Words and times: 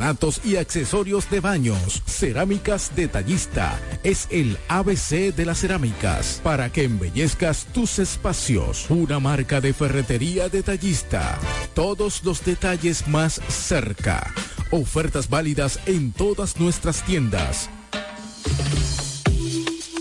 porcelanatos 0.00 0.40
y 0.44 0.56
accesorios 0.56 1.30
de 1.30 1.40
baños. 1.40 2.02
Cerámica 2.06 2.76
Detallista 2.96 3.78
es 4.02 4.26
el 4.30 4.56
ABC 4.68 5.34
de 5.34 5.44
las 5.44 5.58
cerámicas 5.60 6.40
para 6.42 6.70
que 6.70 6.84
embellezcas 6.84 7.66
tus 7.72 7.98
espacios. 7.98 8.88
Una 8.88 9.20
marca 9.20 9.60
de 9.60 9.74
ferretería 9.74 10.48
detallista. 10.48 11.38
Todos 11.74 12.24
los 12.24 12.44
detalles 12.44 13.08
más 13.08 13.40
cerca. 13.48 14.32
Ofertas 14.70 15.28
válidas 15.28 15.78
en 15.86 16.12
todas 16.12 16.58
nuestras 16.58 17.04
tiendas. 17.04 17.68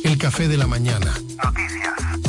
El 0.04 0.18
café 0.18 0.48
de 0.48 0.58
la 0.58 0.68
mañana. 0.68 1.14
Noticias. 1.44 2.29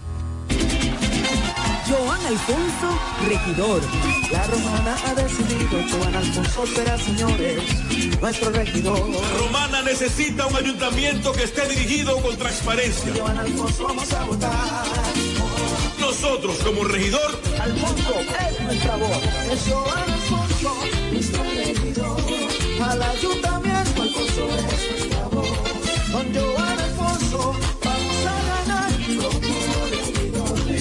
Alfonso, 2.31 2.97
regidor. 3.27 3.81
La 4.31 4.47
romana 4.47 4.95
ha 5.05 5.15
decidido, 5.15 5.81
Joan 5.91 6.15
Alfonso 6.15 6.65
será, 6.65 6.97
señores, 6.97 7.61
nuestro 8.21 8.51
regidor. 8.51 9.01
Romana 9.37 9.81
necesita 9.81 10.47
un 10.47 10.55
ayuntamiento 10.55 11.33
que 11.33 11.43
esté 11.43 11.67
dirigido 11.67 12.15
con 12.21 12.37
transparencia. 12.37 13.11
Joan 13.17 13.37
Alfonso 13.37 13.83
vamos 13.83 14.13
a 14.13 14.23
votar. 14.23 14.85
Nosotros, 15.99 16.55
como 16.63 16.85
regidor, 16.85 17.37
Alfonso 17.59 18.13
es 18.21 18.61
nuestra 18.61 18.95
voz. 18.95 19.23
Es 19.51 19.69
Joan 19.69 20.11
Alfonso, 20.13 20.77
nuestro 21.11 21.43
regidor. 21.43 22.17
Al 22.81 23.03
ayuntamiento, 23.03 24.01
Alfonso 24.03 24.47
es 24.55 24.91
nuestra 24.91 25.27
voz. 25.27 25.49
Con 26.13 26.60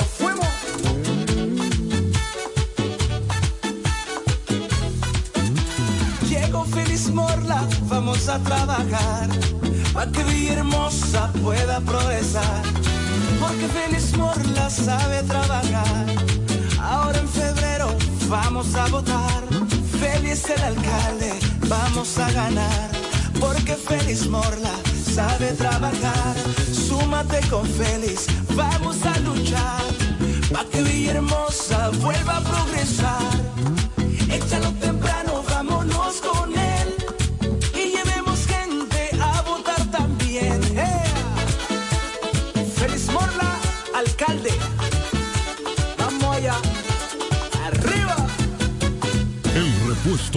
Nos 0.00 0.08
fuimos. 0.08 0.46
Llegó 6.26 6.64
Félix 6.64 7.10
Morla, 7.10 7.68
vamos 7.82 8.28
a 8.28 8.38
trabajar 8.38 9.28
para 9.92 10.10
que 10.10 10.22
Villahermosa 10.24 11.30
pueda 11.42 11.80
progresar. 11.80 12.62
Porque 13.40 13.68
Félix 13.68 14.16
Morla 14.16 14.70
sabe 14.70 15.22
trabajar. 15.24 16.06
Ahora 16.80 17.18
en 17.18 17.28
febrero 17.28 17.94
vamos 18.28 18.74
a 18.74 18.86
votar. 18.86 19.42
Félix 20.00 20.48
el 20.48 20.62
alcalde, 20.62 21.32
vamos 21.68 22.16
a 22.16 22.30
ganar. 22.32 22.90
Porque 23.38 23.74
Félix 23.74 24.26
Morla 24.26 24.72
sabe 25.10 25.52
trabajar. 25.52 26.34
Súmate 26.72 27.40
con 27.48 27.66
Félix, 27.66 28.26
vamos 28.54 28.96
a 29.04 29.18
luchar. 29.20 29.82
Pa' 30.52 30.64
que 30.64 30.82
Villahermosa 30.82 31.90
vuelva 32.00 32.36
a 32.38 32.40
progresar. 32.40 33.89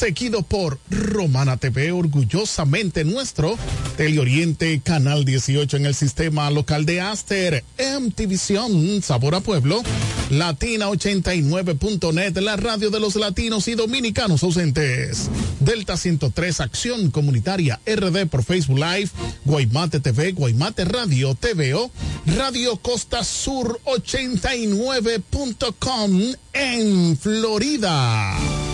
seguido 0.00 0.40
por 0.40 0.80
Romana 0.88 1.58
TV, 1.58 1.92
orgullosamente 1.92 3.04
nuestro, 3.04 3.58
Teleoriente, 3.98 4.80
Canal 4.82 5.26
18 5.26 5.76
en 5.76 5.84
el 5.84 5.94
sistema 5.94 6.50
local 6.50 6.86
de 6.86 7.02
Aster, 7.02 7.62
MTVision, 7.78 9.02
Sabor 9.02 9.34
a 9.34 9.40
Pueblo, 9.40 9.82
Latina89.net, 10.30 12.38
la 12.38 12.56
radio 12.56 12.88
de 12.88 12.98
los 12.98 13.14
latinos 13.16 13.68
y 13.68 13.74
dominicanos 13.74 14.42
ausentes, 14.42 15.28
Delta 15.60 15.98
103, 15.98 16.62
Acción 16.62 17.10
Comunitaria, 17.10 17.78
RD 17.84 18.26
por 18.28 18.42
Facebook 18.42 18.78
Live, 18.78 19.10
Guaymate 19.44 20.00
TV, 20.00 20.32
Guaymate 20.32 20.86
Radio, 20.86 21.34
TVO, 21.34 21.90
Radio 22.38 22.78
Costa 22.78 23.22
Sur 23.22 23.78
89.com 23.84 26.22
en 26.54 27.18
Florida 27.18 28.69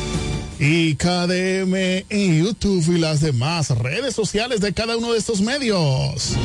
y 0.59 0.95
KDM 0.97 1.75
en 2.09 2.45
YouTube 2.45 2.95
y 2.95 2.99
las 2.99 3.21
demás 3.21 3.71
redes 3.71 4.15
sociales 4.15 4.61
de 4.61 4.73
cada 4.73 4.97
uno 4.97 5.13
de 5.13 5.19
estos 5.19 5.41
medios. 5.41 6.37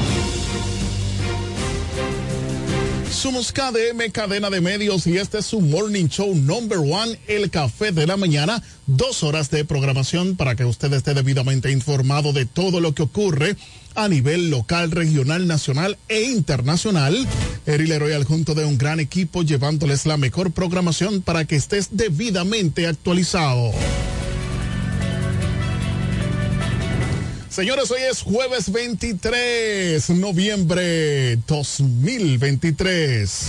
Somos 3.12 3.52
KDM 3.52 4.10
Cadena 4.12 4.50
de 4.50 4.62
Medios 4.62 5.06
y 5.06 5.18
este 5.18 5.40
es 5.40 5.46
su 5.46 5.60
Morning 5.60 6.08
Show 6.08 6.34
Number 6.34 6.80
One, 6.80 7.20
El 7.28 7.52
Café 7.52 7.92
de 7.92 8.08
la 8.08 8.16
Mañana. 8.16 8.64
Dos 8.88 9.22
horas 9.24 9.52
de 9.52 9.66
programación 9.66 10.38
para 10.38 10.56
que 10.56 10.66
usted 10.66 10.92
esté 10.94 11.14
debidamente 11.14 11.72
informado 11.72 12.32
de 12.32 12.46
todo 12.46 12.80
lo 12.80 12.96
que 12.96 13.04
ocurre 13.04 13.58
a 13.96 14.08
nivel 14.08 14.50
local, 14.50 14.92
regional, 14.92 15.46
nacional 15.46 15.98
e 16.08 16.22
internacional. 16.24 17.28
Eri 17.66 17.86
Leroy 17.86 18.14
al 18.14 18.24
junto 18.24 18.56
de 18.56 18.66
un 18.66 18.78
gran 18.78 19.00
equipo 19.00 19.44
llevándoles 19.44 20.06
la 20.06 20.18
mejor 20.18 20.52
programación 20.52 21.22
para 21.22 21.46
que 21.46 21.58
estés 21.58 21.90
debidamente 21.92 22.88
actualizado. 22.88 23.72
Señores, 27.52 27.92
hoy 27.92 28.00
es 28.10 28.22
jueves 28.22 28.72
23 28.72 30.10
noviembre 30.12 31.36
2023. 31.48 33.48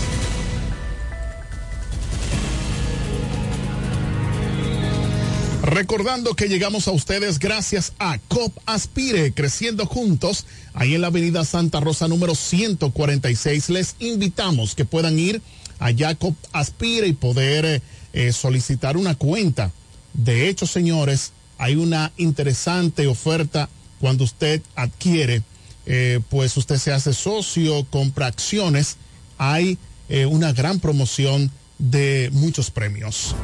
Recordando 5.62 6.34
que 6.34 6.48
llegamos 6.48 6.88
a 6.88 6.90
ustedes 6.90 7.38
gracias 7.38 7.92
a 8.00 8.18
COP 8.26 8.58
Aspire, 8.66 9.32
creciendo 9.34 9.86
juntos, 9.86 10.46
ahí 10.74 10.96
en 10.96 11.02
la 11.02 11.06
avenida 11.06 11.44
Santa 11.44 11.78
Rosa 11.78 12.08
número 12.08 12.34
146. 12.34 13.70
Les 13.70 13.94
invitamos 14.00 14.74
que 14.74 14.84
puedan 14.84 15.16
ir 15.16 15.40
a 15.78 15.92
COP 16.16 16.34
Aspire 16.50 17.06
y 17.06 17.12
poder 17.12 17.80
eh, 18.12 18.32
solicitar 18.32 18.96
una 18.96 19.14
cuenta. 19.14 19.70
De 20.12 20.48
hecho, 20.48 20.66
señores, 20.66 21.30
hay 21.56 21.76
una 21.76 22.10
interesante 22.16 23.06
oferta 23.06 23.68
cuando 24.02 24.24
usted 24.24 24.60
adquiere, 24.74 25.44
eh, 25.86 26.18
pues 26.28 26.56
usted 26.56 26.76
se 26.78 26.92
hace 26.92 27.12
socio, 27.12 27.86
compra 27.88 28.26
acciones, 28.26 28.96
hay 29.38 29.78
eh, 30.08 30.26
una 30.26 30.52
gran 30.52 30.80
promoción 30.80 31.52
de 31.78 32.28
muchos 32.32 32.72
premios. 32.72 33.36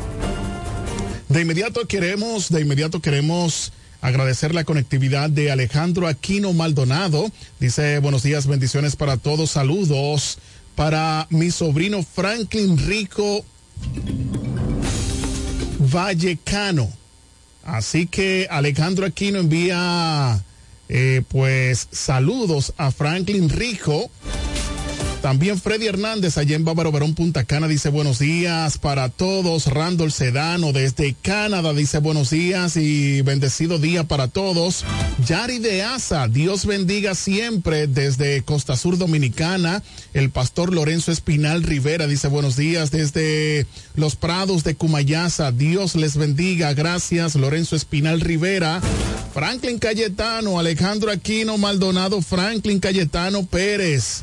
De 1.28 1.42
inmediato 1.42 1.86
queremos, 1.86 2.48
de 2.48 2.60
inmediato 2.62 3.00
queremos 3.00 3.72
agradecer 4.00 4.52
la 4.52 4.64
conectividad 4.64 5.30
de 5.30 5.52
Alejandro 5.52 6.08
Aquino 6.08 6.52
Maldonado. 6.52 7.30
Dice, 7.60 8.00
buenos 8.00 8.24
días, 8.24 8.48
bendiciones 8.48 8.96
para 8.96 9.16
todos, 9.16 9.52
saludos 9.52 10.38
para 10.74 11.28
mi 11.30 11.52
sobrino 11.52 12.02
Franklin 12.02 12.78
Rico 12.78 13.44
Vallecano. 15.78 16.90
Así 17.62 18.08
que 18.08 18.48
Alejandro 18.50 19.06
Aquino 19.06 19.38
envía 19.38 20.42
eh, 20.88 21.22
pues 21.28 21.88
saludos 21.90 22.72
a 22.76 22.90
Franklin 22.90 23.48
Rico 23.48 24.10
también 25.20 25.60
Freddy 25.60 25.86
Hernández, 25.86 26.38
allá 26.38 26.56
en 26.56 26.64
Bávaro 26.64 26.92
Barón 26.92 27.14
Punta 27.14 27.44
Cana, 27.44 27.68
dice 27.68 27.88
buenos 27.88 28.18
días 28.18 28.78
para 28.78 29.08
todos. 29.08 29.66
Randall 29.66 30.12
Sedano 30.12 30.72
desde 30.72 31.14
Canadá 31.14 31.72
dice 31.72 31.98
buenos 31.98 32.30
días 32.30 32.76
y 32.76 33.22
bendecido 33.22 33.78
día 33.78 34.04
para 34.04 34.28
todos. 34.28 34.84
Yari 35.26 35.58
de 35.58 35.82
Asa, 35.82 36.28
Dios 36.28 36.66
bendiga 36.66 37.14
siempre 37.14 37.86
desde 37.86 38.42
Costa 38.42 38.76
Sur 38.76 38.98
Dominicana. 38.98 39.82
El 40.14 40.30
pastor 40.30 40.72
Lorenzo 40.72 41.12
Espinal 41.12 41.62
Rivera 41.62 42.06
dice 42.06 42.28
buenos 42.28 42.56
días 42.56 42.90
desde 42.90 43.66
Los 43.94 44.16
Prados 44.16 44.64
de 44.64 44.74
Cumayasa. 44.74 45.52
Dios 45.52 45.96
les 45.96 46.16
bendiga. 46.16 46.72
Gracias, 46.74 47.34
Lorenzo 47.34 47.76
Espinal 47.76 48.20
Rivera. 48.20 48.80
Franklin 49.34 49.78
Cayetano, 49.78 50.58
Alejandro 50.58 51.10
Aquino 51.10 51.58
Maldonado, 51.58 52.22
Franklin 52.22 52.80
Cayetano 52.80 53.44
Pérez. 53.46 54.22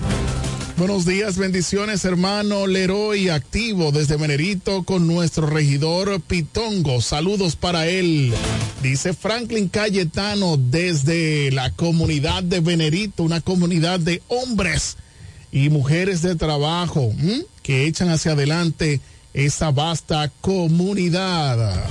Buenos 0.78 1.06
días, 1.06 1.38
bendiciones, 1.38 2.04
hermano 2.04 2.68
Leroy, 2.68 3.30
activo 3.30 3.94
desde 3.94 4.18
Venerito 4.18 4.84
con 4.84 5.08
nuestro 5.08 5.48
regidor 5.48 6.20
Pitongo. 6.20 7.00
Saludos 7.02 7.56
para 7.56 7.88
él. 7.88 8.34
Dice 8.84 9.14
Franklin 9.14 9.70
Cayetano 9.70 10.58
desde 10.58 11.50
la 11.52 11.72
comunidad 11.72 12.44
de 12.44 12.60
Venerito, 12.60 13.24
una 13.24 13.40
comunidad 13.40 14.02
de 14.02 14.22
hombres 14.28 14.98
y 15.50 15.70
mujeres 15.70 16.22
de 16.22 16.36
trabajo 16.36 17.14
que 17.64 17.88
echan 17.88 18.10
hacia 18.10 18.34
adelante 18.34 19.00
esa 19.34 19.72
vasta 19.72 20.30
comunidad. 20.42 21.86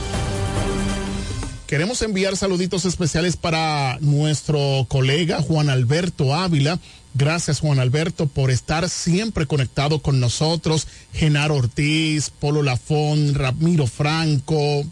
Queremos 1.66 2.02
enviar 2.02 2.36
saluditos 2.36 2.84
especiales 2.84 3.38
para 3.38 3.96
nuestro 4.02 4.84
colega 4.90 5.40
Juan 5.40 5.70
Alberto 5.70 6.34
Ávila, 6.34 6.78
Gracias 7.16 7.60
Juan 7.60 7.78
Alberto 7.78 8.26
por 8.26 8.50
estar 8.50 8.90
siempre 8.90 9.46
conectado 9.46 10.00
con 10.00 10.18
nosotros. 10.18 10.88
Genaro 11.12 11.54
Ortiz, 11.54 12.30
Polo 12.30 12.62
Lafón, 12.64 13.34
Ramiro 13.34 13.86
Franco, 13.86 14.84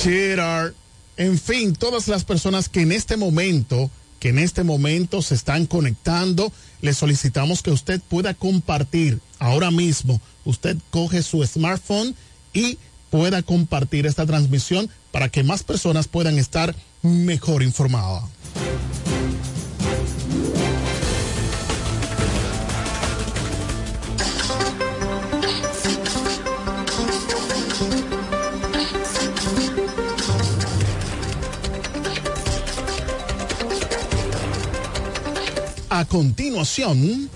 Gerard, 0.00 0.74
en 1.16 1.38
fin, 1.38 1.74
todas 1.74 2.06
las 2.08 2.24
personas 2.24 2.68
que 2.68 2.82
en 2.82 2.92
este 2.92 3.16
momento, 3.16 3.90
que 4.20 4.28
en 4.28 4.38
este 4.38 4.62
momento 4.62 5.22
se 5.22 5.34
están 5.34 5.66
conectando, 5.66 6.52
le 6.80 6.94
solicitamos 6.94 7.62
que 7.62 7.72
usted 7.72 8.00
pueda 8.00 8.32
compartir 8.32 9.20
ahora 9.40 9.72
mismo. 9.72 10.20
Usted 10.44 10.76
coge 10.90 11.22
su 11.22 11.44
smartphone 11.44 12.14
y 12.52 12.78
pueda 13.10 13.42
compartir 13.42 14.06
esta 14.06 14.24
transmisión 14.24 14.88
para 15.10 15.28
que 15.28 15.42
más 15.42 15.64
personas 15.64 16.06
puedan 16.06 16.38
estar 16.38 16.76
mejor 17.02 17.62
informadas. 17.64 18.24
A 36.00 36.06
continuación, 36.06 37.28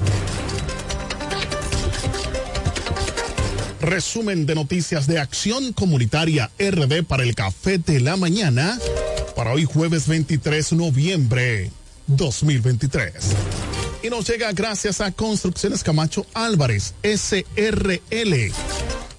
resumen 3.83 4.47
de 4.47 4.55
noticias 4.55 5.07
de 5.07 5.19
Acción 5.19 5.75
Comunitaria 5.75 6.51
RD 6.59 7.05
para 7.05 7.25
el 7.25 7.35
Café 7.35 7.77
de 7.77 8.01
la 8.01 8.17
Mañana 8.17 8.79
para 9.37 9.53
hoy 9.53 9.67
jueves 9.67 10.09
23 10.09 10.71
de 10.71 10.77
noviembre 10.77 11.71
2023. 12.07 13.13
Y 14.03 14.09
nos 14.09 14.27
llega 14.27 14.51
gracias 14.53 15.03
a 15.03 15.13
Construcciones 15.13 15.83
Camacho 15.83 16.25
Álvarez, 16.33 16.95
SRL. 17.03 18.51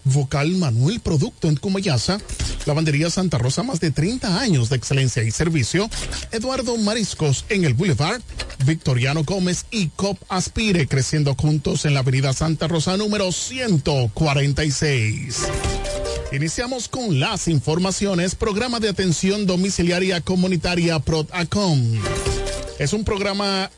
Vocal 0.06 0.54
Manuel 0.54 1.02
Producto 1.02 1.50
en 1.50 1.58
Cumayasa 1.58 2.20
Lavandería 2.66 3.10
Santa 3.10 3.38
Rosa, 3.38 3.64
más 3.64 3.80
de 3.80 3.92
30 3.92 4.40
años 4.40 4.70
de 4.70 4.78
excelencia 4.78 5.24
y 5.24 5.32
servicio. 5.32 5.90
Eduardo 6.32 6.78
Mariscos 6.78 7.46
en 7.50 7.66
el 7.66 7.74
Boulevard. 7.74 8.22
Victoriano 8.66 9.24
Gómez 9.24 9.66
y 9.72 9.90
COP 9.90 10.18
Aspire 10.30 10.88
creciendo 10.88 11.36
juntos 11.36 11.86
en 11.86 11.94
la 11.94 12.00
Avenida 12.00 12.34
Santa 12.34 12.68
Rosa 12.68 12.98
número 12.98 13.32
146. 13.32 15.44
Iniciamos 16.32 16.88
con 16.88 17.20
las 17.20 17.48
informaciones. 17.48 18.34
Programa 18.36 18.80
de 18.80 18.90
atención 18.90 19.46
domiciliaria 19.46 20.22
comunitaria 20.22 20.98
PRODACOM. 21.00 22.00
Es 22.80 22.94
un 22.94 23.06
programa 23.06 23.70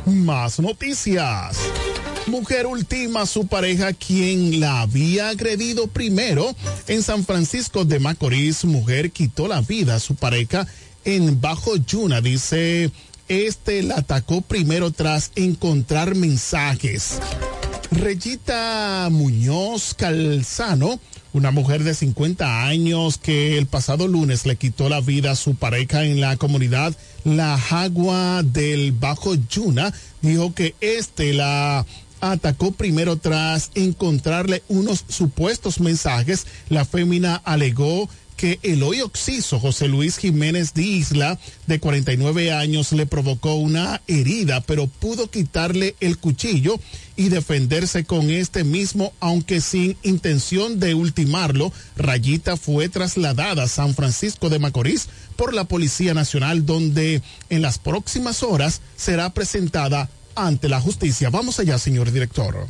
Más 0.05 0.59
noticias. 0.59 1.57
Mujer 2.29 2.67
ultima 2.67 3.23
a 3.23 3.25
su 3.25 3.47
pareja 3.47 3.91
quien 3.91 4.59
la 4.59 4.81
había 4.81 5.29
agredido 5.29 5.87
primero 5.87 6.55
en 6.87 7.01
San 7.01 7.25
Francisco 7.25 7.85
de 7.85 7.97
Macorís. 7.97 8.65
Mujer 8.65 9.09
quitó 9.09 9.47
la 9.47 9.61
vida 9.61 9.95
a 9.95 9.99
su 9.99 10.13
pareja 10.13 10.67
en 11.05 11.41
Bajo 11.41 11.75
Yuna. 11.75 12.21
Dice, 12.21 12.91
este 13.27 13.81
la 13.81 13.95
atacó 13.95 14.41
primero 14.41 14.91
tras 14.91 15.31
encontrar 15.35 16.13
mensajes. 16.13 17.19
Reyita 17.89 19.07
Muñoz 19.09 19.95
Calzano, 19.95 20.99
una 21.33 21.49
mujer 21.49 21.83
de 21.83 21.95
50 21.95 22.67
años 22.67 23.17
que 23.17 23.57
el 23.57 23.65
pasado 23.65 24.07
lunes 24.07 24.45
le 24.45 24.55
quitó 24.55 24.87
la 24.87 25.01
vida 25.01 25.31
a 25.31 25.35
su 25.35 25.55
pareja 25.55 26.05
en 26.05 26.21
la 26.21 26.37
comunidad 26.37 26.95
La 27.23 27.57
Jagua 27.57 28.43
del 28.43 28.91
Bajo 28.91 29.33
Yuna, 29.33 29.91
dijo 30.21 30.53
que 30.53 30.75
este 30.79 31.33
la 31.33 31.87
atacó 32.21 32.71
primero 32.71 33.17
tras 33.17 33.71
encontrarle 33.75 34.63
unos 34.67 35.05
supuestos 35.07 35.79
mensajes. 35.79 36.45
La 36.69 36.85
fémina 36.85 37.35
alegó 37.35 38.09
que 38.39 38.57
el 38.63 38.83
hoy 38.83 39.01
oxiso 39.01 39.59
José 39.59 39.89
Luis 39.89 40.17
Jiménez 40.17 40.73
de 40.73 40.81
Isla, 40.81 41.37
de 41.67 41.81
49 41.81 42.53
años, 42.53 42.93
le 42.93 43.05
provocó 43.05 43.55
una 43.55 44.01
herida, 44.07 44.61
pero 44.61 44.87
pudo 44.87 45.29
quitarle 45.29 45.97
el 45.99 46.17
cuchillo 46.17 46.79
y 47.17 47.27
defenderse 47.27 48.05
con 48.05 48.29
este 48.29 48.63
mismo, 48.63 49.11
aunque 49.19 49.59
sin 49.59 49.97
intención 50.03 50.79
de 50.79 50.93
ultimarlo. 50.93 51.73
Rayita 51.97 52.55
fue 52.55 52.87
trasladada 52.87 53.63
a 53.63 53.67
San 53.67 53.93
Francisco 53.93 54.47
de 54.47 54.59
Macorís 54.59 55.09
por 55.35 55.53
la 55.53 55.65
Policía 55.65 56.13
Nacional, 56.13 56.65
donde 56.65 57.21
en 57.49 57.61
las 57.61 57.77
próximas 57.77 58.41
horas 58.41 58.79
será 58.95 59.33
presentada 59.33 60.09
ante 60.47 60.69
la 60.69 60.79
justicia. 60.79 61.29
Vamos 61.29 61.59
allá, 61.59 61.77
señor 61.77 62.11
director. 62.11 62.67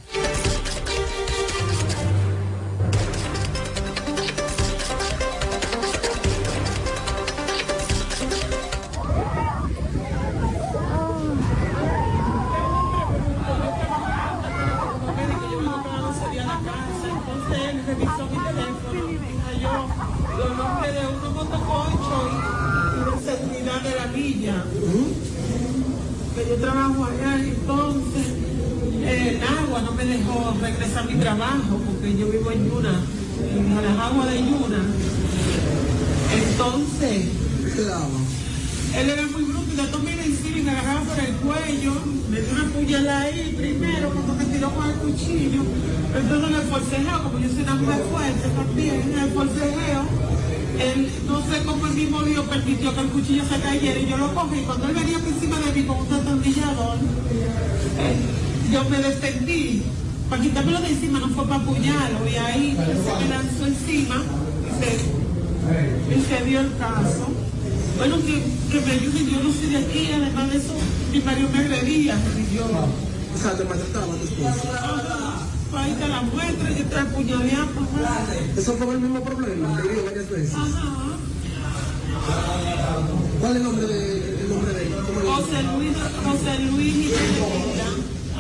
Y 71.77 72.55
yo... 72.55 72.65
O 72.65 73.37
sea, 73.41 73.55
te 73.55 73.63
maltrataba 73.63 74.15
tu 74.15 74.23
esposo. 74.25 74.69
Ahí 75.77 75.93
te 75.93 76.07
la 76.07 76.21
muestra, 76.21 76.71
yo 76.71 76.85
te 76.85 76.99
apuñalé 76.99 77.51
a 77.53 77.65
papá. 77.65 78.25
¿Eso 78.57 78.73
fue 78.73 78.93
el 78.93 78.99
mismo 79.01 79.23
problema? 79.23 79.81
¿Te 79.81 79.87
dio 79.87 80.03
varias 80.03 80.29
veces? 80.29 80.55
Ajá. 80.55 80.99
¿Cuál 83.39 83.51
es 83.51 83.57
el 83.57 83.63
nombre 83.63 83.87
de, 83.87 84.41
el 84.41 84.49
nombre 84.49 84.73
de 84.73 84.81
él? 84.81 84.95
¿Cómo 85.05 85.19
le 85.21 85.27
José 85.27 85.63
Luis, 85.63 85.97
José 86.25 86.59
Luis 86.59 87.13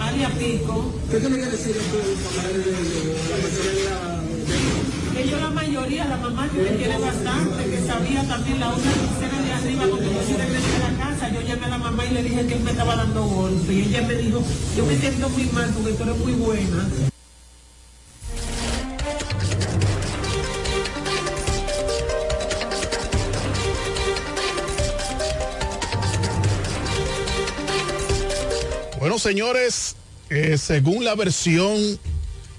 Aria 0.01 0.29
Pico. 0.29 0.93
¿Qué 1.11 1.19
tiene 1.19 1.37
que 1.37 1.45
decir 1.45 1.75
de 1.75 1.81
la 1.81 2.41
mayoría 2.41 3.95
Ellos 5.21 5.41
la 5.41 5.49
mayoría, 5.49 6.05
la 6.05 6.17
mamá 6.17 6.49
que 6.49 6.61
me 6.61 6.75
quiere 6.77 6.97
bastante, 6.97 7.63
que 7.69 7.85
sabía 7.85 8.23
también 8.27 8.59
la 8.59 8.69
otra 8.69 8.91
tercera 8.91 9.41
de 9.43 9.53
arriba, 9.53 9.83
cuando 9.87 10.11
yo 10.11 10.21
sí 10.27 10.33
regresé 10.33 10.75
a 10.75 10.91
la 10.91 10.98
llamé 11.49 11.65
a 11.65 11.69
la 11.69 11.77
mamá 11.79 12.05
y 12.05 12.13
le 12.13 12.21
dije 12.21 12.45
que 12.45 12.53
él 12.53 12.59
me 12.59 12.71
estaba 12.71 12.95
dando 12.95 13.23
golpe. 13.23 13.73
Y 13.73 13.81
ella 13.81 14.03
me 14.03 14.13
dijo, 14.13 14.43
yo 14.77 14.85
me 14.85 14.95
siento 14.95 15.29
muy 15.29 15.45
mal 15.45 15.69
porque 15.73 15.93
tú 15.93 16.03
eres 16.03 16.17
muy 16.17 16.33
buena. 16.33 16.89
Bueno, 28.99 29.17
señores, 29.17 29.95
eh, 30.29 30.57
según 30.59 31.03
la 31.03 31.15
versión 31.15 31.99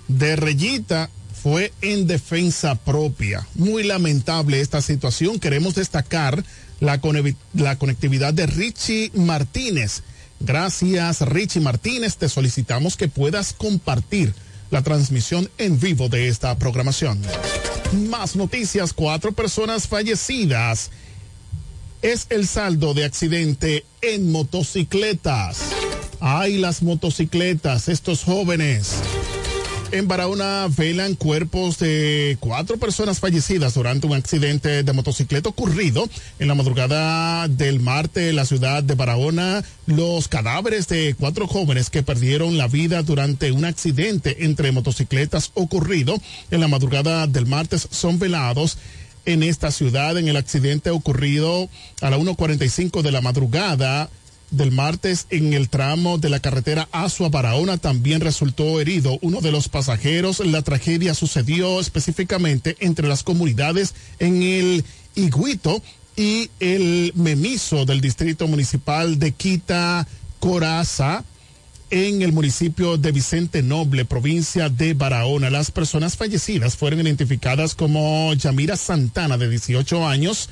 de 0.09 0.35
Reyita, 0.35 1.11
fue 1.40 1.72
en 1.81 2.09
defensa 2.09 2.74
propia. 2.74 3.46
Muy 3.55 3.85
lamentable 3.85 4.61
esta 4.61 4.83
situación. 4.83 5.38
Queremos 5.38 5.76
destacar 5.76 6.42
la, 6.80 6.98
conectividad 6.98 8.34
de 8.34 8.46
Richie 8.46 9.12
Martínez. 9.14 10.02
Gracias, 10.40 11.20
Richie 11.20 11.60
Martínez. 11.60 12.16
Te 12.16 12.28
solicitamos 12.28 12.96
que 12.96 13.08
puedas 13.08 13.52
compartir 13.52 14.34
la 14.70 14.82
transmisión 14.82 15.50
en 15.58 15.78
vivo 15.78 16.08
de 16.08 16.28
esta 16.28 16.56
programación. 16.56 17.20
Más 18.08 18.36
noticias, 18.36 18.92
cuatro 18.92 19.32
personas 19.32 19.86
fallecidas. 19.86 20.90
Es 22.02 22.26
el 22.30 22.46
saldo 22.46 22.94
de 22.94 23.04
accidente 23.04 23.84
en 24.00 24.32
motocicletas. 24.32 25.58
Ay, 26.20 26.56
las 26.58 26.82
motocicletas, 26.82 27.88
estos 27.88 28.24
jóvenes. 28.24 28.94
En 29.92 30.07
Barahona 30.07 30.68
velan 30.68 31.16
cuerpos 31.16 31.81
de 31.81 32.37
cuatro 32.38 32.76
personas 32.76 33.18
fallecidas 33.18 33.74
durante 33.74 34.07
un 34.07 34.12
accidente 34.12 34.85
de 34.85 34.92
motocicleta 34.92 35.48
ocurrido 35.48 36.09
en 36.38 36.46
la 36.46 36.55
madrugada 36.55 37.48
del 37.48 37.81
martes 37.81 38.31
en 38.31 38.37
la 38.37 38.44
ciudad 38.44 38.85
de 38.85 38.94
Barahona. 38.94 39.64
Los 39.87 40.29
cadáveres 40.29 40.87
de 40.87 41.16
cuatro 41.18 41.48
jóvenes 41.48 41.90
que 41.90 42.05
perdieron 42.05 42.57
la 42.57 42.68
vida 42.68 43.03
durante 43.03 43.50
un 43.50 43.64
accidente 43.64 44.44
entre 44.44 44.70
motocicletas 44.70 45.50
ocurrido 45.55 46.14
en 46.53 46.61
la 46.61 46.68
madrugada 46.68 47.26
del 47.26 47.46
martes 47.46 47.88
son 47.90 48.20
velados 48.20 48.79
en 49.26 49.42
esta 49.42 49.72
ciudad 49.72 50.16
en 50.18 50.29
el 50.29 50.37
accidente 50.37 50.90
ocurrido 50.90 51.68
a 52.00 52.11
la 52.11 52.18
1.45 52.18 53.03
de 53.03 53.11
la 53.11 53.20
madrugada 53.20 54.09
del 54.50 54.72
martes 54.72 55.26
en 55.30 55.52
el 55.52 55.68
tramo 55.68 56.18
de 56.18 56.30
la 56.30 56.40
carretera 56.40 56.88
Asua 56.92 57.28
Barahona 57.28 57.78
también 57.78 58.20
resultó 58.20 58.80
herido 58.80 59.18
uno 59.22 59.40
de 59.40 59.52
los 59.52 59.68
pasajeros. 59.68 60.40
La 60.40 60.62
tragedia 60.62 61.14
sucedió 61.14 61.80
específicamente 61.80 62.76
entre 62.80 63.08
las 63.08 63.22
comunidades 63.22 63.94
en 64.18 64.42
el 64.42 64.84
Iguito 65.14 65.82
y 66.16 66.50
el 66.60 67.12
Memiso 67.14 67.84
del 67.84 68.00
distrito 68.00 68.46
municipal 68.46 69.18
de 69.18 69.32
Quita 69.32 70.06
Coraza 70.38 71.24
en 71.90 72.22
el 72.22 72.32
municipio 72.32 72.96
de 72.96 73.10
Vicente 73.10 73.62
Noble, 73.62 74.04
provincia 74.04 74.68
de 74.68 74.94
Barahona. 74.94 75.50
Las 75.50 75.70
personas 75.70 76.16
fallecidas 76.16 76.76
fueron 76.76 77.00
identificadas 77.00 77.74
como 77.74 78.32
Yamira 78.34 78.76
Santana, 78.76 79.36
de 79.36 79.48
18 79.48 80.06
años, 80.06 80.48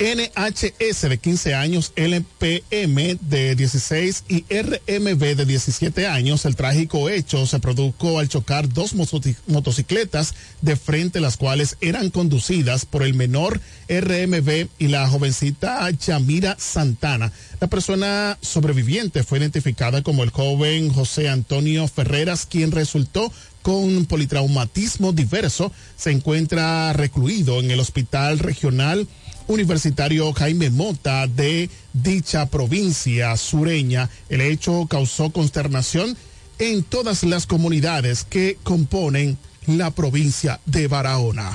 NHS 0.00 1.10
de 1.10 1.18
15 1.18 1.54
años, 1.54 1.92
LPM 1.94 3.18
de 3.20 3.54
16 3.54 4.24
y 4.28 4.44
RMB 4.48 5.36
de 5.36 5.44
17 5.44 6.06
años. 6.06 6.46
El 6.46 6.56
trágico 6.56 7.10
hecho 7.10 7.46
se 7.46 7.58
produjo 7.58 8.18
al 8.18 8.30
chocar 8.30 8.66
dos 8.66 8.94
motocicletas 8.94 10.34
de 10.62 10.76
frente, 10.76 11.20
las 11.20 11.36
cuales 11.36 11.76
eran 11.82 12.08
conducidas 12.08 12.86
por 12.86 13.02
el 13.02 13.12
menor 13.12 13.60
RMB 13.90 14.68
y 14.78 14.88
la 14.88 15.06
jovencita 15.06 15.90
Yamira 15.90 16.56
Santana. 16.58 17.30
La 17.60 17.66
persona 17.66 18.38
sobreviviente 18.40 19.22
fue 19.22 19.38
identificada 19.38 20.02
como 20.02 20.24
el 20.24 20.30
joven 20.30 20.90
José 20.90 21.28
Antonio 21.28 21.86
Ferreras, 21.88 22.46
quien 22.46 22.72
resultó 22.72 23.30
con 23.60 24.06
politraumatismo 24.06 25.12
diverso. 25.12 25.70
Se 25.94 26.10
encuentra 26.10 26.94
recluido 26.94 27.60
en 27.60 27.70
el 27.70 27.80
Hospital 27.80 28.38
Regional 28.38 29.06
Universitario 29.50 30.32
Jaime 30.32 30.70
Mota 30.70 31.26
de 31.26 31.68
dicha 31.92 32.46
provincia 32.46 33.36
sureña. 33.36 34.08
El 34.28 34.42
hecho 34.42 34.86
causó 34.88 35.30
consternación 35.30 36.16
en 36.60 36.84
todas 36.84 37.24
las 37.24 37.46
comunidades 37.46 38.22
que 38.22 38.58
componen 38.62 39.38
la 39.66 39.90
provincia 39.90 40.60
de 40.66 40.86
Barahona. 40.86 41.50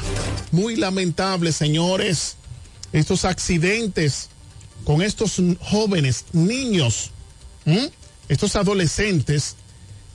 Muy 0.52 0.76
lamentable, 0.76 1.54
señores, 1.54 2.36
estos 2.92 3.24
accidentes 3.24 4.28
con 4.84 5.02
estos 5.02 5.42
jóvenes, 5.62 6.26
niños, 6.34 7.12
estos 8.28 8.58
adolescentes. 8.58 9.56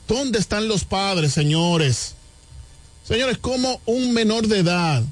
¿Dónde 0.07 0.38
están 0.38 0.69
los 0.69 0.85
padres, 0.85 1.33
señores? 1.33 2.14
Señores, 3.05 3.38
como 3.38 3.81
un 3.87 4.12
menor 4.12 4.49
de 4.49 4.59
edad 4.59 5.03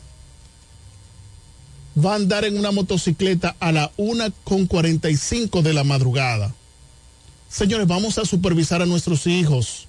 va 2.04 2.12
a 2.12 2.16
andar 2.16 2.44
en 2.44 2.58
una 2.58 2.70
motocicleta 2.70 3.56
a 3.60 3.72
la 3.72 3.90
una 3.96 4.30
con 4.44 4.66
45 4.66 5.62
de 5.62 5.72
la 5.72 5.84
madrugada. 5.84 6.54
Señores, 7.48 7.86
vamos 7.86 8.18
a 8.18 8.24
supervisar 8.24 8.82
a 8.82 8.86
nuestros 8.86 9.26
hijos. 9.26 9.86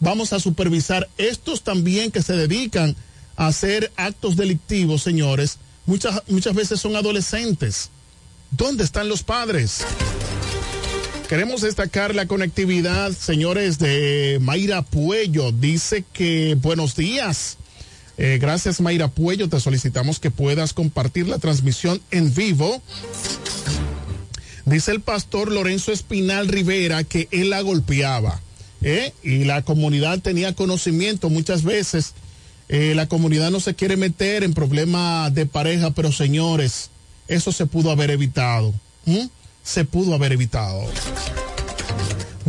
Vamos 0.00 0.32
a 0.32 0.40
supervisar 0.40 1.08
estos 1.18 1.62
también 1.62 2.10
que 2.10 2.22
se 2.22 2.34
dedican 2.34 2.94
a 3.36 3.48
hacer 3.48 3.92
actos 3.96 4.36
delictivos, 4.36 5.02
señores. 5.02 5.58
Muchas, 5.86 6.22
muchas 6.28 6.54
veces 6.54 6.80
son 6.80 6.96
adolescentes. 6.96 7.90
¿Dónde 8.50 8.84
están 8.84 9.08
los 9.08 9.22
padres? 9.22 9.84
Queremos 11.28 11.60
destacar 11.60 12.14
la 12.14 12.26
conectividad, 12.26 13.12
señores, 13.12 13.78
de 13.78 14.38
Mayra 14.40 14.82
Puello. 14.82 15.52
Dice 15.52 16.04
que 16.12 16.54
buenos 16.54 16.96
días. 16.96 17.57
Eh, 18.18 18.38
gracias 18.40 18.80
Mayra 18.80 19.06
Puello, 19.06 19.48
te 19.48 19.60
solicitamos 19.60 20.18
que 20.18 20.32
puedas 20.32 20.72
compartir 20.72 21.28
la 21.28 21.38
transmisión 21.38 22.00
en 22.10 22.34
vivo. 22.34 22.82
Dice 24.64 24.90
el 24.90 25.00
pastor 25.00 25.52
Lorenzo 25.52 25.92
Espinal 25.92 26.48
Rivera 26.48 27.04
que 27.04 27.28
él 27.30 27.50
la 27.50 27.60
golpeaba 27.60 28.40
¿eh? 28.82 29.14
y 29.22 29.44
la 29.44 29.62
comunidad 29.62 30.18
tenía 30.18 30.54
conocimiento 30.54 31.30
muchas 31.30 31.62
veces. 31.62 32.14
Eh, 32.68 32.94
la 32.94 33.06
comunidad 33.08 33.50
no 33.50 33.60
se 33.60 33.74
quiere 33.74 33.96
meter 33.96 34.42
en 34.42 34.52
problemas 34.52 35.32
de 35.32 35.46
pareja, 35.46 35.92
pero 35.92 36.12
señores, 36.12 36.90
eso 37.28 37.52
se 37.52 37.66
pudo 37.66 37.92
haber 37.92 38.10
evitado. 38.10 38.74
Se 39.62 39.84
pudo 39.84 40.14
haber 40.14 40.32
evitado. 40.32 40.84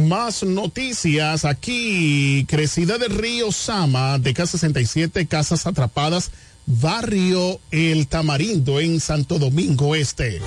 Más 0.07 0.43
noticias 0.43 1.43
aquí. 1.45 2.45
Crecida 2.47 2.97
del 2.97 3.11
río 3.11 3.51
Sama 3.51 4.17
de 4.17 4.33
K67, 4.33 5.27
casas 5.27 5.67
atrapadas, 5.67 6.31
barrio 6.65 7.59
El 7.71 8.07
Tamarindo 8.07 8.79
en 8.79 9.01
Santo 9.01 9.39
Domingo 9.39 9.95
Este. 9.95 10.39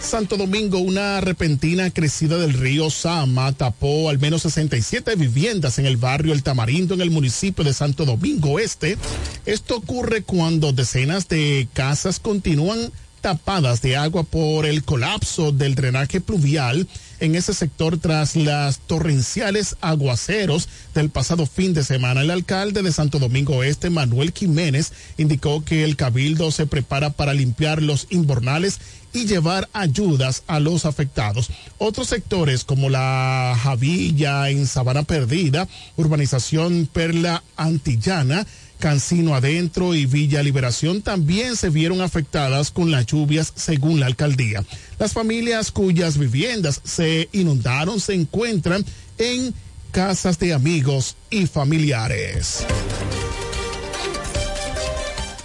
Santo 0.00 0.36
Domingo, 0.36 0.78
una 0.78 1.20
repentina 1.20 1.90
crecida 1.90 2.38
del 2.38 2.54
río 2.54 2.88
Sama 2.88 3.52
tapó 3.52 4.08
al 4.08 4.18
menos 4.18 4.42
67 4.42 5.16
viviendas 5.16 5.78
en 5.78 5.86
el 5.86 5.96
barrio 5.96 6.32
El 6.32 6.42
Tamarindo 6.42 6.94
en 6.94 7.00
el 7.02 7.10
municipio 7.10 7.62
de 7.62 7.74
Santo 7.74 8.06
Domingo 8.06 8.58
Este. 8.58 8.96
Esto 9.44 9.76
ocurre 9.76 10.22
cuando 10.22 10.72
decenas 10.72 11.28
de 11.28 11.68
casas 11.74 12.20
continúan 12.20 12.90
tapadas 13.20 13.80
de 13.80 13.96
agua 13.96 14.22
por 14.22 14.66
el 14.66 14.84
colapso 14.84 15.50
del 15.50 15.74
drenaje 15.74 16.20
pluvial 16.20 16.86
en 17.20 17.34
ese 17.34 17.54
sector 17.54 17.98
tras 17.98 18.36
las 18.36 18.78
torrenciales 18.78 19.76
aguaceros 19.80 20.68
del 20.94 21.10
pasado 21.10 21.46
fin 21.46 21.74
de 21.74 21.84
semana. 21.84 22.22
El 22.22 22.30
alcalde 22.30 22.82
de 22.82 22.92
Santo 22.92 23.18
Domingo 23.18 23.62
Este, 23.62 23.90
Manuel 23.90 24.32
Jiménez, 24.34 24.92
indicó 25.16 25.64
que 25.64 25.84
el 25.84 25.96
cabildo 25.96 26.50
se 26.50 26.66
prepara 26.66 27.10
para 27.10 27.34
limpiar 27.34 27.82
los 27.82 28.06
invernales 28.10 28.80
y 29.14 29.26
llevar 29.26 29.68
ayudas 29.72 30.42
a 30.48 30.60
los 30.60 30.84
afectados. 30.84 31.48
Otros 31.78 32.08
sectores 32.08 32.64
como 32.64 32.90
la 32.90 33.56
Javilla 33.62 34.50
en 34.50 34.66
Sabana 34.66 35.04
Perdida, 35.04 35.68
urbanización 35.96 36.88
Perla 36.92 37.42
Antillana, 37.56 38.46
Cancino 38.78 39.34
Adentro 39.34 39.94
y 39.94 40.06
Villa 40.06 40.42
Liberación 40.42 41.02
también 41.02 41.56
se 41.56 41.70
vieron 41.70 42.00
afectadas 42.00 42.70
con 42.70 42.90
las 42.90 43.06
lluvias 43.06 43.52
según 43.54 44.00
la 44.00 44.06
alcaldía. 44.06 44.64
Las 44.98 45.12
familias 45.12 45.70
cuyas 45.70 46.18
viviendas 46.18 46.80
se 46.84 47.28
inundaron 47.32 48.00
se 48.00 48.14
encuentran 48.14 48.84
en 49.18 49.54
casas 49.90 50.38
de 50.38 50.52
amigos 50.52 51.16
y 51.30 51.46
familiares. 51.46 52.64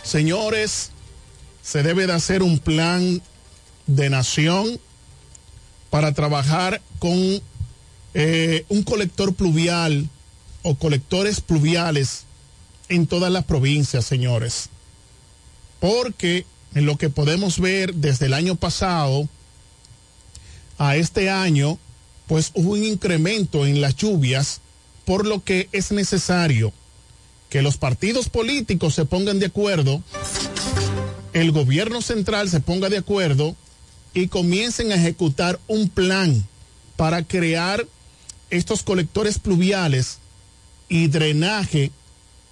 Señores, 0.03 0.91
se 1.61 1.83
debe 1.83 2.07
de 2.07 2.13
hacer 2.13 2.41
un 2.41 2.57
plan 2.57 3.21
de 3.85 4.09
nación 4.09 4.79
para 5.91 6.13
trabajar 6.13 6.81
con 6.97 7.41
eh, 8.15 8.65
un 8.69 8.83
colector 8.83 9.33
pluvial 9.35 10.09
o 10.63 10.75
colectores 10.75 11.41
pluviales 11.41 12.25
en 12.89 13.07
todas 13.07 13.31
las 13.31 13.45
provincias, 13.45 14.05
señores. 14.05 14.69
Porque 15.79 16.45
en 16.75 16.85
lo 16.85 16.97
que 16.97 17.09
podemos 17.09 17.59
ver 17.59 17.93
desde 17.93 18.25
el 18.25 18.33
año 18.33 18.55
pasado 18.55 19.29
a 20.77 20.95
este 20.95 21.29
año, 21.29 21.77
pues 22.27 22.51
hubo 22.53 22.71
un 22.71 22.83
incremento 22.83 23.65
en 23.65 23.81
las 23.81 23.95
lluvias, 23.95 24.61
por 25.05 25.25
lo 25.25 25.43
que 25.43 25.69
es 25.71 25.91
necesario 25.91 26.73
que 27.49 27.61
los 27.63 27.77
partidos 27.77 28.29
políticos 28.29 28.93
se 28.93 29.05
pongan 29.05 29.39
de 29.39 29.47
acuerdo, 29.47 30.03
el 31.33 31.51
gobierno 31.51 32.01
central 32.01 32.49
se 32.49 32.59
ponga 32.59 32.89
de 32.89 32.97
acuerdo 32.97 33.55
y 34.13 34.27
comiencen 34.27 34.91
a 34.91 34.95
ejecutar 34.95 35.59
un 35.67 35.89
plan 35.89 36.45
para 36.95 37.23
crear 37.23 37.87
estos 38.49 38.83
colectores 38.83 39.39
pluviales 39.39 40.19
y 40.87 41.07
drenaje 41.07 41.91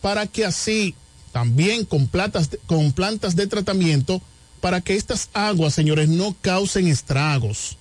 para 0.01 0.27
que 0.27 0.45
así 0.45 0.95
también 1.31 1.85
con, 1.85 2.07
plantas, 2.07 2.49
con 2.65 2.91
plantas 2.91 3.35
de 3.35 3.47
tratamiento 3.47 4.21
para 4.61 4.81
que 4.81 4.95
estas 4.95 5.29
aguas, 5.33 5.73
señores, 5.73 6.09
no 6.09 6.35
causen 6.41 6.87
estragos. 6.87 7.77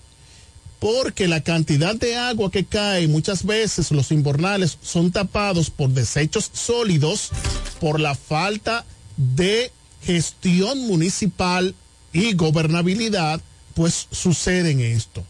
Porque 0.78 1.26
la 1.26 1.40
cantidad 1.40 1.94
de 1.94 2.16
agua 2.16 2.50
que 2.50 2.66
cae, 2.66 3.08
muchas 3.08 3.44
veces 3.44 3.90
los 3.90 4.12
invernales 4.12 4.78
son 4.82 5.10
tapados 5.10 5.70
por 5.70 5.88
desechos 5.88 6.50
sólidos, 6.52 7.30
por 7.80 7.98
la 7.98 8.14
falta 8.14 8.84
de 9.16 9.72
gestión 10.02 10.78
municipal 10.86 11.74
y 12.12 12.34
gobernabilidad, 12.34 13.40
pues 13.74 14.06
sucede 14.10 14.72
en 14.72 14.80
esto. 14.80 15.24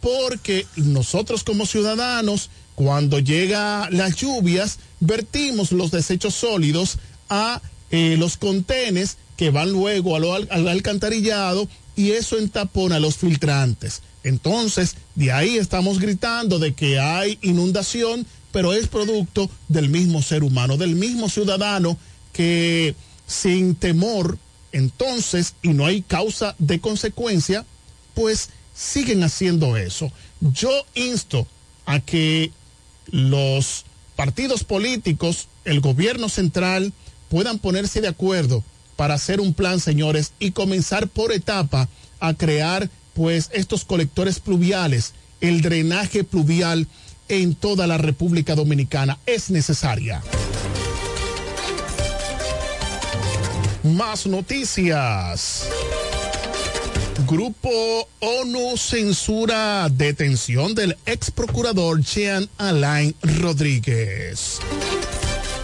Porque 0.00 0.66
nosotros 0.76 1.44
como 1.44 1.66
ciudadanos, 1.66 2.48
cuando 2.78 3.18
llega 3.18 3.90
las 3.90 4.14
lluvias, 4.14 4.78
vertimos 5.00 5.72
los 5.72 5.90
desechos 5.90 6.36
sólidos 6.36 6.98
a 7.28 7.60
eh, 7.90 8.14
los 8.16 8.36
contenes 8.36 9.16
que 9.36 9.50
van 9.50 9.72
luego 9.72 10.14
al 10.14 10.68
alcantarillado 10.68 11.66
y 11.96 12.12
eso 12.12 12.38
entapona 12.38 13.00
los 13.00 13.16
filtrantes. 13.16 14.02
Entonces, 14.22 14.94
de 15.16 15.32
ahí 15.32 15.56
estamos 15.56 15.98
gritando 15.98 16.60
de 16.60 16.72
que 16.74 17.00
hay 17.00 17.40
inundación, 17.42 18.24
pero 18.52 18.72
es 18.72 18.86
producto 18.86 19.50
del 19.66 19.88
mismo 19.88 20.22
ser 20.22 20.44
humano, 20.44 20.76
del 20.76 20.94
mismo 20.94 21.28
ciudadano 21.28 21.98
que 22.32 22.94
sin 23.26 23.74
temor, 23.74 24.38
entonces, 24.70 25.56
y 25.62 25.70
no 25.70 25.84
hay 25.84 26.02
causa 26.02 26.54
de 26.60 26.78
consecuencia, 26.78 27.66
pues 28.14 28.50
siguen 28.72 29.24
haciendo 29.24 29.76
eso. 29.76 30.12
Yo 30.40 30.70
insto 30.94 31.48
a 31.84 31.98
que 31.98 32.52
los 33.10 33.84
partidos 34.16 34.64
políticos, 34.64 35.48
el 35.64 35.80
gobierno 35.80 36.28
central, 36.28 36.92
puedan 37.28 37.58
ponerse 37.58 38.00
de 38.00 38.08
acuerdo 38.08 38.64
para 38.96 39.14
hacer 39.14 39.40
un 39.40 39.54
plan, 39.54 39.80
señores, 39.80 40.32
y 40.38 40.50
comenzar 40.52 41.08
por 41.08 41.32
etapa 41.32 41.88
a 42.20 42.34
crear 42.34 42.90
pues 43.14 43.50
estos 43.52 43.84
colectores 43.84 44.40
pluviales, 44.40 45.14
el 45.40 45.62
drenaje 45.62 46.24
pluvial 46.24 46.88
en 47.28 47.54
toda 47.54 47.86
la 47.86 47.98
República 47.98 48.54
Dominicana 48.54 49.18
es 49.26 49.50
necesaria. 49.50 50.22
Más 53.82 54.26
noticias. 54.26 55.68
Grupo 57.28 58.08
ONU 58.20 58.78
censura 58.78 59.86
detención 59.90 60.74
del 60.74 60.96
ex 61.04 61.30
procurador 61.30 62.00
Jean 62.00 62.48
Alain 62.56 63.14
Rodríguez. 63.22 64.60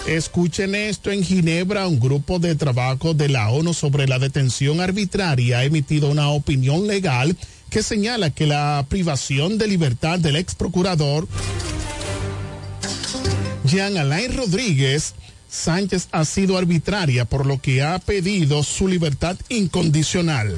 Escuchen 0.07 0.75
esto, 0.75 1.11
en 1.11 1.25
Ginebra 1.25 1.87
un 1.87 1.99
grupo 1.99 2.39
de 2.39 2.55
trabajo 2.55 3.15
de 3.15 3.31
la 3.31 3.49
ONU 3.49 3.73
sobre 3.73 4.07
la 4.07 4.19
detención 4.19 4.83
arbitraria 4.83 5.61
ha 5.61 5.65
emitido 5.65 6.11
una 6.11 6.29
opinión 6.29 6.87
legal 6.87 7.35
que 7.71 7.83
señala 7.83 8.29
que 8.29 8.47
la 8.47 8.85
privación 8.91 9.57
de 9.57 9.67
libertad 9.67 10.19
del 10.19 10.37
ex 10.37 10.55
procurador 10.55 11.27
Jean 13.65 13.97
Alain 13.97 14.37
Rodríguez 14.37 15.15
Sánchez 15.49 16.09
ha 16.13 16.27
sido 16.27 16.59
arbitraria 16.59 17.25
por 17.25 17.47
lo 17.47 17.59
que 17.59 17.83
ha 17.83 17.99
pedido 18.01 18.63
su 18.65 18.87
libertad 18.87 19.37
incondicional. 19.49 20.55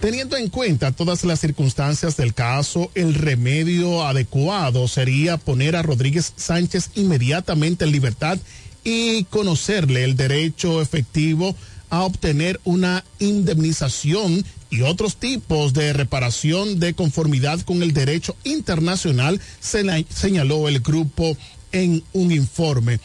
Teniendo 0.00 0.38
en 0.38 0.48
cuenta 0.48 0.92
todas 0.92 1.24
las 1.24 1.40
circunstancias 1.40 2.16
del 2.16 2.32
caso, 2.32 2.90
el 2.94 3.12
remedio 3.12 4.06
adecuado 4.06 4.88
sería 4.88 5.36
poner 5.36 5.76
a 5.76 5.82
Rodríguez 5.82 6.32
Sánchez 6.36 6.90
inmediatamente 6.94 7.84
en 7.84 7.92
libertad 7.92 8.38
y 8.82 9.24
conocerle 9.24 10.04
el 10.04 10.16
derecho 10.16 10.80
efectivo 10.80 11.54
a 11.90 12.04
obtener 12.04 12.58
una 12.64 13.04
indemnización 13.18 14.42
y 14.70 14.80
otros 14.82 15.16
tipos 15.16 15.74
de 15.74 15.92
reparación 15.92 16.80
de 16.80 16.94
conformidad 16.94 17.60
con 17.60 17.82
el 17.82 17.92
derecho 17.92 18.34
internacional, 18.44 19.38
señaló 19.60 20.66
el 20.68 20.80
grupo 20.80 21.36
en 21.72 22.02
un 22.14 22.32
informe. 22.32 23.00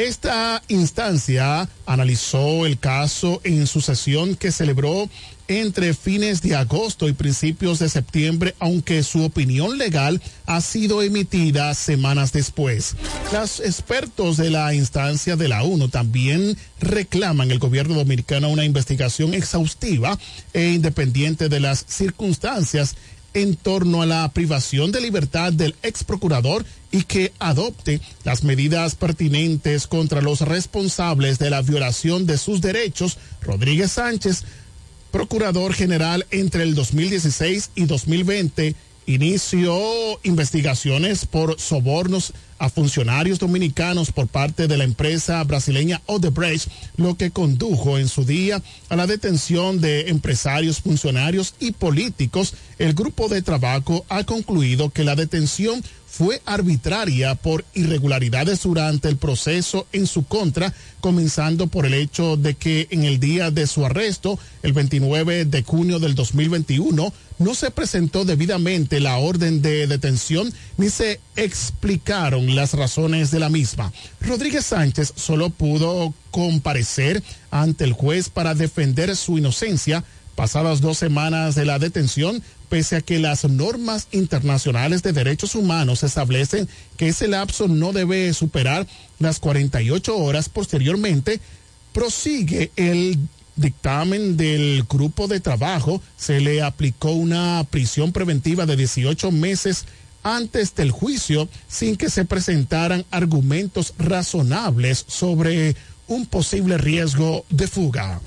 Esta 0.00 0.62
instancia 0.68 1.68
analizó 1.84 2.64
el 2.64 2.78
caso 2.78 3.42
en 3.44 3.66
su 3.66 3.82
sesión 3.82 4.34
que 4.34 4.50
celebró 4.50 5.10
entre 5.46 5.92
fines 5.92 6.40
de 6.40 6.56
agosto 6.56 7.06
y 7.06 7.12
principios 7.12 7.80
de 7.80 7.90
septiembre, 7.90 8.54
aunque 8.60 9.02
su 9.02 9.22
opinión 9.22 9.76
legal 9.76 10.22
ha 10.46 10.62
sido 10.62 11.02
emitida 11.02 11.74
semanas 11.74 12.32
después. 12.32 12.96
Los 13.30 13.60
expertos 13.60 14.38
de 14.38 14.48
la 14.48 14.72
instancia 14.72 15.36
de 15.36 15.48
la 15.48 15.64
ONU 15.64 15.88
también 15.88 16.56
reclaman 16.80 17.50
el 17.50 17.58
gobierno 17.58 17.94
dominicano 17.94 18.48
una 18.48 18.64
investigación 18.64 19.34
exhaustiva 19.34 20.18
e 20.54 20.70
independiente 20.70 21.50
de 21.50 21.60
las 21.60 21.84
circunstancias 21.86 22.96
en 23.34 23.56
torno 23.56 24.02
a 24.02 24.06
la 24.06 24.28
privación 24.32 24.92
de 24.92 25.00
libertad 25.00 25.52
del 25.52 25.74
ex 25.82 26.04
procurador 26.04 26.64
y 26.90 27.04
que 27.04 27.32
adopte 27.38 28.00
las 28.24 28.42
medidas 28.42 28.94
pertinentes 28.94 29.86
contra 29.86 30.20
los 30.20 30.40
responsables 30.40 31.38
de 31.38 31.50
la 31.50 31.62
violación 31.62 32.26
de 32.26 32.38
sus 32.38 32.60
derechos, 32.60 33.18
Rodríguez 33.40 33.92
Sánchez, 33.92 34.44
procurador 35.10 35.72
general 35.72 36.26
entre 36.30 36.62
el 36.62 36.74
2016 36.74 37.70
y 37.74 37.84
2020, 37.84 38.74
inició 39.06 39.80
investigaciones 40.22 41.26
por 41.26 41.60
sobornos 41.60 42.32
a 42.60 42.68
funcionarios 42.68 43.38
dominicanos 43.38 44.12
por 44.12 44.28
parte 44.28 44.68
de 44.68 44.76
la 44.76 44.84
empresa 44.84 45.42
brasileña 45.44 46.02
Odebrecht, 46.06 46.68
lo 46.96 47.16
que 47.16 47.30
condujo 47.30 47.98
en 47.98 48.06
su 48.06 48.24
día 48.24 48.62
a 48.90 48.96
la 48.96 49.06
detención 49.06 49.80
de 49.80 50.10
empresarios, 50.10 50.80
funcionarios 50.80 51.54
y 51.58 51.72
políticos. 51.72 52.54
El 52.78 52.92
grupo 52.92 53.28
de 53.28 53.42
trabajo 53.42 54.04
ha 54.10 54.24
concluido 54.24 54.90
que 54.90 55.04
la 55.04 55.16
detención 55.16 55.82
fue 56.10 56.42
arbitraria 56.44 57.36
por 57.36 57.64
irregularidades 57.72 58.62
durante 58.62 59.08
el 59.08 59.16
proceso 59.16 59.86
en 59.92 60.08
su 60.08 60.24
contra, 60.24 60.74
comenzando 61.00 61.68
por 61.68 61.86
el 61.86 61.94
hecho 61.94 62.36
de 62.36 62.54
que 62.54 62.88
en 62.90 63.04
el 63.04 63.20
día 63.20 63.52
de 63.52 63.66
su 63.68 63.86
arresto, 63.86 64.38
el 64.62 64.72
29 64.72 65.44
de 65.44 65.62
junio 65.62 66.00
del 66.00 66.16
2021, 66.16 67.12
no 67.38 67.54
se 67.54 67.70
presentó 67.70 68.24
debidamente 68.24 69.00
la 69.00 69.16
orden 69.18 69.62
de 69.62 69.86
detención 69.86 70.52
ni 70.76 70.90
se 70.90 71.20
explicaron 71.36 72.54
las 72.54 72.74
razones 72.74 73.30
de 73.30 73.38
la 73.38 73.48
misma. 73.48 73.92
Rodríguez 74.20 74.66
Sánchez 74.66 75.12
solo 75.16 75.48
pudo 75.50 76.12
comparecer 76.32 77.22
ante 77.50 77.84
el 77.84 77.92
juez 77.92 78.28
para 78.28 78.54
defender 78.54 79.16
su 79.16 79.38
inocencia 79.38 80.04
pasadas 80.40 80.80
dos 80.80 80.96
semanas 80.96 81.54
de 81.54 81.66
la 81.66 81.78
detención, 81.78 82.42
pese 82.70 82.96
a 82.96 83.02
que 83.02 83.18
las 83.18 83.44
normas 83.44 84.08
internacionales 84.10 85.02
de 85.02 85.12
derechos 85.12 85.54
humanos 85.54 86.02
establecen 86.02 86.66
que 86.96 87.08
ese 87.08 87.28
lapso 87.28 87.68
no 87.68 87.92
debe 87.92 88.32
superar 88.32 88.86
las 89.18 89.38
48 89.38 90.16
horas 90.16 90.48
posteriormente, 90.48 91.40
prosigue 91.92 92.70
el 92.76 93.18
dictamen 93.56 94.38
del 94.38 94.84
grupo 94.88 95.28
de 95.28 95.40
trabajo, 95.40 96.00
se 96.16 96.40
le 96.40 96.62
aplicó 96.62 97.10
una 97.10 97.62
prisión 97.68 98.10
preventiva 98.10 98.64
de 98.64 98.76
18 98.76 99.30
meses 99.32 99.84
antes 100.22 100.74
del 100.74 100.90
juicio 100.90 101.50
sin 101.68 101.96
que 101.96 102.08
se 102.08 102.24
presentaran 102.24 103.04
argumentos 103.10 103.92
razonables 103.98 105.04
sobre 105.06 105.76
un 106.08 106.24
posible 106.24 106.78
riesgo 106.78 107.44
de 107.50 107.68
fuga. 107.68 108.22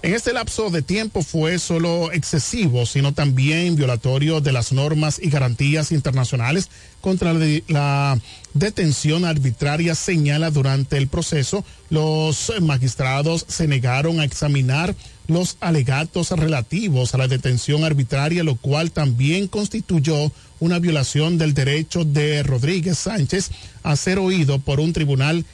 En 0.00 0.14
este 0.14 0.32
lapso 0.32 0.70
de 0.70 0.82
tiempo 0.82 1.22
fue 1.22 1.58
solo 1.58 2.12
excesivo, 2.12 2.86
sino 2.86 3.14
también 3.14 3.74
violatorio 3.74 4.40
de 4.40 4.52
las 4.52 4.72
normas 4.72 5.18
y 5.20 5.28
garantías 5.28 5.90
internacionales 5.90 6.70
contra 7.00 7.34
la 7.34 8.16
detención 8.54 9.24
arbitraria, 9.24 9.96
señala 9.96 10.52
durante 10.52 10.98
el 10.98 11.08
proceso. 11.08 11.64
Los 11.90 12.52
magistrados 12.60 13.44
se 13.48 13.66
negaron 13.66 14.20
a 14.20 14.24
examinar 14.24 14.94
los 15.26 15.56
alegatos 15.58 16.30
relativos 16.30 17.14
a 17.14 17.18
la 17.18 17.26
detención 17.26 17.82
arbitraria, 17.82 18.44
lo 18.44 18.54
cual 18.54 18.92
también 18.92 19.48
constituyó 19.48 20.30
una 20.60 20.78
violación 20.78 21.38
del 21.38 21.54
derecho 21.54 22.04
de 22.04 22.44
Rodríguez 22.44 22.98
Sánchez 22.98 23.50
a 23.82 23.96
ser 23.96 24.20
oído 24.20 24.60
por 24.60 24.78
un 24.78 24.92
tribunal 24.92 25.44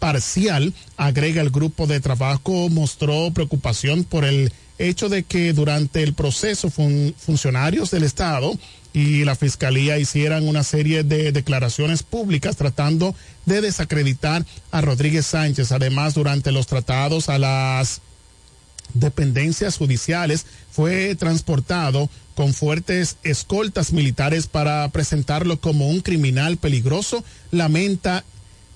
parcial, 0.00 0.74
agrega 0.96 1.40
el 1.40 1.50
grupo 1.50 1.86
de 1.86 2.00
trabajo, 2.00 2.68
mostró 2.68 3.30
preocupación 3.30 4.02
por 4.02 4.24
el 4.24 4.52
hecho 4.78 5.08
de 5.08 5.22
que 5.22 5.52
durante 5.52 6.02
el 6.02 6.14
proceso 6.14 6.70
funcionarios 6.70 7.90
del 7.92 8.02
Estado 8.02 8.58
y 8.92 9.24
la 9.24 9.36
Fiscalía 9.36 9.98
hicieran 9.98 10.48
una 10.48 10.64
serie 10.64 11.04
de 11.04 11.30
declaraciones 11.30 12.02
públicas 12.02 12.56
tratando 12.56 13.14
de 13.46 13.60
desacreditar 13.60 14.44
a 14.72 14.80
Rodríguez 14.80 15.26
Sánchez. 15.26 15.70
Además, 15.70 16.14
durante 16.14 16.50
los 16.50 16.66
tratados 16.66 17.28
a 17.28 17.38
las 17.38 18.00
dependencias 18.94 19.76
judiciales 19.76 20.46
fue 20.72 21.14
transportado 21.14 22.10
con 22.34 22.54
fuertes 22.54 23.16
escoltas 23.22 23.92
militares 23.92 24.46
para 24.46 24.88
presentarlo 24.88 25.60
como 25.60 25.88
un 25.88 26.00
criminal 26.00 26.56
peligroso, 26.56 27.22
lamenta 27.50 28.24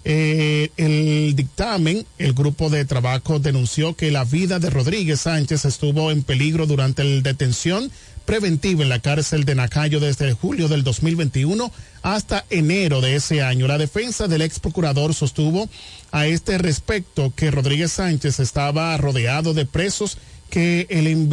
eh, 0.05 0.71
el 0.77 1.35
dictamen, 1.35 2.05
el 2.19 2.35
grupo 2.35 2.69
de 2.69 2.85
trabajo 2.85 3.38
denunció 3.38 3.97
que 3.97 4.11
la 4.11 4.25
vida 4.25 4.59
de 4.59 4.69
Rodríguez 4.69 5.23
Sánchez 5.23 5.64
estuvo 5.64 6.11
en 6.11 6.23
peligro 6.23 6.67
durante 6.67 7.05
la 7.05 7.23
detención 7.23 7.90
preventiva 8.27 8.83
en 8.83 8.88
la 8.90 9.01
cárcel 9.01 9.45
de 9.45 9.55
Nacayo 9.55 10.01
desde 10.01 10.33
julio 10.33 10.69
del 10.69 10.85
2021 10.85 11.71
hasta 12.03 12.45
enero 12.51 13.01
de 13.01 13.17
ese 13.17 13.43
año. 13.43 13.67
La 13.67 13.79
defensa 13.79 14.29
del 14.29 14.43
ex 14.43 14.61
procurador 14.61 15.14
sostuvo 15.14 15.69
a 16.12 16.27
este 16.27 16.59
respecto 16.59 17.33
que 17.35 17.51
Rodríguez 17.51 17.93
Sánchez 17.93 18.40
estaba 18.40 18.97
rodeado 18.99 19.55
de 19.55 19.67
presos 19.67 20.19
que 20.51 20.87
él, 20.90 21.29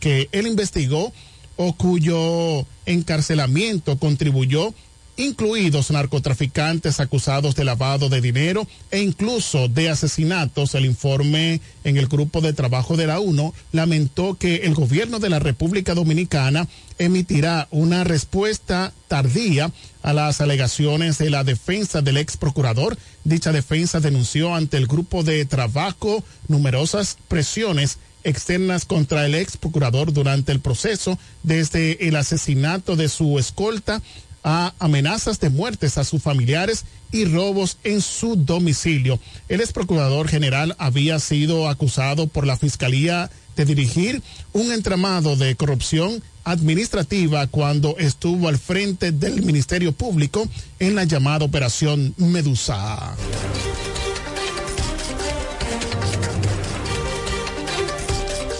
que 0.00 0.28
él 0.32 0.46
investigó 0.46 1.12
o 1.56 1.74
cuyo 1.74 2.66
encarcelamiento 2.86 3.98
contribuyó 3.98 4.74
incluidos 5.16 5.90
narcotraficantes 5.90 7.00
acusados 7.00 7.54
de 7.54 7.64
lavado 7.64 8.08
de 8.08 8.20
dinero 8.20 8.66
e 8.90 9.00
incluso 9.00 9.68
de 9.68 9.88
asesinatos. 9.88 10.74
El 10.74 10.84
informe 10.84 11.60
en 11.84 11.96
el 11.96 12.06
grupo 12.06 12.40
de 12.40 12.52
trabajo 12.52 12.96
de 12.96 13.06
la 13.06 13.20
UNO 13.20 13.54
lamentó 13.72 14.34
que 14.34 14.56
el 14.56 14.74
gobierno 14.74 15.18
de 15.18 15.30
la 15.30 15.38
República 15.38 15.94
Dominicana 15.94 16.68
emitirá 16.98 17.68
una 17.70 18.04
respuesta 18.04 18.92
tardía 19.08 19.70
a 20.02 20.12
las 20.12 20.40
alegaciones 20.40 21.18
de 21.18 21.30
la 21.30 21.44
defensa 21.44 22.02
del 22.02 22.16
ex 22.18 22.36
procurador. 22.36 22.96
Dicha 23.24 23.52
defensa 23.52 24.00
denunció 24.00 24.54
ante 24.54 24.76
el 24.76 24.86
grupo 24.86 25.22
de 25.22 25.44
trabajo 25.44 26.22
numerosas 26.48 27.16
presiones 27.28 27.98
externas 28.26 28.84
contra 28.84 29.24
el 29.24 29.36
ex 29.36 29.56
procurador 29.56 30.12
durante 30.12 30.50
el 30.50 30.60
proceso, 30.60 31.16
desde 31.44 32.08
el 32.08 32.16
asesinato 32.16 32.96
de 32.96 33.08
su 33.08 33.38
escolta 33.38 34.02
a 34.46 34.72
amenazas 34.78 35.40
de 35.40 35.50
muertes 35.50 35.98
a 35.98 36.04
sus 36.04 36.22
familiares 36.22 36.84
y 37.10 37.24
robos 37.24 37.78
en 37.82 38.00
su 38.00 38.36
domicilio. 38.36 39.18
El 39.48 39.60
ex 39.60 39.72
procurador 39.72 40.28
general 40.28 40.76
había 40.78 41.18
sido 41.18 41.68
acusado 41.68 42.28
por 42.28 42.46
la 42.46 42.56
Fiscalía 42.56 43.28
de 43.56 43.64
dirigir 43.64 44.22
un 44.52 44.70
entramado 44.70 45.34
de 45.34 45.56
corrupción 45.56 46.22
administrativa 46.44 47.48
cuando 47.48 47.96
estuvo 47.98 48.46
al 48.46 48.56
frente 48.56 49.10
del 49.10 49.42
Ministerio 49.42 49.90
Público 49.90 50.48
en 50.78 50.94
la 50.94 51.02
llamada 51.02 51.44
Operación 51.44 52.14
Medusa. 52.16 53.16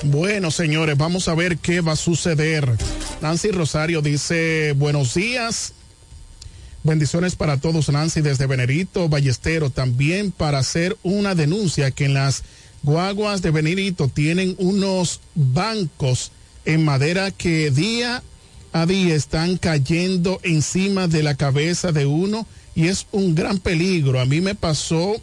Bueno, 0.03 0.51
señores, 0.51 0.97
vamos 0.97 1.29
a 1.29 1.35
ver 1.35 1.59
qué 1.59 1.81
va 1.81 1.93
a 1.93 1.97
suceder. 1.97 2.77
Nancy 3.21 3.51
Rosario 3.51 4.03
dice, 4.03 4.73
buenos 4.73 5.15
días. 5.15 5.75
Bendiciones 6.87 7.35
para 7.35 7.57
todos, 7.57 7.89
Nancy, 7.89 8.21
desde 8.21 8.47
Venerito, 8.47 9.09
Ballestero, 9.09 9.71
también 9.71 10.31
para 10.31 10.59
hacer 10.61 10.97
una 11.03 11.35
denuncia 11.35 11.91
que 11.91 12.05
en 12.05 12.15
las 12.15 12.45
guaguas 12.85 13.43
de 13.43 13.51
Venerito 13.51 14.07
tienen 14.07 14.55
unos 14.59 15.19
bancos 15.35 16.31
en 16.65 16.85
madera 16.85 17.33
que 17.33 17.73
día 17.73 18.23
a 18.73 18.87
día 18.87 19.17
están 19.17 19.57
cayendo 19.57 20.39
encima 20.45 21.09
de 21.09 21.25
la 21.25 21.35
cabeza 21.35 21.91
de 21.91 22.07
uno 22.07 22.47
y 22.77 22.87
es 22.87 23.09
un 23.11 23.35
gran 23.35 23.59
peligro. 23.59 24.21
A 24.21 24.25
mí 24.25 24.41
me 24.41 24.55
pasó 24.55 25.17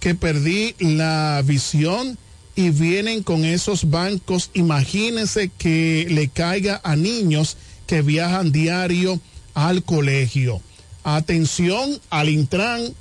que 0.00 0.14
perdí 0.14 0.74
la 0.78 1.42
visión 1.44 2.16
y 2.56 2.70
vienen 2.70 3.22
con 3.22 3.44
esos 3.44 3.90
bancos. 3.90 4.48
Imagínense 4.54 5.50
que 5.58 6.06
le 6.08 6.28
caiga 6.28 6.80
a 6.82 6.96
niños 6.96 7.58
que 7.86 8.00
viajan 8.00 8.50
diario 8.50 9.20
al 9.52 9.84
colegio. 9.84 10.62
Atención 11.04 12.00
al 12.10 12.28
Intran. 12.28 12.94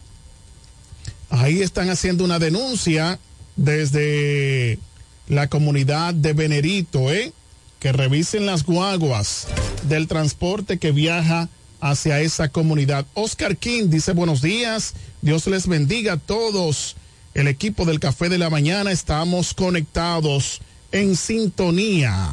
Ahí 1.30 1.62
están 1.62 1.90
haciendo 1.90 2.24
una 2.24 2.40
denuncia 2.40 3.20
desde 3.56 4.80
la 5.28 5.48
comunidad 5.48 6.14
de 6.14 6.34
Venerito, 6.34 7.12
¿eh? 7.12 7.32
Que 7.80 7.92
revisen 7.92 8.46
las 8.46 8.64
guaguas 8.64 9.48
del 9.84 10.08
transporte 10.08 10.78
que 10.78 10.92
viaja 10.92 11.50
hacia 11.80 12.20
esa 12.22 12.50
comunidad. 12.50 13.06
Oscar 13.14 13.58
King 13.58 13.86
dice 13.90 14.14
buenos 14.14 14.42
días. 14.42 14.94
Dios 15.22 15.48
les 15.48 15.68
bendiga 15.68 16.14
a 16.14 16.18
todos. 16.18 16.96
El 17.34 17.48
equipo 17.48 17.86
del 17.86 18.00
Café 18.00 18.30
de 18.30 18.38
la 18.38 18.50
Mañana 18.50 18.92
estamos 18.92 19.54
conectados 19.54 20.62
en 20.92 21.16
sintonía. 21.16 22.30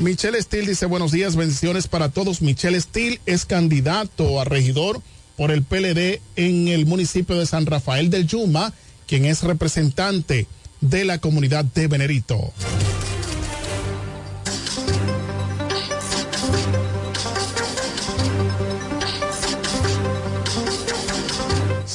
Michelle 0.00 0.40
Steele 0.42 0.68
dice 0.68 0.84
buenos 0.84 1.10
días, 1.10 1.36
bendiciones 1.36 1.88
para 1.88 2.10
todos. 2.10 2.42
Michelle 2.42 2.78
Steele 2.78 3.18
es 3.24 3.46
candidato 3.46 4.40
a 4.40 4.44
regidor 4.44 5.00
por 5.38 5.50
el 5.50 5.62
PLD 5.62 6.20
en 6.36 6.68
el 6.68 6.84
municipio 6.84 7.38
de 7.38 7.46
San 7.46 7.64
Rafael 7.64 8.10
del 8.10 8.26
Yuma, 8.26 8.74
quien 9.06 9.24
es 9.24 9.42
representante 9.42 10.46
de 10.82 11.04
la 11.06 11.18
comunidad 11.18 11.64
de 11.64 11.88
Venerito. 11.88 12.52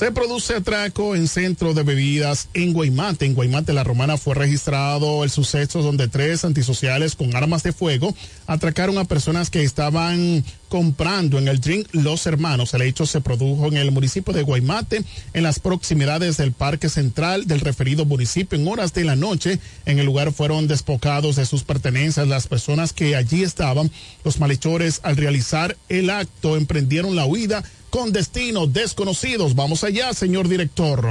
Se 0.02 0.12
produce 0.12 0.56
atraco 0.56 1.16
en 1.16 1.28
centro 1.28 1.76
de 1.76 1.84
bebidas 1.84 2.50
en 2.56 2.74
Guaymate. 2.74 3.28
En 3.28 3.36
Guaymate, 3.36 3.72
la 3.72 3.84
Romana, 3.84 4.18
fue 4.18 4.34
registrado 4.34 5.24
el 5.24 5.30
suceso 5.30 5.84
donde 5.84 6.08
tres 6.08 6.44
antisociales 6.44 7.14
con 7.14 7.36
armas 7.36 7.62
de 7.62 7.72
fuego 7.72 8.16
atracaron 8.48 8.98
a 8.98 9.06
personas 9.06 9.52
que 9.52 9.62
estaban 9.62 10.44
comprando 10.70 11.38
en 11.38 11.48
el 11.48 11.62
drink 11.62 11.88
Los 11.92 12.26
Hermanos. 12.26 12.74
El 12.74 12.82
hecho 12.82 13.06
se 13.06 13.22
produjo 13.22 13.68
en 13.68 13.78
el 13.78 13.92
municipio 13.92 14.34
de 14.34 14.42
Guaymate, 14.42 15.04
en 15.34 15.44
las 15.44 15.60
proximidades 15.60 16.36
del 16.38 16.52
Parque 16.52 16.90
Central 16.90 17.46
del 17.46 17.60
referido 17.60 18.04
municipio. 18.04 18.58
En 18.58 18.68
horas 18.68 18.96
de 18.96 19.04
la 19.04 19.16
noche, 19.16 19.60
en 19.86 20.00
el 20.00 20.08
lugar 20.08 20.34
fueron 20.34 20.68
despojados 20.68 21.36
de 21.36 21.46
sus 21.46 21.64
pertenencias 21.64 22.28
las 22.28 22.48
personas 22.48 22.92
que 22.92 23.16
allí 23.16 23.44
estaban. 23.44 23.92
Los 24.24 24.40
malhechores, 24.40 25.02
al 25.04 25.18
realizar 25.18 25.78
el 25.90 26.10
acto, 26.10 26.58
emprendieron 26.58 27.16
la 27.16 27.26
huida 27.26 27.64
con 27.92 28.12
destinos 28.12 28.74
desconocidos. 28.74 29.54
Vamos 29.54 29.84
allá, 29.84 30.12
señor 30.14 30.48
director. 30.48 31.08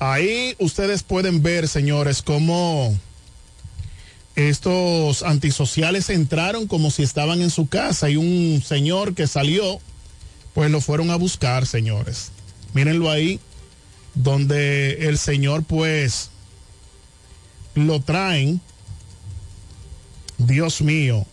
Ahí 0.00 0.54
ustedes 0.58 1.02
pueden 1.02 1.42
ver, 1.42 1.66
señores, 1.66 2.20
cómo 2.20 2.94
estos 4.36 5.22
antisociales 5.22 6.10
entraron 6.10 6.66
como 6.66 6.90
si 6.90 7.04
estaban 7.04 7.40
en 7.40 7.50
su 7.50 7.68
casa 7.68 8.10
y 8.10 8.16
un 8.16 8.62
señor 8.62 9.14
que 9.14 9.26
salió, 9.26 9.80
pues 10.52 10.70
lo 10.70 10.80
fueron 10.80 11.10
a 11.10 11.16
buscar, 11.16 11.66
señores. 11.66 12.32
Mírenlo 12.74 13.10
ahí, 13.10 13.38
donde 14.14 15.08
el 15.08 15.18
señor 15.18 15.62
pues 15.62 16.30
lo 17.74 18.00
traen. 18.00 18.60
Dios 20.38 20.82
mío. 20.82 21.26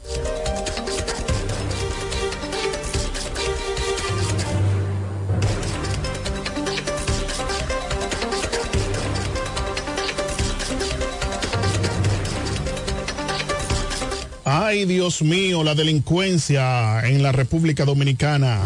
Ay, 14.43 14.85
Dios 14.85 15.21
mío, 15.21 15.63
la 15.63 15.75
delincuencia 15.75 17.05
en 17.07 17.23
la 17.23 17.31
República 17.31 17.85
Dominicana. 17.85 18.59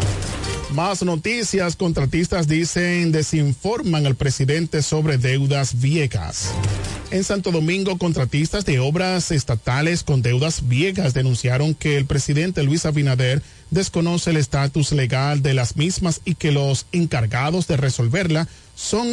Más 0.76 1.02
noticias, 1.02 1.74
contratistas 1.74 2.48
dicen 2.48 3.10
desinforman 3.10 4.04
al 4.04 4.14
presidente 4.14 4.82
sobre 4.82 5.16
deudas 5.16 5.80
viejas. 5.80 6.50
En 7.10 7.24
Santo 7.24 7.50
Domingo, 7.50 7.96
contratistas 7.96 8.66
de 8.66 8.78
obras 8.78 9.30
estatales 9.30 10.02
con 10.02 10.20
deudas 10.20 10.68
viejas 10.68 11.14
denunciaron 11.14 11.74
que 11.74 11.96
el 11.96 12.04
presidente 12.04 12.62
Luis 12.62 12.84
Abinader 12.84 13.40
desconoce 13.70 14.28
el 14.28 14.36
estatus 14.36 14.92
legal 14.92 15.40
de 15.40 15.54
las 15.54 15.76
mismas 15.76 16.20
y 16.26 16.34
que 16.34 16.52
los 16.52 16.84
encargados 16.92 17.66
de 17.68 17.78
resolverla 17.78 18.46
son 18.74 19.08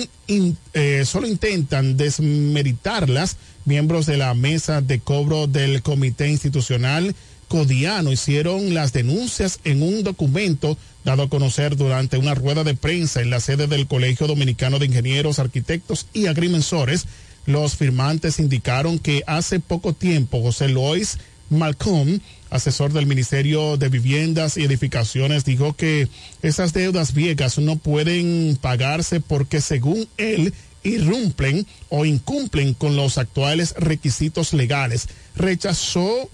eh, 0.74 1.04
solo 1.06 1.28
intentan 1.28 1.96
desmeritarlas. 1.96 3.38
Miembros 3.64 4.06
de 4.06 4.18
la 4.18 4.34
mesa 4.34 4.82
de 4.82 5.00
cobro 5.00 5.48
del 5.48 5.82
comité 5.82 6.28
institucional 6.28 7.16
Codiano 7.54 8.12
hicieron 8.12 8.74
las 8.74 8.94
denuncias 8.94 9.60
en 9.64 9.84
un 9.84 10.04
documento 10.04 10.76
dado 11.06 11.22
a 11.22 11.30
conocer 11.30 11.76
durante 11.76 12.18
una 12.18 12.34
rueda 12.34 12.64
de 12.64 12.74
prensa 12.74 13.22
en 13.22 13.30
la 13.30 13.40
sede 13.40 13.68
del 13.68 13.86
Colegio 13.86 14.26
Dominicano 14.26 14.80
de 14.80 14.88
Ingenieros, 14.88 15.38
Arquitectos 15.38 16.08
y 16.14 16.26
Agrimensores. 16.26 17.06
Los 17.46 17.76
firmantes 17.76 18.40
indicaron 18.40 18.98
que 18.98 19.22
hace 19.28 19.60
poco 19.60 19.94
tiempo 19.94 20.42
José 20.42 20.68
Lois 20.68 21.20
Malcolm, 21.52 22.22
asesor 22.50 22.92
del 22.92 23.06
Ministerio 23.06 23.78
de 23.78 23.90
Viviendas 23.90 24.58
y 24.58 24.64
Edificaciones, 24.64 25.46
dijo 25.46 25.74
que 25.74 26.08
esas 26.42 26.74
deudas 26.74 27.14
viejas 27.14 27.60
no 27.60 27.76
pueden 27.76 28.58
pagarse 28.60 29.20
porque 29.20 29.62
según 29.62 30.08
él 30.18 30.56
irrumplen 30.82 31.68
o 31.90 32.04
incumplen 32.04 32.74
con 32.74 32.96
los 32.96 33.20
actuales 33.20 33.76
requisitos 33.78 34.54
legales. 34.54 35.08
Rechazó 35.36 36.32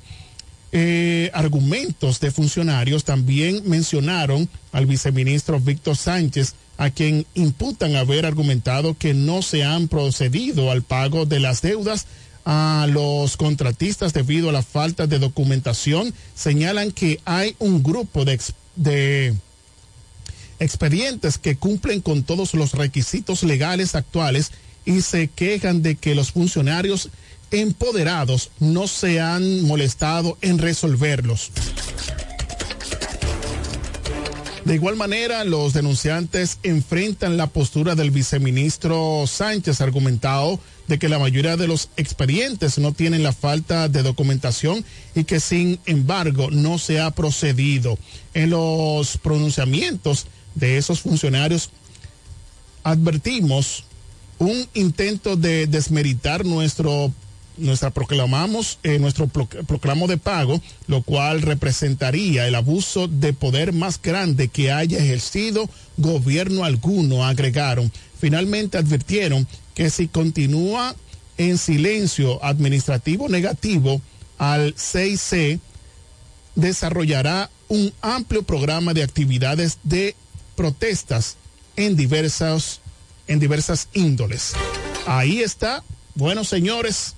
eh, 0.71 1.31
argumentos 1.33 2.19
de 2.19 2.31
funcionarios. 2.31 3.03
También 3.03 3.63
mencionaron 3.65 4.49
al 4.71 4.85
viceministro 4.85 5.59
Víctor 5.59 5.97
Sánchez, 5.97 6.53
a 6.77 6.89
quien 6.91 7.25
imputan 7.33 7.95
haber 7.95 8.25
argumentado 8.25 8.97
que 8.97 9.13
no 9.13 9.41
se 9.41 9.63
han 9.63 9.87
procedido 9.87 10.71
al 10.71 10.81
pago 10.81 11.25
de 11.25 11.39
las 11.39 11.61
deudas 11.61 12.05
a 12.45 12.87
los 12.89 13.35
contratistas 13.35 14.13
debido 14.13 14.49
a 14.49 14.53
la 14.53 14.63
falta 14.63 15.05
de 15.05 15.19
documentación. 15.19 16.13
Señalan 16.35 16.91
que 16.91 17.19
hay 17.25 17.55
un 17.59 17.83
grupo 17.83 18.23
de, 18.23 18.39
de 18.75 19.35
expedientes 20.59 21.37
que 21.37 21.57
cumplen 21.57 22.01
con 22.01 22.23
todos 22.23 22.53
los 22.53 22.73
requisitos 22.73 23.43
legales 23.43 23.95
actuales 23.95 24.51
y 24.85 25.01
se 25.01 25.27
quejan 25.27 25.81
de 25.81 25.95
que 25.95 26.15
los 26.15 26.31
funcionarios 26.31 27.09
empoderados 27.51 28.51
no 28.59 28.87
se 28.87 29.19
han 29.19 29.63
molestado 29.63 30.37
en 30.41 30.57
resolverlos. 30.57 31.51
De 34.65 34.75
igual 34.75 34.97
manera, 34.97 35.43
los 35.45 35.73
denunciantes 35.73 36.59
enfrentan 36.61 37.37
la 37.37 37.47
postura 37.47 37.95
del 37.95 38.11
viceministro 38.11 39.25
Sánchez, 39.25 39.81
argumentado 39.81 40.59
de 40.87 40.99
que 40.99 41.09
la 41.09 41.17
mayoría 41.17 41.57
de 41.57 41.67
los 41.67 41.89
expedientes 41.97 42.77
no 42.77 42.91
tienen 42.91 43.23
la 43.23 43.33
falta 43.33 43.89
de 43.89 44.03
documentación 44.03 44.85
y 45.15 45.23
que 45.23 45.39
sin 45.39 45.79
embargo 45.87 46.51
no 46.51 46.77
se 46.77 46.99
ha 46.99 47.09
procedido. 47.09 47.97
En 48.35 48.51
los 48.51 49.17
pronunciamientos 49.17 50.27
de 50.53 50.77
esos 50.77 51.01
funcionarios 51.01 51.71
advertimos 52.83 53.85
un 54.37 54.67
intento 54.73 55.35
de 55.35 55.67
desmeritar 55.67 56.45
nuestro 56.45 57.11
nuestra 57.59 57.91
proclamamos 57.91 58.79
eh, 58.83 58.99
nuestro 58.99 59.27
proclamo 59.27 60.07
de 60.07 60.17
pago, 60.17 60.61
lo 60.87 61.01
cual 61.01 61.41
representaría 61.41 62.47
el 62.47 62.55
abuso 62.55 63.07
de 63.07 63.33
poder 63.33 63.73
más 63.73 64.01
grande 64.01 64.47
que 64.47 64.71
haya 64.71 64.97
ejercido 64.97 65.69
gobierno 65.97 66.63
alguno, 66.63 67.25
agregaron. 67.25 67.91
Finalmente 68.19 68.77
advirtieron 68.77 69.47
que 69.75 69.89
si 69.89 70.07
continúa 70.07 70.95
en 71.37 71.57
silencio 71.57 72.43
administrativo 72.43 73.29
negativo 73.29 74.01
al 74.37 74.75
6C, 74.75 75.59
desarrollará 76.55 77.49
un 77.69 77.93
amplio 78.01 78.43
programa 78.43 78.93
de 78.93 79.03
actividades 79.03 79.77
de 79.83 80.15
protestas 80.55 81.37
en 81.75 81.95
diversas, 81.95 82.81
en 83.27 83.39
diversas 83.39 83.87
índoles. 83.93 84.53
Ahí 85.05 85.41
está. 85.41 85.83
Bueno, 86.15 86.43
señores, 86.43 87.15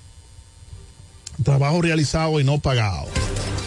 trabajo 1.44 1.82
realizado 1.82 2.40
y 2.40 2.44
no 2.44 2.58
pagado. 2.58 3.06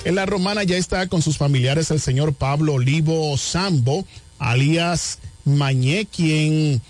En 0.03 0.15
la 0.15 0.25
romana 0.25 0.63
ya 0.63 0.77
está 0.77 1.07
con 1.07 1.21
sus 1.21 1.37
familiares 1.37 1.89
el 1.91 1.99
señor 1.99 2.33
Pablo 2.33 2.73
Olivo 2.73 3.35
Sambo, 3.37 4.05
alias 4.37 5.19
Mañé, 5.45 6.05
quien 6.05 6.81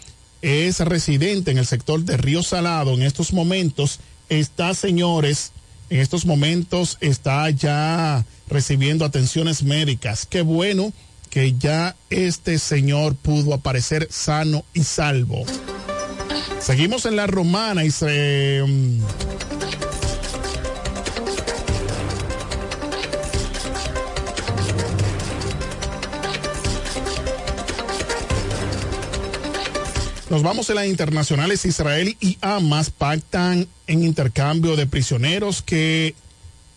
es 0.41 0.79
residente 0.79 1.51
en 1.51 1.57
el 1.57 1.65
sector 1.65 2.01
de 2.03 2.17
Río 2.17 2.43
Salado. 2.43 2.93
En 2.93 3.01
estos 3.03 3.33
momentos 3.33 3.99
está, 4.29 4.73
señores, 4.73 5.51
en 5.89 5.99
estos 5.99 6.25
momentos 6.25 6.97
está 7.01 7.49
ya 7.49 8.25
recibiendo 8.47 9.05
atenciones 9.05 9.63
médicas. 9.63 10.25
Qué 10.25 10.41
bueno 10.41 10.93
que 11.29 11.53
ya 11.57 11.95
este 12.09 12.59
señor 12.59 13.15
pudo 13.15 13.53
aparecer 13.53 14.07
sano 14.09 14.63
y 14.73 14.83
salvo. 14.83 15.43
Seguimos 16.59 17.05
en 17.05 17.15
la 17.15 17.27
romana 17.27 17.83
y 17.83 17.91
se... 17.91 18.63
Nos 30.29 30.41
vamos 30.41 30.69
a 30.69 30.73
las 30.73 30.87
internacionales. 30.87 31.65
Israel 31.65 32.17
y 32.19 32.37
Hamas 32.41 32.89
pactan 32.89 33.67
en 33.85 34.03
intercambio 34.03 34.75
de 34.75 34.87
prisioneros 34.87 35.61
que, 35.61 36.15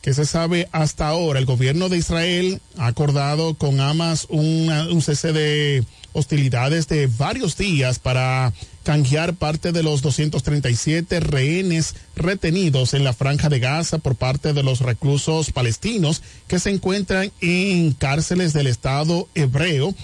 que 0.03 0.12
se 0.12 0.26
sabe 0.26 0.68
hasta 0.70 1.09
ahora. 1.09 1.38
El 1.38 1.46
gobierno 1.46 1.88
de 1.88 1.96
Israel 1.96 2.61
ha 2.76 2.88
acordado 2.88 3.55
con 3.55 3.80
Hamas 3.80 4.26
un 4.28 5.01
cese 5.01 5.32
de 5.32 5.82
hostilidades 6.12 6.88
de 6.88 7.07
varios 7.07 7.57
días 7.57 7.99
para 7.99 8.53
canjear 8.89 9.34
parte 9.34 9.70
de 9.70 9.82
los 9.82 10.01
237 10.01 11.20
rehenes 11.20 11.95
retenidos 12.16 12.95
en 12.95 13.05
la 13.05 13.12
franja 13.12 13.51
de 13.51 13.59
Gaza 13.59 13.99
por 13.99 14.14
parte 14.14 14.55
de 14.55 14.62
los 14.62 14.80
reclusos 14.80 15.53
palestinos 15.53 16.22
que 16.47 16.59
se 16.59 16.70
encuentran 16.70 17.30
en 17.43 17.93
cárceles 17.93 18.55
del 18.55 18.66
Estado 18.66 19.28
hebreo 19.34 19.95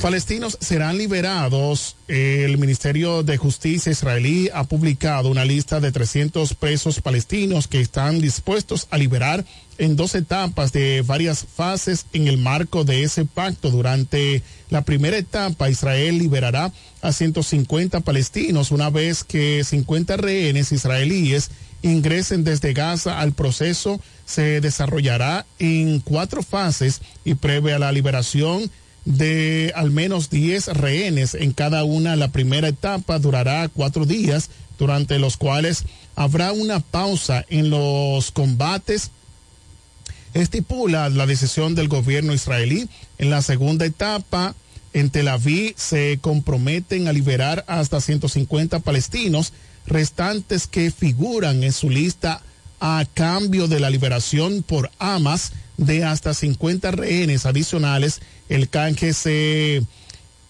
Palestinos 0.00 0.56
serán 0.60 0.98
liberados. 0.98 1.96
El 2.08 2.58
Ministerio 2.58 3.22
de 3.22 3.36
Justicia 3.36 3.90
israelí 3.92 4.48
ha 4.54 4.64
publicado 4.64 5.28
una 5.28 5.44
lista 5.44 5.80
de 5.80 5.90
300 5.90 6.54
presos 6.54 7.00
palestinos 7.00 7.66
que 7.66 7.80
están 7.80 8.20
dispuestos 8.20 8.86
a 8.90 8.98
liberar 8.98 9.44
en 9.78 9.96
dos 9.96 10.14
etapas 10.14 10.72
de 10.72 11.02
varias 11.06 11.44
fases 11.44 12.06
en 12.12 12.28
el 12.28 12.38
marco 12.38 12.84
de 12.84 13.02
ese 13.02 13.24
pacto. 13.24 13.70
Durante 13.70 14.42
la 14.70 14.82
primera 14.82 15.16
etapa, 15.16 15.70
Israel 15.70 16.18
liberará 16.18 16.72
a 17.02 17.12
150 17.12 18.00
palestinos 18.00 18.70
una 18.70 18.90
vez 18.90 19.24
que 19.24 19.62
50 19.64 20.16
rehenes 20.16 20.72
israelíes 20.72 21.50
ingresen 21.82 22.44
desde 22.44 22.72
Gaza 22.72 23.20
al 23.20 23.32
proceso 23.32 24.00
se 24.24 24.60
desarrollará 24.60 25.46
en 25.58 26.00
cuatro 26.00 26.42
fases 26.42 27.00
y 27.24 27.34
prevé 27.34 27.74
a 27.74 27.78
la 27.78 27.92
liberación 27.92 28.70
de 29.04 29.72
al 29.76 29.92
menos 29.92 30.30
10 30.30 30.66
rehenes 30.68 31.34
en 31.34 31.52
cada 31.52 31.84
una. 31.84 32.16
La 32.16 32.32
primera 32.32 32.68
etapa 32.68 33.18
durará 33.18 33.68
cuatro 33.68 34.04
días, 34.04 34.50
durante 34.78 35.18
los 35.18 35.36
cuales 35.36 35.84
habrá 36.16 36.52
una 36.52 36.80
pausa 36.80 37.46
en 37.48 37.70
los 37.70 38.30
combates. 38.32 39.10
Estipula 40.36 41.08
la 41.08 41.24
decisión 41.24 41.74
del 41.74 41.88
gobierno 41.88 42.34
israelí. 42.34 42.90
En 43.16 43.30
la 43.30 43.40
segunda 43.40 43.86
etapa, 43.86 44.54
en 44.92 45.08
Tel 45.08 45.28
Aviv 45.28 45.72
se 45.76 46.18
comprometen 46.20 47.08
a 47.08 47.14
liberar 47.14 47.64
hasta 47.68 48.02
150 48.02 48.80
palestinos 48.80 49.54
restantes 49.86 50.66
que 50.66 50.90
figuran 50.90 51.62
en 51.62 51.72
su 51.72 51.88
lista 51.88 52.42
a 52.80 53.06
cambio 53.14 53.66
de 53.66 53.80
la 53.80 53.88
liberación 53.88 54.62
por 54.62 54.90
Hamas 54.98 55.52
de 55.78 56.04
hasta 56.04 56.34
50 56.34 56.90
rehenes 56.90 57.46
adicionales 57.46 58.20
el 58.50 58.68
canje 58.68 59.14
se 59.14 59.82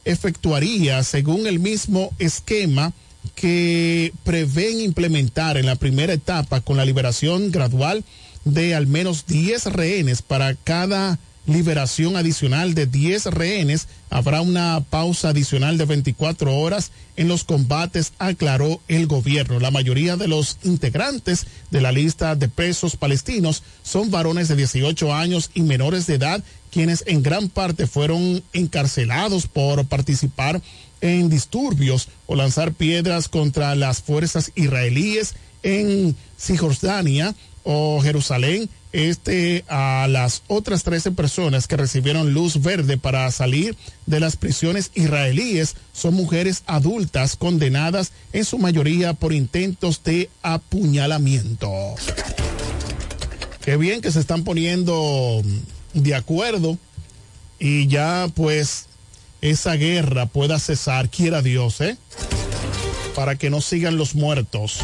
efectuaría 0.04 1.04
según 1.04 1.46
el 1.46 1.60
mismo 1.60 2.12
esquema 2.18 2.92
que 3.36 4.12
prevén 4.24 4.80
implementar 4.80 5.56
en 5.56 5.66
la 5.66 5.76
primera 5.76 6.12
etapa 6.12 6.60
con 6.60 6.76
la 6.76 6.84
liberación 6.84 7.52
gradual 7.52 8.04
de 8.46 8.74
al 8.74 8.86
menos 8.86 9.26
10 9.26 9.66
rehenes 9.66 10.22
para 10.22 10.54
cada 10.54 11.18
liberación 11.46 12.16
adicional 12.16 12.74
de 12.74 12.86
10 12.86 13.26
rehenes. 13.26 13.88
Habrá 14.08 14.40
una 14.40 14.82
pausa 14.88 15.30
adicional 15.30 15.78
de 15.78 15.84
24 15.84 16.54
horas 16.56 16.92
en 17.16 17.28
los 17.28 17.44
combates, 17.44 18.12
aclaró 18.18 18.80
el 18.88 19.06
gobierno. 19.06 19.58
La 19.58 19.70
mayoría 19.70 20.16
de 20.16 20.28
los 20.28 20.58
integrantes 20.62 21.46
de 21.70 21.80
la 21.80 21.92
lista 21.92 22.36
de 22.36 22.48
presos 22.48 22.96
palestinos 22.96 23.62
son 23.82 24.10
varones 24.10 24.48
de 24.48 24.56
18 24.56 25.12
años 25.12 25.50
y 25.54 25.62
menores 25.62 26.06
de 26.06 26.14
edad, 26.14 26.42
quienes 26.70 27.04
en 27.06 27.22
gran 27.22 27.48
parte 27.48 27.86
fueron 27.86 28.42
encarcelados 28.52 29.46
por 29.48 29.84
participar 29.86 30.62
en 31.00 31.28
disturbios 31.28 32.08
o 32.26 32.36
lanzar 32.36 32.72
piedras 32.72 33.28
contra 33.28 33.74
las 33.74 34.02
fuerzas 34.02 34.52
israelíes 34.54 35.34
en 35.62 36.14
Cisjordania 36.38 37.34
o 37.68 38.00
Jerusalén 38.00 38.70
este 38.92 39.64
a 39.68 40.06
las 40.08 40.44
otras 40.46 40.84
13 40.84 41.10
personas 41.10 41.66
que 41.66 41.76
recibieron 41.76 42.32
luz 42.32 42.62
verde 42.62 42.96
para 42.96 43.30
salir 43.32 43.76
de 44.06 44.20
las 44.20 44.36
prisiones 44.36 44.92
israelíes 44.94 45.74
son 45.92 46.14
mujeres 46.14 46.62
adultas 46.66 47.34
condenadas 47.34 48.12
en 48.32 48.44
su 48.44 48.58
mayoría 48.58 49.14
por 49.14 49.32
intentos 49.32 50.02
de 50.04 50.30
apuñalamiento. 50.42 51.70
Qué 53.62 53.76
bien 53.76 54.00
que 54.00 54.12
se 54.12 54.20
están 54.20 54.44
poniendo 54.44 55.42
de 55.92 56.14
acuerdo 56.14 56.78
y 57.58 57.88
ya 57.88 58.28
pues 58.32 58.86
esa 59.40 59.74
guerra 59.74 60.26
pueda 60.26 60.60
cesar, 60.60 61.10
quiera 61.10 61.42
Dios, 61.42 61.80
¿eh? 61.80 61.98
Para 63.16 63.34
que 63.34 63.50
no 63.50 63.60
sigan 63.60 63.96
los 63.96 64.14
muertos. 64.14 64.78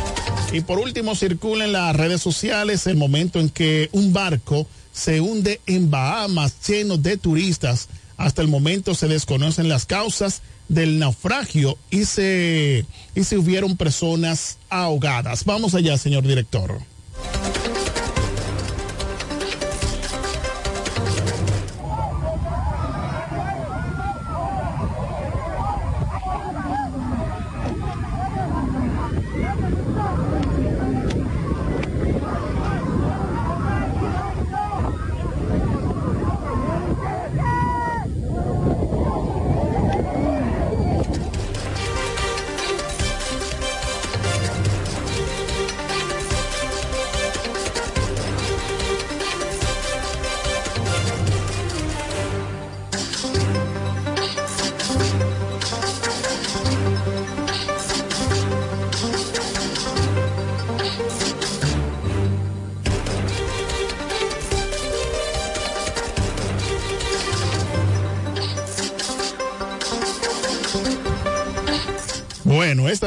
Y 0.53 0.61
por 0.61 0.79
último, 0.79 1.15
circula 1.15 1.65
en 1.65 1.73
las 1.73 1.97
redes 1.97 2.21
sociales 2.21 2.87
el 2.87 2.97
momento 2.97 3.41
en 3.41 3.49
que 3.49 3.89
un 3.93 4.13
barco 4.13 4.67
se 4.93 5.21
hunde 5.21 5.61
en 5.67 5.91
Bahamas 5.91 6.55
lleno 6.69 6.99
de 6.99 7.17
turistas. 7.17 7.89
Hasta 8.19 8.43
el 8.43 8.49
momento 8.49 8.95
se 8.95 9.09
desconocen 9.09 9.71
las 9.71 9.87
causas 9.87 10.43
del 10.69 10.99
naufragio 10.99 11.79
y 11.91 12.05
se, 12.05 12.85
y 13.15 13.25
se 13.25 13.39
hubieron 13.39 13.79
personas 13.79 14.59
ahogadas. 14.69 15.45
Vamos 15.45 15.75
allá, 15.75 15.97
señor 15.97 16.23
director. 16.27 16.79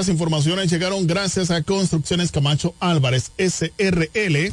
Informaciones 0.10 0.70
llegaron 0.70 1.08
gracias 1.08 1.52
a 1.52 1.62
Construcciones 1.64 2.32
Camacho 2.32 2.76
Álvarez 2.80 3.32
SRL, 3.38 4.52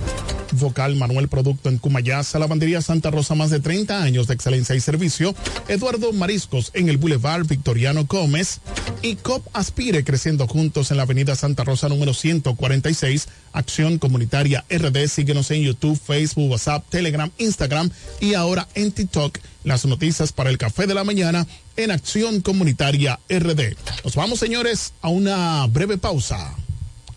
Vocal 0.53 0.96
Manuel 0.96 1.28
Producto 1.28 1.68
en 1.68 1.78
Cumayasa, 1.78 2.38
Lavandería 2.38 2.80
Santa 2.80 3.11
Rosa, 3.11 3.34
más 3.34 3.50
de 3.50 3.61
30 3.61 4.03
años 4.03 4.26
de 4.26 4.34
excelencia 4.34 4.74
y 4.74 4.80
servicio, 4.80 5.34
Eduardo 5.68 6.12
Mariscos 6.12 6.70
en 6.74 6.88
el 6.88 6.96
Boulevard 6.96 7.46
Victoriano 7.46 8.05
Gómez 8.05 8.61
y 9.03 9.16
COP 9.16 9.44
Aspire 9.53 10.05
creciendo 10.05 10.46
juntos 10.46 10.90
en 10.90 10.96
la 10.96 11.03
Avenida 11.03 11.34
Santa 11.34 11.64
Rosa 11.64 11.88
número 11.88 12.14
146, 12.14 13.28
Acción 13.53 13.98
Comunitaria 13.98 14.64
RD, 14.70 15.09
síguenos 15.09 15.50
en 15.50 15.62
YouTube, 15.62 16.00
Facebook, 16.00 16.50
WhatsApp, 16.50 16.84
Telegram, 16.88 17.30
Instagram 17.38 17.90
y 18.20 18.34
ahora 18.34 18.68
en 18.74 18.92
TikTok. 18.92 19.38
Las 19.64 19.84
noticias 19.84 20.32
para 20.32 20.50
el 20.50 20.59
café 20.59 20.86
de 20.86 20.94
la 20.94 21.05
mañana 21.05 21.46
en 21.76 21.90
Acción 21.90 22.40
Comunitaria 22.40 23.18
RD. 23.28 23.76
Nos 24.05 24.14
vamos, 24.14 24.38
señores, 24.38 24.94
a 25.03 25.09
una 25.09 25.66
breve 25.66 25.98
pausa. 25.98 26.55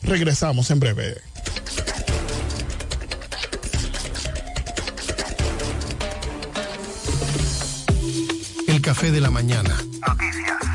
Regresamos 0.02 0.72
en 0.72 0.80
breve. 0.80 1.22
El 8.68 8.82
café 8.82 9.12
de 9.12 9.22
la 9.22 9.30
mañana. 9.30 9.76
Noticias. 10.08 10.75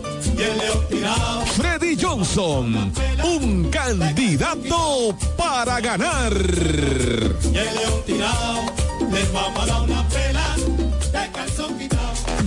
Freddy 1.55 1.97
Johnson, 1.99 2.91
un 3.23 3.69
candidato 3.69 5.15
para 5.37 5.79
ganar. 5.79 6.33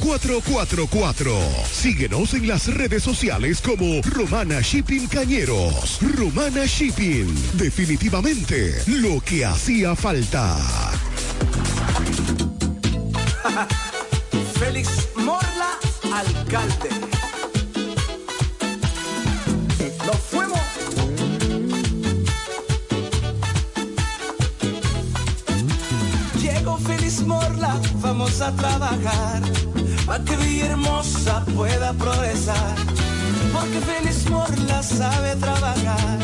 4444. 0.00 1.32
Síguenos 1.70 2.34
en 2.34 2.48
las 2.48 2.66
redes 2.66 3.02
sociales 3.02 3.60
como 3.60 4.00
Romana 4.02 4.60
Shipping 4.60 5.06
Cañeros. 5.06 5.98
Romana 6.16 6.66
Shipping. 6.66 7.34
Definitivamente 7.54 8.74
lo 8.86 9.20
que 9.20 9.44
hacía 9.44 9.94
falta. 9.94 10.56
Félix 14.58 15.08
Morla, 15.16 15.78
alcalde. 16.12 16.88
Nos 20.06 20.16
fuimos. 20.16 20.60
Llegó 26.40 26.78
Félix 26.78 27.20
Morla, 27.22 27.80
vamos 28.02 28.40
a 28.40 28.54
trabajar. 28.56 29.42
Para 30.10 30.24
que 30.24 30.34
Villahermosa 30.34 31.44
pueda 31.54 31.92
progresar. 31.92 32.74
Porque 33.52 33.80
Félix 33.80 34.28
Morla 34.28 34.82
sabe 34.82 35.36
trabajar. 35.36 36.18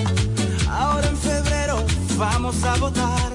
Ahora 0.69 1.07
en 1.07 1.17
febrero 1.17 1.77
vamos 2.19 2.65
a 2.65 2.75
votar. 2.79 3.31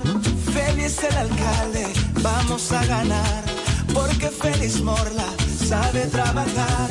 Félix 0.54 1.02
el 1.06 1.16
alcalde, 1.16 1.88
vamos 2.22 2.70
a 2.74 2.86
ganar. 2.86 3.44
Porque 3.94 4.28
Félix 4.28 4.82
Morla 4.82 5.30
sabe 5.70 6.02
trabajar. 6.08 6.90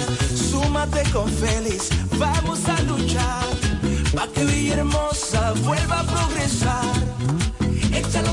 Súmate 0.51 1.03
con 1.13 1.29
Félix, 1.29 1.91
vamos 2.19 2.61
a 2.67 2.81
luchar. 2.85 3.45
Para 4.15 4.33
que 4.33 4.43
Villahermosa 4.43 5.53
vuelva 5.67 6.01
a 6.01 6.05
progresar. 6.05 6.95
Échalo 7.93 8.33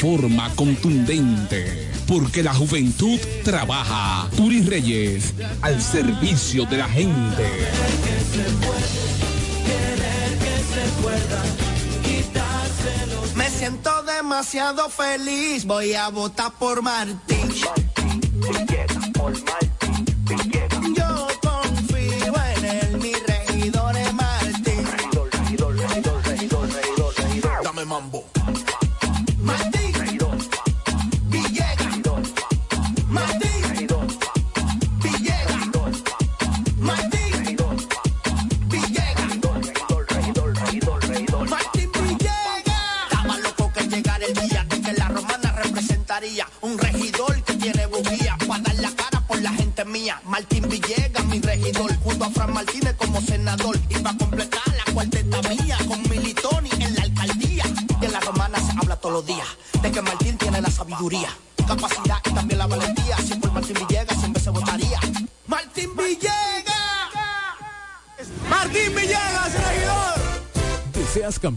forma 0.00 0.50
contundente. 0.54 1.90
Porque 2.08 2.42
la 2.42 2.54
juventud 2.54 3.20
trabaja. 3.44 4.28
Turi 4.34 4.62
Reyes, 4.62 5.34
al 5.60 5.80
servicio 5.80 6.64
de 6.64 6.78
la 6.78 6.88
gente. 6.88 7.44
Me 13.36 13.50
siento 13.50 14.02
demasiado 14.02 14.88
feliz, 14.88 15.66
voy 15.66 15.92
a 15.94 16.08
votar 16.08 16.52
por 16.58 16.82
Martín. 16.82 17.50
Yo 17.50 17.74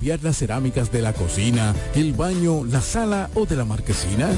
¿Deseas 0.04 0.20
cambiar 0.20 0.32
las 0.32 0.38
cerámicas 0.38 0.92
de 0.92 1.02
la 1.02 1.14
cocina, 1.14 1.74
el 1.96 2.12
baño, 2.12 2.66
la 2.66 2.82
sala 2.82 3.30
o 3.36 3.46
de 3.46 3.56
la 3.56 3.64
marquesina? 3.64 4.30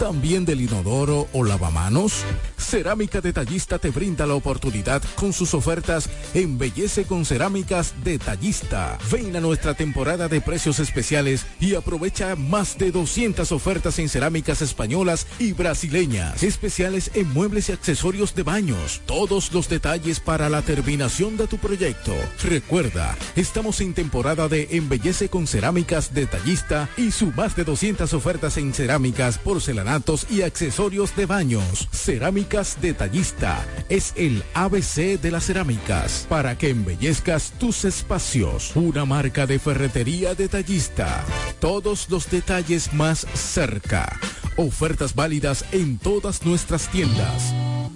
¿También 0.00 0.44
del 0.44 0.62
inodoro 0.62 1.28
o 1.32 1.44
lavamanos? 1.44 2.24
Cerámica 2.58 3.20
Detallista 3.20 3.78
te 3.78 3.90
brinda 3.90 4.26
la 4.26 4.34
oportunidad 4.34 5.00
con 5.14 5.32
sus 5.32 5.54
ofertas 5.54 6.08
Embellece 6.34 7.04
con 7.04 7.26
Cerámicas 7.26 7.94
Detallista. 8.02 8.98
Ven 9.10 9.36
a 9.36 9.40
nuestra 9.40 9.74
temporada 9.74 10.28
de 10.28 10.40
precios 10.40 10.78
especiales 10.78 11.44
y 11.60 11.74
aprovecha 11.74 12.36
más 12.36 12.78
de 12.78 12.90
200 12.90 13.52
ofertas 13.52 13.98
en 13.98 14.08
cerámicas 14.08 14.62
españolas 14.62 15.26
y 15.38 15.52
brasileñas. 15.52 16.42
Especiales 16.42 17.10
en 17.14 17.30
muebles 17.32 17.68
y 17.68 17.72
accesorios 17.72 18.34
de 18.34 18.44
baños. 18.44 19.02
Todos 19.04 19.52
los 19.52 19.68
detalles 19.68 20.20
para 20.20 20.48
la 20.48 20.62
terminación 20.62 21.36
de 21.36 21.46
tu 21.46 21.58
proyecto. 21.58 22.14
Recuerda, 22.42 23.14
estamos 23.36 23.80
en 23.82 23.92
temporada 23.92 24.48
de 24.48 24.68
Embellece 24.70 25.28
con 25.28 25.46
Cerámicas 25.46 26.14
Detallista 26.14 26.88
y 26.96 27.10
su 27.10 27.26
más 27.32 27.56
de 27.56 27.64
200 27.64 28.14
ofertas 28.14 28.56
en 28.56 28.72
cerámicas, 28.72 29.36
porcelanatos 29.36 30.26
y 30.30 30.42
accesorios 30.42 31.14
de 31.14 31.26
baños. 31.26 31.88
Cerámicas 31.92 32.78
Detallista 32.80 33.62
es 33.90 34.14
el 34.16 34.42
ABC 34.54 35.20
de 35.20 35.30
las 35.30 35.44
cerámicas 35.44 36.21
para 36.24 36.56
que 36.56 36.70
embellezcas 36.70 37.52
tus 37.58 37.84
espacios. 37.84 38.74
Una 38.76 39.04
marca 39.04 39.46
de 39.46 39.58
ferretería 39.58 40.34
detallista. 40.34 41.24
Todos 41.60 42.08
los 42.10 42.30
detalles 42.30 42.92
más 42.92 43.26
cerca. 43.34 44.18
Ofertas 44.56 45.14
válidas 45.14 45.64
en 45.72 45.98
todas 45.98 46.44
nuestras 46.44 46.88
tiendas. 46.88 47.54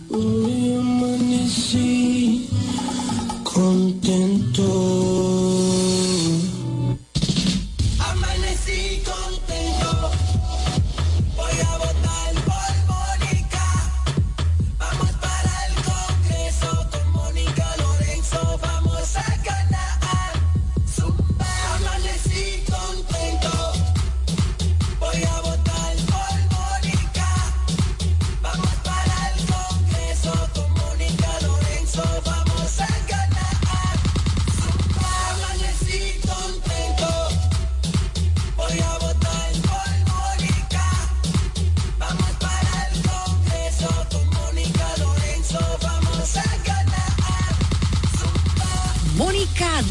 Hoy 0.08 0.74
amanecí 0.78 2.48
contento. 3.42 4.66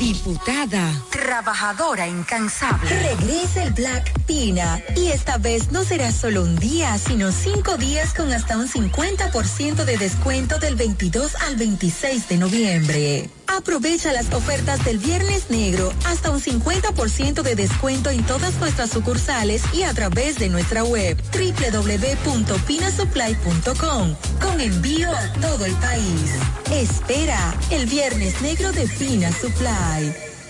Diputada. 0.06 1.14
Trabajadora 1.26 2.07
incansable. 2.07 2.88
Regresa 2.88 3.63
el 3.63 3.73
Black 3.73 4.13
Pina 4.28 4.80
y 4.95 5.07
esta 5.07 5.39
vez 5.39 5.71
no 5.71 5.84
será 5.84 6.11
solo 6.11 6.43
un 6.43 6.55
día, 6.55 6.99
sino 6.99 7.32
cinco 7.32 7.78
días 7.78 8.13
con 8.13 8.32
hasta 8.32 8.59
un 8.59 8.67
50% 8.67 9.86
de 9.86 9.97
descuento 9.97 10.59
del 10.59 10.76
22 10.76 11.34
al 11.47 11.55
26 11.55 12.30
de 12.30 12.38
noviembre. 12.38 13.28
Aprovecha 13.47 14.13
las 14.13 14.32
ofertas 14.34 14.86
del 14.86 14.99
Viernes 14.99 15.49
Negro, 15.49 15.91
hasta 16.05 16.30
un 16.30 16.39
50% 16.39 17.41
de 17.41 17.55
descuento 17.55 18.11
en 18.11 18.23
todas 18.23 18.53
nuestras 18.59 18.91
sucursales 18.91 19.63
y 19.73 19.82
a 19.82 19.95
través 19.95 20.38
de 20.38 20.49
nuestra 20.49 20.84
web 20.84 21.19
www.pinasupply.com 21.34 24.15
con 24.39 24.61
envío 24.61 25.09
a 25.09 25.34
todo 25.41 25.65
el 25.65 25.73
país. 25.78 26.36
Espera 26.71 27.55
el 27.71 27.88
Viernes 27.88 28.39
Negro 28.41 28.71
de 28.71 28.88
Pina 28.88 29.32
Supply. 29.32 30.34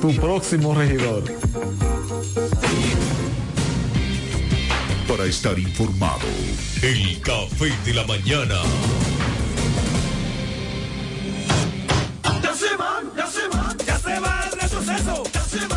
tu 0.00 0.14
próximo 0.16 0.74
regidor. 0.74 1.24
Para 5.08 5.24
estar 5.24 5.58
informado, 5.58 6.26
el 6.82 7.20
café 7.20 7.72
de 7.84 7.94
la 7.94 8.04
mañana. 8.06 8.56
Ya 12.42 12.54
se 12.54 12.76
va, 12.76 13.02
ya 13.16 13.26
se 13.26 13.48
va, 13.48 13.76
ya 13.86 13.98
se 13.98 14.20
va 14.20 14.44
el 14.50 14.60
retroceso. 14.60 15.22
Ya 15.32 15.42
se 15.42 15.66
va, 15.68 15.75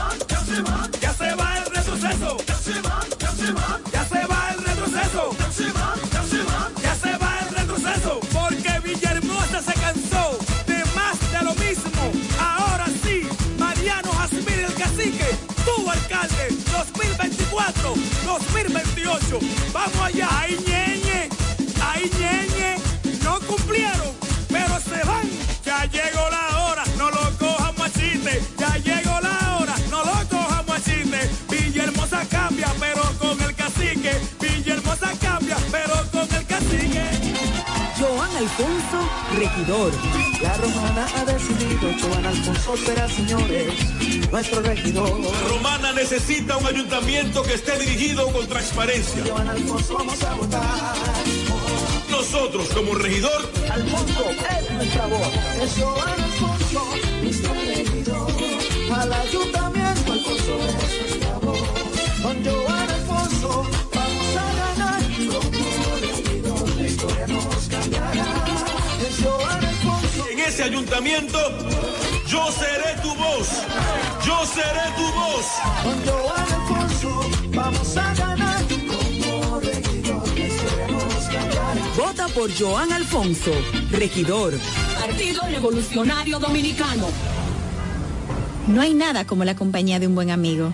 2028. 18.38 19.10
negocio. 19.10 19.40
Vamos 19.74 19.98
allá. 20.02 20.28
Ay, 20.32 20.58
ñeñe, 20.66 21.30
ay, 21.82 22.12
ñeñe, 22.20 22.76
no 23.24 23.40
cumplieron, 23.42 24.12
pero 24.48 24.80
se 24.80 25.06
van. 25.06 25.28
Ya 25.66 25.86
llegó 25.86 26.30
la 26.30 26.66
hora, 26.66 26.84
no 26.98 27.10
lo 27.10 27.38
cojamos 27.38 27.82
a 27.82 27.92
chiste. 27.92 28.42
Ya 28.58 28.76
llegó 28.78 29.20
la 29.22 29.58
hora, 29.58 29.76
no 29.90 30.04
lo 30.04 30.28
cojamos 30.30 30.78
a 30.78 30.82
chiste. 30.82 31.30
Villahermosa 31.50 32.26
cambia, 32.30 32.68
pero 32.80 33.02
con 33.20 33.42
el 33.42 33.56
cacique. 33.56 34.14
Villahermosa 34.40 35.12
cambia, 35.20 35.58
pero 35.72 35.96
con 36.12 36.28
el 36.36 36.46
cacique. 36.46 37.04
Joan 38.00 38.36
Alfonso, 38.38 39.10
regidor. 39.36 39.92
La 40.42 40.54
romana 40.54 41.06
ha 41.18 41.26
decidido, 41.26 41.92
Joan 42.02 42.26
Alfonso 42.26 42.78
será, 42.78 43.10
señores, 43.10 43.74
nuestro 44.32 44.62
regidor. 44.62 45.10
Romana 45.48 45.92
necesita 45.94 46.58
un 46.58 46.68
ayuntamiento 46.68 47.44
que 47.44 47.54
esté 47.56 47.78
dirigido 47.80 48.32
con 48.32 48.48
transparencia. 48.48 49.24
Vamos 49.32 50.24
a 50.24 50.34
votar. 50.36 50.96
Nosotros 52.10 52.68
como 52.70 52.96
regidor, 52.96 53.50
Alfonso 53.72 54.26
es 54.30 54.72
nuestra 54.72 55.06
voz. 55.08 55.28
Es 55.62 55.74
Joan 55.78 56.22
Alfonso, 56.22 56.84
nuestro 57.22 57.54
regidor. 57.54 58.32
Al 58.94 59.14
ayuntamiento 59.14 60.12
Alfonso 60.12 60.60
es 60.60 61.02
nuestra 61.02 61.38
voz. 61.40 61.60
Con 62.22 62.46
Joan 62.46 62.90
Alfonso 62.90 63.68
vamos 63.94 64.36
a 64.36 64.54
ganar. 64.62 65.02
Como 65.18 65.96
regidor 66.02 66.70
la 66.76 66.88
historia 66.88 67.28
nos 67.28 67.68
cambiará. 67.70 68.26
Es 69.08 69.24
Joan 69.24 69.66
Alfonso. 69.66 70.30
en 70.32 70.40
ese 70.40 70.64
ayuntamiento, 70.64 71.40
yo 72.28 72.52
seré 72.52 73.02
tu 73.02 73.16
voz. 73.16 73.48
Yo 74.30 74.46
seré 74.46 74.86
tu 74.96 75.06
voz. 75.20 75.48
Con 75.84 75.98
Joan 76.06 76.48
Alfonso 76.54 77.30
vamos 77.52 77.98
a 77.98 78.14
ganar. 78.14 78.64
Como 78.88 79.60
regidor 79.60 80.24
cambiará. 81.32 81.74
Vota 81.98 82.28
por 82.28 82.52
Joan 82.56 82.94
Alfonso, 82.94 83.50
regidor. 83.90 84.54
Partido 85.00 85.42
Revolucionario 85.50 86.38
Dominicano. 86.38 87.08
No 88.68 88.82
hay 88.82 88.94
nada 88.94 89.26
como 89.26 89.46
la 89.46 89.56
compañía 89.56 90.00
de 90.00 90.06
un 90.06 90.14
buen 90.14 90.30
amigo. 90.30 90.74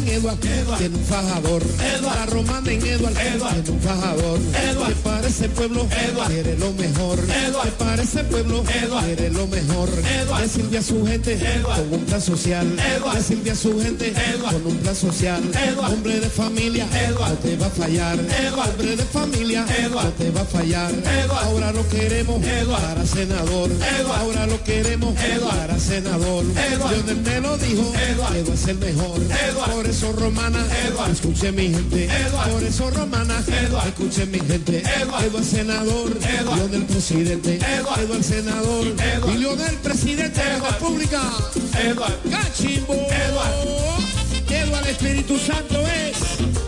Eduard, 0.11 0.37
tiene 0.77 0.97
un 0.97 1.05
fajador. 1.05 1.63
La 2.01 2.25
romana 2.25 2.71
en 2.71 2.85
Eduard, 2.85 3.13
tiene 3.13 3.69
un 3.69 3.79
fajador. 3.79 4.39
Que 4.39 4.95
para 4.95 5.27
ese 5.27 5.47
pueblo 5.49 5.87
quiere 6.27 6.57
lo 6.57 6.73
mejor. 6.73 7.19
Que 7.19 7.71
para 7.77 8.03
ese 8.03 8.23
pueblo 8.25 8.63
quiere 8.63 9.29
lo 9.29 9.47
mejor. 9.47 9.89
Le 10.39 10.49
sirve 10.49 10.77
a 10.79 10.81
su 10.81 11.05
gente 11.05 11.39
con 11.63 11.93
un 11.93 12.05
plan 12.05 12.21
social. 12.21 12.67
Le 13.13 13.23
sirve 13.23 13.51
a 13.51 13.55
su 13.55 13.79
gente 13.79 14.13
con 14.41 14.65
un 14.65 14.77
plan 14.77 14.95
social. 14.95 15.41
Hombre 15.79 16.19
de 16.19 16.29
familia, 16.29 16.87
no 17.17 17.33
te 17.35 17.55
va 17.55 17.67
a 17.67 17.69
fallar. 17.69 18.19
Hombre 18.19 18.95
de 18.97 19.03
familia, 19.03 19.65
no 19.91 20.09
te 20.11 20.31
va 20.31 20.41
a 20.41 20.45
fallar. 20.45 20.91
Ahora 21.43 21.71
lo 21.71 21.87
queremos 21.87 22.41
para 22.69 23.05
senador. 23.05 23.69
Ahora 24.19 24.45
lo 24.45 24.61
queremos 24.63 25.15
para 25.15 25.79
senador. 25.79 26.43
Lionel 26.43 27.21
me 27.21 27.39
lo 27.39 27.57
dijo, 27.57 27.93
Eduard 28.09 28.49
es 28.53 28.67
el 28.67 28.77
mejor. 28.77 29.19
Por 29.73 29.87
eso 29.87 30.00
romana, 30.11 30.65
escuche 31.11 31.51
mi 31.51 31.69
gente. 31.69 32.09
Por 32.51 32.63
eso 32.63 32.89
romana, 32.89 33.35
escuche 33.85 34.25
mi 34.25 34.39
gente. 34.39 34.83
Eduard 35.01 35.43
senador, 35.43 36.17
Lionel 36.55 36.85
presidente. 36.85 37.57
Eduard 37.57 38.23
senador 38.23 38.87
y 39.33 39.37
Lionel 39.37 39.75
presidente 39.75 40.43
de 40.43 40.57
la 40.57 40.69
República. 40.69 41.21
Cachimbo. 42.31 42.93
Eduard 44.49 44.87
Espíritu 44.87 45.37
Santo 45.37 45.79
es 45.87 46.17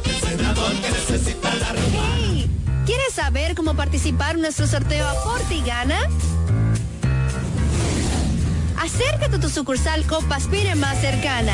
el 0.06 0.30
senador 0.30 0.72
que 0.74 0.90
necesita 0.92 1.54
la 1.56 1.74
romana. 1.74 2.16
Hey, 2.18 2.50
¿Quieres 2.86 3.14
saber 3.14 3.56
cómo 3.56 3.76
participar 3.76 4.36
en 4.36 4.42
nuestro 4.42 4.68
sorteo 4.68 5.08
Aporte 5.08 5.56
y 5.56 5.62
Gana? 5.64 6.00
Acércate 8.80 9.36
a 9.36 9.40
tu 9.40 9.50
sucursal 9.50 10.06
Copa 10.06 10.36
Aspire 10.36 10.76
más 10.76 11.00
cercana. 11.00 11.54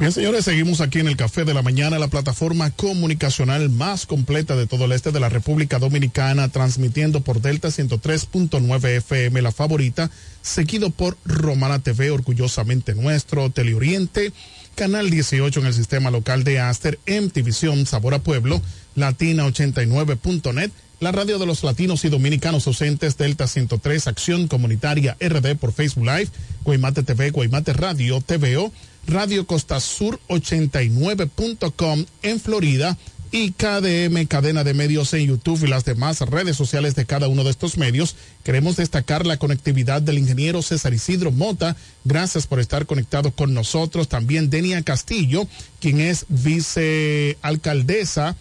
Bien, 0.00 0.12
señores, 0.12 0.46
seguimos 0.46 0.80
aquí 0.80 0.98
en 0.98 1.08
el 1.08 1.16
Café 1.18 1.44
de 1.44 1.52
la 1.52 1.60
Mañana, 1.60 1.98
la 1.98 2.08
plataforma 2.08 2.70
comunicacional 2.70 3.68
más 3.68 4.06
completa 4.06 4.56
de 4.56 4.66
todo 4.66 4.86
el 4.86 4.92
este 4.92 5.12
de 5.12 5.20
la 5.20 5.28
República 5.28 5.78
Dominicana, 5.78 6.48
transmitiendo 6.48 7.20
por 7.20 7.42
Delta 7.42 7.68
103.9 7.68 8.96
FM, 8.96 9.42
la 9.42 9.52
favorita, 9.52 10.10
seguido 10.40 10.88
por 10.88 11.18
Romana 11.26 11.80
TV, 11.80 12.12
orgullosamente 12.12 12.94
nuestro, 12.94 13.50
Teleoriente, 13.50 14.32
Canal 14.74 15.10
18 15.10 15.60
en 15.60 15.66
el 15.66 15.74
sistema 15.74 16.10
local 16.10 16.44
de 16.44 16.60
Aster, 16.60 16.98
MTVision, 17.06 17.84
Sabor 17.84 18.14
a 18.14 18.20
Pueblo, 18.20 18.62
Latina89.net, 18.96 20.70
la 21.00 21.12
radio 21.12 21.38
de 21.38 21.44
los 21.44 21.62
latinos 21.62 22.06
y 22.06 22.08
dominicanos 22.08 22.66
ausentes, 22.66 23.18
Delta 23.18 23.46
103, 23.46 24.06
Acción 24.06 24.48
Comunitaria 24.48 25.18
RD 25.20 25.56
por 25.56 25.74
Facebook 25.74 26.06
Live, 26.06 26.28
Guaymate 26.64 27.02
TV, 27.02 27.32
Guaymate 27.32 27.74
Radio, 27.74 28.22
TVO, 28.22 28.72
Radio 29.06 29.46
Costa 29.46 29.80
Sur 29.80 30.20
89.com 30.28 32.04
en 32.22 32.40
Florida 32.40 32.96
y 33.32 33.52
KDM, 33.52 34.26
cadena 34.26 34.64
de 34.64 34.74
medios 34.74 35.14
en 35.14 35.26
YouTube 35.26 35.64
y 35.64 35.68
las 35.68 35.84
demás 35.84 36.18
redes 36.20 36.56
sociales 36.56 36.96
de 36.96 37.06
cada 37.06 37.28
uno 37.28 37.44
de 37.44 37.50
estos 37.50 37.78
medios. 37.78 38.16
Queremos 38.42 38.74
destacar 38.76 39.24
la 39.24 39.36
conectividad 39.36 40.02
del 40.02 40.18
ingeniero 40.18 40.62
César 40.62 40.92
Isidro 40.94 41.30
Mota. 41.30 41.76
Gracias 42.04 42.48
por 42.48 42.58
estar 42.58 42.86
conectado 42.86 43.30
con 43.30 43.54
nosotros. 43.54 44.08
También 44.08 44.50
Denia 44.50 44.82
Castillo, 44.82 45.46
quien 45.80 46.00
es 46.00 46.26
vicealcaldesa 46.28 48.34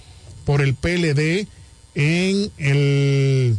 por 0.43 0.61
el 0.61 0.73
PLD 0.73 1.45
en 1.93 2.51
el 2.57 3.57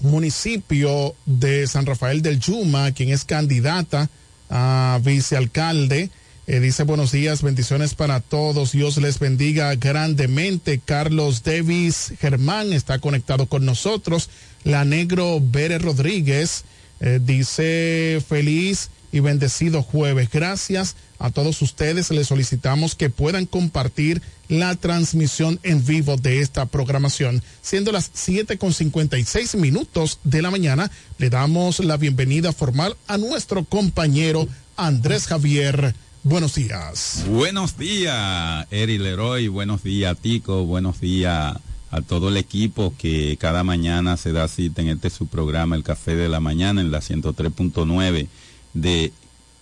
municipio 0.00 1.14
de 1.26 1.68
San 1.68 1.86
Rafael 1.86 2.22
del 2.22 2.40
Yuma, 2.40 2.90
quien 2.92 3.10
es 3.10 3.24
candidata 3.24 4.10
a 4.50 5.00
vicealcalde 5.02 6.10
Eh, 6.50 6.60
dice 6.60 6.82
buenos 6.84 7.12
días, 7.12 7.42
bendiciones 7.42 7.94
para 7.94 8.20
todos. 8.20 8.72
Dios 8.72 8.96
les 8.96 9.18
bendiga 9.18 9.74
grandemente. 9.74 10.80
Carlos 10.82 11.42
Davis 11.42 12.14
Germán 12.18 12.72
está 12.72 13.00
conectado 13.00 13.44
con 13.44 13.66
nosotros. 13.66 14.30
La 14.64 14.86
Negro 14.86 15.40
Bere 15.42 15.78
Rodríguez 15.78 16.64
eh, 17.00 17.20
dice 17.22 18.22
feliz 18.26 18.88
y 19.12 19.20
bendecido 19.20 19.82
jueves. 19.82 20.30
Gracias 20.30 20.96
a 21.18 21.30
todos 21.30 21.60
ustedes. 21.60 22.10
Les 22.10 22.28
solicitamos 22.28 22.94
que 22.94 23.10
puedan 23.10 23.44
compartir 23.44 24.22
la 24.48 24.74
transmisión 24.76 25.60
en 25.62 25.84
vivo 25.84 26.16
de 26.16 26.40
esta 26.40 26.66
programación. 26.66 27.42
Siendo 27.62 27.92
las 27.92 28.10
7 28.12 28.58
con 28.58 28.72
56 28.72 29.56
minutos 29.56 30.20
de 30.24 30.42
la 30.42 30.50
mañana, 30.50 30.90
le 31.18 31.30
damos 31.30 31.80
la 31.80 31.96
bienvenida 31.96 32.52
formal 32.52 32.96
a 33.06 33.18
nuestro 33.18 33.64
compañero 33.64 34.48
Andrés 34.76 35.26
Javier. 35.26 35.94
Buenos 36.22 36.54
días. 36.54 37.24
Buenos 37.28 37.78
días, 37.78 38.66
Eri 38.70 38.98
Leroy. 38.98 39.48
Buenos 39.48 39.82
días, 39.82 40.16
Tico. 40.20 40.64
Buenos 40.64 41.00
días 41.00 41.56
a 41.90 42.02
todo 42.02 42.28
el 42.28 42.36
equipo 42.36 42.92
que 42.98 43.36
cada 43.38 43.64
mañana 43.64 44.16
se 44.16 44.32
da 44.32 44.48
cita 44.48 44.82
en 44.82 44.88
este 44.88 45.10
su 45.10 45.26
programa, 45.26 45.76
El 45.76 45.84
Café 45.84 46.16
de 46.16 46.28
la 46.28 46.40
Mañana, 46.40 46.80
en 46.80 46.90
la 46.90 46.98
103.9 46.98 48.28
de 48.74 49.12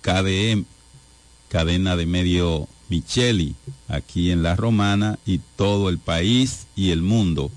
KDM, 0.01 0.65
cadena 1.49 1.97
de 1.97 2.07
medio 2.07 2.69
Micheli, 2.89 3.55
aquí 3.89 4.31
en 4.31 4.43
La 4.43 4.57
Romana 4.57 5.19
y 5.27 5.41
todo 5.57 5.89
el 5.89 5.99
país 5.99 6.67
y 6.77 6.91
el 6.91 7.03
mundo. 7.03 7.51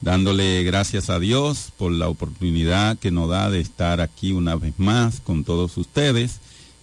Dándole 0.00 0.64
gracias 0.64 1.10
a 1.10 1.20
Dios 1.20 1.72
por 1.76 1.92
la 1.92 2.08
oportunidad 2.08 2.98
que 2.98 3.12
nos 3.12 3.28
da 3.28 3.50
de 3.50 3.60
estar 3.60 4.00
aquí 4.00 4.32
una 4.32 4.56
vez 4.56 4.74
más 4.78 5.20
con 5.20 5.44
todos 5.44 5.76
ustedes 5.76 6.40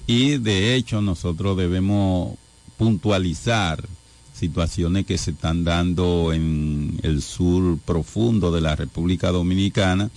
y 0.07 0.38
de 0.38 0.76
hecho 0.76 1.01
nosotros 1.01 1.57
debemos 1.57 2.36
puntualizar 2.78 3.84
situaciones 4.34 5.05
que 5.05 5.18
se 5.18 5.32
están 5.32 5.66
dando 5.66 6.32
en 6.32 6.97
el 7.03 7.22
sur 7.22 7.78
profundo 7.80 8.51
de 8.51 8.62
la 8.62 8.78
República 8.78 9.32
Dominicana 9.32 10.10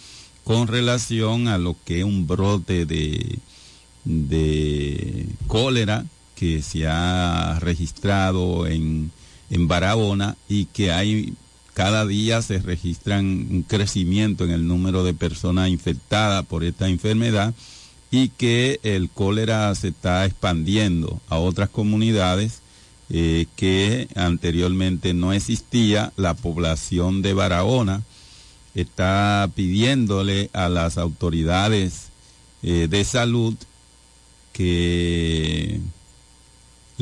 con 0.44 0.68
relación 0.68 1.48
a 1.48 1.58
lo 1.58 1.76
que 1.84 1.98
es 1.98 2.04
un 2.04 2.28
brote 2.28 2.86
de, 2.86 3.40
de 4.04 5.26
cólera 5.48 6.06
que 6.42 6.60
se 6.60 6.88
ha 6.88 7.60
registrado 7.60 8.66
en, 8.66 9.12
en 9.48 9.68
Barahona 9.68 10.36
y 10.48 10.64
que 10.64 10.90
hay 10.90 11.34
cada 11.72 12.04
día 12.04 12.42
se 12.42 12.58
registran 12.58 13.24
un 13.48 13.62
crecimiento 13.62 14.44
en 14.44 14.50
el 14.50 14.66
número 14.66 15.04
de 15.04 15.14
personas 15.14 15.68
infectadas 15.68 16.44
por 16.44 16.64
esta 16.64 16.88
enfermedad 16.88 17.54
y 18.10 18.30
que 18.30 18.80
el 18.82 19.08
cólera 19.08 19.72
se 19.76 19.88
está 19.88 20.24
expandiendo 20.24 21.20
a 21.28 21.38
otras 21.38 21.68
comunidades 21.68 22.60
eh, 23.08 23.46
que 23.54 24.08
anteriormente 24.16 25.14
no 25.14 25.32
existía. 25.32 26.12
La 26.16 26.34
población 26.34 27.22
de 27.22 27.34
Barahona 27.34 28.02
está 28.74 29.48
pidiéndole 29.54 30.50
a 30.52 30.68
las 30.68 30.98
autoridades 30.98 32.08
eh, 32.64 32.88
de 32.90 33.04
salud 33.04 33.54
que 34.52 35.80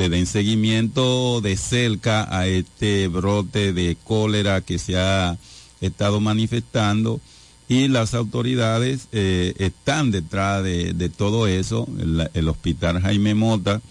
le 0.00 0.08
den 0.08 0.24
seguimiento 0.24 1.42
de 1.42 1.58
cerca 1.58 2.26
a 2.34 2.46
este 2.46 3.06
brote 3.08 3.74
de 3.74 3.98
cólera 4.02 4.62
que 4.62 4.78
se 4.78 4.96
ha 4.96 5.36
estado 5.82 6.20
manifestando 6.20 7.20
y 7.68 7.86
las 7.88 8.14
autoridades 8.14 9.08
eh, 9.12 9.52
están 9.58 10.10
detrás 10.10 10.64
de, 10.64 11.12
todo 11.14 11.46
eso. 11.46 11.86
El, 12.32 12.48
hospital 12.48 13.02
Jaime 13.02 13.34
Mota 13.34 13.82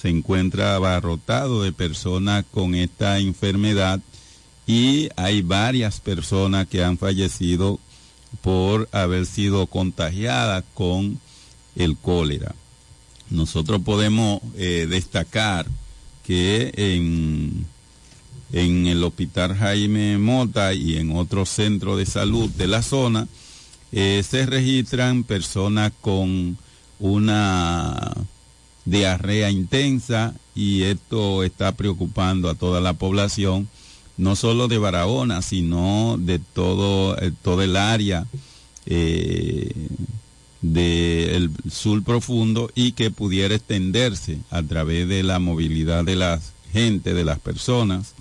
se 0.00 0.08
encuentra 0.08 0.76
abarrotado 0.76 1.64
de 1.64 1.72
personas 1.72 2.44
con 2.52 2.76
esta 2.76 3.18
enfermedad 3.18 4.00
y 4.68 5.08
hay 5.16 5.42
varias 5.42 5.98
personas 5.98 6.68
que 6.68 6.84
han 6.84 6.96
fallecido 6.96 7.80
por 8.40 8.88
haber 8.92 9.26
sido 9.26 9.66
contagiadas 9.66 10.62
con 10.74 11.18
el 11.74 11.96
cólera. 11.96 12.54
Nosotros 13.30 13.82
podemos 13.82 14.40
eh, 14.56 14.86
destacar 14.88 15.66
que 16.24 16.72
en 16.76 17.66
en 18.52 18.86
el 18.86 19.02
Hospital 19.02 19.54
Jaime 19.56 20.18
Mota 20.18 20.72
y 20.72 20.96
en 20.96 21.16
otros 21.16 21.48
centros 21.48 21.98
de 21.98 22.06
salud 22.06 22.48
de 22.50 22.66
la 22.66 22.82
zona, 22.82 23.28
eh, 23.92 24.22
se 24.28 24.46
registran 24.46 25.24
personas 25.24 25.92
con 26.00 26.56
una 26.98 28.12
diarrea 28.84 29.50
intensa 29.50 30.34
y 30.54 30.82
esto 30.82 31.42
está 31.42 31.72
preocupando 31.72 32.48
a 32.48 32.54
toda 32.54 32.80
la 32.80 32.94
población, 32.94 33.68
no 34.16 34.36
solo 34.36 34.68
de 34.68 34.78
Barahona, 34.78 35.42
sino 35.42 36.16
de 36.18 36.38
todo, 36.38 37.18
eh, 37.20 37.32
todo 37.42 37.62
el 37.62 37.76
área 37.76 38.26
del 40.72 41.50
sur 41.70 42.02
profundo 42.02 42.70
y 42.74 42.92
que 42.92 43.10
pudiera 43.10 43.54
extenderse 43.54 44.38
a 44.50 44.62
través 44.62 45.08
de 45.08 45.22
la 45.22 45.38
movilidad 45.38 46.04
de 46.04 46.16
la 46.16 46.40
gente, 46.72 47.14
de 47.14 47.24
las 47.24 47.38
personas 47.38 48.14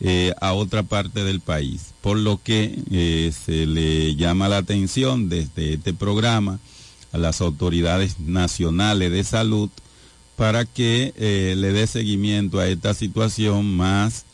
eh, 0.00 0.34
a 0.40 0.52
otra 0.52 0.82
parte 0.82 1.24
del 1.24 1.40
país. 1.40 1.94
Por 2.00 2.18
lo 2.18 2.40
que 2.42 2.78
eh, 2.90 3.32
se 3.32 3.66
le 3.66 4.16
llama 4.16 4.48
la 4.48 4.58
atención 4.58 5.28
desde 5.28 5.74
este 5.74 5.94
programa 5.94 6.58
a 7.12 7.18
las 7.18 7.40
autoridades 7.40 8.20
nacionales 8.20 9.10
de 9.10 9.24
salud 9.24 9.70
para 10.36 10.64
que 10.64 11.14
eh, 11.16 11.54
le 11.56 11.72
dé 11.72 11.86
seguimiento 11.86 12.58
a 12.58 12.68
esta 12.68 12.92
situación 12.92 13.76
más 13.76 14.24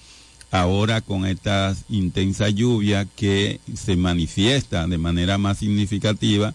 ahora 0.51 1.01
con 1.01 1.27
esta 1.27 1.77
intensa 1.89 2.49
lluvia 2.49 3.05
que 3.05 3.61
se 3.75 3.97
manifiesta 3.97 4.87
de 4.87 4.99
manera 4.99 5.39
más 5.39 5.59
significativa 5.59 6.55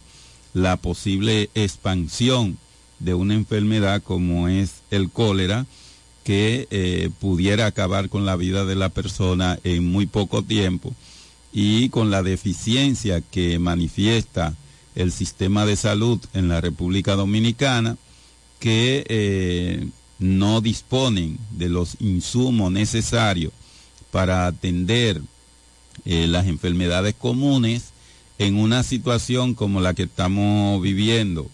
la 0.56 0.78
posible 0.78 1.49
expansión 1.53 2.58
de 2.99 3.14
una 3.14 3.34
enfermedad 3.34 4.01
como 4.01 4.47
es 4.47 4.84
el 4.89 5.12
cólera 5.12 5.66
que 6.24 6.68
eh, 6.72 7.10
pudiera 7.20 7.66
acabar 7.66 8.08
con 8.08 8.26
la 8.26 8.38
vida 8.38 8.64
de 8.64 8.76
la 8.76 8.88
persona 8.88 9.60
en 9.66 9.86
muy 9.86 10.06
poco 10.06 10.43
tiempo 10.43 10.95
y 11.51 11.89
con 11.89 12.10
la 12.10 12.24
deficiencia 12.24 13.20
que 13.20 13.60
manifiesta 13.60 14.56
el 14.95 15.12
sistema 15.12 15.66
de 15.66 15.76
salud 15.76 16.22
en 16.34 16.47
la 16.47 16.62
República 16.62 17.16
Dominicana, 17.16 17.97
que 18.60 19.06
eh, 19.10 19.89
no 20.20 20.62
disponen 20.62 21.38
de 21.51 21.68
los 21.68 21.97
insumos 21.99 22.72
necesarios 22.72 23.51
para 24.10 24.47
atender 24.47 25.22
eh, 26.06 26.28
las 26.28 26.47
enfermedades 26.47 27.14
comunes 27.14 27.91
en 28.38 28.58
una 28.58 28.84
situación 28.84 29.54
como 29.54 29.82
la 29.82 29.94
que 29.94 30.04
estamos 30.04 30.82
viviendo 30.82 31.50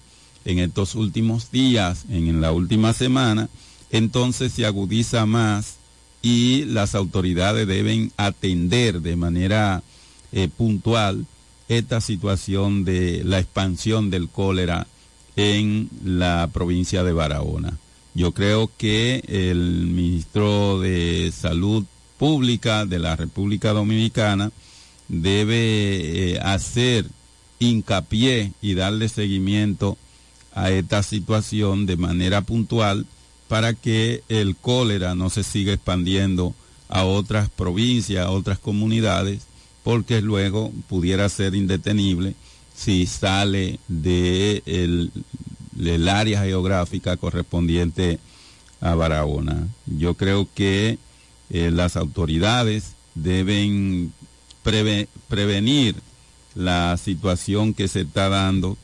en 0.45 0.59
estos 0.59 0.95
últimos 0.95 1.51
días, 1.51 2.05
en 2.09 2.41
la 2.41 2.51
última 2.51 2.93
semana, 2.93 3.49
entonces 3.91 4.53
se 4.53 4.65
agudiza 4.65 5.25
más 5.25 5.75
y 6.21 6.65
las 6.65 6.95
autoridades 6.95 7.67
deben 7.67 8.11
atender 8.17 9.01
de 9.01 9.15
manera 9.15 9.83
eh, 10.31 10.47
puntual 10.47 11.25
esta 11.67 12.01
situación 12.01 12.83
de 12.83 13.23
la 13.23 13.39
expansión 13.39 14.09
del 14.09 14.29
cólera 14.29 14.87
en 15.35 15.89
la 16.03 16.49
provincia 16.51 17.03
de 17.03 17.13
Barahona. 17.13 17.77
Yo 18.13 18.33
creo 18.33 18.69
que 18.77 19.23
el 19.27 19.87
ministro 19.87 20.79
de 20.79 21.31
Salud 21.35 21.85
Pública 22.17 22.85
de 22.85 22.99
la 22.99 23.15
República 23.15 23.71
Dominicana 23.71 24.51
debe 25.11 26.31
eh, 26.33 26.39
hacer 26.39 27.05
hincapié 27.59 28.53
y 28.61 28.75
darle 28.75 29.09
seguimiento 29.09 29.97
a 30.53 30.71
esta 30.71 31.03
situación 31.03 31.85
de 31.85 31.97
manera 31.97 32.41
puntual 32.41 33.05
para 33.49 33.73
que 33.73 34.23
el 34.29 34.55
cólera 34.55 35.13
no 35.13 35.29
se 35.29 35.43
siga 35.43 35.73
expandiendo 35.73 36.55
a 36.87 37.03
otras 37.03 37.49
provincias, 37.49 38.25
a 38.25 38.31
otras 38.31 38.57
comunidades, 38.57 39.41
porque 39.83 40.21
luego 40.21 40.71
pudiera 40.87 41.27
ser 41.27 41.55
indetenible 41.55 42.33
si 42.73 43.05
sale 43.05 43.79
de 43.89 44.63
el, 44.65 46.07
área 46.07 46.41
geográfica 46.41 47.17
correspondiente 47.17 48.19
a 48.79 48.95
Barahona. 48.95 49.67
Yo 49.85 50.13
creo 50.13 50.47
que 50.55 50.97
eh, 51.49 51.69
las 51.71 51.97
autoridades 51.97 52.95
deben 53.15 54.13
prevenir 54.63 55.95
la 56.55 56.97
situación 56.97 57.73
que 57.73 57.87
se 57.87 58.01
está 58.01 58.29
dando 58.29 58.77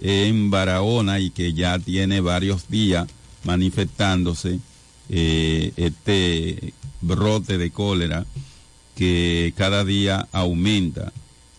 en 0.00 0.50
Barahona 0.50 1.20
y 1.20 1.30
que 1.30 1.52
ya 1.52 1.78
tiene 1.78 2.20
varios 2.20 2.68
días 2.68 3.06
manifestándose 3.44 4.60
eh, 5.08 5.72
este 5.76 6.72
brote 7.00 7.58
de 7.58 7.70
cólera 7.70 8.26
que 8.94 9.52
cada 9.56 9.84
día 9.84 10.28
aumenta 10.32 11.12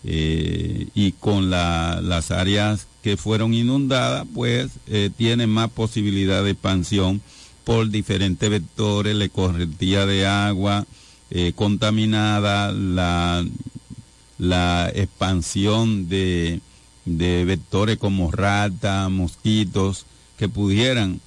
eh, 0.03 0.87
y 0.93 1.11
con 1.13 1.49
las 1.49 2.31
áreas 2.31 2.87
que 3.03 3.17
fueron 3.17 3.53
inundadas 3.53 4.25
pues 4.33 4.71
eh, 4.87 5.09
tienen 5.15 5.49
más 5.49 5.69
posibilidad 5.69 6.43
de 6.43 6.51
expansión 6.51 7.21
por 7.63 7.89
diferentes 7.89 8.49
vectores, 8.49 9.15
la 9.15 9.29
correntía 9.29 10.05
de 10.05 10.25
agua 10.25 10.85
eh, 11.31 11.53
contaminada, 11.55 12.71
la, 12.71 13.45
la 14.37 14.91
expansión 14.93 16.09
de, 16.09 16.59
de 17.05 17.45
vectores 17.45 17.97
como 17.97 18.31
rata, 18.31 19.09
mosquitos, 19.09 20.05
que 20.37 20.49
pudieran 20.49 21.21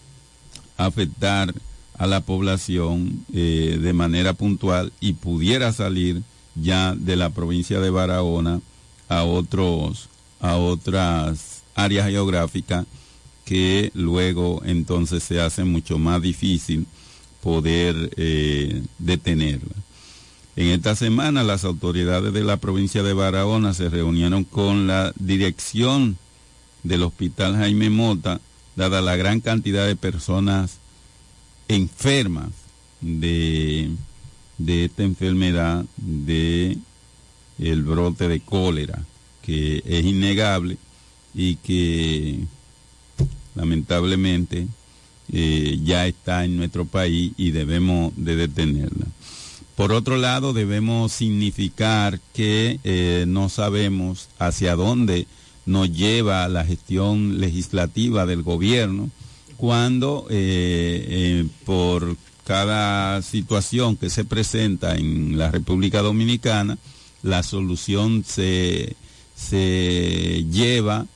afectar 0.76 1.54
a 1.96 2.06
la 2.06 2.20
población 2.20 3.24
eh, 3.32 3.78
de 3.80 3.92
manera 3.92 4.34
puntual 4.34 4.92
y 5.00 5.14
pudiera 5.14 5.72
salir 5.72 6.22
ya 6.54 6.94
de 6.94 7.16
la 7.16 7.30
provincia 7.30 7.80
de 7.80 7.90
Barahona 7.90 8.60
a 9.08 9.24
otros 9.24 10.08
a 10.40 10.56
otras 10.56 11.62
áreas 11.74 12.08
geográficas 12.08 12.86
que 13.44 13.90
luego 13.94 14.62
entonces 14.64 15.22
se 15.22 15.40
hace 15.40 15.64
mucho 15.64 15.98
más 15.98 16.20
difícil 16.20 16.86
poder 17.42 18.10
eh, 18.16 18.82
detenerla. 18.98 19.74
En 20.56 20.68
esta 20.68 20.94
semana 20.94 21.42
las 21.42 21.64
autoridades 21.64 22.32
de 22.32 22.44
la 22.44 22.58
provincia 22.58 23.02
de 23.02 23.12
Barahona 23.12 23.74
se 23.74 23.88
reunieron 23.88 24.44
con 24.44 24.86
la 24.86 25.12
dirección 25.18 26.16
del 26.84 27.02
Hospital 27.02 27.56
Jaime 27.56 27.90
Mota, 27.90 28.40
dada 28.76 29.02
la 29.02 29.16
gran 29.16 29.40
cantidad 29.40 29.86
de 29.86 29.96
personas 29.96 30.78
enfermas 31.66 32.50
de, 33.00 33.90
esta 34.64 35.02
enfermedad 35.02 35.84
de 35.96 36.78
el 37.58 37.82
brote 37.82 38.28
de 38.28 38.40
cólera, 38.40 39.04
que 39.42 39.82
es 39.84 40.04
innegable 40.04 40.78
y 41.34 41.56
que 41.56 42.40
lamentablemente 43.56 44.68
eh, 45.32 45.80
ya 45.82 46.06
está 46.06 46.44
en 46.44 46.56
nuestro 46.56 46.84
país 46.84 47.32
y 47.36 47.50
debemos 47.50 48.12
de 48.16 48.36
detenerla. 48.36 49.06
Por 49.76 49.92
otro 49.92 50.16
lado, 50.16 50.52
debemos 50.52 51.12
significar 51.12 52.20
que 52.32 52.78
eh, 52.84 53.24
no 53.26 53.48
sabemos 53.48 54.28
hacia 54.38 54.76
dónde 54.76 55.26
nos 55.66 55.90
lleva 55.92 56.46
la 56.48 56.64
gestión 56.64 57.40
legislativa 57.40 58.26
del 58.26 58.42
gobierno 58.42 59.10
cuando 59.56 60.26
eh, 60.30 61.46
por 61.64 62.16
cada 62.44 63.22
situación 63.22 63.96
que 63.96 64.10
se 64.10 64.24
presenta 64.24 64.94
en 64.94 65.38
la 65.38 65.50
República 65.50 66.02
Dominicana, 66.02 66.78
la 67.22 67.42
solución 67.42 68.24
se, 68.24 68.94
se 69.34 70.44
lleva 70.50 71.06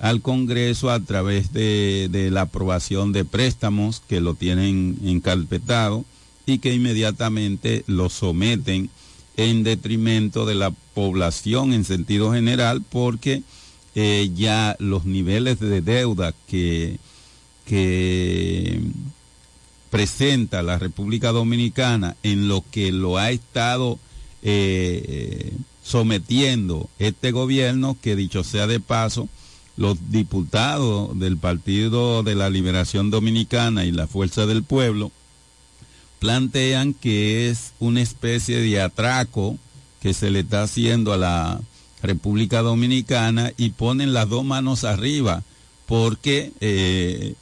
al 0.00 0.22
Congreso 0.22 0.90
a 0.90 1.00
través 1.00 1.52
de, 1.52 2.08
de, 2.10 2.30
la 2.30 2.42
aprobación 2.42 3.12
de 3.12 3.24
préstamos 3.24 4.02
que 4.08 4.20
lo 4.20 4.34
tienen 4.34 4.98
encarpetado 5.04 6.04
y 6.46 6.58
que 6.58 6.74
inmediatamente 6.74 7.84
lo 7.86 8.08
someten 8.08 8.90
en 9.36 9.64
detrimento 9.64 10.46
de 10.46 10.54
la 10.54 10.70
población 10.70 11.72
en 11.72 11.84
sentido 11.84 12.32
general 12.32 12.82
porque 12.88 13.42
eh, 13.94 14.30
ya 14.34 14.76
los 14.78 15.04
niveles 15.04 15.60
de 15.60 15.80
deuda 15.80 16.34
que, 16.46 16.98
presenta 19.90 20.62
la 20.62 20.76
República 20.76 21.30
Dominicana 21.30 22.16
en 22.24 22.48
lo 22.48 22.64
que 22.70 22.90
lo 22.90 23.16
ha 23.16 23.30
estado 23.30 23.98
eh, 24.42 25.52
sometiendo 25.84 26.90
este 26.98 27.30
gobierno, 27.30 27.96
que 28.02 28.16
dicho 28.16 28.42
sea 28.42 28.66
de 28.66 28.80
paso, 28.80 29.28
los 29.76 30.10
diputados 30.10 31.16
del 31.18 31.36
Partido 31.36 32.24
de 32.24 32.34
la 32.34 32.50
Liberación 32.50 33.10
Dominicana 33.10 33.84
y 33.84 33.92
la 33.92 34.08
Fuerza 34.08 34.46
del 34.46 34.64
Pueblo 34.64 35.12
plantean 36.24 36.94
que 36.94 37.50
es 37.50 37.74
una 37.80 38.00
especie 38.00 38.58
de 38.58 38.80
atraco 38.80 39.58
que 40.00 40.14
se 40.14 40.30
le 40.30 40.40
está 40.40 40.62
haciendo 40.62 41.12
a 41.12 41.18
la 41.18 41.60
República 42.02 42.62
Dominicana 42.62 43.52
y 43.58 43.70
ponen 43.70 44.14
las 44.14 44.30
dos 44.30 44.42
manos 44.42 44.84
arriba 44.84 45.42
porque 45.84 46.50
eh, 46.60 47.34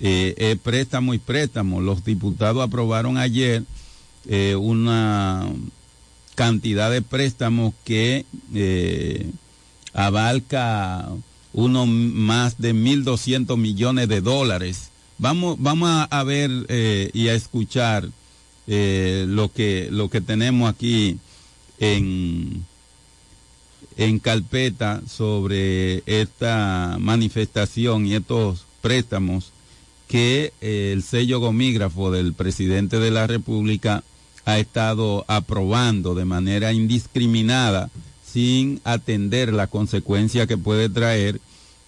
eh, 0.00 0.56
préstamo 0.62 1.12
y 1.12 1.18
préstamo. 1.18 1.82
Los 1.82 2.06
diputados 2.06 2.62
aprobaron 2.62 3.18
ayer 3.18 3.64
eh, 4.24 4.56
una 4.56 5.46
cantidad 6.34 6.90
de 6.90 7.02
préstamos 7.02 7.74
que 7.84 8.24
eh, 8.54 9.30
abarca 9.92 11.06
uno 11.52 11.84
más 11.84 12.56
de 12.56 12.74
1.200 12.74 13.58
millones 13.58 14.08
de 14.08 14.22
dólares. 14.22 14.88
Vamos, 15.18 15.56
vamos 15.58 16.06
a, 16.10 16.24
ver 16.24 16.50
eh, 16.68 17.10
y 17.14 17.28
a 17.28 17.34
escuchar 17.34 18.08
eh, 18.66 19.24
lo, 19.26 19.50
que, 19.50 19.88
lo 19.90 20.10
que 20.10 20.20
tenemos 20.20 20.68
aquí 20.68 21.18
en, 21.78 22.64
en 23.96 24.18
carpeta 24.18 25.02
sobre 25.08 26.02
esta 26.04 26.98
manifestación 27.00 28.06
y 28.06 28.14
estos 28.14 28.66
préstamos 28.82 29.52
que 30.06 30.52
eh, 30.60 30.90
el 30.92 31.02
sello 31.02 31.40
gomígrafo 31.40 32.10
del 32.10 32.34
presidente 32.34 32.98
de 32.98 33.10
la 33.10 33.26
República 33.26 34.04
ha 34.44 34.58
estado 34.58 35.24
aprobando 35.28 36.14
de 36.14 36.26
manera 36.26 36.72
indiscriminada 36.72 37.90
sin 38.24 38.80
atender 38.84 39.52
la 39.52 39.66
consecuencia 39.66 40.46
que 40.46 40.58
puede 40.58 40.88
traer 40.88 41.40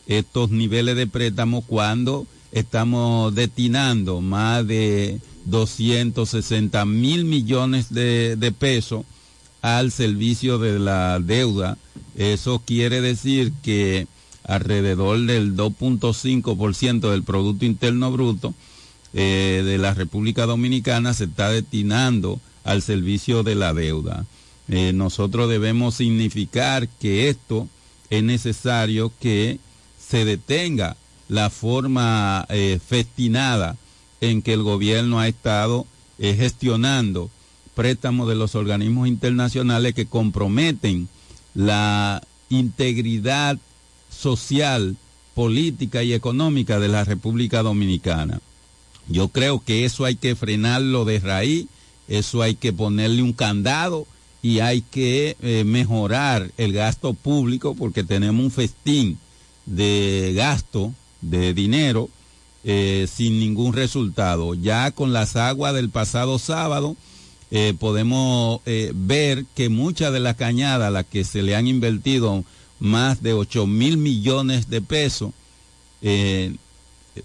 estos 0.07 0.51
niveles 0.51 0.97
de 0.97 1.07
préstamo 1.07 1.61
cuando 1.61 2.26
estamos 2.53 3.34
destinando 3.34 4.20
más 4.20 4.66
de 4.66 5.20
260 5.46 6.84
mil 6.84 7.24
millones 7.24 7.92
de, 7.92 8.36
de 8.36 8.53
pesos 8.53 9.05
al 9.62 9.90
servicio 9.90 10.59
de 10.59 10.78
la 10.78 11.18
deuda. 11.20 11.78
Eso 12.16 12.62
quiere 12.64 13.01
decir 13.01 13.53
que 13.62 14.07
alrededor 14.44 15.20
del 15.26 15.57
2.5% 15.57 17.11
del 17.11 17.22
Producto 17.22 17.64
Interno 17.66 18.11
Bruto 18.11 18.55
eh, 19.12 19.62
de 19.64 19.78
la 19.78 19.94
República 19.94 20.46
Dominicana 20.46 21.14
se 21.14 21.24
está 21.24 21.51
destinando 21.51 22.40
al 22.64 22.82
servicio 22.82 23.42
de 23.42 23.55
la 23.55 23.72
deuda. 23.74 24.26
Eh, 24.68 24.92
nosotros 24.92 25.49
debemos 25.49 25.94
significar 25.94 26.88
que 26.88 27.28
esto 27.28 27.68
es 28.11 28.22
necesario 28.22 29.12
que 29.20 29.59
se 29.99 30.24
detenga 30.24 30.96
la 31.29 31.51
forma 31.51 32.47
eh, 32.49 32.81
festinada 32.85 33.76
en 34.20 34.43
que 34.43 34.53
el 34.53 34.62
gobierno 34.62 35.20
ha 35.20 35.29
estado 35.29 35.87
eh, 36.18 36.35
gestionando 36.35 37.31
préstamos 37.74 38.29
de 38.29 38.35
los 38.35 38.57
organismos 38.57 39.07
internacionales 39.07 39.95
que 39.95 40.07
comprometen 40.07 41.09
la 41.55 42.22
integridad 42.49 43.59
social, 44.11 44.97
política 45.35 46.03
y 46.03 46.12
económica 46.12 46.81
de 46.81 46.89
la 46.89 47.05
República 47.05 47.62
Dominicana. 47.62 48.41
Yo 49.07 49.29
creo 49.29 49.61
que 49.61 49.85
eso 49.85 50.05
hay 50.05 50.16
que 50.16 50.35
frenarlo 50.35 51.05
de 51.05 51.20
raíz, 51.20 51.66
eso 52.09 52.43
hay 52.43 52.57
que 52.57 52.72
ponerle 52.72 53.22
un 53.22 53.33
candado 53.33 54.07
y 54.43 54.61
hay 54.61 54.83
que 54.83 55.37
eh, 55.41 55.64
mejorar 55.64 56.51
el 56.57 56.72
gasto 56.72 57.14
público 57.14 57.74
porque 57.74 58.03
tenemos 58.03 58.45
un 58.45 58.51
festín 58.51 59.18
de 59.66 60.33
gasto 60.35 60.93
de 61.20 61.54
dinero 61.54 62.08
eh, 62.64 63.06
sin 63.12 63.38
ningún 63.38 63.72
resultado. 63.72 64.54
Ya 64.54 64.90
con 64.90 65.12
las 65.12 65.36
aguas 65.36 65.74
del 65.74 65.90
pasado 65.90 66.38
sábado 66.38 66.96
eh, 67.50 67.74
podemos 67.78 68.60
eh, 68.66 68.92
ver 68.94 69.46
que 69.54 69.68
muchas 69.68 70.12
de 70.12 70.20
las 70.20 70.36
cañadas 70.36 70.88
a 70.88 70.90
las 70.90 71.06
que 71.06 71.24
se 71.24 71.42
le 71.42 71.56
han 71.56 71.66
invertido 71.66 72.44
más 72.80 73.22
de 73.22 73.32
8 73.32 73.66
mil 73.66 73.96
millones 73.96 74.68
de 74.68 74.82
pesos 74.82 75.32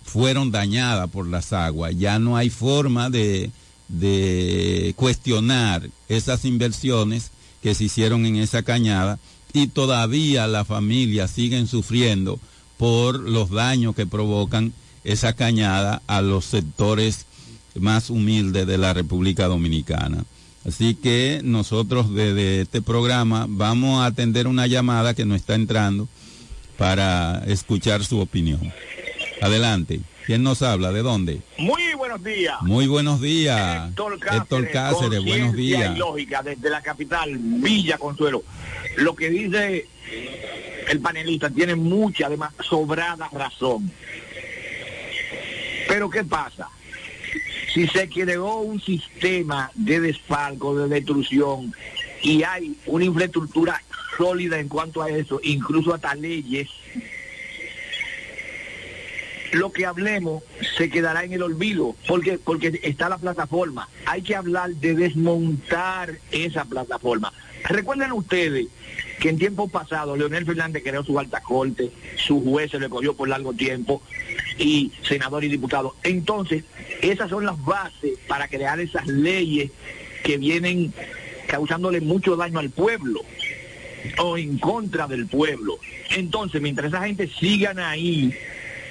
fueron 0.04 0.50
dañadas 0.50 1.10
por 1.10 1.28
las 1.28 1.54
aguas. 1.54 1.94
Ya 1.98 2.18
no 2.18 2.38
hay 2.38 2.50
forma 2.50 3.10
de, 3.10 3.52
de 3.88 4.94
cuestionar 4.96 5.90
esas 6.10 6.46
inversiones 6.46 7.32
que 7.62 7.76
se 7.76 7.84
hicieron 7.86 8.26
en 8.26 8.38
esa 8.38 8.64
cañada 8.64 9.20
y 9.54 9.68
todavía 9.68 10.48
las 10.48 10.68
familias 10.68 11.32
siguen 11.32 11.68
sufriendo 11.68 12.40
por 12.84 13.18
los 13.18 13.50
daños 13.50 13.96
que 13.96 14.06
provocan 14.06 14.74
esa 15.06 15.32
cañada 15.32 16.02
a 16.06 16.22
los 16.22 16.44
sectores 16.44 17.26
más 17.76 18.10
humildes 18.10 18.68
de 18.68 18.78
la 18.78 18.94
República 18.94 19.48
Dominicana. 19.48 20.26
Así 20.68 20.94
que 20.94 21.40
nosotros 21.46 22.14
desde 22.14 22.60
este 22.60 22.82
programa 22.82 23.46
vamos 23.48 24.02
a 24.02 24.08
atender 24.08 24.48
una 24.48 24.68
llamada 24.68 25.14
que 25.14 25.24
nos 25.24 25.38
está 25.38 25.56
entrando 25.56 26.10
para 26.78 27.46
escuchar 27.48 28.04
su 28.04 28.20
opinión. 28.20 28.74
Adelante. 29.42 30.02
¿Quién 30.26 30.44
nos 30.44 30.62
habla? 30.62 30.92
¿De 30.92 31.04
dónde? 31.04 31.42
Muy 31.58 31.94
buenos 31.94 32.22
días. 32.22 32.62
Muy 32.64 32.88
buenos 32.88 33.22
días. 33.22 33.88
Héctor 33.92 34.20
Cáceres, 34.20 34.42
Héctor 34.42 34.72
Cáceres 34.72 35.24
buenos 35.24 35.56
días. 35.56 35.96
y 35.96 36.00
lógica 36.00 36.44
desde 36.44 36.70
la 36.70 36.82
capital, 36.82 37.38
Villa 37.38 37.98
Consuelo. 37.98 38.44
Lo 38.98 39.16
que 39.16 39.30
dice 39.30 39.88
el 40.90 41.00
panelista 41.00 41.50
tiene 41.50 41.76
mucha, 41.76 42.28
además, 42.28 42.54
sobrada 42.62 43.30
razón. 43.32 43.92
Pero 45.88 46.10
¿qué 46.10 46.24
pasa? 46.24 46.70
si 47.74 47.88
se 47.88 48.08
creó 48.08 48.58
un 48.58 48.80
sistema 48.80 49.72
de 49.74 50.00
desfalco, 50.00 50.76
de 50.76 50.88
destrucción, 50.88 51.74
y 52.22 52.44
hay 52.44 52.78
una 52.86 53.06
infraestructura 53.06 53.82
sólida 54.16 54.60
en 54.60 54.70
cuanto 54.70 55.02
a 55.02 55.10
eso, 55.10 55.40
incluso 55.44 55.94
hasta 55.94 56.14
leyes, 56.14 56.70
lo 59.54 59.72
que 59.72 59.86
hablemos 59.86 60.44
se 60.78 60.90
quedará 60.90 61.24
en 61.24 61.34
el 61.34 61.42
olvido, 61.42 61.96
porque, 62.08 62.38
porque 62.38 62.80
está 62.84 63.10
la 63.10 63.18
plataforma. 63.18 63.88
Hay 64.06 64.22
que 64.22 64.36
hablar 64.36 64.72
de 64.72 64.96
desmontar 64.96 66.18
esa 66.32 66.66
plataforma. 66.66 67.34
Recuerden 67.66 68.12
ustedes 68.12 68.68
que 69.20 69.30
en 69.30 69.38
tiempo 69.38 69.68
pasado 69.68 70.16
Leonel 70.16 70.46
Fernández 70.46 70.84
creó 70.84 71.04
su 71.04 71.18
alta 71.18 71.42
corte, 71.42 71.92
su 72.18 72.44
juez 72.44 72.72
se 72.72 72.80
le 72.80 72.90
cogió 72.90 73.16
por 73.16 73.30
largo 73.30 73.54
tiempo, 73.54 74.02
y 74.58 74.92
senador 75.08 75.44
y 75.44 75.50
diputado. 75.50 75.96
Entonces, 76.04 76.64
esas 77.02 77.30
son 77.30 77.46
las 77.46 77.64
bases 77.64 78.18
para 78.28 78.48
crear 78.48 78.80
esas 78.80 79.08
leyes 79.08 79.72
que 80.24 80.38
vienen 80.38 80.94
causándole 81.48 82.02
mucho 82.02 82.36
daño 82.36 82.60
al 82.60 82.70
pueblo 82.70 83.22
o 84.20 84.38
en 84.38 84.58
contra 84.58 85.08
del 85.08 85.28
pueblo. 85.28 85.78
Entonces, 86.12 86.62
mientras 86.62 86.88
esa 86.88 87.06
gente 87.06 87.28
sigan 87.28 87.80
ahí 87.80 88.34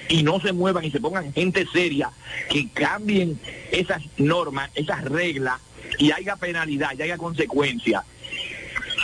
y 0.09 0.23
no 0.23 0.41
se 0.41 0.53
muevan 0.53 0.85
y 0.85 0.91
se 0.91 1.01
pongan 1.01 1.33
gente 1.33 1.67
seria, 1.73 2.11
que 2.51 2.69
cambien 2.69 3.39
esas 3.71 4.03
normas, 4.19 4.71
esas 4.75 5.05
reglas 5.05 5.61
y 5.99 6.11
haya 6.11 6.37
penalidad 6.37 6.91
y 6.99 7.03
haya 7.03 7.19
consecuencia. 7.19 8.05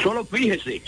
Solo 0.02 0.24
fíjese, 0.24 0.82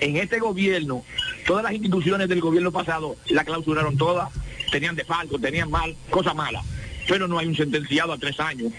en 0.00 0.16
este 0.16 0.38
gobierno, 0.38 1.04
todas 1.46 1.62
las 1.62 1.72
instituciones 1.72 2.28
del 2.28 2.40
gobierno 2.40 2.72
pasado 2.72 3.16
la 3.28 3.44
clausuraron 3.44 3.96
todas, 3.96 4.30
tenían 4.70 4.96
defalco, 4.96 5.38
tenían 5.38 5.70
mal, 5.70 5.94
cosas 6.10 6.34
malas, 6.34 6.64
pero 7.06 7.28
no 7.28 7.38
hay 7.38 7.46
un 7.46 7.56
sentenciado 7.56 8.12
a 8.12 8.18
tres 8.18 8.40
años. 8.40 8.72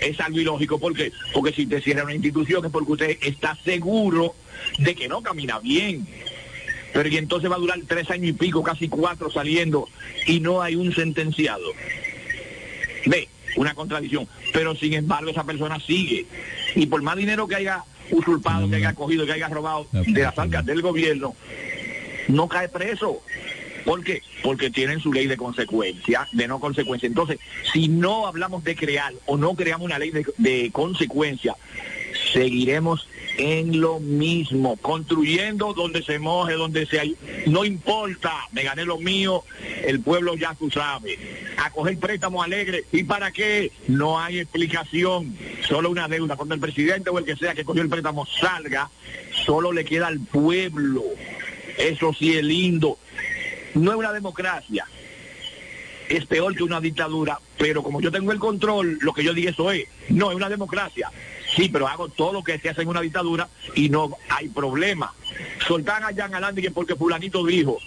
Es 0.00 0.20
algo 0.20 0.38
ilógico, 0.38 0.78
¿por 0.78 0.94
qué? 0.94 1.10
Porque 1.32 1.52
si 1.52 1.66
te 1.66 1.80
cierra 1.80 2.04
una 2.04 2.14
institución 2.14 2.64
es 2.64 2.70
porque 2.70 2.92
usted 2.92 3.18
está 3.20 3.56
seguro 3.64 4.34
de 4.78 4.94
que 4.94 5.08
no 5.08 5.22
camina 5.22 5.58
bien. 5.58 6.06
Pero 6.92 7.08
y 7.08 7.16
entonces 7.16 7.50
va 7.50 7.56
a 7.56 7.60
durar 7.60 7.78
tres 7.86 8.10
años 8.10 8.28
y 8.28 8.32
pico, 8.32 8.62
casi 8.62 8.88
cuatro 8.88 9.30
saliendo, 9.30 9.88
y 10.26 10.40
no 10.40 10.62
hay 10.62 10.76
un 10.76 10.94
sentenciado. 10.94 11.64
Ve, 13.06 13.28
una 13.56 13.74
contradicción. 13.74 14.28
Pero 14.52 14.74
sin 14.76 14.94
embargo 14.94 15.30
esa 15.30 15.44
persona 15.44 15.80
sigue. 15.80 16.26
Y 16.74 16.86
por 16.86 17.02
más 17.02 17.16
dinero 17.16 17.48
que 17.48 17.56
haya 17.56 17.84
usurpado, 18.10 18.68
que 18.68 18.76
haya 18.76 18.94
cogido, 18.94 19.26
que 19.26 19.32
haya 19.32 19.48
robado 19.48 19.86
de 19.92 20.22
las 20.22 20.38
arcas 20.38 20.64
del 20.64 20.82
gobierno, 20.82 21.34
no 22.28 22.48
cae 22.48 22.68
preso. 22.68 23.22
¿Por 23.84 24.04
qué? 24.04 24.22
Porque 24.42 24.70
tienen 24.70 25.00
su 25.00 25.12
ley 25.12 25.26
de 25.26 25.36
consecuencia, 25.36 26.28
de 26.32 26.46
no 26.46 26.60
consecuencia. 26.60 27.06
Entonces, 27.06 27.38
si 27.72 27.88
no 27.88 28.26
hablamos 28.26 28.62
de 28.64 28.76
crear 28.76 29.14
o 29.24 29.36
no 29.36 29.54
creamos 29.54 29.86
una 29.86 29.98
ley 29.98 30.10
de, 30.10 30.26
de 30.36 30.70
consecuencia, 30.72 31.56
seguiremos 32.32 33.08
en 33.38 33.80
lo 33.80 34.00
mismo, 34.00 34.76
construyendo 34.76 35.72
donde 35.72 36.02
se 36.02 36.18
moje, 36.18 36.54
donde 36.54 36.86
se 36.86 37.00
hay. 37.00 37.16
No 37.46 37.64
importa, 37.64 38.32
me 38.50 38.64
gané 38.64 38.84
lo 38.84 38.98
mío, 38.98 39.44
el 39.84 40.00
pueblo 40.00 40.34
ya 40.34 40.54
tú 40.54 40.70
sabes. 40.70 41.18
A 41.56 41.70
coger 41.70 41.98
préstamos 41.98 42.44
alegres. 42.44 42.84
¿Y 42.92 43.04
para 43.04 43.30
qué? 43.30 43.70
No 43.86 44.18
hay 44.18 44.40
explicación. 44.40 45.36
Solo 45.66 45.90
una 45.90 46.08
deuda. 46.08 46.36
Cuando 46.36 46.54
el 46.54 46.60
presidente 46.60 47.10
o 47.10 47.18
el 47.18 47.24
que 47.24 47.36
sea 47.36 47.54
que 47.54 47.64
cogió 47.64 47.82
el 47.82 47.88
préstamo 47.88 48.26
salga, 48.26 48.90
solo 49.46 49.72
le 49.72 49.84
queda 49.84 50.08
al 50.08 50.18
pueblo. 50.18 51.04
Eso 51.78 52.12
sí 52.12 52.36
es 52.36 52.44
lindo. 52.44 52.98
No 53.74 53.92
es 53.92 53.96
una 53.96 54.12
democracia. 54.12 54.84
Es 56.08 56.26
peor 56.26 56.56
que 56.56 56.64
una 56.64 56.80
dictadura, 56.80 57.38
pero 57.58 57.82
como 57.82 58.00
yo 58.00 58.10
tengo 58.10 58.32
el 58.32 58.38
control, 58.38 58.98
lo 59.02 59.12
que 59.12 59.22
yo 59.22 59.34
digo 59.34 59.50
eso 59.50 59.70
es, 59.70 59.86
no 60.08 60.30
es 60.30 60.36
una 60.36 60.48
democracia. 60.48 61.10
Sí, 61.58 61.68
pero 61.68 61.88
hago 61.88 62.08
todo 62.08 62.32
lo 62.34 62.44
que 62.44 62.56
se 62.60 62.68
hace 62.68 62.82
en 62.82 62.88
una 62.88 63.00
dictadura 63.00 63.48
y 63.74 63.88
no 63.88 64.16
hay 64.28 64.48
problema. 64.48 65.12
Soltan 65.66 66.04
a 66.04 66.14
Jan 66.14 66.32
Alandique 66.32 66.70
porque 66.70 66.94
fulanito 66.94 67.44
dijo, 67.44 67.78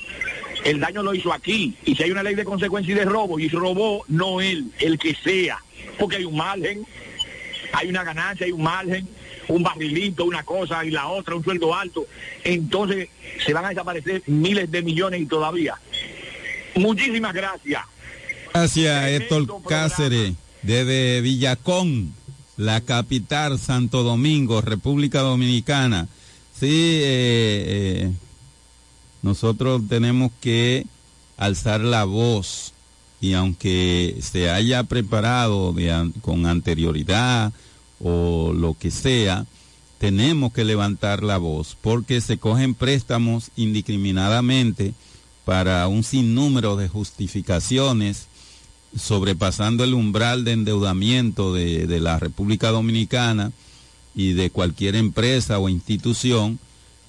el 0.65 0.81
daño 0.81 1.01
lo 1.01 1.15
hizo 1.15 1.31
aquí. 1.31 1.73
Y 1.85 1.95
si 1.95 2.03
hay 2.03 2.11
una 2.11 2.21
ley 2.21 2.35
de 2.35 2.43
consecuencia 2.43 2.91
y 2.91 2.97
de 2.97 3.05
robo, 3.05 3.39
y 3.39 3.47
robó, 3.47 4.03
no 4.09 4.41
él, 4.41 4.65
el 4.79 4.99
que 4.99 5.15
sea. 5.15 5.57
Porque 5.97 6.17
hay 6.17 6.25
un 6.25 6.35
margen, 6.35 6.85
hay 7.71 7.87
una 7.87 8.03
ganancia, 8.03 8.45
hay 8.45 8.51
un 8.51 8.61
margen, 8.61 9.07
un 9.47 9.63
barrilito, 9.63 10.25
una 10.25 10.43
cosa 10.43 10.83
y 10.83 10.91
la 10.91 11.07
otra, 11.07 11.35
un 11.35 11.43
sueldo 11.45 11.73
alto. 11.73 12.05
Entonces 12.43 13.07
se 13.45 13.53
van 13.53 13.63
a 13.63 13.69
desaparecer 13.69 14.21
miles 14.27 14.69
de 14.69 14.81
millones 14.81 15.21
y 15.21 15.27
todavía. 15.27 15.75
Muchísimas 16.75 17.33
gracias. 17.33 17.85
Gracias, 18.53 19.07
Héctor 19.07 19.47
Cáceres, 19.65 20.33
desde 20.61 21.21
Villacón, 21.21 22.13
la 22.61 22.81
capital, 22.81 23.57
Santo 23.57 24.03
Domingo, 24.03 24.61
República 24.61 25.21
Dominicana. 25.21 26.07
Sí, 26.57 26.67
eh, 26.69 27.65
eh, 27.67 28.11
nosotros 29.23 29.81
tenemos 29.89 30.31
que 30.39 30.85
alzar 31.37 31.81
la 31.81 32.03
voz 32.03 32.73
y 33.19 33.33
aunque 33.33 34.15
se 34.21 34.51
haya 34.51 34.83
preparado 34.83 35.73
con 36.21 36.45
anterioridad 36.45 37.51
o 37.99 38.53
lo 38.53 38.75
que 38.75 38.91
sea, 38.91 39.47
tenemos 39.97 40.53
que 40.53 40.63
levantar 40.63 41.23
la 41.23 41.37
voz 41.37 41.75
porque 41.81 42.21
se 42.21 42.37
cogen 42.37 42.75
préstamos 42.75 43.49
indiscriminadamente 43.55 44.93
para 45.45 45.87
un 45.87 46.03
sinnúmero 46.03 46.75
de 46.75 46.87
justificaciones 46.87 48.27
sobrepasando 48.95 49.83
el 49.83 49.93
umbral 49.93 50.43
de 50.43 50.53
endeudamiento 50.53 51.53
de, 51.53 51.87
de 51.87 51.99
la 51.99 52.19
República 52.19 52.71
Dominicana 52.71 53.51
y 54.15 54.33
de 54.33 54.49
cualquier 54.49 54.95
empresa 54.95 55.59
o 55.59 55.69
institución. 55.69 56.59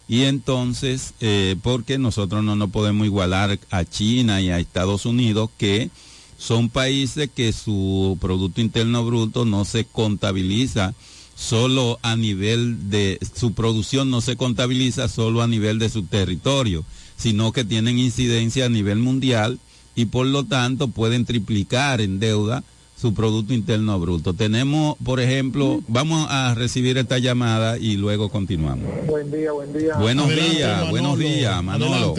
Y 0.09 0.23
entonces, 0.23 1.15
eh, 1.21 1.57
porque 1.63 1.99
nosotros 1.99 2.45
no 2.45 2.57
nos 2.57 2.71
podemos 2.71 3.07
igualar 3.07 3.59
a 3.71 3.85
China 3.85 4.41
y 4.41 4.51
a 4.51 4.59
Estados 4.59 5.07
Unidos, 5.07 5.51
que 5.57 5.91
son 6.39 6.69
países 6.69 7.31
que 7.35 7.53
su 7.53 8.19
Producto 8.21 8.61
Interno 8.61 9.05
Bruto 9.05 9.45
no 9.45 9.65
se 9.65 9.85
contabiliza 9.85 10.95
solo 11.35 11.99
a 12.03 12.17
nivel 12.17 12.91
de, 12.91 13.19
su 13.35 13.53
producción 13.53 14.11
no 14.11 14.21
se 14.21 14.37
contabiliza 14.37 15.09
solo 15.09 15.43
a 15.43 15.49
nivel 15.49 15.79
de 15.79 15.89
su 15.89 16.03
territorio, 16.05 16.85
sino 17.17 17.53
que 17.53 17.65
tienen 17.65 17.99
incidencia 17.99 18.67
a 18.67 18.69
nivel 18.69 18.99
mundial 18.99 19.59
y 19.95 20.07
por 20.07 20.27
lo 20.27 20.45
tanto 20.45 20.89
pueden 20.89 21.25
triplicar 21.25 22.01
en 22.01 22.19
deuda 22.19 22.63
su 22.97 23.15
Producto 23.15 23.53
Interno 23.53 23.99
Bruto. 23.99 24.33
Tenemos, 24.33 24.97
por 25.05 25.19
ejemplo, 25.19 25.83
vamos 25.89 26.27
a 26.31 26.55
recibir 26.55 26.99
esta 26.99 27.19
llamada 27.19 27.77
y 27.77 27.97
luego 27.97 28.29
continuamos. 28.29 28.87
Buen 29.07 29.31
día, 29.31 29.51
buen 29.51 29.73
día. 29.73 29.97
Buenos 29.97 30.29
días, 30.29 30.89
buenos 30.89 31.19
días, 31.19 31.63
Manolo. 31.65 32.15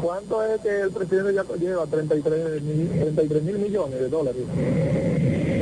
¿Cuánto 0.00 0.42
es 0.42 0.60
que 0.62 0.80
el 0.80 0.90
presidente 0.90 1.34
ya 1.34 1.44
lleva? 1.58 1.86
33 1.86 2.62
mil, 2.62 2.88
33 2.88 3.42
mil 3.42 3.58
millones 3.58 4.00
de 4.00 4.08
dólares. 4.08 4.42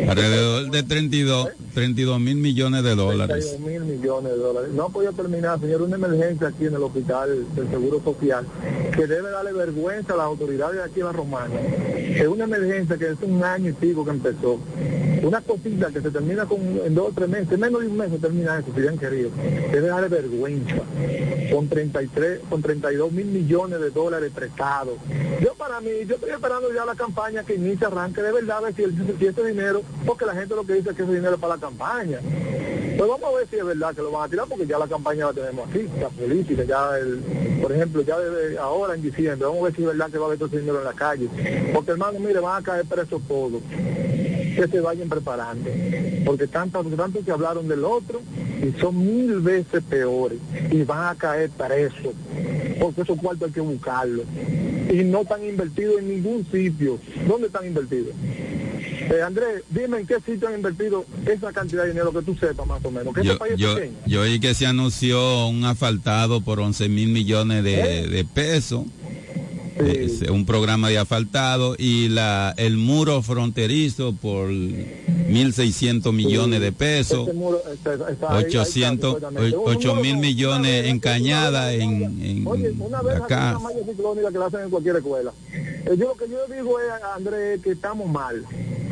Alrededor 0.09 0.71
de 0.71 0.83
32, 0.83 1.49
32 1.75 2.21
mil 2.21 2.37
millones 2.37 2.83
de 2.85 2.95
dólares. 2.95 3.57
32 3.57 3.61
mil 3.61 3.81
millones 3.97 4.33
de 4.33 4.39
dólares. 4.39 4.71
No 4.75 4.85
ha 4.85 4.89
podido 4.91 5.13
terminar, 5.13 5.61
señor, 5.61 5.83
una 5.83 5.97
emergencia 5.97 6.49
aquí 6.49 6.67
en 6.67 6.75
el 6.75 6.83
hospital 6.83 7.45
del 7.55 7.71
Seguro 7.71 8.01
Social 8.03 8.47
que 8.95 9.07
debe 9.07 9.31
darle 9.31 9.53
vergüenza 9.53 10.15
a 10.15 10.17
las 10.17 10.27
autoridades 10.27 10.77
de 10.77 10.83
aquí 10.85 11.01
en 11.01 11.07
la 11.07 11.13
Romana. 11.13 11.55
Es 11.97 12.29
una 12.29 12.45
emergencia 12.45 12.97
que 12.97 13.07
es 13.09 13.17
un 13.23 13.43
año 13.43 13.71
y 13.71 13.73
pico 13.73 14.05
que 14.05 14.11
empezó. 14.11 14.61
Una 15.23 15.41
cosita 15.41 15.91
que 15.91 16.03
se 16.03 16.11
termina 16.11 16.45
con, 16.45 16.61
en 16.85 16.95
dos 16.95 17.09
o 17.09 17.13
tres 17.15 17.29
meses, 17.31 17.59
menos 17.59 17.81
de 17.81 17.87
un 17.89 17.97
mes 17.97 18.11
se 18.11 18.19
termina 18.19 18.59
eso, 18.59 18.69
si 18.75 18.81
bien 18.83 18.99
querido. 18.99 19.31
Debe 19.73 19.89
darle 19.89 20.09
vergüenza. 20.09 20.75
Con 21.51 21.69
33, 21.69 22.41
con 22.51 22.61
32 22.63 23.11
mil 23.13 23.27
millones 23.27 23.81
de 23.81 23.91
dólares 23.91 24.31
prestados. 24.35 24.95
Yo 25.41 25.55
para 25.55 25.81
mí, 25.81 25.89
yo 26.07 26.17
estoy 26.17 26.31
esperando 26.31 26.73
ya 26.75 26.85
la 26.85 26.95
campaña 26.95 27.43
que 27.43 27.55
inicia, 27.55 27.87
arranque 27.89 28.21
de 28.23 28.33
verdad, 28.33 28.61
si, 28.77 28.83
el- 28.83 28.95
si 29.19 29.27
ese 29.27 29.47
dinero, 29.47 29.83
porque 30.07 30.27
la 30.27 30.35
gente 30.35 30.55
lo 30.55 30.65
que 30.65 30.75
dice 30.75 30.91
es 30.91 30.97
que 30.97 31.03
ese 31.03 31.15
dinero 31.15 31.35
es 31.35 31.41
para 31.41 31.55
la 31.55 31.61
campaña. 31.61 32.19
Pues 32.97 33.11
vamos 33.11 33.25
a 33.25 33.37
ver 33.37 33.49
si 33.49 33.57
es 33.57 33.65
verdad 33.65 33.95
que 33.95 34.03
lo 34.03 34.13
van 34.13 34.27
a 34.27 34.29
tirar, 34.29 34.47
porque 34.49 34.67
ya 34.67 34.79
la 34.79 34.87
campaña 34.87 35.27
la 35.27 35.33
tenemos 35.33 35.69
aquí, 35.69 35.89
la 36.01 36.09
política, 36.11 36.63
ya 36.63 36.97
el, 36.97 37.19
por 37.61 37.73
ejemplo, 37.73 38.03
ya 38.03 38.19
desde 38.19 38.59
ahora 38.59 38.95
en 38.95 39.03
diciembre, 39.03 39.47
vamos 39.47 39.63
a 39.63 39.65
ver 39.65 39.75
si 39.75 39.83
es 39.83 39.89
verdad 39.89 40.11
que 40.11 40.19
va 40.19 40.25
a 40.25 40.27
haber 40.29 40.39
todo 40.39 40.49
ese 40.49 40.61
dinero 40.61 40.79
en 40.79 40.85
la 40.85 40.93
calle. 40.93 41.29
Porque 41.73 41.91
hermano, 41.91 42.21
mire, 42.21 42.39
van 42.39 42.63
a 42.63 42.65
caer 42.65 42.85
presos 42.85 43.23
todos. 43.27 43.63
Que 43.71 44.69
se 44.71 44.81
vayan 44.81 45.09
preparando. 45.09 45.71
Porque 46.25 46.47
tanto, 46.47 46.85
tanto 46.85 47.25
que 47.25 47.33
hablaron 47.33 47.67
del 47.67 47.85
otro 47.85 48.21
y 48.63 48.79
son 48.81 48.97
mil 48.99 49.41
veces 49.41 49.83
peores. 49.83 50.39
Y 50.71 50.83
van 50.83 51.09
a 51.09 51.19
caer 51.19 51.51
presos. 51.51 52.15
Porque 52.79 53.01
esos 53.01 53.19
cuartos 53.19 53.49
hay 53.49 53.55
que 53.55 53.61
buscarlos. 53.61 54.27
Y 54.93 55.03
no 55.03 55.23
están 55.23 55.45
invertidos 55.45 55.99
en 55.99 56.09
ningún 56.09 56.47
sitio. 56.53 56.99
¿Dónde 57.27 57.49
están 57.49 57.67
invertidos? 57.67 58.15
Eh, 59.11 59.23
Andrés, 59.23 59.63
dime 59.71 59.99
en 60.01 60.07
qué 60.07 60.17
sitio 60.25 60.49
han 60.49 60.55
invertido 60.55 61.05
esa 61.27 61.53
cantidad 61.53 61.83
de 61.83 61.91
dinero 61.91 62.13
que 62.13 62.23
tú 62.23 62.35
sepas 62.37 62.67
más 62.67 62.85
o 62.85 62.91
menos. 62.91 63.15
Que 63.15 63.23
Yo, 63.23 63.33
este 63.33 63.39
país 63.39 63.55
yo, 63.57 63.77
yo 64.07 64.21
oí 64.23 64.41
que 64.41 64.55
se 64.55 64.67
anunció 64.67 65.47
un 65.49 65.65
asfaltado 65.65 66.41
por 66.41 66.61
11 66.61 66.89
mil 66.89 67.09
millones 67.09 67.65
de, 67.65 68.09
de 68.09 68.25
pesos 68.25 68.85
Es 69.77 70.23
un 70.31 70.47
programa 70.47 70.89
de 70.89 70.99
asfaltado 70.99 71.75
y 71.77 72.09
la 72.09 72.55
el 72.57 72.77
muro 72.77 73.23
fronterizo 73.23 74.15
por 74.15 74.49
1.600 74.49 76.13
millones 76.13 76.61
de 76.61 76.71
pesos, 76.71 77.33
muro, 77.35 77.61
está 77.73 77.93
ahí, 77.93 77.99
ahí 78.07 78.13
está, 78.13 78.37
800, 78.37 79.15
supuestamente. 79.15 79.57
Un 79.57 79.77
8 79.77 79.89
muro 79.89 80.01
mil 80.03 80.17
millones 80.19 80.87
en 80.87 81.01
cañada, 81.01 81.73
en, 81.73 82.23
en 82.23 82.47
Oye, 82.47 82.71
una 82.79 83.03
vez 83.03 83.17
acá. 83.17 83.57
una 83.57 83.71
malla 83.71 83.85
ciclónica 83.85 84.31
que 84.31 84.39
la 84.39 84.47
hacen 84.47 84.61
en 84.61 84.71
cualquier 84.71 84.97
escuela. 84.97 85.33
Eh, 85.53 85.97
yo 85.99 86.09
lo 86.09 86.15
que 86.15 86.29
yo 86.31 86.39
digo 86.55 86.79
es, 86.79 86.87
Andrés, 87.17 87.61
que 87.61 87.73
estamos 87.73 88.09
mal 88.09 88.45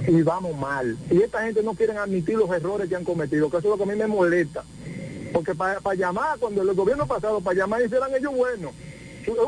y 0.07 0.23
vamos 0.23 0.57
mal. 0.59 0.97
Y 1.11 1.23
esta 1.23 1.43
gente 1.43 1.63
no 1.63 1.75
quieren 1.75 1.99
admitir 1.99 2.37
los 2.37 2.51
errores 2.51 2.89
que 2.89 2.97
han 2.97 3.05
cometido, 3.05 3.51
que 3.51 3.59
eso 3.59 3.69
es 3.73 3.79
lo 3.79 3.85
que 3.85 3.91
a 3.91 3.95
mí 3.95 3.99
me 3.99 4.07
molesta. 4.07 4.65
Porque 5.33 5.55
para 5.55 5.95
llamar, 5.95 6.39
cuando 6.39 6.63
el 6.63 6.75
gobierno 6.75 7.07
pasado, 7.07 7.41
para 7.41 7.57
llamar, 7.57 7.83
hicieran 7.83 8.15
ellos 8.15 8.35
buenos. 8.35 8.73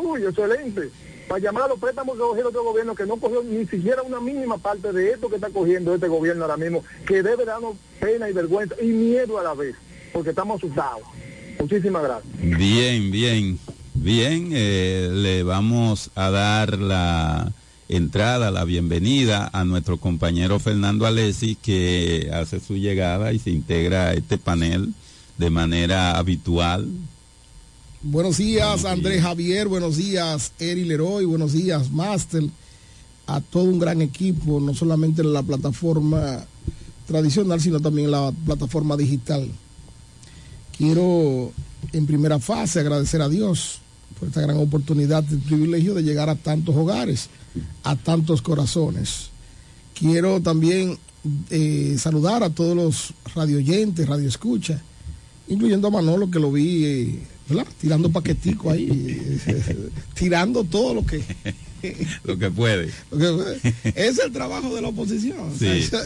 Uy, 0.00 0.24
excelente. 0.24 0.90
Para 1.28 1.40
llamar 1.40 1.64
a 1.64 1.68
los 1.68 1.78
préstamos 1.78 2.14
que 2.14 2.20
cogió 2.20 2.48
otro 2.48 2.64
gobierno, 2.64 2.94
que 2.94 3.06
no 3.06 3.16
cogió 3.16 3.42
ni 3.42 3.66
siquiera 3.66 4.02
una 4.02 4.20
mínima 4.20 4.58
parte 4.58 4.92
de 4.92 5.12
esto 5.12 5.28
que 5.28 5.36
está 5.36 5.50
cogiendo 5.50 5.94
este 5.94 6.08
gobierno 6.08 6.44
ahora 6.44 6.56
mismo, 6.56 6.84
que 7.06 7.22
debe 7.22 7.44
darnos 7.44 7.76
pena 7.98 8.28
y 8.28 8.32
vergüenza 8.32 8.74
y 8.80 8.86
miedo 8.86 9.38
a 9.38 9.42
la 9.42 9.54
vez, 9.54 9.74
porque 10.12 10.30
estamos 10.30 10.58
asustados. 10.58 11.02
Muchísimas 11.58 12.02
gracias. 12.02 12.32
Bien, 12.40 13.10
bien, 13.10 13.58
bien. 13.94 14.50
eh, 14.52 15.08
le 15.12 15.42
vamos 15.42 16.10
a 16.14 16.30
dar 16.30 16.78
la 16.78 17.52
entrada, 17.88 18.50
la 18.50 18.64
bienvenida 18.64 19.50
a 19.52 19.64
nuestro 19.64 19.98
compañero 19.98 20.58
Fernando 20.58 21.06
Alessi, 21.06 21.56
que 21.56 22.30
hace 22.32 22.60
su 22.60 22.76
llegada 22.76 23.32
y 23.32 23.38
se 23.38 23.50
integra 23.50 24.08
a 24.08 24.14
este 24.14 24.38
panel 24.38 24.94
de 25.38 25.50
manera 25.50 26.16
habitual. 26.16 26.88
Buenos 28.02 28.38
días, 28.38 28.84
Andrés 28.84 29.22
Javier, 29.22 29.68
buenos 29.68 29.96
días, 29.96 30.52
Eri 30.58 30.84
Leroy, 30.84 31.24
buenos 31.24 31.52
días, 31.52 31.90
Master, 31.90 32.44
a 33.26 33.40
todo 33.40 33.64
un 33.64 33.78
gran 33.78 34.02
equipo, 34.02 34.60
no 34.60 34.74
solamente 34.74 35.22
en 35.22 35.32
la 35.32 35.42
plataforma 35.42 36.44
tradicional, 37.06 37.60
sino 37.60 37.80
también 37.80 38.06
en 38.06 38.12
la 38.12 38.32
plataforma 38.44 38.96
digital. 38.96 39.50
Quiero, 40.76 41.52
en 41.92 42.06
primera 42.06 42.38
fase, 42.38 42.80
agradecer 42.80 43.22
a 43.22 43.28
Dios 43.28 43.78
por 44.18 44.28
esta 44.28 44.42
gran 44.42 44.58
oportunidad, 44.58 45.24
el 45.30 45.38
privilegio 45.38 45.94
de 45.94 46.02
llegar 46.02 46.28
a 46.28 46.36
tantos 46.36 46.76
hogares, 46.76 47.28
a 47.82 47.96
tantos 47.96 48.42
corazones. 48.42 49.30
Quiero 49.94 50.40
también 50.40 50.98
eh, 51.50 51.96
saludar 51.98 52.42
a 52.42 52.50
todos 52.50 52.76
los 52.76 53.14
radioyentes, 53.34 54.08
radioescuchas, 54.08 54.80
incluyendo 55.48 55.88
a 55.88 55.90
Manolo 55.90 56.30
que 56.30 56.38
lo 56.38 56.50
vi 56.52 56.84
eh, 56.84 57.18
tirando 57.80 58.10
paquetico 58.10 58.70
ahí, 58.70 59.38
tirando 60.14 60.64
todo 60.64 60.94
lo 60.94 61.06
que, 61.06 61.22
Lo 62.24 62.38
que 62.38 62.50
puede. 62.50 62.90
es 63.94 64.18
el 64.18 64.32
trabajo 64.32 64.74
de 64.74 64.82
la 64.82 64.88
oposición. 64.88 65.52
Sí. 65.58 65.66
o 65.66 65.88
sea, 65.88 66.00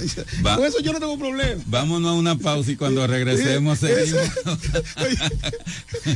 Va- 0.44 0.56
Con 0.56 0.66
eso 0.66 0.80
yo 0.80 0.92
no 0.92 1.00
tengo 1.00 1.18
problema. 1.18 1.62
Vámonos 1.66 2.10
a 2.10 2.14
una 2.14 2.36
pausa 2.36 2.70
y 2.72 2.76
cuando 2.76 3.06
regresemos 3.06 3.78
seguimos. 3.78 4.22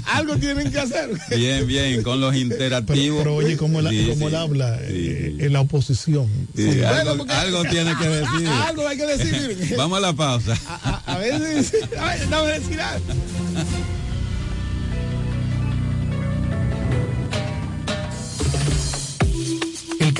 Algo 0.07 0.37
tienen 0.37 0.71
que 0.71 0.79
hacer. 0.81 1.11
Bien, 1.37 1.67
bien, 1.67 2.03
con 2.03 2.21
los 2.21 2.35
interactivos. 2.35 3.19
Pero 3.19 3.37
oye, 3.37 3.57
cómo 3.57 3.81
él, 3.81 3.89
Sí, 3.91 4.07
cómo 4.11 4.29
sí. 4.31 4.35
habla 4.35 4.79
eh, 4.83 5.37
en 5.39 5.53
la 5.53 5.61
oposición. 5.61 6.27
Sí, 6.57 6.73
Sí. 6.73 6.83
algo, 6.83 7.19
porque- 7.19 7.33
algo 7.33 7.63
tiene 7.71 7.95
que 8.01 8.09
decir. 8.09 8.49
Algo 8.49 8.89
hay 8.89 8.97
que 8.97 9.07
decir. 9.07 9.75
Vamos 9.77 9.99
a 9.99 10.01
la 10.01 10.13
pausa. 10.13 10.57
A, 10.67 11.03
a 11.15 11.19
veces, 11.19 11.73
a 11.99 12.15
ver, 12.15 12.29
no, 12.29 12.43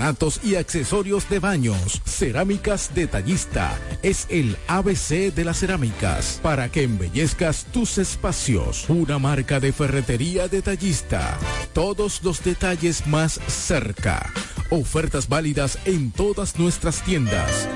porcelanatos 0.00 0.40
y 0.42 0.54
accesorios 0.54 1.28
de 1.28 1.38
baños. 1.38 2.00
Cerámicas 2.04 2.90
Detallista 2.94 3.78
es 4.02 4.26
el 4.30 4.56
ABC 4.66 5.32
de 5.34 5.44
las 5.44 5.58
cerámicas 5.58 6.40
para 6.42 6.70
que 6.70 6.84
embellezcas 6.84 7.66
tus 7.72 7.98
espacios. 7.98 8.88
Una 8.88 9.18
marca 9.18 9.60
de 9.60 9.72
ferretería 9.72 10.48
detallista. 10.48 11.38
Todos 11.72 12.22
los 12.22 12.42
detalles 12.42 13.06
más 13.06 13.40
cerca. 13.46 14.32
Ofertas 14.70 15.28
válidas 15.28 15.78
en 15.84 16.10
todas 16.12 16.58
nuestras 16.58 17.02
tiendas. 17.02 17.68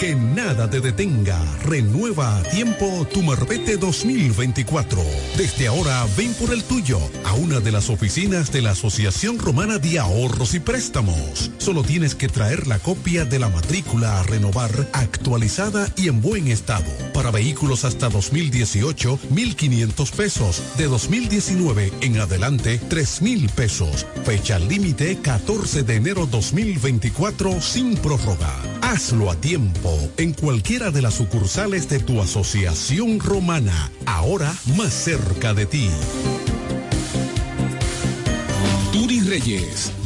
Que 0.00 0.14
nada 0.14 0.70
te 0.70 0.80
detenga. 0.80 1.38
Renueva 1.62 2.38
a 2.38 2.42
tiempo 2.42 3.06
tu 3.12 3.22
Marbete 3.22 3.76
2024. 3.76 4.98
Desde 5.36 5.66
ahora 5.66 6.06
ven 6.16 6.32
por 6.32 6.54
el 6.54 6.64
tuyo 6.64 6.98
a 7.22 7.34
una 7.34 7.60
de 7.60 7.70
las 7.70 7.90
oficinas 7.90 8.50
de 8.50 8.62
la 8.62 8.70
Asociación 8.70 9.38
Romana 9.38 9.76
de 9.78 9.98
Ahorros 9.98 10.54
y 10.54 10.60
Préstamos. 10.60 11.49
Solo 11.58 11.82
tienes 11.82 12.14
que 12.14 12.28
traer 12.28 12.66
la 12.66 12.78
copia 12.78 13.24
de 13.24 13.38
la 13.38 13.48
matrícula 13.48 14.18
a 14.18 14.22
renovar 14.22 14.88
actualizada 14.92 15.92
y 15.96 16.08
en 16.08 16.20
buen 16.20 16.48
estado. 16.48 16.90
Para 17.12 17.30
vehículos 17.30 17.84
hasta 17.84 18.08
2018, 18.08 19.18
1.500 19.32 20.10
pesos. 20.12 20.62
De 20.76 20.86
2019 20.86 21.92
en 22.00 22.18
adelante, 22.18 22.80
3.000 22.88 23.50
pesos. 23.50 24.06
Fecha 24.24 24.58
límite 24.58 25.18
14 25.18 25.82
de 25.82 25.96
enero 25.96 26.26
2024 26.26 27.60
sin 27.60 27.96
prórroga. 27.96 28.54
Hazlo 28.82 29.30
a 29.30 29.36
tiempo 29.36 29.96
en 30.16 30.32
cualquiera 30.32 30.90
de 30.90 31.02
las 31.02 31.14
sucursales 31.14 31.88
de 31.88 32.00
tu 32.00 32.20
asociación 32.20 33.20
romana, 33.20 33.90
ahora 34.06 34.54
más 34.76 34.92
cerca 34.92 35.54
de 35.54 35.66
ti. 35.66 35.90
Turi 38.92 39.20
Reyes, 39.20 39.92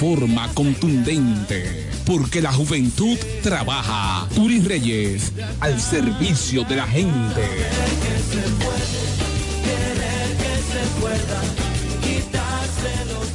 forma 0.00 0.48
contundente. 0.54 1.90
Porque 2.06 2.40
la 2.40 2.50
juventud 2.50 3.18
trabaja. 3.42 4.26
Turi 4.34 4.58
Reyes, 4.60 5.30
al 5.60 5.78
servicio 5.78 6.64
de 6.64 6.76
la 6.76 6.86
gente. 6.86 7.42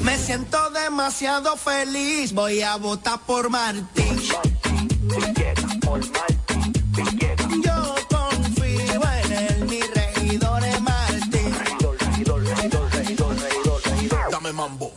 Me 0.01 0.17
siento 0.17 0.57
demasiado 0.71 1.55
feliz, 1.55 2.33
voy 2.33 2.61
a 2.61 2.77
votar 2.77 3.19
por 3.27 3.51
Martín. 3.51 4.19
Yo 7.63 7.95
confío 8.09 9.01
en 9.23 9.31
él, 9.31 9.65
mi 9.69 9.81
regidor 9.81 10.63
es 10.65 10.81
Martín. 10.81 11.55
Dame 14.31 14.51
mambo. 14.51 14.94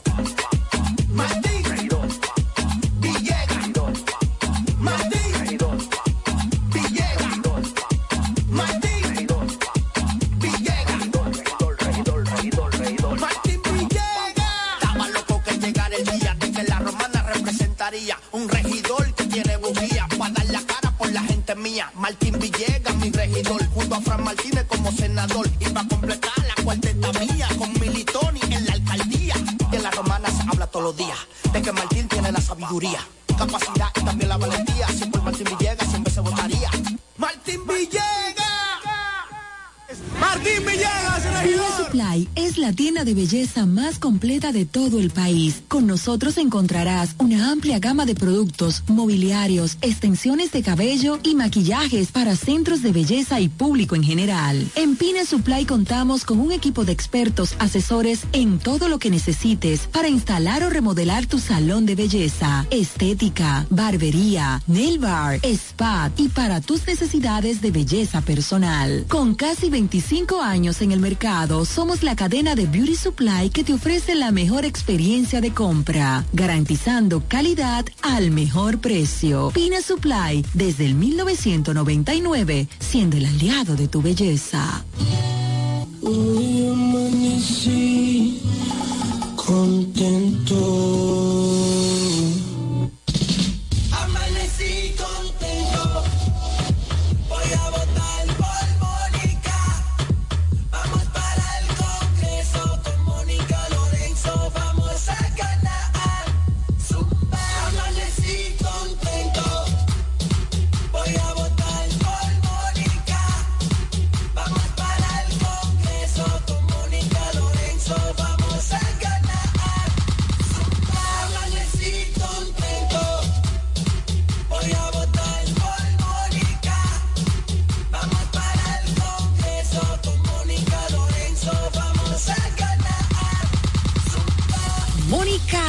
Tiene 32.79 32.93
la 32.93 32.99
sabiduría, 32.99 33.18
de 43.09 43.15
belleza 43.15 43.65
más 43.65 43.99
completa 43.99 44.53
de 44.53 44.67
todo 44.67 45.01
el 45.01 45.09
país. 45.09 45.63
Con 45.67 45.87
nosotros 45.87 46.37
encontrarás 46.37 47.15
una 47.17 47.51
amplia 47.51 47.79
gama 47.79 48.05
de 48.05 48.15
productos, 48.15 48.83
mobiliarios, 48.87 49.79
extensiones 49.81 50.53
de 50.53 50.63
cabello 50.63 51.19
y 51.23 51.35
maquillajes 51.35 52.13
para 52.13 52.37
centros 52.37 52.83
de 52.83 52.93
belleza 52.93 53.41
y 53.41 53.49
público 53.49 53.97
en 53.97 54.03
general. 54.03 54.71
En 54.75 54.95
Pina 54.95 55.25
Supply 55.25 55.65
contamos 55.65 56.27
con 56.27 56.39
un 56.39 56.53
equipo 56.53 56.85
de 56.85 56.93
expertos 56.93 57.55
asesores 57.59 58.25
en 58.35 58.59
todo 58.59 58.91
lo 58.91 58.99
que 58.99 59.09
necesites 59.09 59.87
para 59.91 60.11
instalar 60.11 60.63
o 60.63 60.69
remodelar 60.69 61.25
tu 61.25 61.39
salón 61.39 61.87
de 61.87 61.95
belleza, 61.95 62.67
estética, 62.71 63.67
barbería, 63.71 64.63
nail 64.67 64.99
bar, 64.99 65.41
spa 65.45 66.13
y 66.19 66.29
para 66.29 66.61
tus 66.61 66.87
necesidades 66.87 67.63
de 67.63 67.71
belleza 67.71 68.21
personal. 68.21 69.07
Con 69.09 69.35
casi 69.35 69.71
25 69.71 70.43
años 70.43 70.83
en 70.83 70.93
el 70.93 71.01
mercado, 71.01 71.65
somos 71.65 72.03
la 72.03 72.15
cadena 72.15 72.55
de 72.55 72.67
Beauty 72.67 72.98
Supply 72.99 73.51
que 73.51 73.63
te 73.63 73.75
ofrece 73.75 74.17
la 74.17 74.33
mejor 74.33 74.65
experiencia 74.65 75.41
de 75.41 75.55
compra, 75.55 76.25
garantizando 76.33 77.23
calidad 77.29 77.87
al 78.03 78.33
mejor 78.33 78.81
precio. 78.81 79.53
Pina 79.55 79.81
Supply, 79.81 80.45
desde 80.53 80.85
el 80.85 80.95
1999, 80.95 82.67
siendo 82.81 83.17
el 83.17 83.27
aliado 83.27 83.77
de 83.77 83.87
tu 83.87 84.03
belleza. 84.03 84.85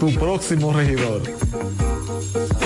tu 0.00 0.10
próximo 0.14 0.72
regidor. 0.72 1.20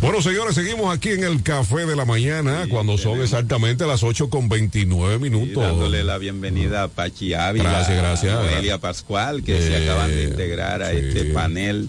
Bueno, 0.00 0.22
señores, 0.22 0.54
seguimos 0.54 0.94
aquí 0.94 1.08
en 1.10 1.24
el 1.24 1.42
Café 1.42 1.84
de 1.84 1.96
la 1.96 2.04
Mañana 2.04 2.66
cuando 2.70 2.96
son 2.98 3.20
exactamente 3.20 3.84
las 3.84 4.04
8 4.04 4.30
con 4.30 4.48
29 4.48 5.18
minutos. 5.18 5.60
dándole 5.62 6.04
la 6.04 6.18
bienvenida 6.18 6.84
a 6.84 6.88
Pachi 6.88 7.34
Ávila, 7.34 7.68
Gracias, 7.70 7.96
gracias. 7.98 8.36
a 8.36 8.42
Noelia 8.44 8.78
Pascual, 8.78 9.42
que 9.42 9.60
se 9.60 9.76
Eh, 9.76 9.82
acaban 9.84 10.10
de 10.10 10.24
integrar 10.24 10.82
a 10.82 10.92
este 10.92 11.24
panel. 11.26 11.88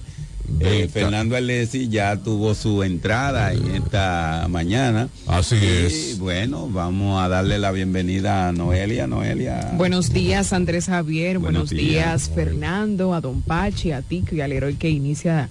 Eh, 0.60 0.90
Fernando 0.92 1.36
Alessi 1.36 1.90
ya 1.90 2.18
tuvo 2.18 2.56
su 2.56 2.82
entrada 2.82 3.54
en 3.54 3.76
esta 3.76 4.48
mañana. 4.50 5.08
Así 5.28 5.56
Y, 5.58 5.68
es. 5.68 6.18
Bueno, 6.18 6.68
vamos 6.68 7.22
a 7.24 7.30
darle 7.30 7.60
la 7.60 7.72
bienvenida 7.72 8.48
a 8.48 8.52
Noelia. 8.52 9.06
Noelia. 9.06 9.74
Buenos 9.76 10.12
días, 10.12 10.52
Andrés 10.52 10.88
Javier. 10.88 11.38
Buenos, 11.38 11.70
Buenos 11.70 11.70
días, 11.70 12.26
días. 12.26 12.32
Fernando, 12.34 13.14
a 13.14 13.22
Don 13.22 13.44
Pachi, 13.44 13.92
a 13.92 14.02
Tico 14.02 14.34
y 14.36 14.42
al 14.42 14.52
héroe 14.52 14.76
que 14.78 14.90
inicia 14.90 15.48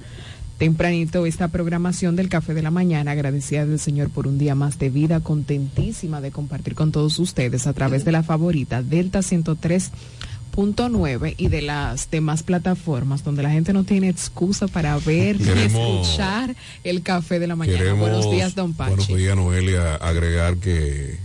tempranito 0.58 1.24
esta 1.26 1.48
programación 1.48 2.16
del 2.16 2.28
Café 2.28 2.52
de 2.54 2.62
la 2.62 2.70
Mañana. 2.70 3.12
Agradecida 3.12 3.64
del 3.64 3.78
Señor 3.78 4.10
por 4.10 4.26
un 4.26 4.38
día 4.38 4.54
más 4.54 4.78
de 4.78 4.90
vida, 4.90 5.20
contentísima 5.20 6.20
de 6.20 6.30
compartir 6.32 6.74
con 6.74 6.92
todos 6.92 7.18
ustedes 7.18 7.66
a 7.66 7.72
través 7.72 8.04
de 8.04 8.12
la 8.12 8.22
favorita 8.22 8.82
Delta 8.82 9.20
103.9 9.20 11.34
y 11.36 11.48
de 11.48 11.62
las 11.62 12.10
demás 12.10 12.42
plataformas 12.42 13.24
donde 13.24 13.42
la 13.42 13.50
gente 13.50 13.72
no 13.72 13.84
tiene 13.84 14.08
excusa 14.08 14.66
para 14.68 14.96
ver 14.98 15.40
y 15.40 15.48
escuchar 15.48 16.54
el 16.84 17.02
Café 17.02 17.38
de 17.38 17.46
la 17.46 17.56
Mañana. 17.56 17.78
Queremos, 17.78 18.00
Buenos 18.00 18.30
días, 18.30 18.54
Don 18.54 18.74
Pachi. 18.74 18.90
Buenos 18.96 19.08
días, 19.16 19.36
Noelia. 19.36 19.94
Agregar 19.94 20.56
que 20.56 21.16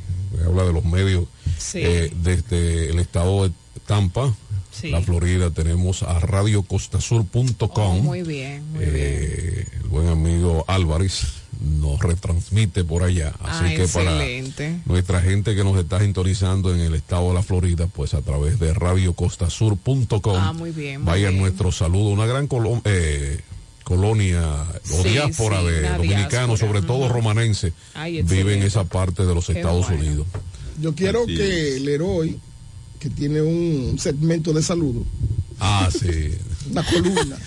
habla 0.45 0.63
de 0.63 0.73
los 0.73 0.85
medios 0.85 1.25
Sí. 1.57 1.79
eh, 1.81 2.11
desde 2.21 2.89
el 2.91 2.99
estado 2.99 3.47
de 3.47 3.53
Tampa, 3.87 4.33
Sí. 4.73 4.89
la 4.89 5.01
Florida, 5.01 5.51
tenemos 5.51 6.03
a 6.03 6.19
radiocostasur.com. 6.19 7.69
Oh, 7.99 8.01
muy 8.01 8.23
bien, 8.23 8.63
muy 8.73 8.83
Eh, 8.85 9.67
el 9.81 9.87
buen 9.89 10.07
amigo 10.07 10.65
Álvarez 10.67 11.21
nos 11.79 11.99
retransmite 12.01 12.83
por 12.83 13.03
allá. 13.03 13.29
Así 13.41 13.65
Ah, 13.65 13.69
que 13.75 13.87
para 13.87 14.11
excelente. 14.11 14.79
nuestra 14.85 15.21
gente 15.21 15.55
que 15.55 15.63
nos 15.63 15.77
está 15.77 15.99
sintonizando 15.99 16.73
en 16.73 16.81
el 16.81 16.93
estado 16.95 17.29
de 17.29 17.35
la 17.35 17.43
Florida, 17.43 17.87
pues 17.87 18.13
a 18.13 18.21
través 18.21 18.59
de 18.59 18.73
radiocostasur.com. 18.73 20.35
Ah, 20.37 20.53
muy 20.53 20.71
bien, 20.71 21.01
muy 21.01 21.07
Vayan 21.11 21.31
bien. 21.31 21.41
nuestro 21.43 21.71
saludo. 21.71 22.09
Una 22.09 22.25
gran 22.25 22.47
colo- 22.47 22.81
eh, 22.85 23.39
colonia 23.83 24.41
o 24.91 25.03
Sí, 25.03 25.09
diáspora 25.09 25.59
sí, 25.61 25.65
de 25.67 25.81
dominicanos, 25.89 26.29
diáspora, 26.29 26.57
sobre 26.57 26.81
todo 26.81 27.09
romanenses, 27.09 27.73
Ay, 27.93 28.21
vive 28.23 28.55
en 28.55 28.63
esa 28.63 28.83
parte 28.85 29.25
de 29.25 29.33
los 29.35 29.45
Qué 29.47 29.53
Estados 29.53 29.87
bueno. 29.87 30.01
Unidos. 30.03 30.27
Yo 30.81 30.95
quiero 30.95 31.23
Así 31.23 31.35
que 31.35 31.79
Leroy, 31.81 32.39
que 33.03 33.09
tiene 33.09 33.41
un 33.41 33.99
segmento 33.99 34.53
de 34.53 34.63
saludo, 34.63 35.03
Ah, 35.59 35.89
sí. 35.91 36.37
una 36.71 36.81
columna, 36.83 37.37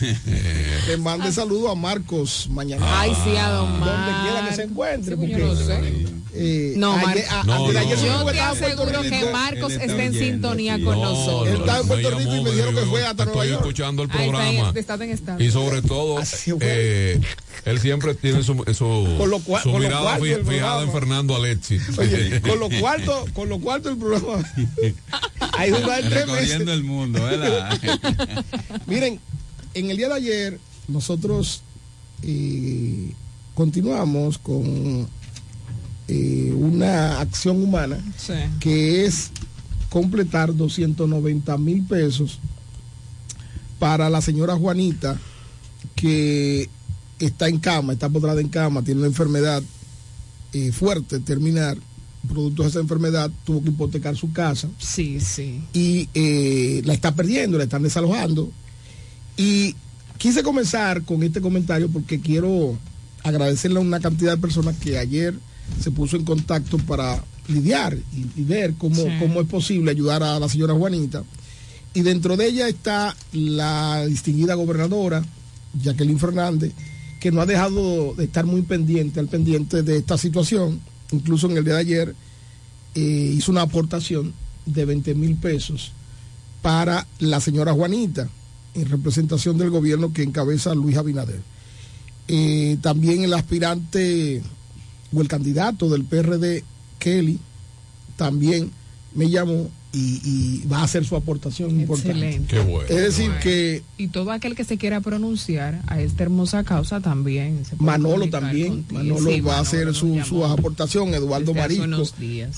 le 0.86 0.96
mande 0.98 1.32
saludo 1.32 1.70
a 1.70 1.74
Marcos 1.74 2.46
mañana. 2.50 2.84
Ay, 3.00 3.12
sí, 3.24 3.34
a 3.36 3.48
don 3.48 3.80
Donde 3.80 4.12
quiera 4.22 4.46
que 4.46 4.54
se 4.54 4.62
encuentre. 4.64 5.14
Sí, 5.14 5.20
porque, 5.20 5.38
yo 5.40 5.46
lo 5.46 5.56
sé. 5.56 6.06
Eh, 6.38 6.74
No, 6.76 6.92
ayer- 6.94 7.06
Mar- 7.06 7.40
a- 7.40 7.44
No, 7.44 7.58
no. 7.58 7.72
Yo 7.72 8.24
te 8.32 8.40
aseguro 8.40 9.02
que 9.02 9.24
Marcos 9.32 9.72
está 9.72 9.84
está 9.84 10.02
en 10.04 10.14
sintonía 10.14 10.76
sí. 10.76 10.82
con 10.82 10.94
No, 11.00 11.04
nosotros. 11.04 11.48
Él 11.48 11.60
estaba 11.60 11.78
en 11.80 11.86
Puerto 11.88 12.10
Rico 12.18 12.34
y 12.36 12.42
me 12.42 12.50
dijeron 12.50 12.74
que 12.74 12.80
fue 12.82 13.06
hasta 13.06 13.22
Estoy 13.24 13.34
Nueva 13.36 13.46
York. 13.46 13.60
escuchando 13.62 14.02
el 14.02 14.08
programa. 14.08 14.48
en- 14.70 14.76
está 14.76 14.94
en 14.94 15.02
estado. 15.10 15.42
Y 15.42 15.50
sobre 15.50 15.82
todo, 15.82 16.16
fue. 16.24 16.56
eh, 16.60 17.20
él 17.64 17.80
siempre 17.80 18.14
tiene 18.14 18.42
su, 18.42 18.54
su, 18.74 19.14
Con 19.18 19.30
lo 19.30 19.38
cual- 19.40 19.62
su 19.62 19.70
mirada 19.72 20.18
fi- 20.18 20.34
fijada 20.48 20.82
en. 20.82 20.92
Fernando 20.92 21.34
Alexi. 21.36 21.78
Oye, 21.98 22.40
con 22.46 22.60
lo 22.60 22.68
cuarto, 22.80 23.24
con 23.34 23.48
lo 23.48 23.58
cuarto 23.58 23.88
el 23.90 23.96
programa. 23.96 24.38
Hay 25.58 25.70
en 25.70 25.82
tres 25.82 26.04
meses. 26.04 26.14
Recorriendo 26.26 26.72
el 26.72 26.84
mundo, 26.84 27.22
¿verdad? 27.24 27.78
Miren, 28.86 29.20
en 29.74 29.90
el 29.90 29.96
día 29.96 30.08
de 30.08 30.14
ayer 30.14 30.60
nosotros 30.88 31.62
eh, 32.22 33.10
continuamos 33.54 34.38
con 34.38 35.08
eh, 36.08 36.52
una 36.56 37.20
acción 37.20 37.62
humana 37.62 37.98
Sí. 38.16 38.32
que 38.60 39.04
es 39.04 39.30
completar 39.90 40.54
290 40.54 41.56
mil 41.58 41.82
pesos 41.84 42.38
para 43.78 44.08
la 44.10 44.20
señora 44.20 44.56
Juanita 44.56 45.18
que 45.94 46.68
está 47.18 47.48
en 47.48 47.58
cama, 47.58 47.92
está 47.94 48.08
postrada 48.08 48.40
en 48.40 48.48
cama, 48.48 48.82
tiene 48.82 49.00
una 49.00 49.08
enfermedad 49.08 49.62
eh, 50.52 50.72
fuerte, 50.72 51.18
terminar, 51.20 51.76
producto 52.28 52.62
de 52.62 52.68
esa 52.70 52.80
enfermedad, 52.80 53.30
tuvo 53.44 53.62
que 53.62 53.68
hipotecar 53.70 54.16
su 54.16 54.32
casa 54.32 54.68
Sí, 54.78 55.18
sí. 55.20 55.60
y 55.72 56.08
eh, 56.14 56.82
la 56.84 56.92
está 56.94 57.14
perdiendo, 57.14 57.56
la 57.58 57.64
están 57.64 57.82
desalojando. 57.82 58.50
Y 59.36 59.74
quise 60.18 60.42
comenzar 60.42 61.02
con 61.02 61.22
este 61.22 61.40
comentario 61.40 61.88
porque 61.90 62.20
quiero 62.20 62.78
agradecerle 63.22 63.78
a 63.78 63.82
una 63.82 64.00
cantidad 64.00 64.32
de 64.32 64.40
personas 64.40 64.76
que 64.76 64.98
ayer 64.98 65.34
se 65.82 65.90
puso 65.90 66.16
en 66.16 66.24
contacto 66.24 66.78
para 66.78 67.22
lidiar 67.48 67.96
y, 68.14 68.40
y 68.40 68.44
ver 68.44 68.74
cómo, 68.78 68.96
Sí. 68.96 69.08
cómo 69.20 69.40
es 69.40 69.46
posible 69.48 69.90
ayudar 69.90 70.22
a 70.22 70.38
la 70.40 70.48
señora 70.48 70.74
Juanita. 70.74 71.22
Y 71.94 72.02
dentro 72.02 72.36
de 72.36 72.46
ella 72.46 72.68
está 72.68 73.16
la 73.32 74.04
distinguida 74.06 74.54
gobernadora, 74.54 75.24
Jacqueline 75.82 76.18
Fernández, 76.18 76.72
que 77.20 77.30
no 77.32 77.40
ha 77.40 77.46
dejado 77.46 78.14
de 78.14 78.24
estar 78.24 78.44
muy 78.44 78.62
pendiente, 78.62 79.20
al 79.20 79.28
pendiente 79.28 79.82
de 79.82 79.96
esta 79.98 80.18
situación. 80.18 80.80
Incluso 81.12 81.48
en 81.50 81.56
el 81.56 81.64
día 81.64 81.74
de 81.74 81.80
ayer 81.80 82.14
eh, 82.94 83.34
hizo 83.36 83.50
una 83.52 83.62
aportación 83.62 84.34
de 84.66 84.84
20 84.84 85.14
mil 85.14 85.36
pesos 85.36 85.92
para 86.62 87.06
la 87.20 87.40
señora 87.40 87.72
Juanita, 87.72 88.28
en 88.74 88.88
representación 88.90 89.56
del 89.56 89.70
gobierno 89.70 90.12
que 90.12 90.22
encabeza 90.22 90.74
Luis 90.74 90.96
Abinader. 90.96 91.40
Eh, 92.28 92.76
también 92.82 93.22
el 93.22 93.32
aspirante 93.34 94.42
o 95.14 95.20
el 95.20 95.28
candidato 95.28 95.88
del 95.88 96.04
PRD, 96.04 96.64
Kelly, 96.98 97.38
también 98.16 98.70
me 99.14 99.28
llamó 99.30 99.70
y, 99.92 100.20
y 100.24 100.66
va 100.66 100.80
a 100.80 100.84
hacer 100.84 101.06
su 101.06 101.16
aportación 101.16 101.80
importante. 101.80 102.10
Excelente. 102.10 102.54
Qué 102.54 102.60
bueno. 102.60 102.88
Es 102.88 102.96
decir, 102.96 103.30
que 103.42 103.82
Y 103.96 104.08
todo 104.08 104.30
aquel 104.30 104.54
que 104.54 104.64
se 104.64 104.76
quiera 104.76 105.00
pronunciar 105.00 105.80
a 105.86 106.00
esta 106.00 106.22
hermosa 106.24 106.64
causa 106.64 107.00
también. 107.00 107.64
se 107.64 107.76
puede 107.76 107.92
Manolo 107.92 108.28
también, 108.28 108.82
contigo. 108.82 108.98
Manolo 109.00 109.30
Sí, 109.30 109.40
va 109.40 109.56
a 109.56 109.60
hacer 109.60 109.94
su, 109.94 110.20
su 110.22 110.44
aportación, 110.44 111.14
Eduardo 111.14 111.54
Marisco, 111.54 112.02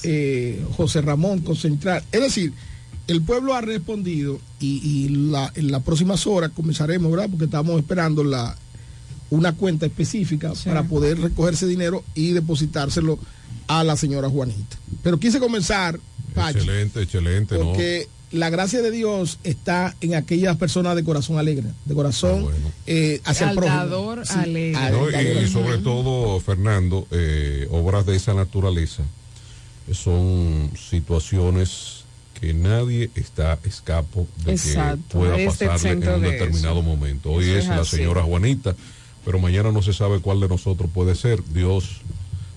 eh, 0.02 0.64
José 0.76 1.00
Ramón 1.00 1.40
Concentrar. 1.40 2.02
Es 2.10 2.20
decir, 2.20 2.52
el 3.06 3.22
pueblo 3.22 3.54
ha 3.54 3.60
respondido 3.60 4.40
y, 4.58 4.80
y 4.84 5.08
la, 5.08 5.52
en 5.54 5.70
las 5.70 5.82
próximas 5.84 6.26
horas 6.26 6.50
comenzaremos, 6.54 7.10
¿verdad? 7.10 7.28
Porque 7.30 7.44
estamos 7.44 7.78
esperando 7.78 8.24
la 8.24 8.56
una 9.30 9.54
cuenta 9.54 9.86
específica 9.86 10.52
para 10.64 10.84
poder 10.84 11.20
recoger 11.20 11.54
ese 11.54 11.66
dinero 11.66 12.02
y 12.14 12.32
depositárselo 12.32 13.18
a 13.66 13.84
la 13.84 13.96
señora 13.96 14.28
Juanita. 14.30 14.76
Pero 15.02 15.18
quise 15.18 15.38
comenzar, 15.38 15.98
Pachi, 16.34 16.58
Excelente, 16.58 17.02
excelente, 17.02 17.58
¿no? 17.58 17.64
porque 17.66 18.08
la 18.30 18.50
gracia 18.50 18.82
de 18.82 18.90
Dios 18.90 19.38
está 19.44 19.94
en 20.00 20.14
aquellas 20.14 20.56
personas 20.56 20.96
de 20.96 21.04
corazón 21.04 21.38
alegre, 21.38 21.68
de 21.84 21.94
corazón 21.94 22.46
eh, 22.86 23.20
hacia 23.24 23.50
el 23.50 23.56
prójimo. 23.56 24.16
Sí, 24.24 24.32
alegre. 24.38 24.90
No, 24.90 25.10
y, 25.10 25.44
y 25.44 25.48
sobre 25.48 25.78
todo, 25.78 26.38
Fernando, 26.40 27.06
eh, 27.10 27.66
obras 27.70 28.04
de 28.06 28.16
esa 28.16 28.34
naturaleza 28.34 29.02
son 29.92 30.70
situaciones 30.76 32.04
que 32.40 32.54
nadie 32.54 33.10
está 33.14 33.58
escapo 33.64 34.26
de 34.44 34.52
Exacto, 34.52 35.02
que 35.08 35.18
pueda 35.18 35.38
este 35.38 35.66
pasarle 35.66 36.06
en 36.06 36.14
un 36.14 36.22
de 36.22 36.30
determinado 36.30 36.80
eso. 36.80 36.82
momento. 36.82 37.30
Hoy 37.32 37.46
es, 37.50 37.64
es 37.64 37.68
la 37.68 37.84
señora 37.84 38.22
Juanita, 38.22 38.76
pero 39.24 39.38
mañana 39.38 39.72
no 39.72 39.82
se 39.82 39.92
sabe 39.92 40.20
cuál 40.20 40.40
de 40.40 40.48
nosotros 40.48 40.90
puede 40.92 41.14
ser. 41.14 41.42
Dios 41.52 42.00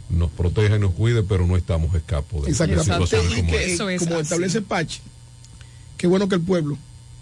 nos 0.10 0.30
proteja 0.32 0.76
y 0.76 0.80
nos 0.80 0.92
cuide, 0.92 1.24
pero 1.24 1.46
no 1.48 1.56
estamos 1.58 1.94
escapos 1.96 2.42
de, 2.42 2.46
de 2.48 2.52
Exactamente. 2.52 2.92
situaciones 2.94 3.32
Y 3.32 3.36
como 3.42 3.52
que, 3.52 3.72
esta. 3.74 3.92
eh, 3.94 3.98
como 3.98 4.20
establece 4.20 4.62
Pachi, 4.62 5.00
qué 5.98 6.08
bueno 6.08 6.28
que 6.28 6.36
el 6.36 6.42
pueblo 6.42 6.78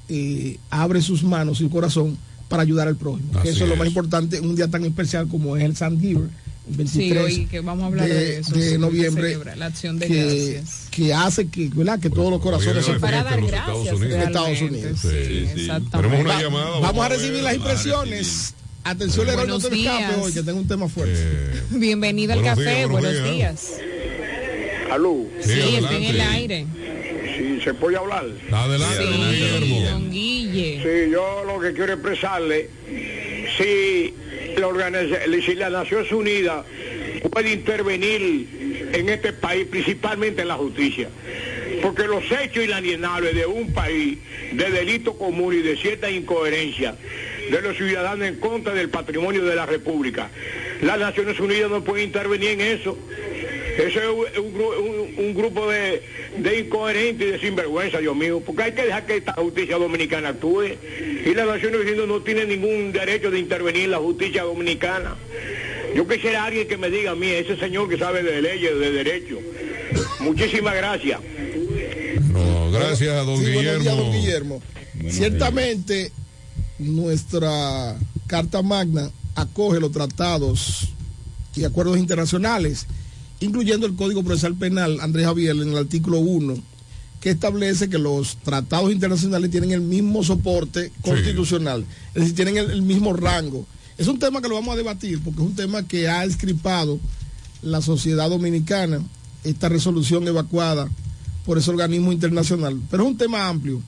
eh, 0.10 0.58
abre 0.70 1.02
sus 1.02 1.24
manos 1.24 1.60
y 1.60 1.64
su 1.66 1.70
corazón 1.70 2.18
para 2.48 2.64
ayudar 2.64 2.88
al 2.88 2.96
prójimo. 2.96 3.32
que 3.42 3.50
eso 3.50 3.64
es 3.64 3.70
lo 3.70 3.76
más 3.76 3.86
es. 3.86 3.90
importante 3.92 4.38
en 4.38 4.46
un 4.46 4.56
día 4.56 4.68
tan 4.68 4.84
especial 4.86 5.28
como 5.28 5.56
es 5.56 5.64
el 5.64 5.76
San 5.76 6.00
Giver, 6.00 6.24
el 6.78 6.88
Sí, 6.88 7.10
23 7.12 7.24
hoy 7.24 7.46
que 7.46 7.60
vamos 7.62 7.84
a 7.84 7.88
hablar 7.88 8.08
de, 8.08 8.40
eso. 8.40 8.54
de 8.56 8.72
sí, 8.72 8.78
noviembre, 8.80 9.24
celebrar 9.30 9.58
la 9.58 9.66
acción 9.68 10.00
de 10.00 10.08
que, 10.08 10.24
gracias. 10.56 10.88
que 10.90 11.14
hace 11.14 11.48
que, 11.48 11.70
¿verdad? 11.70 12.00
que 12.00 12.10
todos 12.10 12.32
los 12.32 12.42
corazones 12.42 12.86
se 12.86 12.94
Para 13.00 13.24
dar 13.24 13.38
en 13.40 13.46
Estados 13.46 13.88
Unidos. 13.92 14.02
en 14.02 14.22
Estados 14.22 14.50
realmente, 14.60 14.78
Unidos. 14.88 15.00
sí, 15.00 15.08
Sí, 15.10 15.48
sí. 15.54 15.62
exactamente. 15.62 15.98
Tenemos 16.10 16.20
una 16.26 16.34
Va- 16.36 16.42
llamada. 16.42 16.80
Vamos 16.80 17.06
a 17.06 17.10
recibir 17.10 17.44
las 17.44 17.56
impresiones. 17.56 18.54
Atención, 18.84 19.26
Leroy, 19.28 19.46
no 19.48 19.54
Buenos 19.60 19.70
te 19.70 19.76
escapes 19.76 20.08
días. 20.08 20.18
hoy, 20.26 20.34
que 20.34 20.42
tengo 20.44 20.60
un 20.60 20.68
tema 20.68 20.88
fuerte. 20.88 21.14
Eh, 21.16 21.62
Bienvenido 21.72 22.34
al 22.34 22.42
café, 22.44 22.62
días, 22.62 22.90
buenos 22.90 23.12
buenos 23.14 23.34
días. 23.36 23.72
días. 23.78 23.82
Aló. 24.92 25.26
Sí, 25.42 25.52
está 25.76 25.96
en 25.98 26.04
el 26.04 26.22
aire. 26.22 26.66
Sí, 27.38 27.60
se 27.64 27.74
puede 27.74 27.98
hablar. 27.98 28.26
Adelante, 28.52 29.04
Sí, 29.60 29.84
don 29.84 30.10
Guille. 30.12 30.80
Sí, 30.82 31.12
yo 31.12 31.44
lo 31.46 31.60
que 31.60 31.74
quiero 31.74 31.94
expresarle, 31.94 32.70
si 33.58 34.14
la, 34.58 34.68
organiza- 34.68 35.20
si 35.46 35.56
la 35.56 35.70
Naciones 35.70 36.12
Unidas 36.12 36.66
puede 37.32 37.52
intervenir 37.54 38.90
en 38.94 39.10
este 39.10 39.34
país, 39.34 39.68
principalmente 39.70 40.42
en 40.42 40.48
la 40.48 40.56
justicia, 40.56 41.10
porque 41.84 42.04
los 42.08 42.24
hechos 42.32 42.64
inalienables 42.64 43.36
de 43.36 43.46
un 43.46 43.72
país 43.74 44.18
de 44.54 44.72
delito 44.72 45.16
común 45.18 45.54
y 45.54 45.62
de 45.62 45.78
cierta 45.78 46.10
incoherencia 46.10 46.96
de 47.52 47.62
los 47.62 47.78
ciudadanos 47.78 48.28
en 48.28 48.36
contra 48.36 48.74
del 48.74 48.90
patrimonio 48.90 49.44
de 49.46 49.56
la 49.56 49.66
República 49.66 50.30
Las 50.82 51.00
Naciones 51.00 51.40
Unidas 51.40 51.70
no 51.70 51.84
pueden 51.84 52.06
intervenir 52.08 52.50
en 52.52 52.62
eso. 52.62 52.98
Eso 53.78 54.00
es 54.28 54.38
un, 54.38 54.54
gru- 54.54 54.78
un- 54.78 55.26
un 55.26 55.34
grupo 55.34 55.70
de, 55.72 56.02
de 56.38 56.60
incoherentes 56.60 57.28
y 57.28 57.32
de 57.32 57.40
sinvergüenza, 57.40 58.00
Dios 58.00 58.16
mío, 58.16 58.42
porque 58.46 58.64
hay 58.64 58.72
que 58.74 58.84
dejar 58.84 59.06
que 59.06 59.18
esta 59.18 59.34
justicia 59.34 59.78
dominicana 59.78 60.30
actúe. 60.30 60.64
Y 61.26 61.34
las 61.34 61.48
Naciones 61.48 61.80
Unidas 61.82 62.08
no 62.08 62.22
tienen 62.22 62.50
ningún 62.50 62.92
derecho 62.92 63.32
de 63.32 63.40
intervenir 63.40 63.84
en 63.86 63.92
la 63.92 63.98
justicia 64.00 64.44
dominicana. 64.44 65.16
Yo 65.96 66.06
quisiera 66.08 66.44
alguien 66.44 66.68
que 66.68 66.78
me 66.78 66.90
diga 66.90 67.12
a 67.12 67.16
mí, 67.16 67.28
ese 67.30 67.56
señor 67.58 67.88
que 67.90 67.98
sabe 67.98 68.22
de 68.22 68.42
leyes, 68.42 68.78
de 68.78 68.92
derecho. 68.92 69.40
Muchísimas 70.20 70.76
gracias. 70.76 71.20
No, 72.34 72.72
gracias 72.72 73.10
a 73.16 73.22
don 73.24 73.38
Sí, 73.38 73.54
buenos 73.54 73.62
Guillermo. 73.64 73.82
días, 73.84 73.96
don 73.98 74.12
Guillermo. 74.12 74.62
Ciertamente, 75.10 76.12
nuestra 76.80 77.98
Carta 78.28 78.62
Magna 78.62 79.10
acoge 79.36 79.80
los 79.80 79.92
tratados 79.92 80.90
y 81.56 81.64
acuerdos 81.64 81.98
internacionales, 81.98 82.88
incluyendo 83.40 83.86
el 83.86 83.96
Código 83.96 84.24
Procesal 84.24 84.56
Penal, 84.56 85.00
Andrés 85.02 85.26
Javier, 85.26 85.56
en 85.56 85.70
el 85.70 85.78
artículo 85.78 86.20
1, 86.20 86.56
que 87.20 87.32
establece 87.32 87.90
que 87.90 87.98
los 87.98 88.38
tratados 88.38 88.92
internacionales 88.92 89.52
tienen 89.52 89.72
el 89.72 89.82
mismo 89.82 90.24
soporte 90.24 90.92
constitucional, 91.02 91.86
es 92.14 92.22
decir, 92.22 92.36
tienen 92.36 92.58
el, 92.58 92.72
el 92.72 92.82
mismo 92.82 93.14
rango. 93.14 93.66
Es 93.98 94.08
un 94.08 94.18
tema 94.18 94.42
que 94.42 94.48
lo 94.48 94.56
vamos 94.56 94.74
a 94.74 94.78
debatir 94.78 95.22
porque 95.22 95.42
es 95.42 95.48
un 95.48 95.56
tema 95.56 95.86
que 95.86 96.08
ha 96.08 96.24
escripado 96.24 97.00
la 97.62 97.82
sociedad 97.82 98.30
dominicana, 98.30 99.02
esta 99.44 99.68
resolución 99.68 100.28
evacuada 100.28 100.90
por 101.46 101.58
ese 101.58 101.70
organismo 101.72 102.12
internacional. 102.12 102.80
Pero 102.90 103.04
es 103.04 103.10
un 103.10 103.18
tema 103.18 103.48
amplio, 103.50 103.82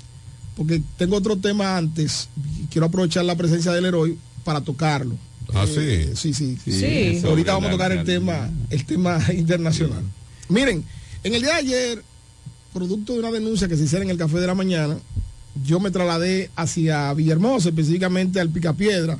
porque 0.55 0.81
tengo 0.97 1.15
otro 1.17 1.37
tema 1.37 1.77
antes, 1.77 2.29
y 2.61 2.65
quiero 2.67 2.87
aprovechar 2.87 3.25
la 3.25 3.35
presencia 3.35 3.71
del 3.71 3.85
héroe 3.85 4.15
para 4.43 4.61
tocarlo. 4.61 5.15
Ah, 5.53 5.65
Eh, 5.67 6.11
sí. 6.15 6.33
sí, 6.33 6.57
sí. 6.63 6.71
Sí. 6.71 7.21
Ahorita 7.25 7.53
vamos 7.53 7.69
a 7.69 7.71
tocar 7.73 7.91
el 7.91 8.03
tema, 8.05 8.49
el 8.69 8.85
tema 8.85 9.19
internacional. 9.33 10.03
Miren, 10.49 10.83
en 11.23 11.33
el 11.35 11.41
día 11.41 11.51
de 11.53 11.57
ayer, 11.59 12.03
producto 12.73 13.13
de 13.13 13.19
una 13.19 13.31
denuncia 13.31 13.67
que 13.67 13.75
se 13.75 13.83
hiciera 13.83 14.03
en 14.05 14.11
el 14.11 14.17
café 14.17 14.39
de 14.39 14.47
la 14.47 14.55
mañana, 14.55 14.97
yo 15.65 15.79
me 15.79 15.91
trasladé 15.91 16.49
hacia 16.55 17.13
Villahermosa, 17.13 17.69
específicamente 17.69 18.39
al 18.39 18.49
Picapiedra, 18.49 19.19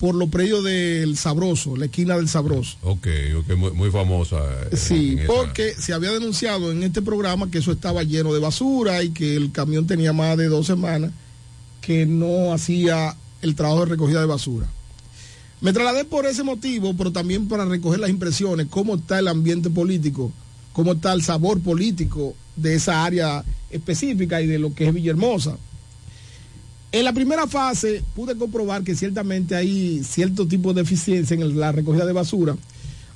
por 0.00 0.14
los 0.14 0.28
predios 0.28 0.62
del 0.64 1.16
Sabroso, 1.16 1.76
la 1.76 1.86
esquina 1.86 2.16
del 2.16 2.28
Sabroso. 2.28 2.76
Ok, 2.82 3.06
ok, 3.38 3.56
muy, 3.56 3.70
muy 3.72 3.90
famosa. 3.90 4.36
eh, 4.70 4.76
Sí, 4.76 5.16
esa- 5.18 5.26
porque 5.32 5.74
se 5.78 5.92
había 5.94 6.10
denunciado 6.12 6.72
en 6.72 6.82
este 6.82 7.00
programa 7.00 7.50
que 7.50 7.58
eso 7.58 7.72
estaba 7.72 8.02
lleno 8.02 8.34
de 8.34 8.40
basura 8.40 9.02
y 9.02 9.10
que 9.10 9.36
el 9.36 9.52
camión 9.52 9.86
tenía 9.86 10.12
más 10.12 10.36
de 10.36 10.46
dos 10.48 10.66
semanas 10.66 11.12
que 11.80 12.06
no 12.06 12.52
hacía 12.52 13.16
el 13.42 13.54
trabajo 13.54 13.80
de 13.80 13.90
recogida 13.92 14.20
de 14.20 14.26
basura. 14.26 14.66
Me 15.60 15.72
trasladé 15.72 16.04
por 16.04 16.26
ese 16.26 16.42
motivo, 16.42 16.94
pero 16.94 17.12
también 17.12 17.48
para 17.48 17.64
recoger 17.64 18.00
las 18.00 18.10
impresiones, 18.10 18.66
cómo 18.68 18.96
está 18.96 19.18
el 19.18 19.28
ambiente 19.28 19.70
político, 19.70 20.32
cómo 20.72 20.92
está 20.92 21.12
el 21.12 21.22
sabor 21.22 21.60
político 21.60 22.34
de 22.56 22.74
esa 22.74 23.04
área 23.04 23.44
específica 23.70 24.42
y 24.42 24.46
de 24.46 24.58
lo 24.58 24.74
que 24.74 24.88
es 24.88 24.92
Villahermosa. 24.94 25.56
En 26.94 27.02
la 27.02 27.12
primera 27.12 27.48
fase 27.48 28.04
pude 28.14 28.38
comprobar 28.38 28.84
que 28.84 28.94
ciertamente 28.94 29.56
hay 29.56 30.04
cierto 30.04 30.46
tipo 30.46 30.72
de 30.72 30.82
eficiencia 30.82 31.34
en 31.34 31.58
la 31.58 31.72
recogida 31.72 32.06
de 32.06 32.12
basura, 32.12 32.56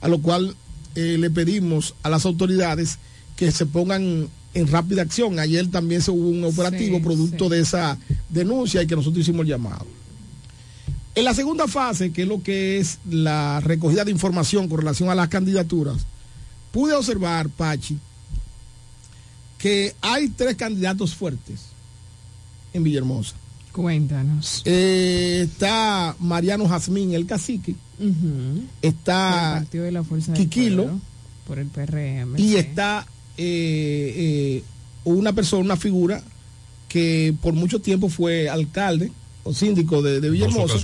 a 0.01 0.09
lo 0.09 0.21
cual 0.21 0.57
eh, 0.97 1.17
le 1.17 1.31
pedimos 1.31 1.95
a 2.03 2.11
las 2.11 2.27
autoridades 2.27 2.99
que 3.37 3.53
se 3.53 3.67
pongan 3.67 4.29
en 4.55 4.67
rápida 4.67 5.03
acción. 5.03 5.39
Ayer 5.39 5.71
también 5.71 6.03
se 6.03 6.11
hubo 6.11 6.29
un 6.29 6.43
operativo 6.43 6.97
Sí, 6.97 7.05
producto 7.05 7.49
de 7.49 7.61
esa 7.61 7.97
denuncia 8.29 8.83
y 8.83 8.89
que 8.89 8.97
nosotros 8.97 9.23
hicimos 9.23 9.43
el 9.43 9.51
llamado. 9.51 9.87
En 11.15 11.25
la 11.25 11.33
segunda 11.33 11.69
fase, 11.69 12.11
que 12.11 12.23
es 12.23 12.29
lo 12.29 12.43
que 12.43 12.79
es 12.79 12.99
la 13.09 13.61
recogida 13.61 14.05
de 14.05 14.11
información 14.11 14.69
con 14.69 14.79
relación 14.79 15.09
a 15.09 15.15
las 15.15 15.29
candidaturas, 15.29 16.05
pude 16.73 16.95
observar, 16.95 17.49
Pachi, 17.49 17.97
que 19.57 19.95
hay 20.01 20.31
tres 20.31 20.57
candidatos 20.57 21.15
fuertes 21.15 21.61
en 22.73 22.83
Villahermosa. 22.83 23.37
Cuéntanos. 23.83 24.63
Eh, 24.65 25.47
está 25.49 26.17
Mariano 26.19 26.67
Jazmín, 26.69 27.15
el 27.15 27.27
cacique. 27.27 27.77
El 28.01 28.65
Está 28.83 29.55
Partido 29.61 29.85
de 29.85 29.93
la 29.93 30.03
Fuerza 30.03 30.33
del 30.33 30.41
Quiquilo. 30.43 30.83
Pueblo, 30.85 31.01
por 31.47 31.59
el 31.61 31.67
PRM. 31.69 32.35
y 32.39 32.57
está 32.57 33.07
eh, 33.37 34.15
eh, 34.17 34.65
una 35.05 35.33
persona, 35.33 35.63
una 35.65 35.77
figura 35.77 36.23
que 36.89 37.35
por 37.41 37.55
mucho 37.55 37.81
tiempo 37.81 38.09
fue 38.09 38.49
alcalde 38.49 39.13
o 39.45 39.55
síndico 39.55 40.03
de, 40.03 40.21
Villahermosa. 40.29 40.75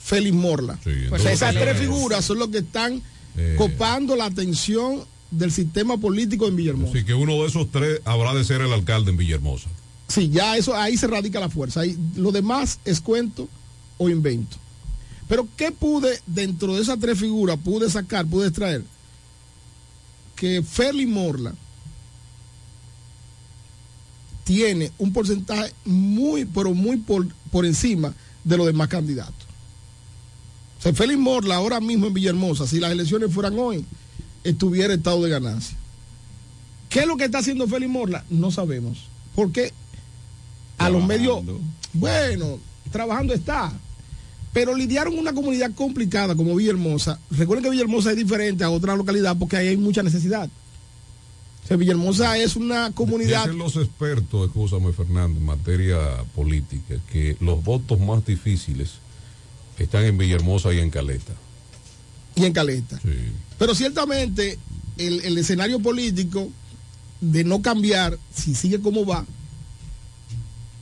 Félix 0.00 0.34
Morla. 0.36 0.78
Sí, 0.84 0.90
en 0.90 1.06
O 1.08 1.10
dos 1.10 1.22
sea, 1.22 1.32
esas 1.32 1.50
ocasiones. 1.50 1.76
tres 1.76 1.88
figuras 1.88 2.24
son 2.24 2.38
los 2.38 2.48
que 2.48 2.58
están 2.58 3.02
Eh. 3.36 3.54
copando 3.58 4.14
la 4.16 4.24
atención 4.26 5.02
del 5.30 5.52
sistema 5.52 5.96
político 5.98 6.46
en 6.48 6.56
Villahermosa. 6.56 6.92
Así 6.96 7.04
que 7.04 7.14
uno 7.14 7.34
de 7.42 7.46
esos 7.46 7.70
tres 7.70 8.00
habrá 8.04 8.34
de 8.34 8.44
ser 8.44 8.60
el 8.60 8.72
alcalde 8.72 9.10
en 9.12 9.16
Villahermosa. 9.16 9.68
Sí, 10.10 10.28
ya 10.28 10.56
eso 10.56 10.76
ahí 10.76 10.96
se 10.96 11.06
radica 11.06 11.38
la 11.38 11.48
fuerza. 11.48 11.82
Ahí, 11.82 11.96
lo 12.16 12.32
demás 12.32 12.80
es 12.84 13.00
cuento 13.00 13.48
o 13.96 14.08
invento. 14.08 14.56
Pero 15.28 15.46
¿qué 15.56 15.70
pude 15.70 16.20
dentro 16.26 16.74
de 16.74 16.82
esas 16.82 16.98
tres 16.98 17.16
figuras 17.16 17.56
pude 17.62 17.88
sacar, 17.88 18.26
pude 18.26 18.48
extraer? 18.48 18.82
Que 20.34 20.64
Félix 20.64 21.08
Morla 21.08 21.54
tiene 24.42 24.90
un 24.98 25.12
porcentaje 25.12 25.72
muy, 25.84 26.44
pero 26.44 26.74
muy 26.74 26.96
por, 26.96 27.28
por 27.52 27.64
encima 27.64 28.12
de 28.42 28.56
los 28.56 28.66
demás 28.66 28.88
candidatos. 28.88 29.46
O 30.80 30.82
sea, 30.82 30.92
Félix 30.92 31.20
Morla 31.20 31.54
ahora 31.54 31.78
mismo 31.78 32.08
en 32.08 32.14
Villahermosa, 32.14 32.66
si 32.66 32.80
las 32.80 32.90
elecciones 32.90 33.32
fueran 33.32 33.56
hoy, 33.56 33.84
estuviera 34.42 34.92
estado 34.92 35.22
de 35.22 35.30
ganancia. 35.30 35.76
¿Qué 36.88 37.00
es 37.00 37.06
lo 37.06 37.16
que 37.16 37.26
está 37.26 37.38
haciendo 37.38 37.68
Félix 37.68 37.92
Morla? 37.92 38.24
No 38.28 38.50
sabemos. 38.50 39.04
Porque 39.36 39.72
a 40.80 40.90
los 40.90 41.06
medios, 41.06 41.42
bueno, 41.92 42.58
trabajando 42.90 43.34
está. 43.34 43.72
Pero 44.52 44.74
lidiaron 44.74 45.16
una 45.16 45.32
comunidad 45.32 45.72
complicada 45.74 46.34
como 46.34 46.56
Villahermosa. 46.56 47.20
Recuerden 47.30 47.64
que 47.64 47.70
Villahermosa 47.70 48.10
es 48.10 48.16
diferente 48.16 48.64
a 48.64 48.70
otra 48.70 48.96
localidad 48.96 49.36
porque 49.38 49.56
ahí 49.56 49.68
hay 49.68 49.76
mucha 49.76 50.02
necesidad. 50.02 50.48
O 51.64 51.68
sea, 51.68 51.76
Villahermosa 51.76 52.36
es 52.38 52.56
una 52.56 52.90
comunidad. 52.92 53.44
Dicen 53.44 53.58
los 53.58 53.76
expertos, 53.76 54.48
escúchame 54.48 54.92
Fernando, 54.92 55.38
en 55.38 55.44
materia 55.44 55.98
política, 56.34 56.96
que 57.12 57.36
los 57.40 57.62
votos 57.62 58.00
más 58.00 58.26
difíciles 58.26 58.94
están 59.78 60.04
en 60.04 60.18
Villahermosa 60.18 60.72
y 60.72 60.80
en 60.80 60.90
Caleta. 60.90 61.34
y 62.34 62.44
en 62.44 62.52
Caleta. 62.52 62.98
Pero 63.58 63.74
ciertamente 63.74 64.58
el, 64.98 65.20
el 65.20 65.38
escenario 65.38 65.78
político 65.78 66.48
de 67.20 67.44
no 67.44 67.62
cambiar, 67.62 68.18
si 68.34 68.54
sigue 68.54 68.80
como 68.80 69.04
va, 69.06 69.24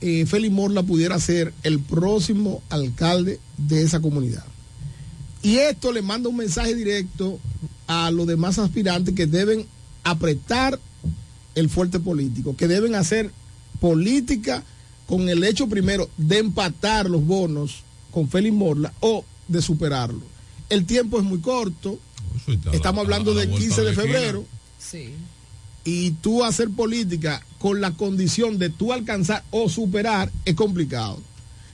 eh, 0.00 0.26
Félix 0.26 0.52
Morla 0.52 0.82
pudiera 0.82 1.18
ser 1.18 1.52
el 1.62 1.80
próximo 1.80 2.62
alcalde 2.70 3.40
de 3.56 3.82
esa 3.82 4.00
comunidad. 4.00 4.44
Y 5.42 5.56
esto 5.56 5.92
le 5.92 6.02
manda 6.02 6.28
un 6.28 6.36
mensaje 6.36 6.74
directo 6.74 7.38
a 7.86 8.10
los 8.10 8.26
demás 8.26 8.58
aspirantes 8.58 9.14
que 9.14 9.26
deben 9.26 9.66
apretar 10.04 10.78
el 11.54 11.68
fuerte 11.68 12.00
político, 12.00 12.56
que 12.56 12.68
deben 12.68 12.94
hacer 12.94 13.30
política 13.80 14.64
con 15.06 15.28
el 15.28 15.42
hecho 15.44 15.68
primero 15.68 16.10
de 16.16 16.38
empatar 16.38 17.08
los 17.08 17.24
bonos 17.24 17.82
con 18.10 18.28
Félix 18.28 18.54
Morla 18.54 18.92
o 19.00 19.24
de 19.48 19.62
superarlo. 19.62 20.22
El 20.68 20.84
tiempo 20.84 21.18
es 21.18 21.24
muy 21.24 21.38
corto, 21.38 21.98
estamos 22.72 23.04
hablando 23.04 23.34
del 23.34 23.50
15 23.50 23.82
de 23.82 23.94
febrero 23.94 24.44
Sí. 24.78 25.10
Y 25.88 26.10
tú 26.10 26.44
hacer 26.44 26.68
política 26.70 27.42
con 27.58 27.80
la 27.80 27.92
condición 27.92 28.58
de 28.58 28.68
tú 28.68 28.92
alcanzar 28.92 29.42
o 29.50 29.68
superar 29.68 30.30
es 30.44 30.54
complicado. 30.54 31.18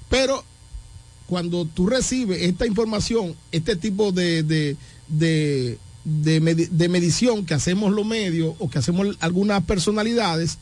Pero 0.09 0.45
cuando 1.27 1.65
tú 1.65 1.87
recibes 1.87 2.43
esta 2.43 2.67
información, 2.67 3.35
este 3.51 3.75
tipo 3.77 4.13
de, 4.13 4.43
de, 4.45 4.77
de, 5.09 5.79
de 6.05 6.41
medi- 6.43 6.69
de 6.69 6.89
medición 6.89 7.45
que 7.45 7.55
hacemos 7.55 7.93
los 7.93 8.07
medios 8.07 8.55
o 8.61 8.71
que 8.71 8.79
hacemos 8.79 9.17
algunas 9.21 9.65
personalidades, 9.65 10.59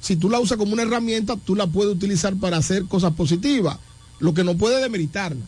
si 0.00 0.16
tú 0.16 0.28
la 0.28 0.40
usas 0.40 0.58
como 0.58 0.72
una 0.72 0.82
herramienta, 0.82 1.36
tú 1.36 1.54
la 1.54 1.66
puedes 1.66 1.94
utilizar 1.94 2.34
para 2.36 2.56
hacer 2.56 2.86
cosas 2.86 3.12
positivas, 3.14 3.78
lo 4.18 4.34
que 4.34 4.42
no 4.44 4.56
puede 4.56 4.82
demeritarla, 4.82 5.44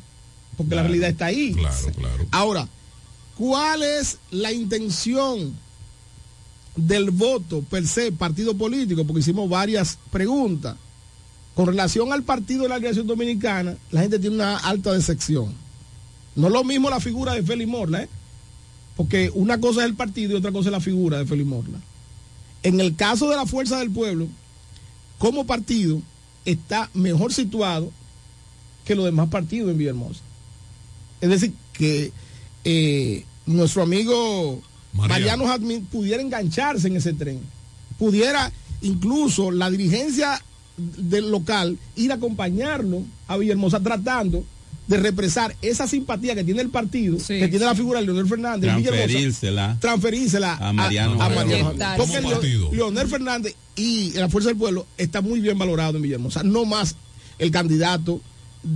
porque 0.57 0.75
la 0.77 0.83
realidad 0.83 1.11
está 1.11 1.27
ahí. 1.27 1.55
Claro, 1.55 1.93
claro. 1.97 2.27
Ahora, 2.31 2.69
¿cuál 3.37 3.83
es 3.83 4.19
la 4.31 4.53
intención 4.53 5.55
del 6.87 7.11
voto 7.11 7.63
per 7.63 7.87
se, 7.87 8.13
partido 8.13 8.57
político? 8.57 9.05
Porque 9.05 9.21
hicimos 9.21 9.49
varias 9.49 9.99
preguntas. 10.11 10.77
Con 11.55 11.67
relación 11.67 12.13
al 12.13 12.23
partido 12.23 12.63
de 12.63 12.69
la 12.69 12.77
Alianza 12.77 13.03
Dominicana, 13.03 13.77
la 13.91 14.03
gente 14.03 14.19
tiene 14.19 14.37
una 14.37 14.59
alta 14.59 14.93
decepción. 14.93 15.53
No 16.37 16.49
lo 16.49 16.63
mismo 16.63 16.89
la 16.89 17.01
figura 17.01 17.35
de 17.35 17.43
Félix 17.43 17.69
Morla, 17.69 18.03
¿eh? 18.05 18.09
porque 18.97 19.31
una 19.35 19.61
cosa 19.61 19.81
es 19.81 19.87
el 19.87 19.97
partido 19.97 20.33
y 20.33 20.37
otra 20.37 20.53
cosa 20.53 20.69
es 20.69 20.73
la 20.73 20.81
figura 20.81 21.19
de 21.19 21.27
Félix 21.27 21.49
Morla. 21.49 21.79
En 22.63 22.81
el 22.81 22.95
caso 22.95 23.29
de 23.29 23.37
la 23.37 23.47
Fuerza 23.47 23.79
del 23.79 23.91
Pueblo, 23.91 24.29
como 25.19 25.47
partido, 25.47 26.01
está 26.45 26.91
mejor 26.95 27.33
situado 27.33 27.93
que 28.85 28.95
los 28.95 29.05
demás 29.05 29.29
partidos 29.29 29.71
en 29.71 29.79
Villahermosa. 29.79 30.21
Es 31.21 31.29
decir, 31.29 31.53
que 31.73 32.13
eh, 32.65 33.25
nuestro 33.47 33.83
amigo 33.83 34.63
Mariano. 34.93 35.45
Mariano 35.45 35.85
pudiera 35.91 36.23
engancharse 36.23 36.89
en 36.89 36.97
ese 36.97 37.13
tren. 37.13 37.41
Pudiera 37.99 38.51
incluso 38.83 39.51
la 39.51 39.71
dirigencia 39.71 40.41
del 40.77 41.31
local 41.31 41.79
ir 41.97 42.13
a 42.13 42.17
acompañarlo 42.17 43.03
a 43.27 43.37
Villahermosa 43.37 43.81
tratando 43.81 44.45
de 44.87 44.97
represar 44.97 45.55
esa 45.61 45.87
simpatía 45.87 46.35
que 46.35 46.45
tiene 46.45 46.63
el 46.63 46.71
partido, 46.71 47.19
que 47.19 47.49
tiene 47.49 47.65
la 47.65 47.75
figura 47.75 48.01
de 48.01 48.07
Leonel 48.07 48.27
Fernández, 48.27 48.71
Transferírsela. 48.71 49.77
transferírsela 49.81 50.55
A 50.55 50.73
Mariano 50.73 51.21
a. 51.23 51.29
Mariano. 51.29 51.75
Porque. 51.99 52.21
Leonel 52.73 53.07
Fernández 53.07 53.55
y 53.77 54.13
la 54.13 54.31
Fuerza 54.31 54.49
del 54.49 54.57
Pueblo 54.57 54.87
está 54.97 55.21
muy 55.21 55.41
bien 55.41 55.59
valorado 55.59 55.97
en 55.97 56.03
Villahermosa, 56.03 56.43
no 56.43 56.65
más 56.65 56.97
el 57.39 57.51
candidato 57.51 58.21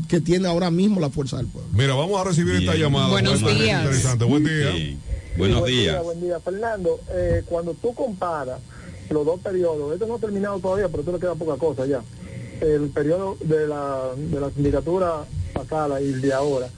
que 0.09 0.21
tiene 0.21 0.49
ahora 0.49 0.71
mismo 0.71 1.01
la 1.01 1.09
Fuerza 1.09 1.39
del 1.39 1.47
Pueblo. 1.47 1.71
Mira, 1.73 1.95
vamos 1.95 2.21
a 2.21 2.25
recibir 2.25 2.57
esta 2.57 2.75
llamada. 2.75 3.09
Buenos 3.09 3.41
días. 3.41 3.83
Interesante. 3.85 4.25
Buen 4.27 4.45
día. 4.45 4.97
Buenos 5.37 5.61
buen 5.61 5.73
días. 5.73 5.95
Día, 5.95 6.03
buen 6.03 6.21
día. 6.21 6.41
Fernando, 6.41 7.01
eh, 7.11 7.43
cuando 7.47 7.75
tú 7.75 7.95
comparas 7.95 8.61
los 9.09 9.25
dos 9.25 9.41
periodos, 9.41 9.93
esto 9.93 10.07
no 10.07 10.17
ha 10.17 10.19
terminado 10.19 10.59
todavía, 10.59 10.89
pero 10.89 11.01
esto 11.01 11.13
le 11.13 11.19
queda 11.19 11.35
poca 11.35 11.57
cosa 11.57 11.87
ya. 11.87 12.03
El 12.61 12.91
periodo 12.91 13.37
de 13.41 13.67
la, 13.67 14.11
de 14.17 14.41
la 14.41 14.51
sindicatura 14.51 15.25
pasada 15.53 16.01
y 16.01 16.09
el 16.09 16.21
de 16.21 16.33
ahora, 16.33 16.69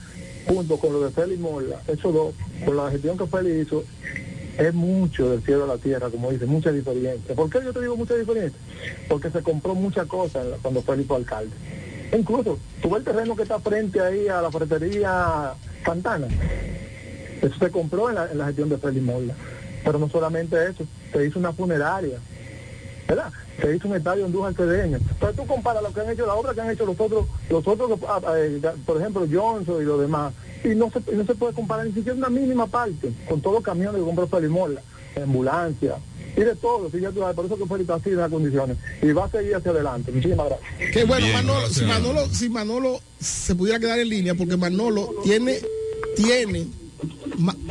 junto 0.47 0.77
con 0.77 0.93
lo 0.93 1.01
de 1.01 1.11
Félix 1.11 1.39
Morla, 1.39 1.81
esos 1.87 2.13
dos, 2.13 2.33
con 2.65 2.77
la 2.77 2.89
gestión 2.91 3.17
que 3.17 3.27
Félix 3.27 3.67
hizo, 3.67 3.83
es 4.57 4.73
mucho 4.73 5.29
del 5.29 5.43
cielo 5.43 5.65
a 5.65 5.67
la 5.67 5.77
tierra, 5.77 6.09
como 6.09 6.31
dice, 6.31 6.45
mucha 6.45 6.71
diferencia. 6.71 7.35
¿Por 7.35 7.49
qué 7.49 7.59
yo 7.63 7.73
te 7.73 7.81
digo 7.81 7.97
mucha 7.97 8.15
diferencia? 8.15 8.59
Porque 9.09 9.29
se 9.29 9.43
compró 9.43 9.75
muchas 9.75 10.07
cosas 10.07 10.45
cuando 10.61 10.81
Félix 10.81 11.07
fue 11.07 11.17
alcalde. 11.17 11.55
Incluso, 12.17 12.57
tú 12.81 12.89
ves 12.89 12.99
el 12.99 13.03
terreno 13.03 13.35
que 13.35 13.43
está 13.43 13.59
frente 13.59 13.99
ahí 13.99 14.29
a 14.29 14.41
la 14.41 14.49
ferretería 14.49 15.53
Santana. 15.85 16.27
Eso 17.45 17.55
se 17.59 17.71
compró 17.71 18.09
en 18.09 18.15
la, 18.15 18.31
en 18.31 18.37
la 18.37 18.45
gestión 18.47 18.69
de 18.69 18.77
Félix 18.77 19.05
Morla. 19.05 19.35
Pero 19.83 19.99
no 19.99 20.09
solamente 20.09 20.57
eso, 20.67 20.83
se 21.11 21.27
hizo 21.27 21.37
una 21.37 21.53
funeraria, 21.53 22.17
¿verdad? 23.07 23.31
Se 23.61 23.75
hizo 23.75 23.87
un 23.87 23.95
estadio 23.95 24.25
en 24.25 24.31
Dújar 24.31 24.55
Cedeño. 24.55 24.97
Entonces 24.97 25.35
tú 25.35 25.45
comparas 25.45 25.83
lo 25.83 25.93
que 25.93 26.01
han 26.01 26.09
hecho, 26.09 26.25
la 26.25 26.33
obra 26.33 26.53
que 26.53 26.61
han 26.61 26.71
hecho 26.71 26.85
los 26.85 26.99
otros, 26.99 27.27
los 27.49 27.67
otros, 27.67 27.99
ah, 28.07 28.19
eh, 28.35 28.59
por 28.85 28.99
ejemplo, 28.99 29.27
Johnson 29.31 29.81
y 29.81 29.85
los 29.85 30.01
demás, 30.01 30.33
y 30.63 30.69
no 30.69 30.91
se, 30.91 30.99
no 31.15 31.23
se 31.23 31.35
puede 31.35 31.53
comparar 31.53 31.85
ni 31.85 31.93
siquiera 31.93 32.17
una 32.17 32.29
mínima 32.29 32.65
parte 32.65 33.11
con 33.29 33.41
todos 33.41 33.57
los 33.57 33.63
camiones 33.63 33.99
que 33.99 34.05
compró 34.05 34.27
Félix 34.27 34.51
Morla, 34.51 34.81
ambulancia, 35.21 35.95
y 36.35 36.41
de 36.41 36.55
todo, 36.55 36.89
sí, 36.91 36.99
ya 36.99 37.11
tú 37.11 37.19
sabes, 37.19 37.35
por 37.35 37.45
eso 37.45 37.57
que 37.57 37.65
Félix 37.65 37.81
está 37.81 37.93
así 37.95 38.09
en 38.09 38.17
las 38.17 38.31
condiciones, 38.31 38.77
y 39.01 39.11
va 39.11 39.25
a 39.25 39.29
seguir 39.29 39.55
hacia 39.55 39.71
adelante. 39.71 40.11
Muchísimas 40.11 40.47
gracias. 40.47 40.91
Qué 40.91 41.03
bueno, 41.05 41.25
Bien, 41.25 41.37
Manolo, 41.37 41.59
gracias. 41.59 41.77
si 41.77 41.85
Manolo, 41.85 42.27
si 42.27 42.49
Manolo 42.49 42.99
se 43.19 43.55
pudiera 43.55 43.79
quedar 43.79 43.99
en 43.99 44.09
línea, 44.09 44.33
porque 44.33 44.57
Manolo 44.57 45.13
tiene, 45.23 45.59
tiene, 46.15 46.67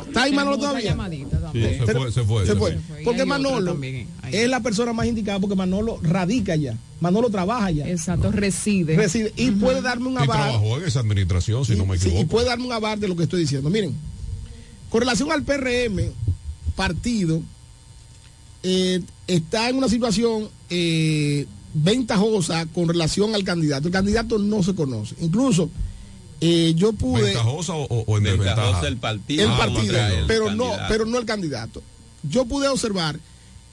¿está 0.06 0.22
ahí 0.24 0.32
Manolo 0.32 0.58
todavía? 0.58 0.96
Sí, 1.52 1.60
se 1.86 1.92
fue, 1.94 2.12
se 2.12 2.24
fue. 2.24 2.46
Se 2.46 2.52
se 2.52 2.58
fue. 2.58 2.78
fue. 2.78 3.02
Porque 3.04 3.24
Manolo 3.24 3.78
es 4.30 4.48
la 4.48 4.60
persona 4.60 4.92
más 4.92 5.06
indicada 5.06 5.38
porque 5.40 5.56
Manolo 5.56 5.98
radica 6.02 6.52
allá. 6.54 6.76
Manolo 7.00 7.30
trabaja 7.30 7.66
allá. 7.66 7.88
Exacto, 7.88 8.32
reside. 8.32 8.96
Reside. 8.96 9.32
Y 9.36 9.50
puede 9.52 9.82
darme 9.82 10.06
un 10.08 10.14
Y 10.14 10.16
aval. 10.16 10.26
trabajó 10.28 10.78
en 10.78 10.84
esa 10.84 11.00
administración, 11.00 11.64
si 11.64 11.74
no 11.76 11.84
me 11.86 11.98
Sí, 11.98 12.06
equivoco. 12.08 12.22
y 12.22 12.26
puede 12.26 12.46
darme 12.46 12.66
un 12.66 12.72
aval 12.72 12.98
de 13.00 13.08
lo 13.08 13.16
que 13.16 13.24
estoy 13.24 13.40
diciendo. 13.40 13.68
Miren, 13.70 13.94
con 14.90 15.00
relación 15.00 15.30
al 15.32 15.42
PRM, 15.42 16.10
partido, 16.76 17.42
eh, 18.62 19.00
está 19.26 19.68
en 19.68 19.76
una 19.76 19.88
situación 19.88 20.48
eh, 20.70 21.46
ventajosa 21.74 22.66
con 22.66 22.88
relación 22.88 23.34
al 23.34 23.44
candidato. 23.44 23.88
El 23.88 23.92
candidato 23.92 24.38
no 24.38 24.62
se 24.62 24.74
conoce. 24.74 25.14
Incluso 25.20 25.68
eh, 26.46 26.74
yo 26.76 26.92
pude... 26.92 27.22
¿Ventajosa 27.22 27.72
o, 27.74 28.18
en 28.18 28.24
desventaja? 28.24 28.86
El 28.86 28.98
partido. 28.98 29.44
el 29.44 29.50
Ah, 29.50 29.56
partido, 29.56 29.96
el 29.98 30.26
pero 30.26 30.54
no, 30.54 30.70
pero 30.88 31.06
no 31.06 31.18
el 31.18 31.24
candidato. 31.24 31.82
Yo 32.22 32.44
pude 32.44 32.68
observar 32.68 33.18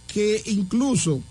que 0.08 0.42
incluso 0.46 1.22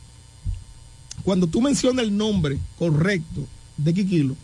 cuando 1.23 1.47
tú 1.47 1.63
mencionas 1.63 2.05
el 2.05 2.15
nombre 2.15 2.59
correcto 2.79 3.47
de 3.79 3.95
Quiquilo, 3.95 4.37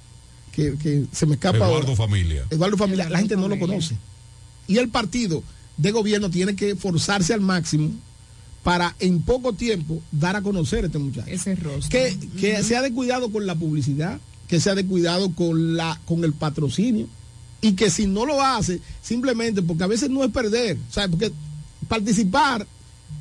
que, 0.53 0.79
que 0.79 1.05
se 1.13 1.27
me 1.27 1.35
escapa 1.35 1.59
Eduardo 1.59 1.89
ahora, 1.89 1.97
Familia. 1.97 2.47
Eduardo 2.49 2.79
Familia, 2.79 3.11
la 3.11 3.19
gente 3.19 3.37
no 3.37 3.49
lo 3.49 3.59
conoce. 3.59 3.95
Y 4.67 4.79
el 4.79 4.89
partido 4.89 5.43
de 5.77 5.91
gobierno 5.91 6.31
tiene 6.31 6.57
que 6.57 6.77
forzarse 6.77 7.35
al 7.35 7.43
máximo 7.43 7.91
para 8.63 8.97
en 9.01 9.21
poco 9.21 9.53
tiempo 9.53 10.01
dar 10.11 10.35
a 10.35 10.41
conocer 10.43 10.85
a 10.85 10.87
este 10.87 10.99
muchacho. 10.99 11.29
Ese 11.29 11.55
rostro. 11.57 11.91
Que, 11.91 12.17
que 12.41 12.63
sea 12.63 12.81
de 12.81 12.91
cuidado 12.93 13.31
con 13.31 13.47
la 13.47 13.55
publicidad, 13.55 14.19
que 14.49 14.61
sea 14.61 14.75
de 14.75 14.87
cuidado 14.87 15.33
con, 15.35 15.77
la, 15.77 16.01
con 16.05 16.25
el 16.25 16.33
patrocinio 16.33 17.07
y 17.61 17.73
que 17.73 17.91
si 17.91 18.07
no 18.07 18.27
lo 18.27 18.41
hace, 18.43 18.81
simplemente 19.03 19.63
porque 19.63 19.85
a 19.85 19.89
veces 19.89 20.11
no 20.11 20.23
es 20.25 20.31
perder, 20.31 20.77
¿sabes? 20.91 21.11
Porque 21.11 21.33
participar, 21.89 22.67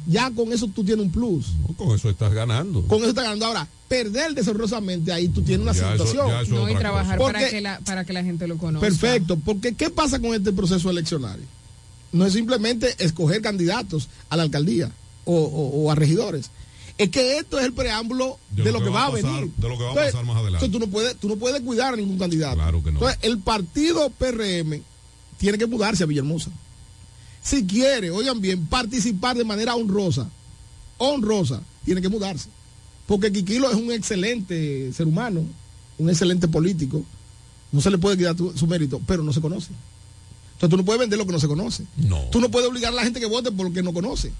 ya 0.08 0.32
con 0.32 0.52
eso 0.54 0.68
tú 0.68 0.84
tienes 0.84 1.06
un 1.06 1.12
plus. 1.12 1.48
Con 1.78 1.96
eso 1.96 2.10
estás 2.10 2.34
ganando. 2.34 2.84
Con 2.88 3.00
eso 3.00 3.10
estás 3.10 3.24
ganando. 3.26 3.46
Ahora, 3.46 3.68
perder 3.88 4.34
desorrosamente 4.34 5.12
ahí 5.12 5.28
tú 5.30 5.42
tienes 5.42 5.64
una 5.64 5.74
Ya 5.74 5.92
situación. 5.94 6.30
eso 6.42 6.56
No, 6.56 6.70
y 6.70 6.76
trabajar 6.76 7.18
para 7.20 7.50
que, 7.50 7.62
la, 7.62 7.80
para 7.80 8.04
que 8.06 8.14
la 8.14 8.24
gente 8.24 8.48
lo 8.48 8.58
conozca. 8.58 8.86
Perfecto, 8.88 9.38
porque 9.38 9.74
¿qué 9.76 9.90
pasa 9.90 10.20
con 10.20 10.34
este 10.34 10.52
proceso 10.54 10.90
eleccionario? 10.90 11.46
No 12.12 12.26
es 12.26 12.34
simplemente 12.34 12.96
escoger 13.00 13.42
candidatos 13.42 14.10
a 14.30 14.38
la 14.38 14.44
alcaldía 14.44 14.92
o, 15.26 15.36
o- 15.36 15.84
o 15.84 15.92
a 15.92 15.96
regidores. 15.96 16.50
Es 16.98 17.10
que 17.10 17.38
esto 17.40 17.60
es 17.60 17.66
el 17.66 17.74
preámbulo 17.74 18.40
de, 18.52 18.72
lo 18.72 18.82
que, 18.82 18.90
va 18.90 19.08
a 19.08 19.12
pasar- 19.12 19.24
venir. 19.34 19.52
de 19.58 19.68
lo 19.70 19.78
que 19.78 19.84
va 19.84 19.90
a 19.90 19.92
Entonces- 19.92 20.14
pasar 20.14 20.26
más 20.26 20.38
adelante. 20.38 20.66
entonces 20.66 20.72
tú 20.72 20.80
no 20.80 20.92
puedes, 20.92 21.18
tú 21.18 21.28
no 21.28 21.36
puedes 21.36 21.62
cuidar 21.62 21.94
a 21.94 21.98
ningún 21.98 22.18
candidato. 22.18 22.56
Claro 22.56 22.82
que 22.84 22.92
no. 22.92 23.00
Entonces, 23.00 23.20
el 23.24 23.40
partido 23.40 24.10
PRM 24.12 24.82
tiene 25.38 25.58
que 25.58 25.66
mudarse 25.68 26.04
a 26.04 26.06
Villahermosa. 26.06 26.52
Si 27.44 27.66
quiere, 27.68 28.12
oigan 28.12 28.40
bien, 28.40 28.66
participar 28.68 29.36
de 29.38 29.44
manera 29.44 29.76
honrosa, 29.76 30.30
honrosa, 30.98 31.62
tiene 31.84 32.02
que 32.02 32.10
mudarse. 32.10 32.50
Porque 33.08 33.32
Quiquilo 33.32 33.70
es 33.70 33.76
un 33.76 33.92
excelente 33.92 34.92
ser 34.94 35.06
humano, 35.06 35.44
un 35.98 36.10
excelente 36.10 36.48
político. 36.48 37.04
No 37.72 37.82
se 37.82 37.92
le 37.92 37.98
puede 37.98 38.18
quitar 38.18 38.36
tu- 38.36 38.58
su 38.58 38.66
mérito, 38.68 39.02
pero 39.06 39.22
no 39.22 39.34
se 39.34 39.42
conoce. 39.42 39.72
Entonces 40.54 40.70
tú 40.70 40.78
no 40.78 40.86
puedes 40.86 41.00
vender 41.02 41.20
lo 41.20 41.26
que 41.26 41.34
no 41.34 41.40
se 41.40 41.48
conoce. 41.48 41.84
No. 41.98 42.22
Tú 42.32 42.40
no 42.40 42.50
puedes 42.50 42.70
obligar 42.70 42.94
a 42.94 42.96
la 42.96 43.04
gente 43.04 43.20
que 43.20 43.26
vote 43.26 43.52
por 43.52 43.68
lo 43.68 43.74
que 43.74 43.84
no 43.84 43.94
conoce. 43.94 44.32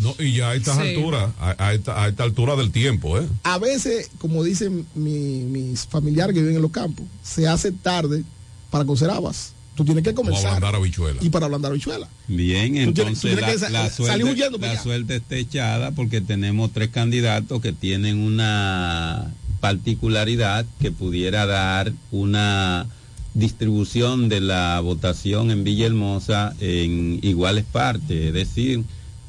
No, 0.00 0.14
y 0.18 0.32
ya 0.34 0.50
a 0.50 0.54
estas 0.56 0.76
Sí. 0.76 0.88
alturas, 0.94 1.30
a, 1.38 1.54
a 1.66 1.72
esta, 1.74 2.02
a 2.02 2.08
esta 2.08 2.24
altura 2.24 2.56
del 2.56 2.70
tiempo, 2.72 3.18
¿eh? 3.18 3.26
A 3.44 3.58
veces, 3.58 4.10
como 4.18 4.42
dicen 4.42 4.86
mi- 4.94 5.44
mis 5.44 5.86
familiares 5.86 6.34
que 6.34 6.40
viven 6.40 6.56
en 6.56 6.62
los 6.62 6.72
campos, 6.72 7.06
se 7.22 7.46
hace 7.46 7.70
tarde 7.72 8.24
para 8.70 8.84
cocer 8.84 9.08
habas. 9.10 9.52
Tú 9.76 9.84
tienes 9.84 10.04
que 10.04 10.14
comenzar. 10.14 10.46
ablandar 10.46 10.76
habichuela. 10.76 11.18
Y 11.22 11.30
para 11.30 11.46
ablandar 11.46 11.72
habichuela. 11.72 12.08
Bien, 12.28 12.68
Tú 12.86 12.92
tienes- 12.92 13.20
tú 13.20 13.28
entonces 13.28 13.38
tienes 13.38 13.60
la, 13.62 13.68
la 13.70 13.90
salir 13.90 13.92
suerte, 13.92 14.24
huyendo 14.24 14.58
para 14.60 14.74
la 14.74 14.82
suerte 14.82 15.16
está 15.16 15.36
echada 15.36 15.90
porque 15.92 16.20
tenemos 16.20 16.72
tres 16.72 16.90
candidatos 16.90 17.60
que 17.60 17.72
tienen 17.72 18.18
una 18.18 19.32
particularidad 19.60 20.64
que 20.80 20.90
pudiera 20.92 21.46
dar 21.46 21.92
una 22.12 22.86
distribución 23.34 24.28
de 24.28 24.40
la 24.40 24.78
votación 24.80 25.50
en 25.50 25.64
Villahermosa 25.64 26.54
en 26.60 27.18
iguales 27.22 27.64
partes, 27.70 28.26
es 28.28 28.32
decir, 28.32 28.84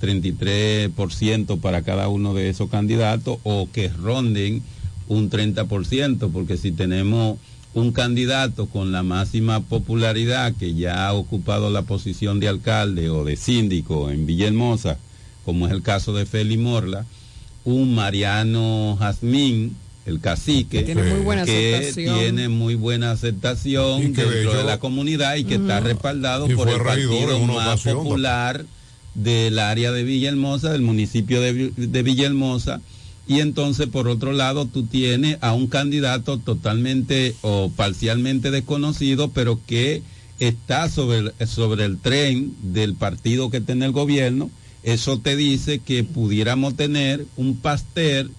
33% 0.06 1.60
para 1.60 1.82
cada 1.82 2.08
uno 2.08 2.34
de 2.34 2.50
esos 2.50 2.70
candidatos 2.70 3.40
o 3.44 3.68
que 3.72 3.90
ronden 3.90 4.62
un 5.08 5.30
30%, 5.30 6.32
porque 6.32 6.58
si 6.58 6.72
tenemos 6.72 7.38
un 7.74 7.92
candidato 7.92 8.68
con 8.68 8.92
la 8.92 9.04
máxima 9.04 9.60
popularidad 9.60 10.54
que 10.58 10.74
ya 10.74 11.08
ha 11.08 11.14
ocupado 11.14 11.70
la 11.70 11.82
posición 11.82 12.40
de 12.40 12.48
alcalde 12.48 13.10
o 13.10 13.26
de 13.26 13.36
síndico 13.36 14.10
en 14.10 14.26
Villahermosa, 14.26 14.98
como 15.44 15.68
es 15.68 15.74
el 15.74 15.82
caso 15.82 16.14
de 16.14 16.26
Feli 16.26 16.58
Morla, 16.58 17.06
un 17.66 17.94
Mariano 17.94 18.96
Jazmín, 19.00 19.76
el 20.06 20.20
cacique, 20.20 20.84
Tiene 20.84 21.04
muy 21.04 21.20
buena 21.22 21.46
que 21.46 21.76
aceptación. 21.76 22.20
tiene 22.20 22.50
muy 22.50 22.76
buena 22.76 23.12
aceptación 23.12 24.14
de 24.14 24.24
dentro 24.24 24.58
de, 24.58 24.64
la 24.64 24.78
comunidad 24.78 25.36
y 25.36 25.46
que 25.46 25.56
está 25.56 25.80
respaldado 25.80 26.50
Y 26.50 26.56
por 26.56 26.70
el 26.70 26.80
partido 26.80 27.40
más 27.40 27.82
popular 27.82 28.66
del 29.16 29.60
área 29.60 29.92
de 29.92 30.04
Villahermosa, 30.04 30.72
del 30.72 30.82
municipio 30.82 31.42
de, 31.42 31.72
de 31.76 32.04
Villahermosa. 32.04 32.82
Y 33.28 33.40
entonces, 33.40 33.88
por 33.88 34.08
otro 34.08 34.34
lado, 34.34 34.68
tú 34.68 34.84
tienes 34.86 35.38
a 35.42 35.54
un 35.54 35.68
candidato 35.68 36.38
totalmente 36.38 37.36
o 37.42 37.72
parcialmente 37.76 38.52
desconocido, 38.52 39.32
pero 39.32 39.60
que 39.66 40.04
está 40.40 40.90
sobre 40.90 41.32
sobre 41.48 41.86
el 41.86 41.98
tren 41.98 42.54
del 42.62 42.94
partido 42.94 43.50
que 43.50 43.62
tiene 43.62 43.86
el 43.86 43.92
gobierno. 43.92 44.52
Eso 44.84 45.20
te 45.20 45.36
dice 45.36 45.80
que 45.80 46.04
pudiéramos 46.04 46.76
tener 46.76 47.26
un 47.38 47.56
pastel 47.58 48.30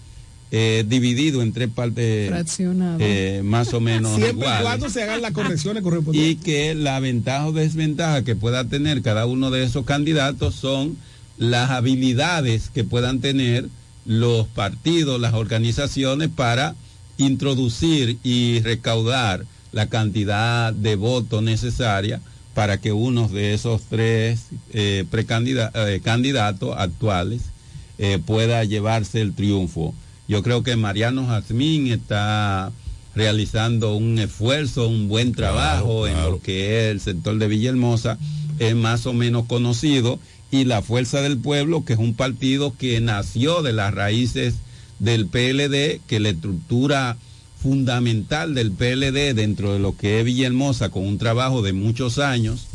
eh, 0.52 0.84
dividido 0.86 1.42
en 1.42 1.52
tres 1.52 1.68
partes 1.68 2.28
Fraccionado. 2.28 2.98
eh, 3.00 3.40
más 3.44 3.74
o 3.74 3.80
menos 3.80 4.14
Siempre 4.14 4.32
iguales 4.46 4.62
cuando 4.62 4.88
se 4.90 5.02
hagan 5.02 5.20
las 5.22 5.32
correcciones 5.32 5.82
correspondientes. 5.82 6.32
y 6.32 6.36
que 6.36 6.74
la 6.74 7.00
ventaja 7.00 7.46
o 7.48 7.52
desventaja 7.52 8.22
que 8.22 8.36
pueda 8.36 8.64
tener 8.68 9.02
cada 9.02 9.26
uno 9.26 9.50
de 9.50 9.64
esos 9.64 9.84
candidatos 9.84 10.54
son 10.54 10.96
las 11.36 11.70
habilidades 11.70 12.70
que 12.72 12.84
puedan 12.84 13.20
tener 13.20 13.68
los 14.04 14.46
partidos, 14.46 15.20
las 15.20 15.34
organizaciones 15.34 16.28
para 16.28 16.76
introducir 17.18 18.18
y 18.22 18.60
recaudar 18.60 19.44
la 19.72 19.88
cantidad 19.88 20.72
de 20.72 20.94
votos 20.96 21.42
necesaria 21.42 22.20
para 22.54 22.78
que 22.80 22.92
uno 22.92 23.28
de 23.28 23.52
esos 23.52 23.82
tres 23.90 24.46
eh, 24.72 25.04
precandida- 25.10 25.70
eh, 25.74 26.00
candidatos 26.02 26.74
actuales 26.78 27.42
eh, 27.98 28.18
pueda 28.24 28.64
llevarse 28.64 29.20
el 29.20 29.34
triunfo. 29.34 29.94
Yo 30.28 30.42
creo 30.42 30.62
que 30.62 30.76
Mariano 30.76 31.26
Jazmín 31.26 31.86
está 31.88 32.72
realizando 33.14 33.94
un 33.96 34.18
esfuerzo, 34.18 34.88
un 34.88 35.08
buen 35.08 35.32
trabajo 35.32 36.06
en 36.06 36.20
lo 36.22 36.40
que 36.40 36.86
es 36.86 36.92
el 36.92 37.00
sector 37.00 37.38
de 37.38 37.48
Villahermosa, 37.48 38.18
es 38.58 38.74
más 38.74 39.06
o 39.06 39.12
menos 39.12 39.46
conocido, 39.46 40.18
y 40.50 40.64
la 40.64 40.82
Fuerza 40.82 41.22
del 41.22 41.38
Pueblo, 41.38 41.84
que 41.84 41.94
es 41.94 41.98
un 41.98 42.14
partido 42.14 42.74
que 42.76 43.00
nació 43.00 43.62
de 43.62 43.72
las 43.72 43.94
raíces 43.94 44.54
del 44.98 45.26
PLD, 45.26 46.00
que 46.06 46.20
la 46.20 46.28
estructura 46.30 47.16
fundamental 47.62 48.54
del 48.54 48.70
PLD 48.70 49.34
dentro 49.34 49.72
de 49.72 49.78
lo 49.78 49.96
que 49.96 50.18
es 50.20 50.24
Villahermosa, 50.24 50.90
con 50.90 51.04
un 51.06 51.18
trabajo 51.18 51.62
de 51.62 51.72
muchos 51.72 52.18
años, 52.18 52.66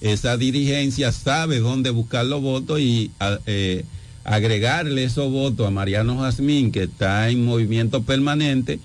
esa 0.00 0.36
dirigencia 0.36 1.12
sabe 1.12 1.60
dónde 1.60 1.90
buscar 1.90 2.24
los 2.26 2.40
votos 2.40 2.80
y 2.80 3.10
a- 3.20 3.38
eh, 3.46 3.84
agregarle 4.24 5.04
esos 5.04 5.30
votos 5.30 5.66
a 5.66 5.70
Mariano 5.70 6.18
Jazmín, 6.18 6.72
que 6.72 6.84
está 6.84 7.28
en 7.30 7.44
movimiento 7.44 8.02
permanente, 8.02 8.80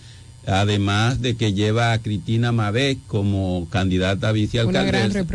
además 0.48 1.22
de 1.22 1.36
que 1.36 1.54
lleva 1.54 1.92
a 1.92 2.00
Cristina 2.00 2.52
Mabé 2.52 2.98
como 3.08 3.68
candidata 3.70 4.30
a 4.30 4.32
vicealcaldesa, 4.32 5.26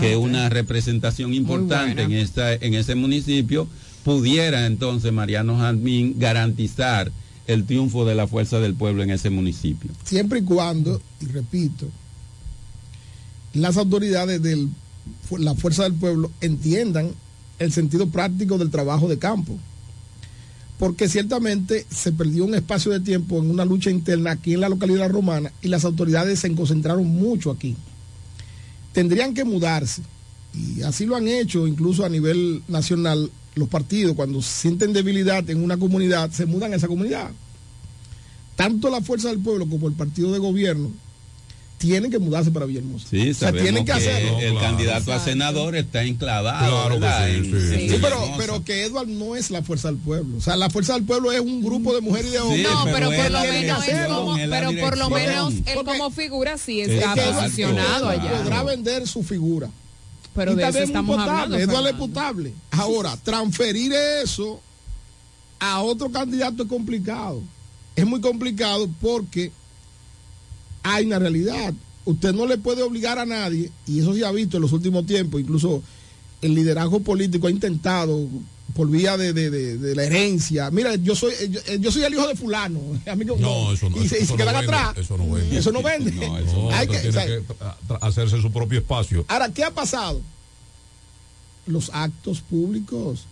que 0.00 0.12
es 0.12 0.16
una 0.16 0.48
representación 0.48 1.34
importante 1.34 2.02
en, 2.02 2.12
esta, 2.12 2.54
en 2.54 2.74
ese 2.74 2.94
municipio, 2.94 3.66
pudiera 4.04 4.66
entonces 4.66 5.12
Mariano 5.12 5.58
Jazmín 5.58 6.18
garantizar 6.18 7.10
el 7.46 7.64
triunfo 7.64 8.04
de 8.04 8.14
la 8.14 8.26
fuerza 8.26 8.60
del 8.60 8.74
pueblo 8.74 9.02
en 9.02 9.10
ese 9.10 9.30
municipio. 9.30 9.90
siempre 10.04 10.40
y 10.40 10.42
cuando, 10.42 11.00
y 11.20 11.26
repito, 11.26 11.88
las 13.54 13.76
autoridades 13.76 14.40
de 14.42 14.68
la 15.38 15.54
fuerza 15.54 15.82
del 15.82 15.94
pueblo 15.94 16.30
entiendan 16.40 17.10
el 17.60 17.72
sentido 17.72 18.08
práctico 18.08 18.58
del 18.58 18.70
trabajo 18.70 19.08
de 19.08 19.18
campo. 19.18 19.56
Porque 20.78 21.08
ciertamente 21.08 21.86
se 21.88 22.10
perdió 22.10 22.44
un 22.44 22.56
espacio 22.56 22.90
de 22.90 22.98
tiempo 22.98 23.38
en 23.38 23.48
una 23.48 23.64
lucha 23.64 23.90
interna 23.90 24.32
aquí 24.32 24.54
en 24.54 24.60
la 24.60 24.68
localidad 24.68 25.08
romana 25.08 25.52
y 25.62 25.68
las 25.68 25.84
autoridades 25.84 26.40
se 26.40 26.52
concentraron 26.52 27.06
mucho 27.06 27.52
aquí. 27.52 27.76
Tendrían 28.92 29.34
que 29.34 29.44
mudarse, 29.44 30.02
y 30.52 30.82
así 30.82 31.06
lo 31.06 31.14
han 31.14 31.28
hecho 31.28 31.68
incluso 31.68 32.04
a 32.04 32.08
nivel 32.08 32.62
nacional 32.66 33.30
los 33.54 33.68
partidos, 33.68 34.16
cuando 34.16 34.42
sienten 34.42 34.92
debilidad 34.92 35.48
en 35.48 35.62
una 35.62 35.76
comunidad, 35.76 36.32
se 36.32 36.46
mudan 36.46 36.72
a 36.72 36.76
esa 36.76 36.88
comunidad 36.88 37.30
tanto 38.60 38.90
la 38.90 39.00
fuerza 39.00 39.30
del 39.30 39.38
pueblo 39.38 39.66
como 39.66 39.88
el 39.88 39.94
partido 39.94 40.32
de 40.32 40.38
gobierno 40.38 40.90
tienen 41.80 42.10
que 42.10 42.18
mudarse 42.18 42.50
para 42.50 42.66
Villahermosa. 42.66 43.06
Sí, 43.08 43.30
o 43.30 43.34
sea, 43.34 43.52
tienen 43.52 43.86
que, 43.86 43.92
que 43.92 43.98
hacerlo. 43.98 44.38
el 44.38 44.58
candidato 44.58 45.14
a 45.14 45.18
senador 45.18 45.74
está 45.76 46.04
enclavado. 46.04 46.98
Claro 46.98 47.00
que 47.00 47.06
sí, 47.06 47.36
En- 47.38 47.44
sí, 47.44 47.74
en 47.74 47.80
sí. 47.80 47.88
Sí, 47.88 47.98
pero, 48.02 48.34
pero 48.36 48.62
que 48.64 48.84
Edward 48.84 49.08
no 49.08 49.34
es 49.34 49.50
la 49.50 49.62
fuerza 49.62 49.88
del 49.88 49.96
pueblo. 49.96 50.36
O 50.36 50.40
sea, 50.42 50.56
la 50.56 50.68
fuerza 50.68 50.92
del 50.92 51.04
pueblo 51.04 51.32
es 51.32 51.40
un 51.40 51.62
grupo 51.64 51.94
de 51.94 52.02
mujeres 52.02 52.28
y 52.28 52.32
de 52.34 52.38
hombres. 52.40 52.62
No, 52.70 52.84
pero, 52.84 53.08
pero 53.08 53.08
por 53.08 53.14
es 53.26 53.32
lo 53.32 53.40
menos, 53.40 53.84
como, 54.14 54.36
es 54.36 54.48
pero 54.50 54.70
por 54.78 54.98
lo 54.98 55.08
menos 55.10 55.54
él 55.54 55.64
Porque- 55.74 55.90
como 55.98 56.10
figura 56.10 56.58
sí 56.58 56.82
Es 56.82 56.90
está 56.90 57.14
que 57.14 57.20
Edward- 57.22 57.44
posicionado 57.44 58.08
allá. 58.10 58.30
Podrá 58.42 58.62
vender 58.62 59.08
su 59.08 59.22
figura. 59.22 59.70
Pero 60.34 60.52
Y 60.52 60.56
de 60.56 60.62
eso 60.62 60.66
también 60.72 60.84
estamos 60.88 61.16
potable, 61.16 61.42
hablando. 61.42 61.72
Edward 61.72 61.86
es 61.88 61.94
potable. 61.94 62.52
Ahora, 62.72 63.16
transferir 63.24 63.92
eso 64.22 64.60
a 65.58 65.80
otro 65.80 66.10
candidato 66.12 66.62
es 66.64 66.68
complicado. 66.68 67.42
Es 67.96 68.06
muy 68.06 68.20
complicado 68.20 68.86
porque 69.00 69.50
hay 70.82 71.06
una 71.06 71.18
realidad. 71.18 71.74
Usted 72.04 72.32
no 72.32 72.46
le 72.46 72.58
puede 72.58 72.82
obligar 72.82 73.18
a 73.18 73.26
nadie, 73.26 73.70
y 73.86 74.00
eso 74.00 74.14
se 74.14 74.24
ha 74.24 74.32
visto 74.32 74.56
en 74.56 74.62
los 74.62 74.72
últimos 74.72 75.06
tiempos, 75.06 75.40
incluso 75.40 75.82
el 76.42 76.54
liderazgo 76.54 77.00
político 77.00 77.46
ha 77.46 77.50
intentado 77.50 78.26
por 78.74 78.88
vía 78.88 79.16
de, 79.16 79.32
de- 79.32 79.50
de- 79.50 79.76
de 79.78 79.94
la 79.94 80.04
herencia. 80.04 80.70
Mira, 80.70 80.94
yo 80.94 81.14
soy 81.14 81.32
yo, 81.50 81.60
yo 81.78 81.90
soy 81.92 82.02
el 82.04 82.14
hijo 82.14 82.26
de 82.26 82.36
fulano. 82.36 82.80
amigo, 83.06 83.36
No, 83.38 83.72
eso 83.72 83.90
no, 83.90 83.96
y 84.02 84.06
eso 84.06 84.14
se 84.16 84.26
no 84.28 84.36
quedan 84.36 84.54
vende, 84.54 84.74
atrás. 84.76 84.96
Eso 84.98 85.18
no 85.18 85.30
vende. 85.30 85.58
Eso 85.58 85.72
no 85.72 85.82
vende. 85.82 86.12
No, 86.12 86.70
Hay 86.72 86.86
que- 86.86 86.94
tiene 86.98 87.08
o 87.08 87.12
sea, 87.12 87.26
que 87.26 87.40
tra- 87.42 87.74
tra- 87.88 87.98
hacerse 88.00 88.40
su 88.40 88.50
propio 88.50 88.78
espacio. 88.78 89.24
Ahora, 89.28 89.50
¿qué 89.52 89.64
ha 89.64 89.70
pasado? 89.70 90.20
Los 91.66 91.90
actos 91.92 92.40
públicos. 92.40 93.26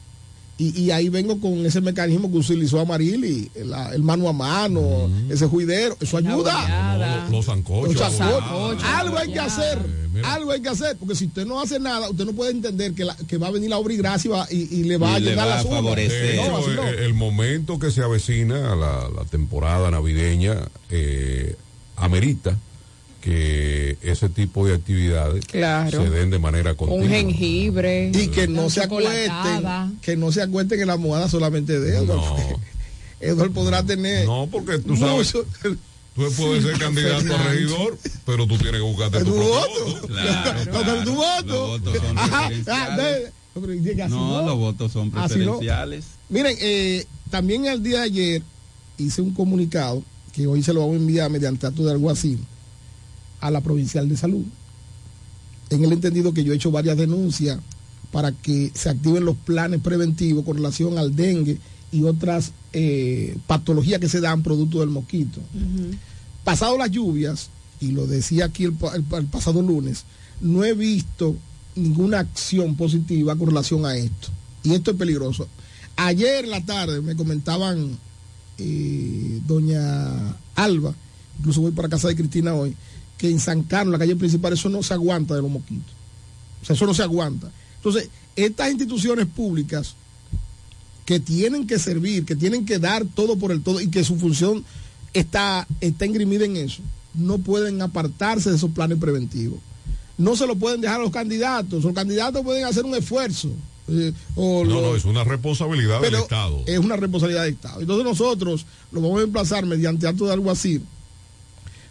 Y, 0.60 0.76
y 0.82 0.90
ahí 0.90 1.08
vengo 1.08 1.40
con 1.40 1.64
ese 1.64 1.80
mecanismo 1.80 2.28
que 2.32 2.38
utilizó 2.38 2.80
Amarili, 2.80 3.48
el, 3.54 3.72
el 3.94 4.02
mano 4.02 4.28
a 4.28 4.32
mano, 4.32 5.08
ese 5.30 5.46
juidero, 5.46 5.96
eso 6.00 6.16
ayuda. 6.16 7.22
Los, 7.26 7.30
los 7.30 7.44
sancochos. 7.46 7.94
Los 7.94 8.12
sancochos. 8.12 8.42
abogados. 8.42 8.82
algo 8.84 9.18
hay 9.18 9.32
que 9.32 9.38
hacer, 9.38 9.78
Eh, 10.16 10.22
algo 10.24 10.50
hay 10.50 10.60
que 10.60 10.68
hacer, 10.68 10.96
porque 10.98 11.14
si 11.14 11.26
usted 11.26 11.46
no 11.46 11.60
hace 11.60 11.78
nada, 11.78 12.10
usted 12.10 12.24
no 12.24 12.32
puede 12.32 12.50
entender 12.50 12.92
que, 12.92 13.04
la- 13.04 13.16
que 13.28 13.36
va 13.38 13.46
a 13.46 13.50
venir 13.52 13.70
la 13.70 13.78
obra 13.78 13.94
y 13.94 13.98
gracia 13.98 14.28
y, 14.28 14.32
va- 14.32 14.48
y- 14.50 14.68
y 14.80 14.82
le 14.82 14.96
va 14.96 15.12
Y 15.12 15.14
a 15.14 15.18
le 15.20 15.30
llenar 15.30 15.48
va 15.48 15.56
la 15.58 15.62
favorecer. 15.62 16.26
De 16.32 16.36
No, 16.38 16.42
hecho, 16.42 16.56
así 16.56 16.70
no. 16.74 16.82
eh, 16.88 17.04
el 17.04 17.14
momento 17.14 17.78
que 17.78 17.92
se 17.92 18.02
avecina, 18.02 18.74
la, 18.74 19.08
la 19.14 19.24
temporada 19.30 19.92
navideña, 19.92 20.56
eh, 20.90 21.54
amerita 21.96 22.58
que 23.20 23.98
ese 24.02 24.28
tipo 24.28 24.66
de 24.66 24.74
actividades 24.74 25.44
Claro. 25.46 26.02
se 26.04 26.10
den 26.10 26.30
de 26.30 26.38
manera 26.38 26.74
continua. 26.74 27.04
Un 27.04 27.10
jengibre. 27.10 28.10
y 28.14 28.28
que 28.28 28.46
no 28.48 28.70
se 28.70 28.82
acuesten, 28.82 29.32
que 30.02 30.16
no 30.16 30.30
se 30.32 30.42
acuesten 30.42 30.80
en 30.80 30.86
la 30.86 30.92
almohada 30.94 31.28
solamente 31.28 31.78
de 31.80 31.96
Edward. 31.98 32.20
Edward 33.20 33.50
podrá 33.50 33.82
tener 33.82 34.26
No, 34.26 34.48
porque 34.50 34.78
tú 34.78 34.96
sabes, 34.96 35.34
mucho- 35.34 35.46
tú 35.62 35.76
puedes 36.36 36.62
ser 36.64 36.78
candidato 36.78 37.34
a 37.34 37.42
regidor, 37.44 37.98
pero 38.24 38.46
tú 38.46 38.56
tienes 38.56 38.74
que 38.80 38.86
buscarte 38.86 39.18
tu 39.18 39.24
tu 39.24 39.30
propio 39.32 39.48
voto. 39.48 39.84
voto. 39.86 40.06
Claro, 40.06 40.64
No, 40.72 40.80
pero 40.80 41.04
tu 41.04 41.14
voto. 41.14 41.78
Los 41.78 41.80
votos 41.80 42.02
son 42.02 42.14
no, 44.08 44.08
No, 44.08 44.40
no. 44.42 44.46
los 44.46 44.56
votos 44.58 44.94
no. 44.94 45.10
preferenciales. 45.10 46.04
Miren, 46.28 46.56
eh, 46.60 47.04
también 47.30 47.66
el 47.66 47.82
día 47.82 47.98
de 47.98 48.04
ayer 48.04 48.42
hice 48.98 49.20
un 49.22 49.32
comunicado 49.34 50.02
que 50.32 50.46
hoy 50.46 50.62
se 50.62 50.72
lo 50.72 50.80
vamos 50.80 50.94
a 50.94 50.98
enviar 50.98 51.30
mediante 51.30 51.66
acto 51.66 51.84
de 51.84 51.90
alguacil 51.92 52.38
a 53.40 53.50
la 53.50 53.60
provincial 53.60 54.08
de 54.08 54.16
salud. 54.16 54.44
En 55.70 55.84
el 55.84 55.92
entendido 55.92 56.32
que 56.32 56.44
yo 56.44 56.52
he 56.52 56.56
hecho 56.56 56.70
varias 56.70 56.96
denuncias 56.96 57.58
para 58.10 58.32
que 58.32 58.70
se 58.74 58.88
activen 58.88 59.24
los 59.24 59.36
planes 59.36 59.80
preventivos 59.80 60.44
con 60.44 60.56
relación 60.56 60.96
al 60.98 61.14
dengue 61.14 61.58
y 61.92 62.04
otras 62.04 62.52
eh, 62.72 63.36
patologías 63.46 64.00
que 64.00 64.08
se 64.08 64.20
dan 64.20 64.42
producto 64.42 64.80
del 64.80 64.88
mosquito. 64.90 65.40
Pasado 66.44 66.78
las 66.78 66.90
lluvias, 66.90 67.50
y 67.80 67.92
lo 67.92 68.06
decía 68.06 68.46
aquí 68.46 68.64
el, 68.64 68.72
pa- 68.72 68.94
el 68.96 69.02
pa- 69.02 69.18
el 69.18 69.26
pasado 69.26 69.60
lunes, 69.62 70.04
no 70.40 70.64
he 70.64 70.72
visto 70.72 71.36
ninguna 71.76 72.20
acción 72.20 72.74
positiva 72.76 73.36
con 73.36 73.48
relación 73.48 73.84
a 73.84 73.94
esto. 73.96 74.28
Y 74.64 74.72
esto 74.72 74.90
es 74.92 74.96
peligroso. 74.96 75.46
Ayer 75.96 76.44
en 76.44 76.50
la 76.50 76.64
tarde 76.64 77.00
me 77.02 77.14
comentaban 77.16 77.98
eh, 78.58 79.40
doña 79.46 80.36
Alba, 80.54 80.94
incluso 81.38 81.60
voy 81.60 81.72
para 81.72 81.88
casa 81.88 82.08
de 82.08 82.16
Cristina 82.16 82.54
hoy, 82.54 82.74
que 83.18 83.28
en 83.30 83.40
San 83.40 83.62
Carlos, 83.64 83.92
la 83.92 83.98
calle 83.98 84.16
principal, 84.16 84.52
eso 84.54 84.68
no 84.68 84.82
se 84.82 84.94
aguanta 84.94 85.34
de 85.34 85.42
los 85.42 85.50
mosquitos. 85.50 85.92
O 86.62 86.64
sea, 86.64 86.74
eso 86.76 86.86
no 86.86 86.94
se 86.94 87.02
aguanta. 87.02 87.50
Entonces, 87.76 88.08
estas 88.36 88.70
instituciones 88.70 89.26
públicas 89.26 89.94
que 91.04 91.20
tienen 91.20 91.66
que 91.66 91.78
servir, 91.78 92.24
que 92.24 92.36
tienen 92.36 92.64
que 92.66 92.78
dar 92.78 93.04
todo 93.04 93.36
por 93.36 93.50
el 93.52 93.62
todo 93.62 93.80
y 93.80 93.88
que 93.88 94.04
su 94.04 94.16
función 94.18 94.64
está, 95.14 95.66
está 95.80 96.04
engrimida 96.04 96.44
en 96.44 96.56
eso, 96.56 96.82
no 97.14 97.38
pueden 97.38 97.80
apartarse 97.82 98.50
de 98.50 98.56
esos 98.56 98.70
planes 98.70 98.98
preventivos. 98.98 99.58
No 100.18 100.36
se 100.36 100.46
lo 100.46 100.56
pueden 100.56 100.80
dejar 100.80 101.00
a 101.00 101.04
los 101.04 101.12
candidatos. 101.12 101.84
Los 101.84 101.94
candidatos 101.94 102.42
pueden 102.44 102.64
hacer 102.64 102.84
un 102.84 102.94
esfuerzo. 102.94 103.50
eh, 103.90 104.12
o 104.36 104.64
No, 104.64 104.74
lo- 104.74 104.82
no, 104.90 104.96
es 104.96 105.04
una 105.06 105.24
responsabilidad 105.24 106.00
del 106.02 106.12
Estado. 106.24 106.62
Es 106.66 106.78
una 106.78 106.96
responsabilidad 106.96 107.44
del 107.44 107.54
Estado. 107.54 107.80
Entonces 107.80 108.04
nosotros 108.04 108.66
lo 108.92 109.00
vamos 109.00 109.20
a 109.20 109.24
emplazar 109.24 109.64
mediante 109.64 110.06
acto 110.06 110.26
de 110.26 110.32
alguacil 110.34 110.82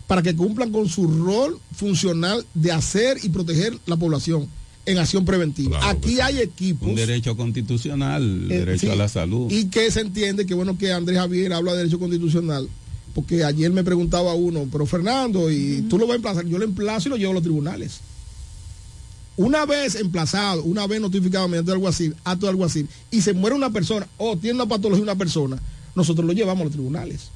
para 0.08 0.22
que 0.22 0.36
cumplan 0.36 0.72
con 0.72 0.88
su 0.88 1.06
rol 1.08 1.60
funcional 1.76 2.46
de 2.54 2.72
hacer 2.72 3.18
y 3.24 3.30
proteger 3.30 3.78
la 3.86 3.98
población 3.98 4.48
en 4.86 4.98
acción 4.98 5.26
preventiva. 5.26 5.90
Aquí 5.90 6.22
hay 6.22 6.40
equipos 6.40 6.88
Un 6.88 6.96
derecho 6.96 7.36
constitucional, 7.36 8.24
el 8.24 8.52
eh, 8.52 8.60
derecho 8.60 8.88
sí, 8.88 8.90
a 8.90 8.96
la 8.96 9.10
salud. 9.10 9.52
y 9.52 9.66
que 9.66 9.92
se 9.92 10.00
entiende 10.00 10.46
que 10.46 10.54
bueno 10.54 10.78
que 10.78 10.94
Andrés 10.94 11.18
Javier 11.18 11.52
habla 11.54 11.74
de 11.74 11.80
derecho 11.80 12.00
constitucional. 12.00 12.68
Porque 13.14 13.44
ayer 13.44 13.72
me 13.72 13.84
preguntaba 13.84 14.36
uno, 14.36 14.68
pero 14.72 14.86
Fernando, 14.86 15.50
y 15.50 15.82
tú 15.90 15.98
lo 15.98 16.06
vas 16.06 16.14
a 16.14 16.16
emplazar, 16.18 16.46
yo 16.46 16.60
lo 16.60 16.64
emplazo 16.64 17.10
y 17.10 17.12
lo 17.12 17.18
llevo 17.18 17.32
a 17.32 17.34
los 17.34 17.44
tribunales. 17.44 18.00
Una 19.38 19.66
vez 19.66 19.96
emplazado, 19.96 20.64
una 20.64 20.86
vez 20.86 21.02
notificado 21.02 21.48
mediante 21.48 21.72
el 21.72 21.78
alguacil, 21.78 22.16
acto 22.24 22.46
de 22.46 22.52
alguacil, 22.52 22.88
y 23.10 23.22
se 23.22 23.34
muere 23.34 23.56
una 23.56 23.72
persona 23.72 24.08
o 24.18 24.38
tiene 24.38 24.56
una 24.56 24.68
patología 24.68 25.04
una 25.04 25.16
persona, 25.16 25.60
nosotros 25.96 26.28
lo 26.28 26.34
llevamos 26.34 26.62
a 26.62 26.66
los 26.66 26.74
tribunales. 26.74 27.30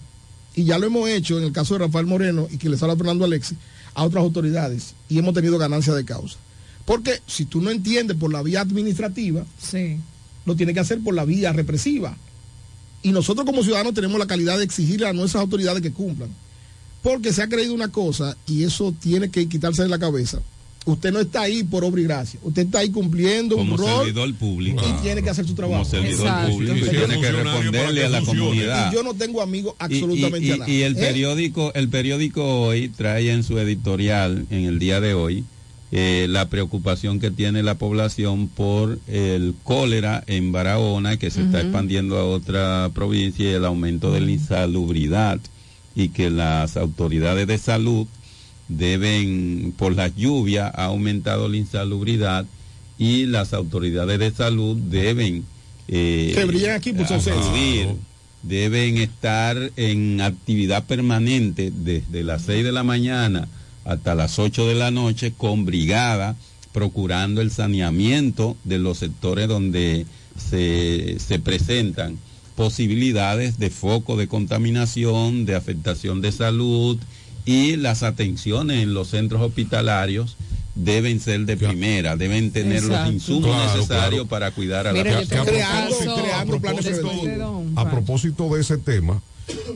Y 0.55 0.65
ya 0.65 0.77
lo 0.77 0.87
hemos 0.87 1.09
hecho 1.09 1.37
en 1.37 1.45
el 1.45 1.51
caso 1.51 1.75
de 1.75 1.85
Rafael 1.85 2.05
Moreno 2.05 2.47
y 2.51 2.57
que 2.57 2.69
les 2.69 2.81
habla 2.83 2.95
Fernando 2.95 3.25
Alexis 3.25 3.57
a 3.93 4.03
otras 4.03 4.23
autoridades 4.23 4.95
y 5.09 5.17
hemos 5.17 5.33
tenido 5.33 5.57
ganancia 5.57 5.93
de 5.93 6.05
causa. 6.05 6.37
Porque 6.85 7.21
si 7.27 7.45
tú 7.45 7.61
no 7.61 7.69
entiendes 7.69 8.17
por 8.17 8.31
la 8.31 8.41
vía 8.41 8.61
administrativa, 8.61 9.45
lo 10.45 10.55
tienes 10.55 10.73
que 10.73 10.79
hacer 10.79 10.99
por 11.01 11.13
la 11.13 11.25
vía 11.25 11.53
represiva. 11.53 12.17
Y 13.03 13.11
nosotros 13.11 13.45
como 13.45 13.63
ciudadanos 13.63 13.93
tenemos 13.93 14.19
la 14.19 14.27
calidad 14.27 14.57
de 14.57 14.63
exigirle 14.63 15.07
a 15.07 15.13
nuestras 15.13 15.41
autoridades 15.41 15.81
que 15.81 15.91
cumplan. 15.91 16.29
Porque 17.01 17.33
se 17.33 17.41
ha 17.41 17.49
creído 17.49 17.73
una 17.73 17.87
cosa, 17.87 18.37
y 18.45 18.63
eso 18.63 18.93
tiene 18.99 19.31
que 19.31 19.49
quitarse 19.49 19.81
de 19.81 19.89
la 19.89 19.97
cabeza, 19.97 20.39
usted 20.85 21.11
no 21.13 21.19
está 21.19 21.41
ahí 21.41 21.63
por 21.63 21.83
obra 21.83 22.01
y 22.01 22.03
gracia. 22.05 22.39
Usted 22.43 22.63
está 22.63 22.79
ahí 22.79 22.89
cumpliendo 22.89 23.55
como 23.55 23.73
un 23.73 23.77
rol 23.79 24.05
servidor 24.05 24.33
público. 24.35 24.83
y 24.87 25.01
tiene 25.03 25.21
que 25.21 25.29
hacer 25.29 25.45
su 25.47 25.53
trabajo. 25.53 25.83
Como 25.83 25.91
servidor 25.91 26.25
Exacto. 26.27 26.51
público 26.51 26.73
y 26.73 26.79
Entonces, 26.79 26.99
yo- 27.01 27.07
tiene 27.07 27.21
que 27.21 27.31
responderle 27.31 28.03
a 28.05 28.09
la 28.09 28.21
comunidad. 28.21 28.91
Y 28.91 28.95
yo 28.95 29.03
no 29.03 29.13
tengo 29.13 29.41
amigos 29.41 29.75
absolutamente 29.79 30.47
y, 30.47 30.51
a 30.51 30.55
y- 30.55 30.59
nada. 30.59 30.71
y 30.71 30.81
el 30.83 30.97
¿Eh? 30.97 30.99
periódico, 30.99 31.71
el 31.75 31.89
periódico 31.89 32.61
hoy 32.61 32.89
trae 32.89 33.31
en 33.31 33.43
su 33.43 33.57
editorial 33.59 34.45
en 34.49 34.65
el 34.65 34.79
día 34.79 34.99
de 35.01 35.13
hoy 35.13 35.43
eh, 35.93 36.27
la 36.29 36.47
preocupación 36.47 37.19
que 37.19 37.31
tiene 37.31 37.63
la 37.63 37.75
población 37.75 38.47
por 38.47 38.97
el 39.07 39.53
cólera 39.65 40.23
en 40.25 40.53
Barahona 40.53 41.17
que 41.17 41.29
se 41.29 41.41
está 41.41 41.59
expandiendo 41.61 42.17
a 42.17 42.23
otra 42.25 42.89
provincia 42.93 43.43
y 43.43 43.53
el 43.53 43.65
aumento 43.65 44.11
de 44.13 44.21
la 44.21 44.31
insalubridad 44.31 45.39
y 45.93 46.07
que 46.09 46.29
las 46.29 46.77
autoridades 46.77 47.45
de 47.45 47.57
salud 47.57 48.07
deben, 48.77 49.73
por 49.77 49.95
las 49.95 50.15
lluvias 50.15 50.72
ha 50.76 50.85
aumentado 50.85 51.49
la 51.49 51.57
insalubridad 51.57 52.45
y 52.98 53.26
las 53.26 53.53
autoridades 53.53 54.19
de 54.19 54.31
salud 54.31 54.77
deben 54.77 55.43
eh, 55.88 56.34
aquí 56.73 56.93
por 56.93 57.06
acudir, 57.11 57.89
deben 58.43 58.98
estar 58.98 59.57
en 59.76 60.22
actividad 60.22 60.85
permanente 60.85 61.72
desde 61.72 62.23
las 62.23 62.43
6 62.43 62.64
de 62.64 62.72
la 62.72 62.84
mañana 62.84 63.48
hasta 63.84 64.15
las 64.15 64.39
8 64.39 64.68
de 64.68 64.76
la 64.76 64.91
noche 64.91 65.34
con 65.35 65.65
brigada 65.65 66.35
procurando 66.72 67.41
el 67.41 67.52
saneamiento 67.52 68.56
de 68.64 68.80
los 68.80 68.99
sectores 68.99 69.48
donde 69.48 70.06
se, 70.38 71.18
se 71.19 71.39
presentan 71.39 72.18
posibilidades 72.56 73.57
de 73.57 73.69
foco 73.69 74.15
de 74.15 74.27
contaminación, 74.27 75.45
de 75.45 75.56
afectación 75.56 76.22
de 76.22 76.31
salud 76.31 76.98
y 77.45 77.76
las 77.76 78.03
atenciones 78.03 78.84
en 78.84 78.93
los 78.93 79.09
centros 79.09 79.41
hospitalarios 79.41 80.38
deben 80.76 81.19
ser 81.19 81.41
de 81.41 81.57
primera, 81.57 82.15
deben 82.15 82.51
tener 82.51 82.84
los 82.84 83.07
insumos 83.09 83.49
Claro, 83.55 83.76
necesarios 83.76 84.09
claro. 84.11 84.26
para 84.27 84.51
cuidar 84.51 84.88
a 84.88 84.93
Mira, 84.93 85.11
la 85.11 85.22
yo 85.23 85.27
tengo 85.27 85.45
población. 85.45 85.84
un 85.84 85.89
caso 85.89 86.35
a 86.35 86.45
propósito, 86.45 87.63
a 87.76 87.89
propósito 87.91 88.55
de 88.55 88.61
ese 88.61 88.77
tema, 88.77 89.22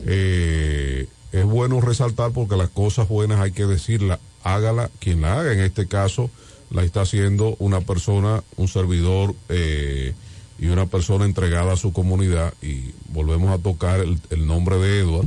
eh, 0.06 1.06
es 1.32 1.44
bueno 1.44 1.80
resaltar 1.80 2.30
porque 2.32 2.56
las 2.56 2.68
cosas 2.70 3.08
buenas 3.08 3.40
hay 3.40 3.52
que 3.52 3.66
decirlas, 3.66 4.18
hágala 4.42 4.90
quien 4.98 5.20
la 5.22 5.38
haga. 5.40 5.52
En 5.52 5.60
este 5.60 5.86
caso, 5.86 6.30
la 6.70 6.82
está 6.82 7.02
haciendo 7.02 7.56
una 7.58 7.80
persona, 7.82 8.42
un 8.56 8.68
servidor 8.68 9.34
eh, 9.48 10.14
y 10.58 10.66
una 10.68 10.86
persona 10.86 11.24
entregada 11.26 11.74
a 11.74 11.76
su 11.76 11.92
comunidad. 11.92 12.54
Y 12.62 12.92
volvemos 13.10 13.50
a 13.50 13.62
tocar 13.62 14.00
el, 14.00 14.18
el 14.30 14.46
nombre 14.46 14.76
de 14.78 15.00
Edward. 15.00 15.26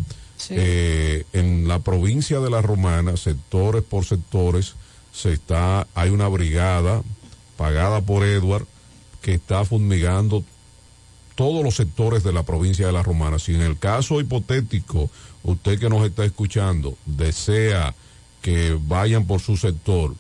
Eh, 0.49 1.25
en 1.33 1.67
la 1.67 1.79
provincia 1.79 2.39
de 2.39 2.49
La 2.49 2.61
Romana, 2.61 3.17
sectores 3.17 3.83
por 3.83 4.05
sectores, 4.05 4.75
se 5.11 5.33
está, 5.33 5.87
hay 5.95 6.09
una 6.09 6.27
brigada 6.27 7.01
pagada 7.57 8.01
por 8.01 8.23
Edward 8.25 8.65
que 9.21 9.33
está 9.33 9.65
fumigando 9.65 10.43
todos 11.35 11.63
los 11.63 11.75
sectores 11.75 12.23
de 12.23 12.31
la 12.33 12.43
provincia 12.43 12.85
de 12.87 12.93
La 12.93 13.03
Romana. 13.03 13.39
Si 13.39 13.53
en 13.53 13.61
el 13.61 13.77
caso 13.77 14.19
hipotético, 14.21 15.09
usted 15.43 15.79
que 15.79 15.89
nos 15.89 16.05
está 16.05 16.23
escuchando 16.25 16.97
desea 17.05 17.93
que 18.41 18.77
vayan 18.81 19.25
por 19.27 19.41
su 19.41 19.57
sector, 19.57 20.15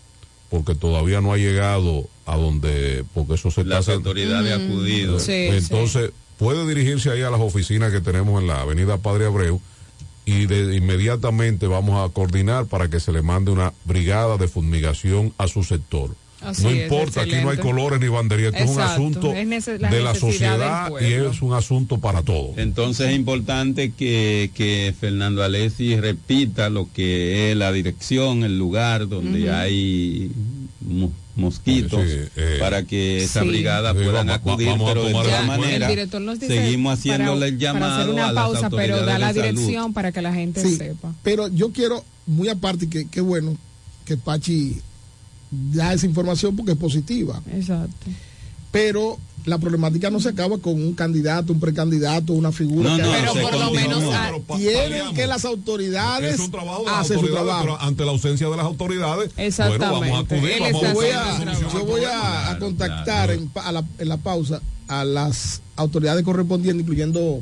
porque 0.49 0.75
todavía 0.75 1.21
no 1.21 1.31
ha 1.31 1.37
llegado 1.37 2.07
a 2.25 2.35
donde, 2.35 3.05
porque 3.13 3.35
eso 3.35 3.51
se 3.51 3.63
Las 3.63 3.81
está 3.81 3.93
autoridades 3.93 4.59
Mm. 4.59 4.71
acudido. 4.71 5.19
Sí, 5.19 5.31
Entonces, 5.51 6.11
puede 6.37 6.67
dirigirse 6.67 7.09
ahí 7.11 7.21
a 7.21 7.29
las 7.29 7.39
oficinas 7.41 7.91
que 7.91 8.01
tenemos 8.01 8.41
en 8.41 8.47
la 8.47 8.61
avenida 8.61 8.97
Padre 8.97 9.25
Abreu 9.25 9.61
y 10.29 10.45
de 10.45 10.75
inmediatamente 10.75 11.67
vamos 11.67 12.07
a 12.07 12.13
coordinar 12.13 12.65
para 12.65 12.89
que 12.89 12.99
se 12.99 13.11
le 13.11 13.21
mande 13.21 13.51
una 13.51 13.73
brigada 13.85 14.37
de 14.37 14.47
fumigación 14.47 15.33
a 15.37 15.47
su 15.47 15.63
sector. 15.63 16.15
Así 16.41 16.63
no 16.63 16.69
es, 16.69 16.83
importa, 16.83 17.21
aquí 17.23 17.35
no 17.43 17.49
hay 17.49 17.57
colores 17.57 17.99
ni 17.99 18.07
banderías, 18.07 18.53
esto 18.53 18.63
es 18.63 18.71
un 18.77 18.81
asunto 18.81 19.33
es 19.33 19.45
nece- 19.45 19.77
la 19.77 19.89
de 19.89 20.01
la 20.01 20.15
sociedad 20.15 20.89
y 21.01 21.11
es 21.11 21.41
un 21.41 21.53
asunto 21.53 21.97
para 21.97 22.21
todos. 22.23 22.57
Entonces 22.57 23.09
es 23.09 23.15
importante 23.17 23.91
que, 23.91 24.49
que 24.53 24.93
Fernando 24.97 25.43
Alessi 25.43 25.97
repita 25.97 26.69
lo 26.69 26.87
que 26.93 27.51
es 27.51 27.57
la 27.57 27.73
dirección, 27.73 28.43
el 28.45 28.57
lugar 28.57 29.09
donde 29.09 29.51
hay 29.51 30.31
mosquitos, 31.39 32.03
Sí, 32.05 32.17
eh, 32.35 32.57
para 32.59 32.83
que 32.83 33.23
esa 33.23 33.41
Sí. 33.41 33.47
brigada 33.47 33.93
Sí, 33.93 33.99
puedan 34.03 34.27
vamos- 34.27 34.35
acudir, 34.35 34.67
vamos 34.69 34.89
a 34.89 34.93
pero 34.93 35.05
de 35.05 35.11
todas 35.13 35.45
maneras 35.47 35.89
El 35.89 35.95
director 35.95 36.21
nos 36.21 36.39
dice 36.39 36.55
seguimos 36.61 36.99
haciéndole 36.99 37.47
el 37.47 37.57
llamado 37.57 37.85
para 37.85 37.97
hacer 38.01 38.13
una 38.13 38.27
a 38.27 38.31
las 38.33 38.43
pausa, 38.43 38.69
pero 38.69 39.05
da 39.05 39.17
la 39.17 39.33
salud. 39.33 39.41
dirección 39.43 39.93
para 39.93 40.11
que 40.11 40.21
la 40.21 40.33
gente 40.33 40.61
Sí, 40.61 40.75
sepa. 40.75 41.13
Pero 41.23 41.47
yo 41.47 41.71
quiero, 41.71 42.03
muy 42.27 42.49
aparte, 42.49 42.89
que 42.89 43.07
qué 43.09 43.21
bueno 43.21 43.57
que 44.05 44.17
Pachi 44.17 44.77
da 45.51 45.93
esa 45.93 46.05
información 46.05 46.55
porque 46.55 46.73
es 46.73 46.77
positiva. 46.77 47.41
Exacto. 47.51 48.07
Pero 48.71 49.17
la 49.45 49.57
problemática 49.57 50.09
no 50.09 50.19
se 50.19 50.29
acaba 50.29 50.57
con 50.57 50.73
un 50.73 50.93
candidato, 50.93 51.53
un 51.53 51.59
precandidato, 51.59 52.33
una 52.33 52.51
figura. 52.51 52.89
No, 52.91 52.97
que 52.97 53.03
no, 53.03 53.11
Pero 53.11 53.33
por 53.49 53.59
lo 53.59 53.71
menos 53.71 54.03
No, 54.03 54.57
tienen 54.57 55.13
que 55.13 55.27
las 55.27 55.45
autoridades 55.45 56.33
hacer 56.33 57.19
su 57.19 57.27
trabajo. 57.27 57.61
pero 57.61 57.81
ante 57.81 58.05
la 58.05 58.11
ausencia 58.11 58.47
de 58.49 58.57
las 58.57 58.65
autoridades, 58.65 59.31
Exactamente. 59.37 59.87
bueno, 59.97 60.13
vamos 60.13 60.31
a 60.31 60.35
acudir, 60.35 60.51
Él 60.51 60.59
vamos 60.61 60.83
está 60.83 60.89
a 60.89 60.93
Yo 60.93 60.99
voy 60.99 61.09
a, 61.09 61.73
yo 61.73 61.85
voy 61.85 62.59
contactar 62.59 63.31
en, 63.31 63.51
a 63.55 63.71
la, 63.71 63.83
en 63.97 64.09
la 64.09 64.17
pausa 64.17 64.61
a 64.87 65.05
las 65.05 65.61
autoridades 65.75 66.23
correspondientes, 66.25 66.81
incluyendo 66.81 67.41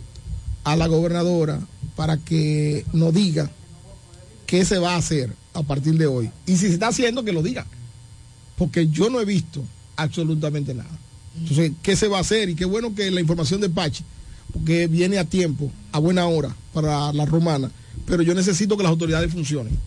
a 0.64 0.76
la 0.76 0.88
gobernadora, 0.88 1.62
para 1.96 2.18
que 2.18 2.86
nos 2.94 3.14
diga 3.14 3.50
qué 4.46 4.66
se 4.66 4.78
va 4.78 4.94
a 4.94 4.98
hacer 4.98 5.34
a 5.54 5.64
partir 5.64 5.98
de 5.98 6.08
hoy. 6.08 6.30
Y 6.46 6.58
si 6.58 6.68
se 6.68 6.74
está 6.74 6.90
haciendo, 6.90 7.24
que 7.24 7.32
lo 7.32 7.42
diga. 7.42 7.66
Porque 8.58 8.88
yo 8.88 9.10
no 9.10 9.22
he 9.22 9.26
visto 9.26 9.64
absolutamente 9.96 10.74
nada. 10.74 10.90
Entonces, 11.40 11.72
¿qué 11.82 11.96
se 11.96 12.08
va 12.08 12.18
a 12.18 12.22
hacer? 12.22 12.50
Y 12.50 12.56
qué 12.56 12.66
bueno 12.66 12.94
que 12.96 13.10
la 13.12 13.22
información 13.22 13.62
de 13.62 13.70
Pachi, 13.70 14.04
porque 14.54 14.88
viene 14.88 15.18
a 15.18 15.26
tiempo, 15.26 15.72
a 15.92 16.00
buena 16.00 16.26
hora 16.28 16.56
para 16.74 17.12
la 17.14 17.26
romana, 17.26 17.70
pero 18.06 18.24
yo 18.24 18.34
necesito 18.34 18.76
que 18.78 18.84
las 18.84 18.90
autoridades 18.92 19.32
funcionen. 19.32 19.78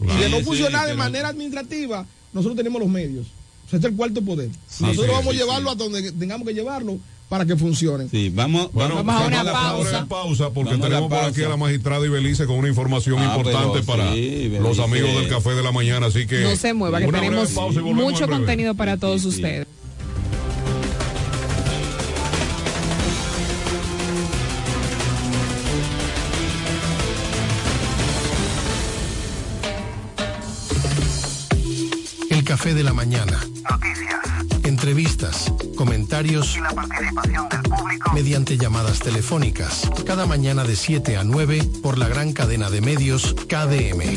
y 0.00 0.06
de 0.22 0.28
no 0.28 0.38
Sí, 0.38 0.44
funcionar 0.44 0.84
sí, 0.84 0.90
de 0.90 0.96
manera 0.96 1.28
administrativa, 1.28 2.06
nosotros 2.32 2.56
tenemos 2.56 2.80
los 2.80 2.90
medios. 2.90 3.26
O 3.66 3.70
sea, 3.70 3.76
este 3.78 3.86
es 3.88 3.92
el 3.92 3.96
cuarto 3.96 4.22
poder. 4.22 4.50
Sí, 4.68 4.82
nosotros 4.84 5.06
sí, 5.06 5.12
vamos 5.12 5.34
sí, 5.34 5.40
a 5.40 5.42
llevarlo 5.44 5.70
a 5.70 5.74
donde 5.74 6.12
tengamos 6.12 6.46
que 6.46 6.52
llevarlo 6.54 6.98
para 7.28 7.46
que 7.46 7.56
funcione. 7.56 8.08
Sí, 8.10 8.28
vamos, 8.28 8.70
Bueno, 8.72 8.96
vamos, 8.96 9.14
vamos 9.14 9.32
a 9.32 9.40
a 9.40 9.44
la 9.44 9.52
pausa. 9.52 10.06
pausa 10.06 10.50
porque 10.50 10.72
Vamos 10.72 10.88
tenemos 10.88 11.08
por 11.10 11.18
aquí 11.24 11.42
a 11.42 11.48
la 11.48 11.56
magistrada 11.56 12.04
Ibelice 12.06 12.44
con 12.46 12.56
una 12.56 12.68
información 12.68 13.18
Ah, 13.18 13.24
importante 13.34 13.80
pero 13.80 13.84
para 13.86 14.12
sí, 14.12 14.52
los 14.60 14.78
amigos 14.78 15.10
del 15.14 15.28
café 15.28 15.50
de 15.54 15.62
la 15.62 15.72
mañana, 15.72 16.06
así 16.06 16.26
que 16.26 16.42
No 16.42 16.54
se 16.56 16.74
mueva, 16.74 17.00
que 17.00 17.06
una 17.06 17.20
tenemos 17.20 17.50
mucho 17.82 18.28
contenido 18.28 18.74
para 18.74 18.98
todos 18.98 19.24
ustedes. 19.24 19.66
Café 32.64 32.74
de 32.74 32.82
la 32.82 32.94
mañana. 32.94 33.38
Entrevistas, 34.62 35.52
comentarios 35.76 36.56
Y 36.56 36.60
la 36.60 36.70
participación 36.70 37.46
del 37.50 37.62
público. 37.62 38.12
mediante 38.14 38.56
llamadas 38.56 39.00
telefónicas. 39.00 39.82
Cada 40.06 40.24
mañana 40.24 40.64
de 40.64 40.74
7 40.74 41.18
a 41.18 41.24
9 41.24 41.62
por 41.82 41.98
la 41.98 42.08
gran 42.08 42.32
cadena 42.32 42.70
de 42.70 42.80
medios 42.80 43.34
KDM. 43.34 44.16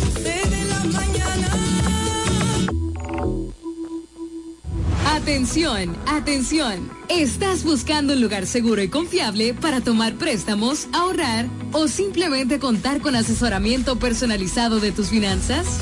Atención, 5.05 5.97
atención. 6.05 6.89
¿Estás 7.09 7.65
buscando 7.65 8.13
un 8.13 8.21
lugar 8.21 8.45
seguro 8.45 8.81
y 8.81 8.87
confiable 8.87 9.55
para 9.55 9.81
tomar 9.81 10.13
préstamos, 10.13 10.87
ahorrar 10.93 11.47
o 11.73 11.89
simplemente 11.89 12.59
contar 12.59 13.01
con 13.01 13.17
asesoramiento 13.17 13.99
personalizado 13.99 14.79
de 14.79 14.93
tus 14.93 15.09
finanzas? 15.09 15.81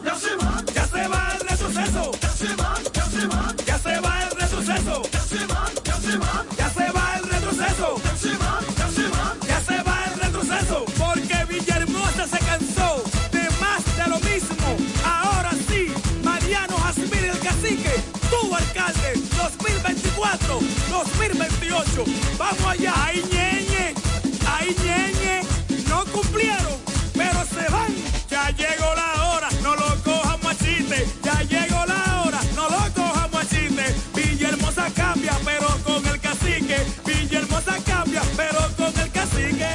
2028. 20.89 22.05
Vamos 22.37 22.65
allá, 22.65 22.93
ahí 23.05 23.23
ñeñe, 23.31 23.93
ahí 24.47 24.75
ñeñe, 24.83 25.41
no 25.89 26.05
cumplieron, 26.05 26.77
pero 27.13 27.43
se 27.45 27.71
van. 27.71 27.93
Ya 28.29 28.49
llegó 28.51 28.93
la 28.95 29.29
hora, 29.29 29.49
no 29.63 29.75
lo 29.75 30.03
cojamos 30.03 30.45
a 30.45 30.55
chiste. 30.55 31.05
Ya 31.23 31.41
llegó 31.43 31.85
la 31.85 32.23
hora, 32.23 32.39
no 32.55 32.69
lo 32.69 32.93
cojamos 32.93 33.43
a 33.43 33.47
chiste. 33.47 33.95
Villahermosa 34.15 34.87
cambia, 34.95 35.37
pero 35.43 35.67
con 35.83 36.05
el 36.05 36.19
cacique. 36.19 36.77
Villahermosa 37.05 37.77
cambia, 37.85 38.21
pero 38.37 38.59
con 38.77 38.99
el 39.01 39.11
cacique. 39.11 39.67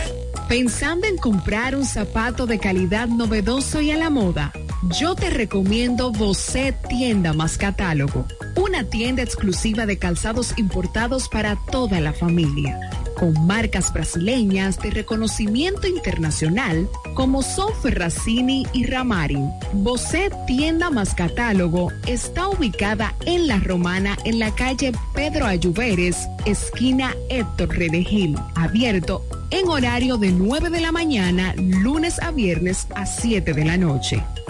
Pensando 0.48 1.06
en 1.06 1.16
comprar 1.16 1.74
un 1.74 1.84
zapato 1.84 2.46
de 2.46 2.58
calidad 2.60 3.08
novedoso 3.08 3.80
y 3.80 3.90
a 3.90 3.96
la 3.96 4.10
moda, 4.10 4.52
yo 4.98 5.16
te 5.16 5.28
recomiendo 5.30 6.12
Bocet 6.12 6.76
Tienda 6.88 7.32
más 7.32 7.58
Catálogo, 7.58 8.26
una 8.56 8.84
tienda 8.84 9.22
exclusiva 9.22 9.86
de 9.86 9.98
calzados 9.98 10.54
importados 10.56 11.28
para 11.28 11.56
toda 11.70 12.00
la 12.00 12.12
familia, 12.12 12.78
con 13.18 13.46
marcas 13.46 13.92
brasileñas 13.92 14.78
de 14.80 14.90
reconocimiento 14.90 15.86
internacional 15.86 16.88
como 17.14 17.42
son 17.42 17.72
Ferracini 17.82 18.66
y 18.72 18.86
Ramarin. 18.86 19.50
Bocet 19.72 20.32
Tienda 20.46 20.90
más 20.90 21.14
Catálogo 21.14 21.92
está 22.06 22.48
ubicada 22.48 23.14
en 23.26 23.46
La 23.46 23.58
Romana 23.58 24.16
en 24.24 24.38
la 24.38 24.54
calle 24.54 24.92
Pedro 25.14 25.46
Ayuberes, 25.46 26.26
esquina 26.44 27.14
Héctor 27.28 27.76
Redegil, 27.76 28.36
abierto 28.54 29.22
en 29.50 29.68
horario 29.68 30.16
de 30.16 30.32
9 30.32 30.70
de 30.70 30.80
la 30.80 30.92
mañana, 30.92 31.54
lunes 31.56 32.20
a 32.20 32.30
viernes 32.30 32.86
a 32.94 33.06
7 33.06 33.52
de 33.52 33.64
la 33.64 33.76
noche 33.76 34.22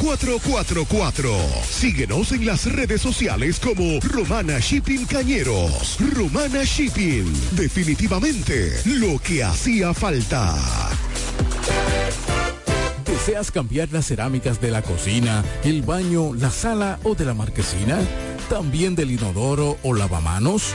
4444. 0.00 1.30
Síguenos 1.68 2.32
en 2.32 2.46
las 2.46 2.64
redes 2.72 3.02
sociales 3.02 3.60
como 3.60 4.00
Romana 4.00 4.58
Shipping 4.58 5.04
Cañeros. 5.04 5.98
Romana 6.14 6.64
Shipping. 6.64 7.30
Definitivamente 7.52 8.72
lo 8.86 9.18
que 9.18 9.44
hacía 9.44 9.92
falta. 9.92 10.56
¿Deseas 13.04 13.50
cambiar 13.50 13.90
las 13.92 14.06
cerámicas 14.06 14.60
de 14.60 14.70
la 14.70 14.80
cocina, 14.80 15.44
el 15.64 15.82
baño, 15.82 16.32
la 16.32 16.50
sala 16.50 16.98
o 17.02 17.14
de 17.14 17.26
la 17.26 17.34
marquesina? 17.34 17.98
¿También 18.48 18.96
del 18.96 19.10
inodoro 19.10 19.76
o 19.82 19.94
lavamanos? 19.94 20.74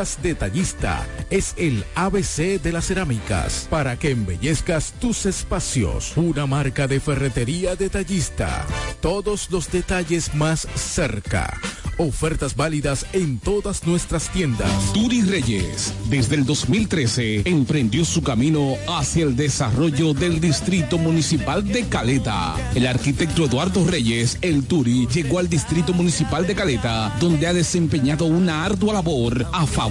Detallista 0.01 1.05
es 1.29 1.53
el 1.57 1.85
ABC 1.93 2.59
de 2.59 2.71
las 2.71 2.87
cerámicas 2.87 3.67
para 3.69 3.99
que 3.99 4.09
embellezcas 4.09 4.93
tus 4.99 5.27
espacios. 5.27 6.17
Una 6.17 6.47
marca 6.47 6.87
de 6.87 6.99
ferretería 6.99 7.75
detallista. 7.75 8.65
Todos 8.99 9.51
los 9.51 9.71
detalles 9.71 10.33
más 10.33 10.67
cerca. 10.73 11.53
Ofertas 11.97 12.55
válidas 12.55 13.05
en 13.13 13.37
todas 13.37 13.85
nuestras 13.85 14.29
tiendas. 14.29 14.71
Turi 14.91 15.21
Reyes, 15.21 15.93
desde 16.09 16.35
el 16.35 16.45
2013, 16.45 17.43
emprendió 17.45 18.05
su 18.05 18.23
camino 18.23 18.75
hacia 18.87 19.23
el 19.23 19.35
desarrollo 19.35 20.15
del 20.15 20.39
Distrito 20.39 20.97
Municipal 20.97 21.67
de 21.67 21.87
Caleta. 21.87 22.55
El 22.73 22.87
arquitecto 22.87 23.45
Eduardo 23.45 23.85
Reyes, 23.85 24.39
el 24.41 24.63
Turi, 24.63 25.07
llegó 25.13 25.37
al 25.37 25.49
Distrito 25.49 25.93
Municipal 25.93 26.47
de 26.47 26.55
Caleta, 26.55 27.15
donde 27.19 27.45
ha 27.45 27.53
desempeñado 27.53 28.25
una 28.25 28.65
ardua 28.65 28.93
labor 28.93 29.45
a 29.51 29.67
favor 29.67 29.90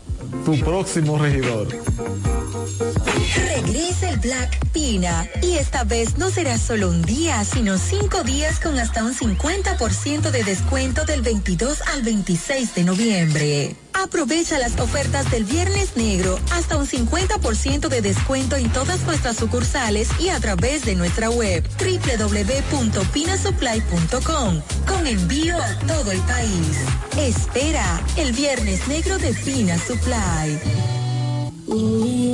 tu 0.45 0.59
próximo 0.59 1.17
regidor. 1.17 1.67
Regresa 3.35 4.09
el 4.09 4.19
Black 4.19 4.59
Pina 4.71 5.27
y 5.41 5.53
esta 5.53 5.83
vez 5.83 6.17
no 6.17 6.29
será 6.29 6.57
solo 6.57 6.89
un 6.89 7.01
día, 7.01 7.43
sino 7.45 7.77
cinco 7.77 8.23
días 8.23 8.59
con 8.59 8.77
hasta 8.79 9.03
un 9.03 9.15
50% 9.15 10.31
de 10.31 10.43
descuento 10.43 11.05
del 11.05 11.21
22 11.21 11.81
al 11.93 12.01
26 12.01 12.75
de 12.75 12.83
noviembre. 12.83 13.75
Aprovecha 13.93 14.57
las 14.57 14.79
ofertas 14.79 15.29
del 15.29 15.43
Viernes 15.43 15.95
Negro, 15.95 16.39
hasta 16.51 16.77
un 16.77 16.87
50% 16.87 17.87
de 17.87 18.01
descuento 18.01 18.55
en 18.55 18.71
todas 18.71 19.03
nuestras 19.03 19.37
sucursales 19.37 20.09
y 20.19 20.29
a 20.29 20.39
través 20.39 20.83
de 20.85 20.95
nuestra 20.95 21.29
web 21.29 21.63
www.pinasupply.com 21.77 24.61
con 24.87 25.07
envío 25.07 25.57
a 25.57 25.77
todo 25.85 26.11
el 26.11 26.21
país. 26.21 26.77
Espera 27.17 28.01
el 28.17 28.31
Viernes 28.31 28.87
Negro 28.87 29.19
de 29.19 29.33
Pina 29.33 29.77
Supply. 29.77 30.10
Hoy 30.13 30.59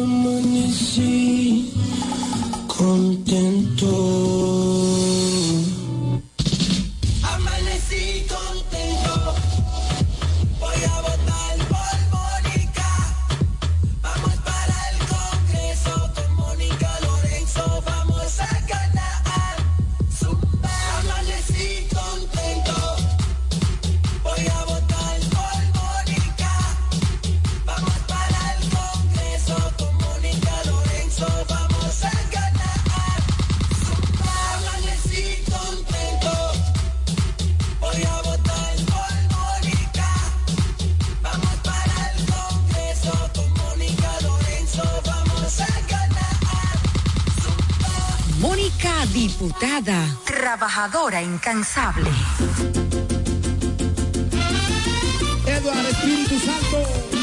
amanecí 0.01 1.71
contento. 2.65 3.93
Amanecí 7.21 8.25
contento. 8.27 9.35
Voy 10.59 10.83
a 10.85 11.01
votar 11.01 11.66
Diputada, 49.17 50.05
trabajadora 50.25 51.23
incansable. 51.23 52.11
Eduardo 55.47 55.89
Espíritu 55.89 56.39
Santo. 56.39 57.16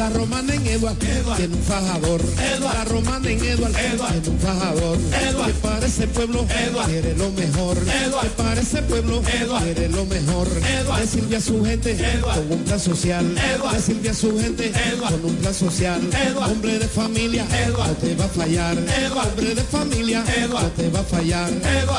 La 0.00 0.08
romana 0.08 0.54
en 0.54 0.66
Eduard, 0.66 0.96
tiene 0.96 1.54
un 1.54 1.62
fajador. 1.62 2.22
La 2.58 2.84
romana 2.86 3.30
en 3.30 3.44
Eduard, 3.44 3.70
tiene 3.70 4.28
un 4.30 4.38
fajador. 4.38 4.96
Que 4.96 5.52
para 5.60 5.86
ese 5.86 6.06
pueblo 6.06 6.46
quiere 6.86 7.14
lo 7.16 7.30
mejor. 7.32 7.76
Que 7.76 8.28
para 8.30 8.62
ese 8.62 8.80
pueblo 8.80 9.20
quiere 9.20 9.90
lo 9.90 10.06
mejor. 10.06 10.48
Le 10.98 11.06
sirve 11.06 11.36
a 11.36 11.40
su 11.42 11.62
gente 11.62 11.98
con 12.22 12.50
un 12.50 12.64
plan 12.64 12.80
social. 12.80 13.34
Le 13.34 13.80
sirve 13.82 14.08
a 14.08 14.14
su 14.14 14.40
gente 14.40 14.72
con 15.00 15.22
un 15.22 15.36
plan 15.36 15.52
social. 15.52 16.00
Hombre 16.50 16.78
de 16.78 16.88
familia, 16.88 17.44
no 17.68 17.84
te 17.96 18.14
va 18.14 18.24
a 18.24 18.28
fallar. 18.28 18.78
Hombre 18.78 19.54
de 19.54 19.62
familia, 19.64 20.24
no 20.48 20.66
te 20.78 20.88
va 20.88 21.00
a 21.00 21.04
fallar. 21.04 21.50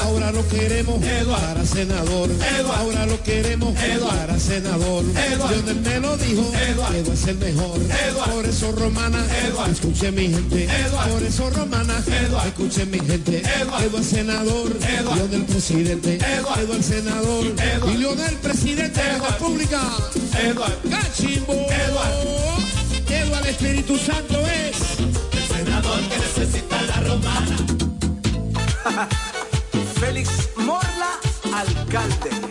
Ahora 0.01 0.31
lo 0.31 0.47
queremos 0.47 0.99
para 1.27 1.63
senador. 1.63 2.31
Ahora 2.79 3.05
lo 3.05 3.21
queremos 3.21 3.75
para 3.75 4.39
senador. 4.39 5.03
Lionel 5.51 5.81
me 5.81 5.99
lo 5.99 6.17
dijo, 6.17 6.51
Eduard 6.67 6.95
es 6.95 7.27
el 7.27 7.37
mejor. 7.37 7.90
Por 8.31 8.45
eso 8.45 8.71
romana, 8.71 9.25
escuche 9.71 10.11
mi 10.11 10.29
gente. 10.29 10.67
Por 11.09 11.23
eso 11.23 11.49
romana, 11.49 12.03
escuche 12.45 12.85
mi 12.85 12.99
gente. 12.99 13.41
Eduard 13.61 14.03
senador, 14.03 14.71
Lionel 15.15 15.45
presidente. 15.45 16.15
Eduard 16.15 16.83
senador 16.83 17.45
y 17.93 17.97
Lionel 17.97 18.35
presidente 18.35 19.01
de 19.01 19.17
la 19.17 19.29
República. 19.29 19.81
Cachimbo. 20.89 21.53
Eduard 21.53 22.41
Espíritu 23.51 23.97
Santo 23.97 24.39
es 24.47 24.99
El 25.33 25.65
senador 25.65 25.99
que 26.07 26.17
necesita 26.17 26.81
la 26.83 27.01
romana. 27.01 27.57
Félix 29.99 30.29
Morla, 30.55 31.19
alcalde. 31.53 32.50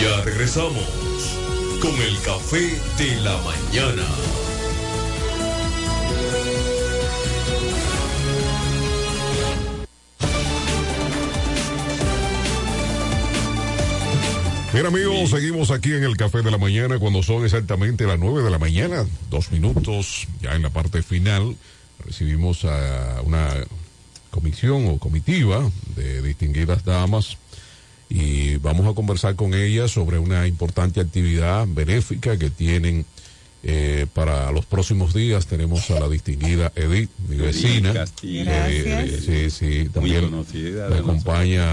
Ya 0.00 0.22
regresamos 0.22 0.86
con 1.82 1.94
el 1.94 2.18
café 2.22 2.80
de 2.96 3.20
la 3.20 3.36
mañana. 3.42 4.02
Bien 14.72 14.86
amigos, 14.86 15.28
seguimos 15.28 15.70
aquí 15.70 15.92
en 15.92 16.04
el 16.04 16.16
Café 16.16 16.40
de 16.40 16.50
la 16.50 16.56
Mañana 16.56 16.98
cuando 16.98 17.22
son 17.22 17.44
exactamente 17.44 18.06
las 18.06 18.18
9 18.18 18.42
de 18.42 18.50
la 18.50 18.58
mañana, 18.58 19.04
dos 19.28 19.52
minutos, 19.52 20.28
ya 20.40 20.54
en 20.54 20.62
la 20.62 20.70
parte 20.70 21.02
final, 21.02 21.56
recibimos 22.06 22.64
a 22.64 23.20
una 23.22 23.48
comisión 24.30 24.86
o 24.88 24.98
comitiva 24.98 25.70
de 25.94 26.22
distinguidas 26.22 26.84
damas 26.86 27.36
y 28.10 28.56
vamos 28.56 28.86
a 28.90 28.94
conversar 28.94 29.36
con 29.36 29.54
ellas 29.54 29.92
sobre 29.92 30.18
una 30.18 30.46
importante 30.46 31.00
actividad 31.00 31.64
benéfica 31.66 32.36
que 32.36 32.50
tienen 32.50 33.06
eh, 33.62 34.06
para 34.12 34.50
los 34.52 34.66
próximos 34.66 35.14
días. 35.14 35.46
Tenemos 35.46 35.88
a 35.90 36.00
la 36.00 36.08
distinguida 36.08 36.72
Edith, 36.74 37.10
mi 37.28 37.36
vecina. 37.36 37.92
Castillo. 37.94 38.50
Eh, 38.50 38.84
eh, 38.86 39.20
sí, 39.24 39.50
sí, 39.50 39.88
también 39.90 40.24
conocida 40.24 40.88
me 40.88 40.96
de 40.96 41.00
acompaña 41.00 41.66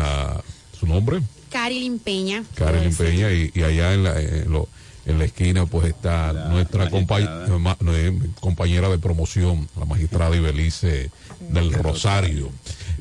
su 0.80 0.86
nombre. 0.86 1.22
Karilyn 1.50 1.98
Peña. 2.00 2.44
Karen 2.56 2.94
Peña 2.96 3.32
y, 3.32 3.52
y 3.56 3.64
allá 3.64 3.94
en 3.94 4.04
la, 4.04 4.22
en, 4.22 4.52
lo- 4.52 4.68
en 5.06 5.18
la 5.18 5.24
esquina 5.26 5.66
pues 5.66 5.88
está 5.88 6.34
nuestra 6.52 6.90
compa- 6.92 7.48
ma- 7.58 7.78
no, 7.80 7.96
eh, 7.96 8.14
compañera 8.42 8.90
de 8.90 9.00
promoción, 9.00 9.68
la 9.80 9.86
magistrada 9.86 10.36
Ibelice 10.36 11.10
del 11.50 11.72
Rosario. 11.74 12.50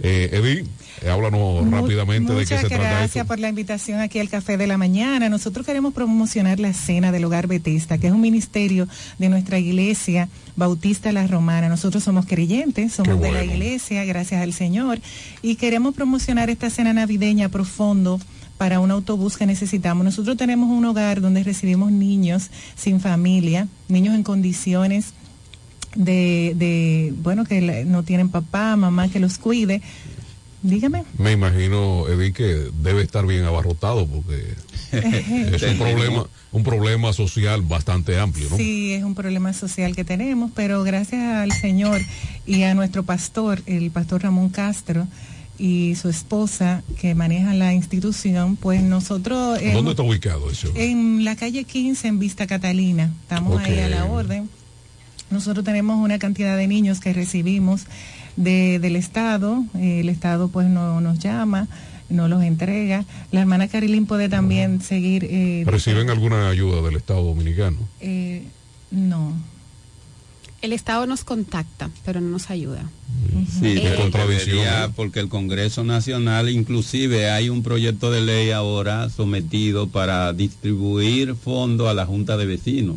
Eh, 0.01 0.31
Edith, 0.33 0.67
Eh, 1.03 1.11
háblanos 1.11 1.71
rápidamente 1.71 2.33
de 2.33 2.47
qué 2.47 2.55
Muchas 2.55 2.61
se 2.63 2.69
trata 2.69 2.83
gracias 2.83 3.17
esto. 3.17 3.27
por 3.27 3.39
la 3.39 3.49
invitación 3.49 4.01
aquí 4.01 4.19
al 4.19 4.29
Café 4.29 4.57
de 4.57 4.67
la 4.67 4.79
Mañana. 4.79 5.29
Nosotros 5.29 5.67
queremos 5.67 5.93
promocionar 5.93 6.59
la 6.59 6.73
cena 6.73 7.13
del 7.13 7.25
Hogar 7.25 7.47
Betesta, 7.47 7.99
que 7.99 8.07
es 8.07 8.13
un 8.13 8.21
ministerio 8.21 8.89
de 9.19 9.29
nuestra 9.29 9.59
iglesia 9.59 10.29
Bautista 10.57 11.13
La 11.13 11.27
Romana. 11.27 11.69
Nosotros 11.69 12.03
somos 12.03 12.27
creyentes, 12.27 12.95
somos 12.95 13.21
de 13.21 13.31
la 13.31 13.45
iglesia, 13.45 14.05
gracias 14.05 14.43
al 14.43 14.53
Señor, 14.53 14.99
y 15.43 15.57
queremos 15.57 15.95
promocionar 15.95 16.49
esta 16.49 16.71
cena 16.71 16.95
navideña 16.95 17.51
profundo 17.51 18.19
para 18.57 18.81
un 18.81 18.91
autobús 18.91 19.37
que 19.37 19.45
necesitamos. 19.45 20.05
Nosotros 20.05 20.37
tenemos 20.39 20.71
un 20.71 20.85
hogar 20.87 21.21
donde 21.21 21.43
recibimos 21.43 21.93
niños 21.93 22.51
sin 22.75 23.01
familia, 23.01 23.69
niños 23.89 24.15
en 24.15 24.23
condiciones 24.23 25.13
de, 25.95 26.55
de 26.57 27.13
bueno, 27.23 27.45
que 27.45 27.85
no 27.85 28.03
tienen 28.03 28.31
papá, 28.31 28.77
mamá 28.77 29.09
que 29.09 29.21
los 29.21 29.37
cuide. 29.39 29.83
Dígame. 30.67 31.05
Me 31.19 31.33
imagino, 31.33 32.09
Edith, 32.09 32.35
que 32.35 32.71
debe 32.83 33.03
estar 33.03 33.25
bien 33.27 33.45
abarrotado 33.45 34.07
porque 34.07 34.55
es 34.93 35.63
un 35.63 35.79
problema, 35.79 36.27
un 36.53 36.63
problema 36.65 37.13
social 37.13 37.63
bastante 37.63 38.19
amplio, 38.19 38.49
¿no? 38.51 38.57
Sí, 38.57 38.93
es 38.93 39.05
un 39.05 39.15
problema 39.15 39.53
social 39.53 39.95
que 39.95 40.05
tenemos, 40.05 40.51
pero 40.55 40.83
gracias 40.83 41.23
al 41.23 41.53
Señor 41.53 42.01
y 42.47 42.63
a 42.65 42.75
nuestro 42.75 43.05
pastor, 43.05 43.63
el 43.67 43.91
pastor 43.93 44.23
Ramón 44.25 44.49
Castro 44.49 45.07
y 45.59 45.95
su 45.95 46.09
esposa 46.09 46.83
que 47.01 47.15
manejan 47.15 47.59
la 47.59 47.73
institución, 47.73 48.57
pues 48.57 48.83
nosotros... 48.83 49.55
¿Dónde 49.61 49.71
hemos- 49.71 49.91
está 49.93 50.03
ubicado 50.03 50.51
eso? 50.51 50.71
En 50.75 51.25
la 51.25 51.37
calle 51.37 51.63
15 51.65 52.09
en 52.09 52.19
Vista 52.19 52.47
Catalina. 52.47 53.11
Estamos 53.23 53.63
ahí 53.63 53.79
a 53.79 53.89
la 53.89 54.05
orden. 54.05 54.51
Nosotros 55.31 55.65
tenemos 55.65 55.97
una 56.03 56.19
cantidad 56.19 56.57
de 56.57 56.67
niños 56.67 57.01
que 57.01 57.13
recibimos 57.13 57.87
de- 58.37 58.79
del 58.79 58.97
Estado. 58.97 59.65
Eh, 59.75 60.01
el 60.01 60.09
Estado 60.09 60.49
pues 60.49 60.69
no 60.69 61.01
nos 61.01 61.19
llama, 61.19 61.69
no 62.09 62.29
los 62.29 62.43
entrega. 62.43 63.05
La 63.33 63.41
hermana 63.41 63.69
Carilín 63.69 64.07
puede 64.07 64.29
también 64.29 64.81
seguir... 64.81 65.25
eh, 65.25 65.65
¿Reciben 65.67 66.11
alguna 66.11 66.49
ayuda 66.49 66.83
del 66.83 66.97
Estado 66.97 67.23
Dominicano? 67.23 67.79
eh, 68.01 68.45
no. 68.91 69.33
El 70.63 70.73
Estado 70.73 71.07
nos 71.07 71.23
contacta, 71.23 71.91
pero 72.05 72.21
no 72.21 72.31
nos 72.31 72.51
ayuda. 72.51 72.89
Sí, 73.61 73.77
Eh, 73.77 74.11
debería, 74.13 74.91
porque 74.97 75.21
el 75.21 75.29
Congreso 75.29 75.85
Nacional, 75.85 76.49
inclusive 76.49 77.31
hay 77.31 77.51
un 77.51 77.63
proyecto 77.63 78.11
de 78.11 78.23
ley 78.23 78.51
ahora 78.51 79.09
sometido 79.11 79.87
para 79.89 80.33
distribuir 80.33 81.35
fondos 81.37 81.89
a 81.89 81.95
la 81.95 82.07
Junta 82.07 82.37
de 82.37 82.47
Vecinos. 82.47 82.97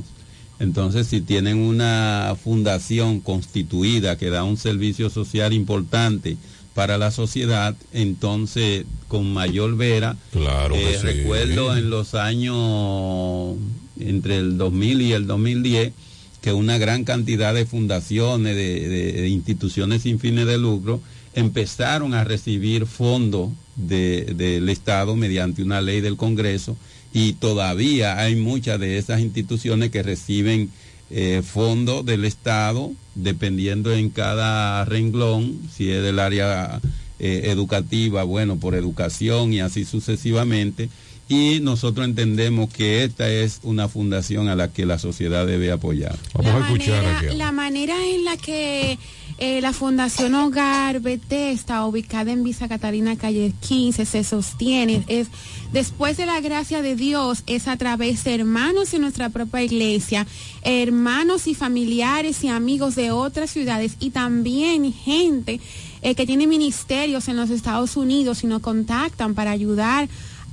Entonces, 0.59 1.07
si 1.07 1.21
tienen 1.21 1.57
una 1.57 2.35
fundación 2.43 3.21
constituida 3.21 4.17
que 4.17 4.29
da 4.29 4.43
un 4.43 4.57
servicio 4.57 5.09
social 5.09 5.53
importante 5.53 6.35
para 6.73 6.97
la 6.97 7.11
sociedad, 7.11 7.75
entonces 7.93 8.85
con 9.07 9.31
mayor 9.33 9.75
vera, 9.77 10.17
Claro 10.31 10.75
eh, 10.75 10.97
sí. 10.99 11.05
recuerdo 11.05 11.75
en 11.77 11.89
los 11.89 12.13
años 12.13 13.57
entre 13.99 14.37
el 14.37 14.57
2000 14.57 15.01
y 15.01 15.11
el 15.13 15.27
2010 15.27 15.93
que 16.41 16.53
una 16.53 16.77
gran 16.77 17.03
cantidad 17.03 17.53
de 17.53 17.65
fundaciones, 17.65 18.55
de, 18.55 18.87
de- 18.87 19.11
de 19.21 19.29
instituciones 19.29 20.03
sin 20.03 20.19
fines 20.19 20.45
de 20.45 20.57
lucro, 20.57 21.01
empezaron 21.33 22.13
a 22.13 22.23
recibir 22.23 22.85
fondos 22.85 23.49
de- 23.75 24.33
del 24.35 24.69
Estado 24.69 25.15
mediante 25.15 25.63
una 25.63 25.81
ley 25.81 25.99
del 26.01 26.15
Congreso 26.17 26.77
y 27.13 27.33
todavía 27.33 28.19
hay 28.19 28.35
muchas 28.35 28.79
de 28.79 28.97
esas 28.97 29.21
instituciones 29.21 29.89
que 29.89 30.03
reciben 30.03 30.69
eh, 31.11 31.41
fondos 31.43 32.05
del 32.05 32.23
Estado, 32.25 32.91
dependiendo 33.15 33.91
en 33.91 34.09
cada 34.09 34.85
renglón, 34.85 35.59
si 35.75 35.89
es 35.89 36.03
del 36.03 36.19
área 36.19 36.79
eh, 37.19 37.41
educativa, 37.45 38.23
bueno, 38.23 38.57
por 38.57 38.75
educación 38.75 39.51
y 39.51 39.59
así 39.59 39.85
sucesivamente. 39.85 40.89
Y 41.31 41.59
nosotros 41.61 42.05
entendemos 42.07 42.73
que 42.73 43.03
esta 43.03 43.29
es 43.29 43.59
una 43.61 43.87
fundación 43.87 44.47
a 44.49 44.55
la 44.55 44.73
que 44.73 44.87
la 44.87 44.97
sociedad 44.97 45.45
debe 45.45 45.71
apoyar. 45.71 46.17
Vamos 46.33 46.53
a 46.55 46.59
escuchar 46.65 47.03
manera- 47.03 47.19
aquí. 47.19 47.37
La 47.37 47.51
manera 47.51 47.95
en 48.07 48.25
la 48.25 48.35
que 48.35 48.97
eh, 49.37 49.61
la 49.61 49.71
Fundación 49.71 50.33
Hogar 50.33 50.99
Bethesda, 51.01 51.85
ubicada 51.85 52.31
en 52.31 52.43
Visa 52.43 52.67
Catalina, 52.67 53.15
calle 53.15 53.53
15, 53.61 54.05
se 54.05 54.23
sostiene 54.23 55.03
es 55.07 55.27
después 55.71 56.17
de 56.17 56.25
la 56.25 56.41
gracia 56.41 56.81
de 56.81 56.95
Dios, 56.95 57.43
es 57.45 57.67
a 57.67 57.77
través 57.77 58.23
de 58.23 58.33
hermanos 58.33 58.91
en 58.95 59.01
nuestra 59.01 59.29
propia 59.29 59.61
iglesia, 59.63 60.25
hermanos 60.63 61.45
y 61.47 61.53
familiares 61.53 62.43
y 62.43 62.47
amigos 62.47 62.95
de 62.95 63.11
otras 63.11 63.51
ciudades 63.51 63.97
y 63.99 64.09
también 64.09 64.91
gente 64.91 65.59
eh, 66.01 66.15
que 66.15 66.25
tiene 66.25 66.47
ministerios 66.47 67.27
en 67.27 67.35
los 67.37 67.49
Estados 67.51 67.95
Unidos 67.97 68.43
y 68.43 68.47
nos 68.47 68.61
contactan 68.61 69.35
para 69.35 69.51
ayudar 69.51 70.09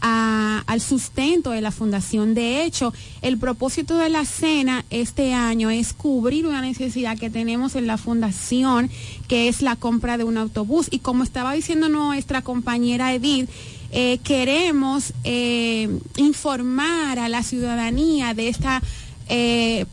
al 0.06 0.80
sustento 0.80 1.50
de 1.50 1.60
la 1.60 1.70
fundación. 1.70 2.34
De 2.34 2.64
hecho, 2.64 2.92
el 3.22 3.38
propósito 3.38 3.96
de 3.98 4.08
la 4.08 4.24
cena 4.24 4.84
este 4.90 5.34
año 5.34 5.70
es 5.70 5.92
cubrir 5.92 6.46
una 6.46 6.60
necesidad 6.60 7.18
que 7.18 7.30
tenemos 7.30 7.74
en 7.74 7.86
la 7.86 7.98
fundación, 7.98 8.90
que 9.28 9.48
es 9.48 9.62
la 9.62 9.76
compra 9.76 10.18
de 10.18 10.24
un 10.24 10.38
autobús. 10.38 10.88
Y 10.90 11.00
como 11.00 11.22
estaba 11.22 11.52
diciendo 11.52 11.88
nuestra 11.88 12.42
compañera 12.42 13.12
Edith, 13.14 13.48
eh, 13.92 14.18
queremos 14.24 15.12
eh, 15.24 15.88
informar 16.16 17.18
a 17.18 17.28
la 17.28 17.42
ciudadanía 17.42 18.34
de 18.34 18.48
esta 18.48 18.82
eh, 19.28 19.86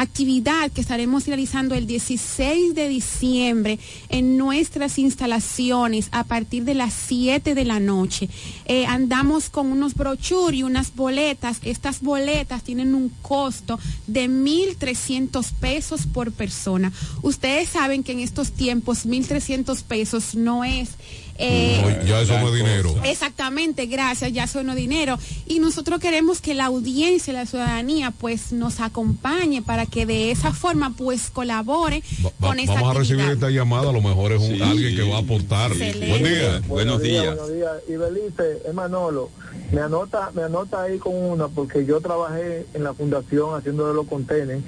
actividad 0.00 0.70
que 0.70 0.80
estaremos 0.80 1.26
realizando 1.26 1.74
el 1.74 1.86
16 1.86 2.74
de 2.74 2.88
diciembre 2.88 3.78
en 4.08 4.36
nuestras 4.36 4.98
instalaciones 4.98 6.08
a 6.12 6.24
partir 6.24 6.64
de 6.64 6.74
las 6.74 6.92
7 6.94 7.54
de 7.54 7.64
la 7.64 7.80
noche. 7.80 8.28
Eh, 8.66 8.86
andamos 8.86 9.50
con 9.50 9.72
unos 9.72 9.94
brochures 9.94 10.60
y 10.60 10.62
unas 10.62 10.94
boletas. 10.94 11.58
Estas 11.62 12.00
boletas 12.00 12.62
tienen 12.62 12.94
un 12.94 13.08
costo 13.22 13.78
de 14.06 14.28
1.300 14.28 15.52
pesos 15.60 16.06
por 16.06 16.32
persona. 16.32 16.92
Ustedes 17.22 17.68
saben 17.68 18.02
que 18.04 18.12
en 18.12 18.20
estos 18.20 18.52
tiempos 18.52 19.06
1.300 19.06 19.82
pesos 19.82 20.34
no 20.34 20.64
es... 20.64 20.90
eh, 21.38 21.80
No, 22.00 22.04
ya 22.06 22.20
eso 22.20 22.38
no 22.40 22.48
es 22.48 22.54
dinero. 22.54 22.94
Exactamente, 23.04 23.86
gracias, 23.86 24.32
ya 24.32 24.46
sueno 24.46 24.74
dinero. 24.74 25.18
Y 25.46 25.60
nosotros 25.60 26.00
queremos 26.00 26.40
que 26.40 26.54
la 26.54 26.66
audiencia, 26.66 27.32
la 27.32 27.46
ciudadanía, 27.46 28.10
pues 28.10 28.52
nos 28.52 28.80
acompañe 28.80 29.62
para 29.62 29.86
que 29.86 30.04
de 30.06 30.30
esa 30.30 30.52
forma, 30.52 30.94
pues 30.96 31.30
colabore 31.30 32.02
Va- 32.24 32.30
con 32.48 32.58
esta 32.58 32.74
vamos 32.74 32.90
a 32.96 32.98
recibir 32.98 33.24
esta 33.26 33.50
llamada, 33.50 33.90
a 33.90 33.92
lo 33.92 34.00
mejor 34.02 34.32
es 34.32 34.40
un, 34.40 34.56
Sí. 34.56 34.62
alguien 34.62 34.96
que 34.96 35.02
va 35.08 35.16
a 35.16 35.20
aportar. 35.20 35.70
Excelente. 35.72 36.08
Buen 36.08 36.24
día. 36.24 36.60
Buenos 36.66 37.02
días. 37.02 37.24
Buenos 37.26 37.52
días. 37.52 37.72
Y 37.88 37.92
Belice, 37.96 38.62
es 38.66 38.74
Manolo. 38.74 39.30
Me 39.72 39.80
anota, 39.80 40.30
me 40.34 40.42
anota 40.42 40.82
ahí 40.82 40.98
con 40.98 41.14
una 41.14 41.48
porque 41.48 41.84
yo 41.84 42.00
trabajé 42.00 42.66
en 42.74 42.82
la 42.84 42.94
fundación 42.94 43.54
haciendo 43.58 43.86
de 43.86 43.94
los 43.94 44.06
contenedores. 44.06 44.62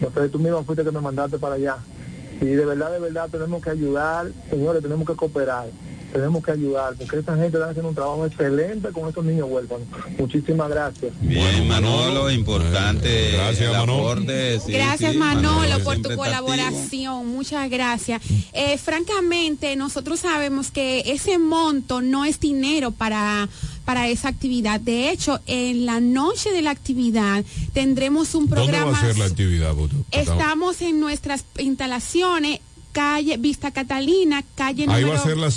No 0.00 0.08
sé, 0.14 0.28
tú 0.30 0.38
mismo 0.38 0.64
fuiste 0.64 0.84
que 0.84 0.90
me 0.90 1.00
mandaste 1.00 1.38
para 1.38 1.56
allá. 1.56 1.76
Y 2.40 2.46
de 2.46 2.64
verdad, 2.64 2.90
de 2.92 3.00
verdad, 3.00 3.28
tenemos 3.30 3.62
que 3.62 3.70
ayudar, 3.70 4.26
señores, 4.48 4.82
tenemos 4.82 5.06
que 5.06 5.14
cooperar. 5.14 5.66
Tenemos 6.12 6.44
que 6.44 6.50
ayudar, 6.50 6.94
porque 6.98 7.18
esta 7.18 7.36
gente 7.36 7.56
está 7.56 7.68
haciendo 7.68 7.88
un 7.90 7.94
trabajo 7.94 8.26
excelente 8.26 8.88
con 8.90 9.08
estos 9.08 9.24
niños 9.24 9.46
huérfanos. 9.48 9.86
Muchísimas 10.18 10.68
gracias. 10.68 11.12
Bien, 11.20 11.68
Manolo, 11.68 12.28
importante. 12.32 13.30
Gracias, 13.34 13.70
Manolo. 13.72 14.20
sí, 14.66 14.72
Gracias 14.72 15.12
sí, 15.12 15.18
Manolo 15.18 15.78
por 15.84 15.98
tu 15.98 16.08
activo. 16.08 16.24
colaboración, 16.24 17.28
muchas 17.28 17.70
gracias. 17.70 18.22
Eh, 18.52 18.76
francamente, 18.76 19.76
nosotros 19.76 20.18
sabemos 20.18 20.72
que 20.72 21.04
ese 21.06 21.38
monto 21.38 22.00
no 22.00 22.24
es 22.24 22.40
dinero 22.40 22.90
para 22.90 23.48
para 23.90 24.06
esa 24.06 24.28
actividad. 24.28 24.78
De 24.78 25.10
hecho, 25.10 25.40
en 25.46 25.84
la 25.84 25.98
noche 25.98 26.52
de 26.52 26.62
la 26.62 26.70
actividad 26.70 27.44
tendremos 27.72 28.36
un 28.36 28.46
¿Dónde 28.46 28.54
programa. 28.54 28.92
va 28.92 28.98
a 28.98 29.00
ser 29.00 29.18
la 29.18 29.24
actividad? 29.24 29.74
Estamos 30.12 30.80
en 30.80 31.00
nuestras 31.00 31.44
instalaciones, 31.58 32.60
calle 32.92 33.36
Vista 33.36 33.72
Catalina, 33.72 34.44
calle 34.54 34.82
Ahí 34.82 35.02
número 35.02 35.08
va 35.08 35.14
a 35.18 35.22
ser 35.24 35.36
la 35.38 35.50
cena. 35.50 35.56